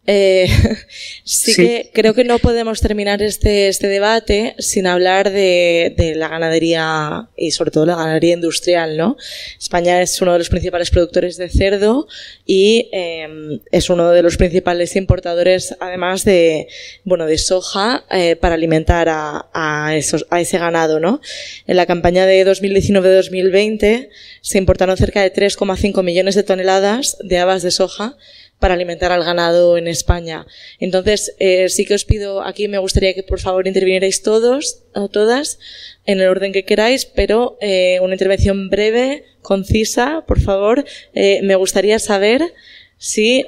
Eh, 0.07 0.47
sí, 1.23 1.55
que 1.55 1.91
creo 1.93 2.15
que 2.15 2.23
no 2.23 2.39
podemos 2.39 2.81
terminar 2.81 3.21
este, 3.21 3.67
este 3.67 3.87
debate 3.87 4.55
sin 4.57 4.87
hablar 4.87 5.29
de, 5.29 5.93
de, 5.95 6.15
la 6.15 6.27
ganadería 6.27 7.29
y 7.37 7.51
sobre 7.51 7.69
todo 7.69 7.85
la 7.85 7.95
ganadería 7.95 8.33
industrial, 8.33 8.97
¿no? 8.97 9.15
España 9.59 10.01
es 10.01 10.19
uno 10.19 10.33
de 10.33 10.39
los 10.39 10.49
principales 10.49 10.89
productores 10.89 11.37
de 11.37 11.49
cerdo 11.49 12.07
y 12.47 12.89
eh, 12.91 13.59
es 13.71 13.91
uno 13.91 14.09
de 14.09 14.23
los 14.23 14.37
principales 14.37 14.95
importadores, 14.95 15.75
además 15.79 16.25
de, 16.25 16.67
bueno, 17.03 17.27
de 17.27 17.37
soja 17.37 18.03
eh, 18.09 18.35
para 18.35 18.55
alimentar 18.55 19.07
a, 19.07 19.49
a, 19.53 19.95
esos, 19.95 20.25
a 20.31 20.41
ese 20.41 20.57
ganado, 20.57 20.99
¿no? 20.99 21.21
En 21.67 21.77
la 21.77 21.85
campaña 21.85 22.25
de 22.25 22.43
2019-2020 22.47 24.09
se 24.41 24.57
importaron 24.57 24.97
cerca 24.97 25.21
de 25.21 25.31
3,5 25.31 26.03
millones 26.03 26.33
de 26.33 26.41
toneladas 26.41 27.17
de 27.21 27.37
habas 27.37 27.61
de 27.61 27.69
soja 27.69 28.17
para 28.61 28.75
alimentar 28.75 29.11
al 29.11 29.23
ganado 29.23 29.75
en 29.75 29.87
España. 29.87 30.45
Entonces, 30.79 31.35
eh, 31.39 31.67
sí 31.67 31.83
que 31.83 31.95
os 31.95 32.05
pido, 32.05 32.43
aquí 32.43 32.67
me 32.67 32.77
gustaría 32.77 33.15
que 33.15 33.23
por 33.23 33.39
favor 33.39 33.67
intervinierais 33.67 34.21
todos 34.21 34.83
o 34.93 35.09
todas 35.09 35.57
en 36.05 36.21
el 36.21 36.27
orden 36.27 36.53
que 36.53 36.63
queráis, 36.63 37.05
pero 37.05 37.57
eh, 37.59 37.99
una 38.01 38.13
intervención 38.13 38.69
breve, 38.69 39.25
concisa, 39.41 40.23
por 40.27 40.39
favor. 40.39 40.85
Eh, 41.15 41.41
me 41.41 41.55
gustaría 41.55 41.97
saber 41.97 42.53
si, 42.99 43.47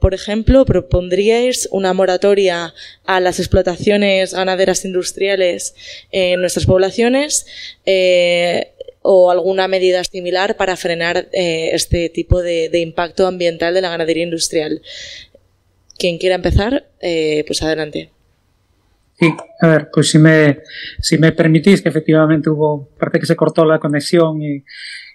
por 0.00 0.14
ejemplo, 0.14 0.64
propondríais 0.64 1.68
una 1.70 1.92
moratoria 1.92 2.74
a 3.04 3.20
las 3.20 3.38
explotaciones 3.38 4.34
ganaderas 4.34 4.84
industriales 4.84 5.76
en 6.10 6.40
nuestras 6.40 6.66
poblaciones, 6.66 7.46
o 9.02 9.30
alguna 9.30 9.68
medida 9.68 10.02
similar 10.04 10.56
para 10.56 10.76
frenar 10.76 11.28
eh, 11.32 11.70
este 11.72 12.08
tipo 12.08 12.42
de, 12.42 12.70
impacto 12.78 13.26
ambiental 13.26 13.74
de 13.74 13.82
la 13.82 13.90
ganadería 13.90 14.24
industrial. 14.24 14.82
Quien 15.98 16.18
quiera 16.18 16.36
empezar, 16.36 16.86
eh, 17.00 17.44
pues 17.46 17.62
adelante. 17.62 18.10
Sí, 19.18 19.32
a 19.60 19.68
ver, 19.68 19.88
pues 19.92 20.10
si 20.10 20.18
me, 20.18 20.60
si 21.00 21.18
me 21.18 21.32
permitís, 21.32 21.82
que 21.82 21.90
efectivamente 21.90 22.50
hubo, 22.50 22.88
parece 22.98 23.20
que 23.20 23.26
se 23.26 23.36
cortó 23.36 23.64
la 23.64 23.78
conexión 23.78 24.42
y, 24.42 24.64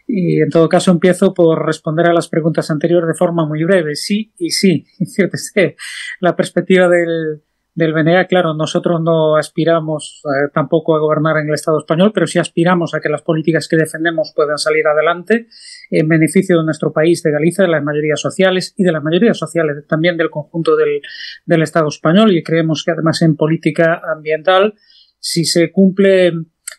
y 0.07 0.41
en 0.41 0.49
todo 0.49 0.69
caso 0.69 0.91
empiezo 0.91 1.33
por 1.33 1.65
responder 1.65 2.05
a 2.05 2.13
las 2.13 2.29
preguntas 2.29 2.71
anteriores 2.71 3.07
de 3.07 3.13
forma 3.13 3.45
muy 3.45 3.63
breve. 3.63 3.95
Sí 3.95 4.31
y 4.37 4.51
sí, 4.51 4.85
la 6.21 6.35
perspectiva 6.35 6.87
del, 6.87 7.41
del 7.77 7.93
BNA, 7.93 8.25
claro, 8.25 8.55
nosotros 8.55 8.99
no 9.03 9.35
aspiramos 9.35 10.23
eh, 10.25 10.49
tampoco 10.51 10.95
a 10.95 10.99
gobernar 10.99 11.37
en 11.37 11.47
el 11.47 11.53
Estado 11.53 11.77
español, 11.77 12.11
pero 12.11 12.25
sí 12.25 12.39
aspiramos 12.39 12.95
a 12.95 12.99
que 12.99 13.07
las 13.07 13.21
políticas 13.21 13.67
que 13.67 13.77
defendemos 13.77 14.33
puedan 14.35 14.57
salir 14.57 14.87
adelante 14.87 15.45
en 15.91 16.07
beneficio 16.07 16.57
de 16.57 16.65
nuestro 16.65 16.91
país, 16.91 17.21
de 17.21 17.29
Galicia, 17.29 17.65
de 17.65 17.69
las 17.69 17.83
mayorías 17.83 18.19
sociales 18.19 18.73
y 18.77 18.83
de 18.83 18.91
las 18.91 19.03
mayorías 19.03 19.37
sociales 19.37 19.85
también 19.87 20.17
del 20.17 20.31
conjunto 20.31 20.75
del, 20.75 21.01
del 21.45 21.61
Estado 21.61 21.89
español. 21.89 22.35
Y 22.35 22.41
creemos 22.41 22.83
que 22.83 22.93
además 22.93 23.21
en 23.21 23.35
política 23.35 24.01
ambiental, 24.11 24.73
si 25.19 25.45
se 25.45 25.71
cumple 25.71 26.33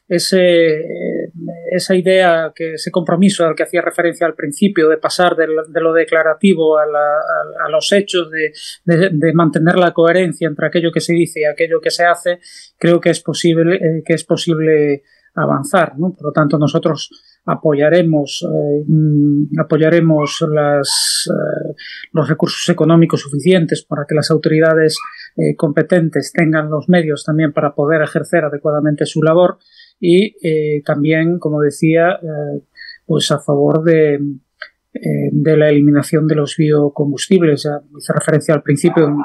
ese, 0.08 0.82
esa 1.70 1.94
idea, 1.94 2.52
que 2.54 2.74
ese 2.74 2.90
compromiso 2.90 3.46
al 3.46 3.54
que 3.54 3.62
hacía 3.62 3.82
referencia 3.82 4.26
al 4.26 4.34
principio 4.34 4.88
de 4.88 4.98
pasar 4.98 5.36
de 5.36 5.46
lo, 5.46 5.92
declarativo 5.92 6.78
a, 6.78 7.68
los 7.70 7.92
hechos, 7.92 8.30
de, 8.30 9.32
mantener 9.34 9.76
la 9.76 9.92
coherencia 9.92 10.48
entre 10.48 10.66
aquello 10.66 10.90
que 10.92 11.00
se 11.00 11.12
dice 11.12 11.40
y 11.40 11.44
aquello 11.44 11.80
que 11.80 11.90
se 11.90 12.04
hace, 12.04 12.40
creo 12.78 13.00
que 13.00 13.10
es 13.10 13.20
posible, 13.20 13.76
eh, 13.76 14.02
que 14.04 14.14
es 14.14 14.24
posible 14.24 15.02
avanzar. 15.34 15.92
Por 15.96 16.22
lo 16.22 16.32
tanto, 16.32 16.58
nosotros 16.58 17.10
apoyaremos, 17.44 18.44
eh, 18.44 18.84
mm, 18.86 19.60
apoyaremos 19.60 20.44
las, 20.52 21.28
eh, 21.30 21.74
los 22.12 22.28
recursos 22.28 22.68
económicos 22.68 23.20
suficientes 23.20 23.84
para 23.84 24.04
que 24.08 24.14
las 24.14 24.30
autoridades 24.30 24.96
competentes 25.56 26.32
tengan 26.32 26.68
los 26.68 26.88
medios 26.88 27.22
también 27.24 27.52
para 27.52 27.72
poder 27.72 28.02
ejercer 28.02 28.44
adecuadamente 28.44 29.06
su 29.06 29.22
labor 29.22 29.58
y 30.00 30.36
eh, 30.46 30.82
también, 30.84 31.38
como 31.38 31.60
decía, 31.60 32.18
eh, 32.22 32.62
pues 33.06 33.30
a 33.30 33.40
favor 33.40 33.82
de, 33.82 34.14
eh, 34.14 35.28
de, 35.32 35.56
la 35.56 35.70
eliminación 35.70 36.26
de 36.26 36.36
los 36.36 36.56
biocombustibles. 36.56 37.64
Ya 37.64 37.80
hice 37.96 38.12
referencia 38.12 38.54
al 38.54 38.62
principio, 38.62 39.06
en 39.06 39.16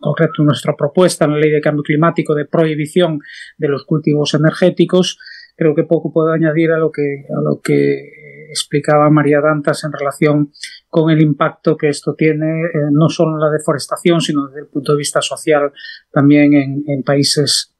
concreto 0.00 0.42
nuestra 0.42 0.74
propuesta 0.76 1.24
en 1.24 1.32
la 1.32 1.38
ley 1.38 1.50
de 1.50 1.60
cambio 1.60 1.82
climático 1.82 2.34
de 2.34 2.46
prohibición 2.46 3.20
de 3.58 3.68
los 3.68 3.84
cultivos 3.84 4.34
energéticos. 4.34 5.18
Creo 5.56 5.74
que 5.74 5.84
poco 5.84 6.12
puedo 6.12 6.32
añadir 6.32 6.70
a 6.72 6.78
lo 6.78 6.90
que, 6.90 7.26
a 7.28 7.40
lo 7.42 7.60
que 7.60 8.48
explicaba 8.48 9.10
María 9.10 9.40
Dantas 9.40 9.84
en 9.84 9.92
relación 9.92 10.52
con 10.88 11.10
el 11.10 11.22
impacto 11.22 11.76
que 11.76 11.88
esto 11.88 12.14
tiene 12.14 12.64
no 12.90 13.08
solo 13.08 13.36
en 13.36 13.40
la 13.40 13.50
deforestación, 13.50 14.20
sino 14.20 14.46
desde 14.46 14.60
el 14.60 14.66
punto 14.66 14.92
de 14.92 14.98
vista 14.98 15.22
social 15.22 15.72
también 16.10 16.52
en 16.54 17.02
países 17.02 17.71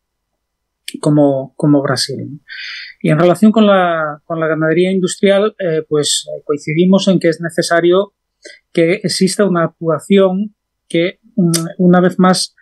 como, 1.01 1.55
como 1.57 1.83
Brasil. 1.83 2.41
Y 3.01 3.11
en 3.11 3.19
relación 3.19 3.53
con 3.53 3.67
la, 3.67 4.21
con 4.25 4.41
la 4.41 4.47
ganadería 4.47 4.91
industrial, 4.91 5.55
eh, 5.59 5.85
pues 5.89 6.25
eh, 6.29 6.43
coincidimos 6.45 7.09
en 7.09 7.19
que 7.19 7.29
es 7.29 7.41
necesario 7.41 8.15
que 8.73 8.95
exista 9.03 9.45
una 9.45 9.65
actuación 9.65 10.55
que, 10.89 11.21
mm, 11.37 11.51
una 11.79 12.01
vez 12.01 12.19
más, 12.19 12.55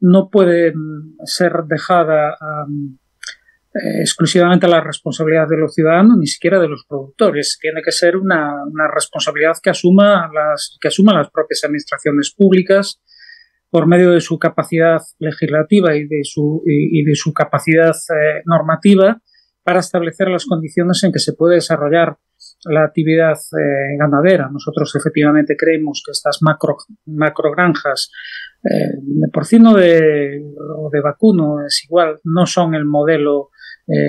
no 0.00 0.30
puede 0.30 0.72
mm, 0.72 1.16
ser 1.24 1.64
dejada 1.68 2.36
eh, 3.74 4.00
exclusivamente 4.00 4.66
a 4.66 4.70
la 4.70 4.80
responsabilidad 4.80 5.46
de 5.48 5.58
los 5.58 5.74
ciudadanos, 5.74 6.18
ni 6.18 6.26
siquiera 6.26 6.58
de 6.58 6.68
los 6.68 6.84
productores. 6.88 7.58
Tiene 7.60 7.82
que 7.84 7.92
ser 7.92 8.16
una, 8.16 8.64
una 8.64 8.88
responsabilidad 8.92 9.56
que 9.62 9.70
asuma 9.70 10.30
las, 10.32 10.76
que 10.80 10.88
asuma 10.88 11.14
las 11.14 11.30
propias 11.30 11.64
administraciones 11.64 12.34
públicas, 12.36 13.00
por 13.70 13.86
medio 13.86 14.10
de 14.10 14.20
su 14.20 14.38
capacidad 14.38 15.00
legislativa 15.18 15.94
y 15.96 16.06
de 16.06 16.20
su, 16.24 16.62
y, 16.66 17.04
de 17.04 17.14
su 17.14 17.32
capacidad 17.32 17.92
eh, 17.92 18.42
normativa 18.44 19.20
para 19.62 19.80
establecer 19.80 20.28
las 20.28 20.44
condiciones 20.44 21.02
en 21.04 21.12
que 21.12 21.20
se 21.20 21.34
puede 21.34 21.56
desarrollar 21.56 22.18
la 22.64 22.84
actividad 22.84 23.34
eh, 23.34 23.96
ganadera. 23.98 24.50
Nosotros 24.50 24.94
efectivamente 24.96 25.54
creemos 25.56 26.02
que 26.04 26.10
estas 26.10 26.38
macro, 26.40 26.76
macrogranjas 27.06 28.10
eh, 28.64 28.98
de 29.02 29.28
porcino 29.32 29.74
de, 29.74 30.42
o 30.76 30.90
de 30.90 31.00
vacuno 31.00 31.64
es 31.64 31.84
igual, 31.84 32.18
no 32.24 32.46
son 32.46 32.74
el 32.74 32.84
modelo 32.84 33.50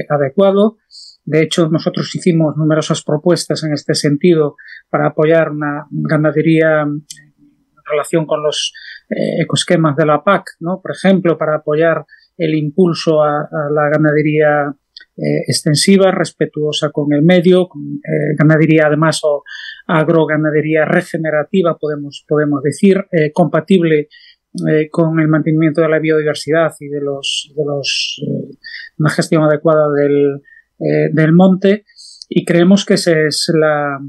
adecuado. 0.09 0.77
De 1.25 1.41
hecho, 1.41 1.67
nosotros 1.69 2.13
hicimos 2.13 2.55
numerosas 2.55 3.03
propuestas 3.03 3.63
en 3.63 3.73
este 3.73 3.95
sentido 3.95 4.57
para 4.91 5.07
apoyar 5.07 5.49
una 5.49 5.87
ganadería 5.89 6.85
relación 7.91 8.25
con 8.25 8.43
los 8.43 8.73
eh, 9.09 9.43
ecosquemas 9.43 9.95
de 9.95 10.05
la 10.05 10.23
PAC, 10.23 10.45
¿no? 10.59 10.81
Por 10.81 10.91
ejemplo, 10.91 11.37
para 11.37 11.57
apoyar 11.57 12.05
el 12.37 12.55
impulso 12.55 13.21
a, 13.21 13.47
la 13.71 13.89
ganadería 13.89 14.73
eh, 15.17 15.43
extensiva, 15.47 16.11
respetuosa 16.11 16.89
con 16.91 17.13
el 17.13 17.21
medio, 17.21 17.63
eh, 17.63 18.35
ganadería 18.37 18.87
además 18.87 19.19
o 19.23 19.43
agroganadería 19.87 20.85
regenerativa, 20.85 21.77
podemos, 21.77 22.25
podemos 22.27 22.63
decir, 22.63 23.05
compatible 23.33 24.07
con 24.91 25.19
el 25.19 25.27
mantenimiento 25.27 25.81
de 25.81 25.89
la 25.89 25.99
biodiversidad 25.99 26.71
y 26.79 26.87
de 26.87 27.01
los, 27.01 27.51
de 27.55 27.63
los 27.65 28.21
una 28.99 29.09
gestión 29.09 29.43
adecuada 29.43 29.89
del, 29.91 30.41
del 31.11 31.33
monte 31.33 31.85
y 32.29 32.45
creemos 32.45 32.85
que 32.85 32.93
esa 32.93 33.19
es 33.19 33.51
la, 33.53 33.99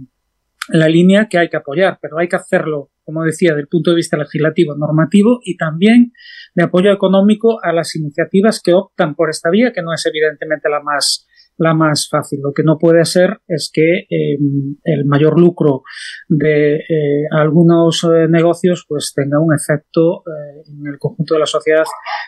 la 0.68 0.88
línea 0.88 1.28
que 1.28 1.38
hay 1.38 1.48
que 1.48 1.56
apoyar, 1.56 1.98
pero 2.00 2.18
hay 2.18 2.28
que 2.28 2.36
hacerlo 2.36 2.92
como 3.04 3.24
decía, 3.24 3.50
desde 3.50 3.62
el 3.62 3.68
punto 3.68 3.90
de 3.90 3.96
vista 3.96 4.16
legislativo, 4.16 4.76
normativo 4.76 5.40
y 5.44 5.56
también 5.56 6.12
de 6.54 6.64
apoyo 6.64 6.92
económico 6.92 7.58
a 7.62 7.72
las 7.72 7.96
iniciativas 7.96 8.60
que 8.62 8.74
optan 8.74 9.14
por 9.14 9.30
esta 9.30 9.50
vía, 9.50 9.72
que 9.72 9.82
no 9.82 9.92
es 9.92 10.06
evidentemente 10.06 10.68
la 10.68 10.80
más 10.80 11.26
la 11.58 11.74
más 11.74 12.08
fácil. 12.10 12.40
Lo 12.42 12.52
que 12.54 12.62
no 12.62 12.78
puede 12.78 13.04
ser 13.04 13.40
es 13.46 13.70
que 13.72 14.06
em, 14.08 14.76
el 14.84 15.04
mayor 15.04 15.38
lucro 15.38 15.82
de 16.26 16.76
eh, 16.76 17.26
algunos 17.30 18.04
eh, 18.04 18.26
negocios 18.28 18.86
pues 18.88 19.12
tenga 19.14 19.38
un 19.38 19.54
efecto 19.54 20.22
eh, 20.26 20.62
en 20.66 20.86
el 20.90 20.98
conjunto 20.98 21.34
de 21.34 21.40
la 21.40 21.46
sociedad 21.46 21.84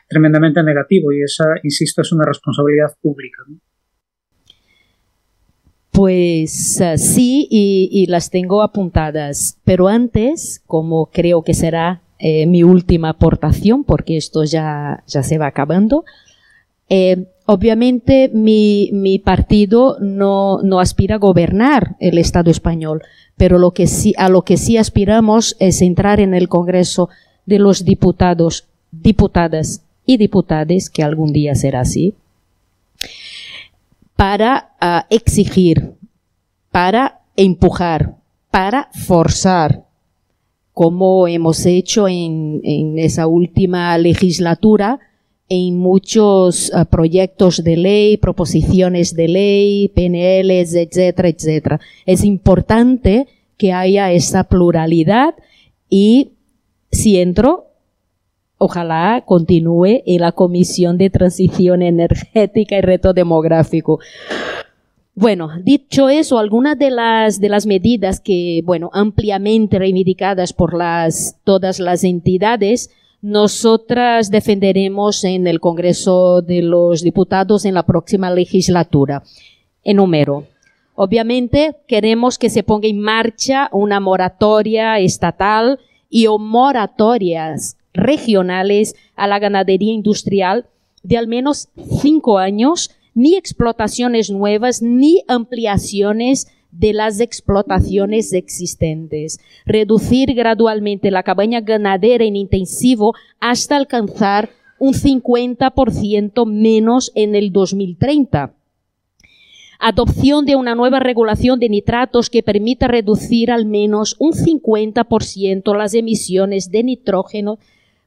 tremendamente 0.08 0.62
negativo 0.62 1.10
y 1.10 1.22
esa, 1.22 1.54
insisto, 1.62 2.02
es 2.02 2.12
una 2.12 2.26
responsabilidad 2.26 2.92
pública. 3.00 3.42
Pues 5.94 6.80
uh, 6.80 6.98
sí, 6.98 7.46
y, 7.48 8.06
las 8.08 8.30
tengo 8.30 8.62
apuntadas. 8.62 9.58
Pero 9.62 9.86
antes, 9.86 10.60
como 10.66 11.06
creo 11.06 11.42
que 11.42 11.54
será 11.54 12.02
eh, 12.18 12.46
mi 12.46 12.64
última 12.64 13.10
aportación, 13.10 13.84
porque 13.84 14.16
esto 14.16 14.42
ya, 14.42 15.04
ya 15.06 15.22
se 15.22 15.38
va 15.38 15.46
acabando, 15.46 16.04
eh, 16.88 17.28
obviamente 17.46 18.28
mi, 18.34 18.90
mi 18.92 19.20
partido 19.20 19.96
no, 20.00 20.60
no, 20.64 20.80
aspira 20.80 21.14
a 21.14 21.18
gobernar 21.18 21.94
el 22.00 22.18
Estado 22.18 22.50
español, 22.50 23.02
pero 23.36 23.58
lo 23.58 23.70
que 23.70 23.86
sí, 23.86 24.14
a 24.18 24.28
lo 24.28 24.42
que 24.42 24.56
sí 24.56 24.76
aspiramos 24.76 25.54
es 25.60 25.80
entrar 25.80 26.18
en 26.18 26.34
el 26.34 26.48
Congreso 26.48 27.08
de 27.46 27.60
los 27.60 27.84
diputados, 27.84 28.64
diputadas 28.90 29.84
y 30.04 30.16
diputades, 30.16 30.90
que 30.90 31.04
algún 31.04 31.32
día 31.32 31.54
será 31.54 31.82
así, 31.82 32.14
para 34.16 34.72
uh, 34.80 35.14
exigir, 35.14 35.94
para 36.70 37.20
empujar, 37.36 38.16
para 38.50 38.88
forzar, 39.06 39.84
como 40.72 41.28
hemos 41.28 41.64
hecho 41.66 42.08
en, 42.08 42.60
esa 42.98 43.26
última 43.26 43.96
legislatura, 43.98 44.98
en 45.48 45.78
muchos 45.78 46.72
uh, 46.74 46.86
proyectos 46.86 47.62
de 47.62 47.76
ley, 47.76 48.16
proposiciones 48.16 49.14
de 49.14 49.28
ley, 49.28 49.88
PNLs, 49.88 50.74
etcétera, 50.74 51.28
etcétera. 51.28 51.80
Es 52.06 52.24
importante 52.24 53.26
que 53.56 53.72
haya 53.72 54.10
esa 54.12 54.44
pluralidad 54.44 55.34
y 55.88 56.32
si 56.90 57.18
entro, 57.20 57.73
ojalá 58.58 59.22
continúe 59.26 60.02
en 60.06 60.20
la 60.20 60.32
Comisión 60.32 60.98
de 60.98 61.10
Transición 61.10 61.82
Energética 61.82 62.76
y 62.76 62.80
Reto 62.80 63.12
Demográfico. 63.12 64.00
Bueno, 65.16 65.50
dicho 65.62 66.08
eso, 66.08 66.38
algunas 66.38 66.76
de 66.76 66.90
las, 66.90 67.40
de 67.40 67.48
las 67.48 67.66
medidas 67.66 68.18
que, 68.18 68.62
bueno, 68.64 68.90
ampliamente 68.92 69.78
reivindicadas 69.78 70.52
por 70.52 70.74
las, 70.74 71.38
todas 71.44 71.78
las 71.78 72.02
entidades, 72.02 72.90
nosotras 73.22 74.30
defenderemos 74.30 75.22
en 75.24 75.46
el 75.46 75.60
Congreso 75.60 76.42
de 76.42 76.62
los 76.62 77.02
Diputados 77.02 77.64
en 77.64 77.74
la 77.74 77.84
próxima 77.84 78.30
legislatura. 78.30 79.22
Enumero. 79.84 80.46
Obviamente 80.96 81.76
queremos 81.86 82.36
que 82.38 82.50
se 82.50 82.62
ponga 82.62 82.88
en 82.88 83.00
marcha 83.00 83.68
una 83.72 84.00
moratoria 84.00 84.98
estatal 84.98 85.78
y 86.10 86.26
o 86.26 86.38
moratorias 86.38 87.76
regionales 87.94 88.94
a 89.16 89.26
la 89.26 89.38
ganadería 89.38 89.92
industrial 89.92 90.66
de 91.02 91.16
al 91.16 91.28
menos 91.28 91.68
cinco 92.00 92.38
años, 92.38 92.90
ni 93.14 93.36
explotaciones 93.36 94.30
nuevas, 94.30 94.82
ni 94.82 95.22
ampliaciones 95.28 96.48
de 96.72 96.92
las 96.92 97.20
explotaciones 97.20 98.32
existentes. 98.32 99.38
Reducir 99.64 100.34
gradualmente 100.34 101.10
la 101.10 101.22
cabaña 101.22 101.60
ganadera 101.60 102.24
en 102.24 102.36
intensivo 102.36 103.14
hasta 103.38 103.76
alcanzar 103.76 104.50
un 104.78 104.94
50% 104.94 106.46
menos 106.46 107.12
en 107.14 107.36
el 107.36 107.52
2030 107.52 108.54
adopción 109.78 110.46
de 110.46 110.56
una 110.56 110.74
nueva 110.74 110.98
regulación 110.98 111.60
de 111.60 111.68
nitratos 111.68 112.30
que 112.30 112.42
permita 112.42 112.88
reducir 112.88 113.50
al 113.50 113.66
menos 113.66 114.16
un 114.18 114.32
50% 114.32 115.76
las 115.76 115.92
emisiones 115.92 116.70
de 116.70 116.84
nitrógeno 116.84 117.58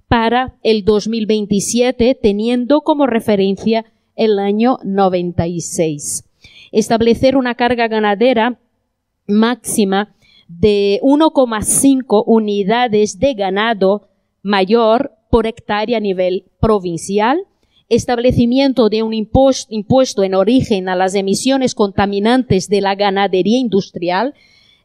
para 0.07 0.55
el 0.63 0.83
2027, 0.85 2.17
teniendo 2.21 2.81
como 2.81 3.07
referencia 3.07 3.85
el 4.15 4.39
año 4.39 4.79
96. 4.83 6.23
Establecer 6.71 7.37
una 7.37 7.55
carga 7.55 7.87
ganadera 7.87 8.59
máxima 9.27 10.15
de 10.47 10.99
1,5 11.03 12.23
unidades 12.25 13.19
de 13.19 13.33
ganado 13.33 14.07
mayor 14.41 15.11
por 15.29 15.45
hectárea 15.45 15.97
a 15.97 16.01
nivel 16.01 16.45
provincial, 16.59 17.39
establecimiento 17.89 18.89
de 18.89 19.03
un 19.03 19.13
impuesto, 19.13 20.23
en 20.23 20.35
origen 20.35 20.89
a 20.89 20.95
las 20.95 21.15
emisiones 21.15 21.75
contaminantes 21.75 22.69
de 22.69 22.81
la 22.81 22.95
ganadería 22.95 23.57
industrial, 23.57 24.33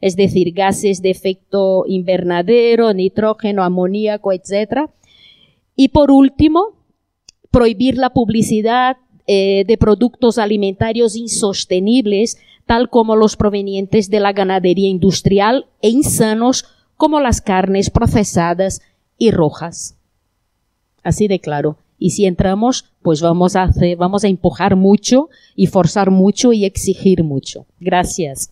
es 0.01 0.15
decir, 0.17 0.53
gases 0.53 1.01
de 1.01 1.11
efecto 1.11 1.85
invernadero, 1.87 2.93
nitrógeno, 2.93 3.63
amoníaco, 3.63 4.33
etc. 4.33 4.89
Y 5.75 5.89
por 5.89 6.11
último, 6.11 6.73
prohibir 7.51 7.97
la 7.97 8.11
publicidad 8.11 8.97
eh, 9.27 9.63
de 9.65 9.77
productos 9.77 10.37
alimentarios 10.37 11.15
insostenibles, 11.15 12.37
tal 12.65 12.89
como 12.89 13.15
los 13.15 13.35
provenientes 13.35 14.09
de 14.09 14.19
la 14.19 14.33
ganadería 14.33 14.89
industrial 14.89 15.67
e 15.81 15.89
insanos 15.89 16.65
como 16.97 17.19
las 17.19 17.41
carnes 17.41 17.89
procesadas 17.89 18.81
y 19.17 19.31
rojas. 19.31 19.97
Así 21.03 21.27
de 21.27 21.39
claro. 21.39 21.77
Y 21.99 22.11
si 22.11 22.25
entramos, 22.25 22.85
pues 23.01 23.21
vamos 23.21 23.55
a 23.55 23.63
hacer, 23.63 23.97
vamos 23.97 24.23
a 24.23 24.27
empujar 24.27 24.75
mucho 24.75 25.29
y 25.55 25.67
forzar 25.67 26.11
mucho 26.11 26.51
y 26.51 26.65
exigir 26.65 27.23
mucho. 27.23 27.65
Gracias. 27.79 28.51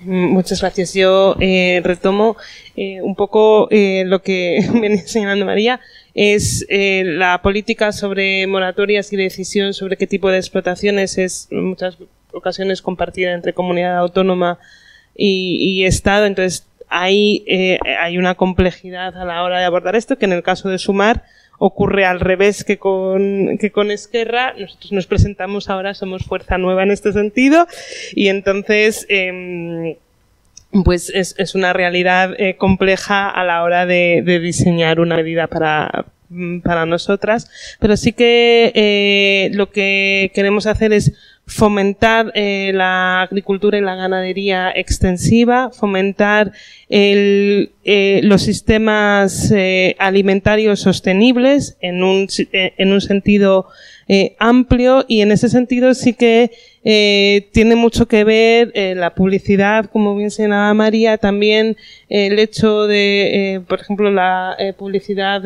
Mm, 0.00 0.32
muchas 0.32 0.60
gracias. 0.60 0.94
Yo 0.94 1.36
eh, 1.40 1.80
retomo 1.82 2.36
eh, 2.76 3.02
un 3.02 3.14
poco 3.14 3.68
eh, 3.70 4.04
lo 4.06 4.22
que 4.22 4.60
viene 4.72 4.98
señalando 4.98 5.44
María, 5.44 5.80
es 6.14 6.66
la 6.68 7.40
política 7.42 7.92
sobre 7.92 8.44
moratorias 8.48 9.12
y 9.12 9.16
decisión 9.16 9.72
sobre 9.72 9.96
qué 9.96 10.08
tipo 10.08 10.30
de 10.30 10.38
explotaciones 10.38 11.16
es 11.16 11.46
en 11.52 11.64
muchas 11.64 11.96
ocasiones 12.32 12.82
compartida 12.82 13.32
entre 13.34 13.52
comunidad 13.52 13.96
autónoma 13.98 14.58
y, 15.16 15.58
y 15.60 15.84
Estado. 15.84 16.26
Entonces, 16.26 16.66
hay, 16.88 17.44
hay 18.00 18.18
una 18.18 18.34
complejidad 18.34 19.16
a 19.16 19.24
la 19.24 19.44
hora 19.44 19.60
de 19.60 19.64
abordar 19.66 19.94
esto 19.94 20.18
que 20.18 20.24
en 20.24 20.32
el 20.32 20.42
caso 20.42 20.68
de 20.68 20.78
Sumar 20.78 21.22
ocurre 21.58 22.04
al 22.04 22.20
revés 22.20 22.64
que 22.64 22.78
con, 22.78 23.58
que 23.58 23.70
con 23.70 23.90
Esquerra. 23.90 24.54
Nosotros 24.58 24.92
nos 24.92 25.06
presentamos 25.06 25.68
ahora, 25.68 25.94
somos 25.94 26.24
fuerza 26.24 26.58
nueva 26.58 26.84
en 26.84 26.90
este 26.90 27.12
sentido, 27.12 27.66
y 28.14 28.28
entonces, 28.28 29.06
eh, 29.08 29.98
pues 30.84 31.10
es, 31.14 31.34
es, 31.38 31.54
una 31.54 31.72
realidad 31.72 32.34
eh, 32.38 32.56
compleja 32.56 33.28
a 33.28 33.44
la 33.44 33.62
hora 33.62 33.86
de, 33.86 34.22
diseñar 34.42 35.00
una 35.00 35.16
medida 35.16 35.46
para, 35.46 36.06
para 36.62 36.86
nosotras, 36.86 37.50
pero 37.80 37.96
sí 37.96 38.12
que 38.12 38.72
eh, 38.74 39.50
lo 39.54 39.70
que 39.70 40.30
queremos 40.34 40.66
hacer 40.66 40.92
es 40.92 41.12
fomentar 41.48 42.30
eh, 42.34 42.72
la 42.74 43.22
agricultura 43.22 43.78
y 43.78 43.80
la 43.80 43.96
ganadería 43.96 44.70
extensiva, 44.70 45.70
fomentar 45.70 46.52
eh, 46.90 47.70
los 48.22 48.42
sistemas 48.42 49.50
eh, 49.50 49.96
alimentarios 49.98 50.80
sostenibles 50.80 51.78
en 51.80 52.04
un, 52.04 52.28
en 52.52 52.92
un 52.92 53.00
sentido 53.00 53.66
amplio. 54.38 55.04
Y 55.08 55.22
en 55.22 55.32
ese 55.32 55.48
sentido 55.48 55.94
sí 55.94 56.12
que 56.14 56.50
tiene 57.52 57.76
mucho 57.76 58.08
que 58.08 58.24
ver 58.24 58.72
la 58.96 59.14
publicidad, 59.14 59.86
como 59.90 60.16
bien 60.16 60.30
señalaba 60.30 60.72
María, 60.72 61.18
también 61.18 61.76
el 62.08 62.38
hecho 62.38 62.86
de, 62.86 63.62
por 63.68 63.80
ejemplo, 63.80 64.10
la 64.10 64.56
publicidad 64.78 65.42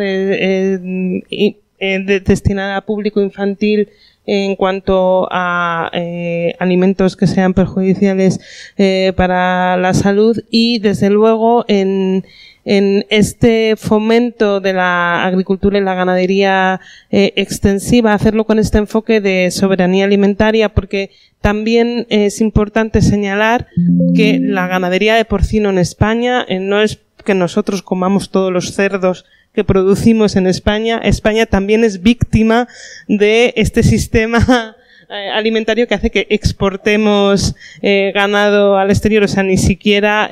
destinada 1.81 2.77
a 2.77 2.87
público 2.87 3.21
infantil 3.21 3.89
en 4.27 4.55
cuanto 4.57 5.29
a 5.31 5.91
eh, 5.93 6.55
alimentos 6.59 7.17
que 7.17 7.27
sean 7.27 7.55
perjudiciales 7.55 8.41
eh, 8.77 9.13
para 9.17 9.77
la 9.77 9.95
salud 9.95 10.39
y 10.51 10.79
desde 10.79 11.11
luego 11.11 11.65
en, 11.67 12.25
en 12.65 13.05
este 13.11 13.75
fomento 13.77 14.61
de 14.61 14.75
la 14.75 15.25
agricultura 15.25 15.79
y 15.79 15.83
la 15.83 15.95
ganadería 15.95 16.81
eh, 17.11 17.33
extensiva, 17.37 18.15
hacerlo 18.15 18.45
con 18.45 18.59
este 18.59 18.79
enfoque 18.79 19.21
de 19.21 19.51
soberanía 19.51 20.05
alimentaria, 20.05 20.69
porque 20.69 21.11
también 21.41 22.07
es 22.09 22.41
importante 22.41 23.03
señalar 23.03 23.67
que 24.15 24.39
la 24.41 24.69
ganadería 24.69 25.17
de 25.17 25.25
porcino 25.25 25.71
en 25.71 25.79
España 25.79 26.47
no 26.61 26.81
es 26.81 27.01
que 27.25 27.35
nosotros 27.35 27.83
comamos 27.83 28.31
todos 28.31 28.53
los 28.53 28.75
cerdos 28.75 29.25
que 29.55 29.65
producimos 29.65 30.37
en 30.37 30.47
España, 30.47 30.99
España 31.03 31.47
también 31.47 31.85
es 31.85 32.03
víctima 32.03 32.69
de 33.07 33.53
este 33.57 33.83
sistema 33.83 34.77
eh, 35.11 35.31
alimentario 35.31 35.87
que 35.87 35.95
hace 35.95 36.11
que 36.11 36.27
exportemos 36.31 37.55
eh, 37.83 38.13
ganado 38.15 38.79
al 38.79 38.91
exterior, 38.91 39.25
o 39.25 39.29
sea, 39.29 39.43
ni 39.43 39.59
siquiera 39.59 40.29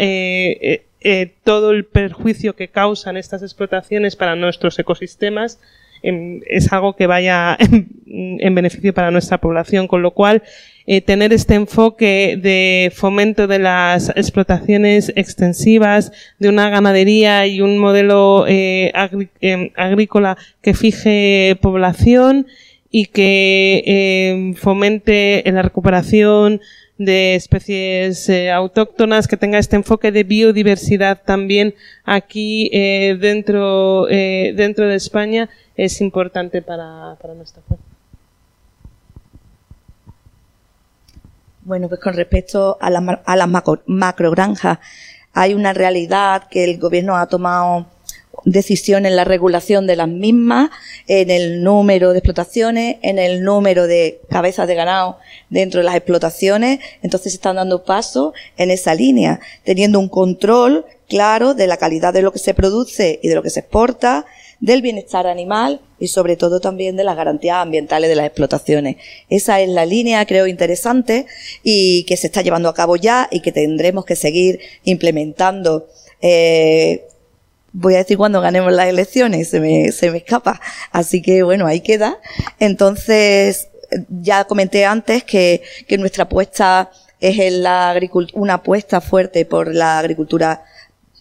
eh, 1.02 1.32
todo 1.44 1.70
el 1.70 1.86
perjuicio 1.86 2.54
que 2.54 2.68
causan 2.68 3.16
estas 3.16 3.42
explotaciones 3.42 4.16
para 4.16 4.36
nuestros 4.36 4.78
ecosistemas 4.78 5.58
em, 6.02 6.42
es 6.46 6.70
algo 6.74 6.94
que 6.94 7.06
vaya 7.06 7.56
en, 8.06 8.54
beneficio 8.54 8.92
para 8.92 9.10
nuestra 9.10 9.38
población, 9.38 9.88
con 9.88 10.02
lo 10.02 10.10
cual 10.10 10.42
eh, 10.92 11.00
tener 11.02 11.32
este 11.32 11.54
enfoque 11.54 12.36
de 12.36 12.90
fomento 12.92 13.46
de 13.46 13.60
las 13.60 14.08
explotaciones 14.16 15.12
extensivas, 15.14 16.10
de 16.40 16.48
una 16.48 16.68
ganadería 16.68 17.46
y 17.46 17.60
un 17.60 17.78
modelo 17.78 18.44
eh, 18.48 18.90
eh, 19.40 19.72
agrícola 19.76 20.36
que 20.60 20.74
fije 20.74 21.56
población 21.62 22.48
y 22.90 23.06
que 23.06 23.84
eh, 23.86 24.54
fomente 24.56 25.44
la 25.46 25.62
recuperación 25.62 26.60
de 26.98 27.36
especies 27.36 28.28
eh, 28.28 28.50
autóctonas, 28.50 29.28
que 29.28 29.36
tenga 29.36 29.60
este 29.60 29.76
enfoque 29.76 30.10
de 30.10 30.24
biodiversidad 30.24 31.22
también 31.24 31.76
aquí 32.04 32.68
eh, 32.72 33.16
dentro, 33.20 34.06
dentro 34.06 34.88
de 34.88 34.96
España, 34.96 35.50
es 35.76 36.00
importante 36.00 36.62
para, 36.62 37.16
para 37.22 37.34
nuestra 37.34 37.62
fuerza. 37.62 37.99
Bueno, 41.70 41.88
pues 41.88 42.00
con 42.00 42.14
respecto 42.14 42.78
a, 42.80 42.88
a 42.88 43.36
las 43.36 43.48
macro, 43.48 43.80
macrogranjas, 43.86 44.80
hay 45.32 45.54
una 45.54 45.72
realidad 45.72 46.48
que 46.50 46.64
el 46.64 46.80
gobierno 46.80 47.16
ha 47.16 47.28
tomado 47.28 47.86
decisión 48.44 49.06
en 49.06 49.14
la 49.14 49.22
regulación 49.22 49.86
de 49.86 49.94
las 49.94 50.08
mismas, 50.08 50.70
en 51.06 51.30
el 51.30 51.62
número 51.62 52.10
de 52.10 52.18
explotaciones, 52.18 52.96
en 53.02 53.20
el 53.20 53.44
número 53.44 53.86
de 53.86 54.20
cabezas 54.28 54.66
de 54.66 54.74
ganado 54.74 55.18
dentro 55.48 55.78
de 55.78 55.84
las 55.84 55.94
explotaciones. 55.94 56.80
Entonces 57.02 57.30
se 57.30 57.36
están 57.36 57.54
dando 57.54 57.84
pasos 57.84 58.34
en 58.56 58.72
esa 58.72 58.96
línea, 58.96 59.38
teniendo 59.62 60.00
un 60.00 60.08
control 60.08 60.86
claro 61.08 61.54
de 61.54 61.68
la 61.68 61.76
calidad 61.76 62.12
de 62.12 62.22
lo 62.22 62.32
que 62.32 62.40
se 62.40 62.52
produce 62.52 63.20
y 63.22 63.28
de 63.28 63.36
lo 63.36 63.44
que 63.44 63.50
se 63.50 63.60
exporta, 63.60 64.26
del 64.60 64.82
bienestar 64.82 65.26
animal 65.26 65.80
y 65.98 66.08
sobre 66.08 66.36
todo 66.36 66.60
también 66.60 66.96
de 66.96 67.04
las 67.04 67.16
garantías 67.16 67.56
ambientales 67.56 68.08
de 68.10 68.16
las 68.16 68.26
explotaciones. 68.26 68.96
Esa 69.28 69.60
es 69.60 69.68
la 69.68 69.86
línea, 69.86 70.24
creo, 70.26 70.46
interesante 70.46 71.26
y 71.62 72.04
que 72.04 72.16
se 72.16 72.26
está 72.26 72.42
llevando 72.42 72.68
a 72.68 72.74
cabo 72.74 72.96
ya 72.96 73.28
y 73.30 73.40
que 73.40 73.52
tendremos 73.52 74.04
que 74.04 74.16
seguir 74.16 74.60
implementando. 74.84 75.88
Eh, 76.20 77.06
voy 77.72 77.94
a 77.94 77.98
decir 77.98 78.18
cuando 78.18 78.40
ganemos 78.40 78.72
las 78.72 78.88
elecciones, 78.88 79.48
se 79.48 79.60
me, 79.60 79.92
se 79.92 80.10
me 80.10 80.18
escapa. 80.18 80.60
Así 80.92 81.22
que 81.22 81.42
bueno, 81.42 81.66
ahí 81.66 81.80
queda. 81.80 82.18
Entonces, 82.58 83.68
ya 84.08 84.44
comenté 84.44 84.84
antes 84.84 85.24
que, 85.24 85.62
que 85.88 85.98
nuestra 85.98 86.24
apuesta 86.24 86.90
es 87.20 87.38
en 87.38 87.62
la 87.62 87.98
una 88.32 88.54
apuesta 88.54 89.00
fuerte 89.00 89.44
por 89.44 89.74
la 89.74 89.98
agricultura 89.98 90.64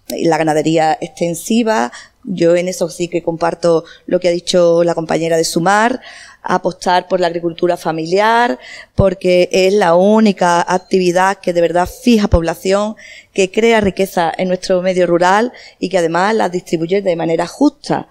y 0.09 0.25
la 0.25 0.37
ganadería 0.37 0.97
extensiva, 1.01 1.91
yo 2.29 2.55
en 2.55 2.67
eso 2.67 2.89
sí 2.89 3.07
que 3.07 3.23
comparto 3.23 3.83
lo 4.05 4.19
que 4.19 4.27
ha 4.27 4.31
dicho 4.31 4.83
la 4.83 4.93
compañera 4.93 5.35
de 5.35 5.43
Sumar, 5.43 5.99
apostar 6.43 7.07
por 7.07 7.19
la 7.19 7.27
agricultura 7.27 7.75
familiar, 7.75 8.59
porque 8.95 9.49
es 9.51 9.73
la 9.73 9.95
única 9.95 10.61
actividad 10.61 11.39
que 11.39 11.53
de 11.53 11.61
verdad 11.61 11.89
fija 11.89 12.27
población, 12.27 12.95
que 13.33 13.51
crea 13.51 13.81
riqueza 13.81 14.31
en 14.37 14.47
nuestro 14.47 14.81
medio 14.81 15.07
rural 15.07 15.51
y 15.79 15.89
que 15.89 15.97
además 15.97 16.35
la 16.35 16.49
distribuye 16.49 17.01
de 17.01 17.15
manera 17.15 17.47
justa 17.47 18.07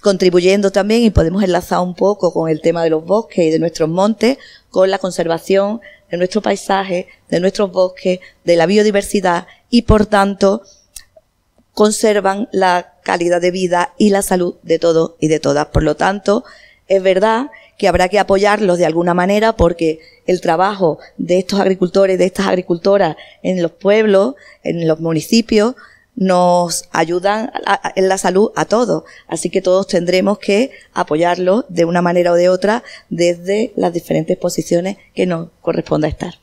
contribuyendo 0.00 0.70
también, 0.70 1.02
y 1.02 1.10
podemos 1.10 1.42
enlazar 1.42 1.80
un 1.80 1.94
poco 1.94 2.32
con 2.32 2.48
el 2.48 2.60
tema 2.60 2.84
de 2.84 2.90
los 2.90 3.04
bosques 3.04 3.46
y 3.46 3.50
de 3.50 3.58
nuestros 3.58 3.88
montes, 3.88 4.38
con 4.70 4.90
la 4.90 4.98
conservación 4.98 5.80
de 6.10 6.16
nuestro 6.16 6.40
paisaje, 6.40 7.08
de 7.28 7.40
nuestros 7.40 7.70
bosques, 7.72 8.20
de 8.44 8.56
la 8.56 8.66
biodiversidad 8.66 9.46
y 9.70 9.82
por 9.82 10.06
tanto 10.06 10.62
conservan 11.72 12.48
la 12.52 12.94
calidad 13.08 13.40
de 13.40 13.50
vida 13.50 13.94
y 13.96 14.10
la 14.10 14.20
salud 14.20 14.56
de 14.62 14.78
todos 14.78 15.14
y 15.18 15.28
de 15.28 15.40
todas. 15.40 15.68
Por 15.68 15.82
lo 15.82 15.96
tanto, 15.96 16.44
es 16.88 17.02
verdad 17.02 17.50
que 17.78 17.88
habrá 17.88 18.10
que 18.10 18.18
apoyarlos 18.18 18.76
de 18.76 18.84
alguna 18.84 19.14
manera 19.14 19.54
porque 19.54 20.00
el 20.26 20.42
trabajo 20.42 20.98
de 21.16 21.38
estos 21.38 21.58
agricultores, 21.58 22.18
de 22.18 22.26
estas 22.26 22.48
agricultoras 22.48 23.16
en 23.42 23.62
los 23.62 23.72
pueblos, 23.72 24.34
en 24.62 24.86
los 24.86 25.00
municipios, 25.00 25.74
nos 26.16 26.84
ayudan 26.92 27.50
en 27.96 28.08
la 28.08 28.18
salud 28.18 28.50
a 28.56 28.66
todos. 28.66 29.04
Así 29.26 29.48
que 29.48 29.62
todos 29.62 29.86
tendremos 29.86 30.38
que 30.38 30.70
apoyarlo 30.92 31.64
de 31.70 31.86
una 31.86 32.02
manera 32.02 32.32
o 32.32 32.34
de 32.34 32.50
otra 32.50 32.82
desde 33.08 33.72
las 33.74 33.94
diferentes 33.94 34.36
posiciones 34.36 34.98
que 35.14 35.24
nos 35.24 35.48
corresponda 35.62 36.08
estar. 36.08 36.34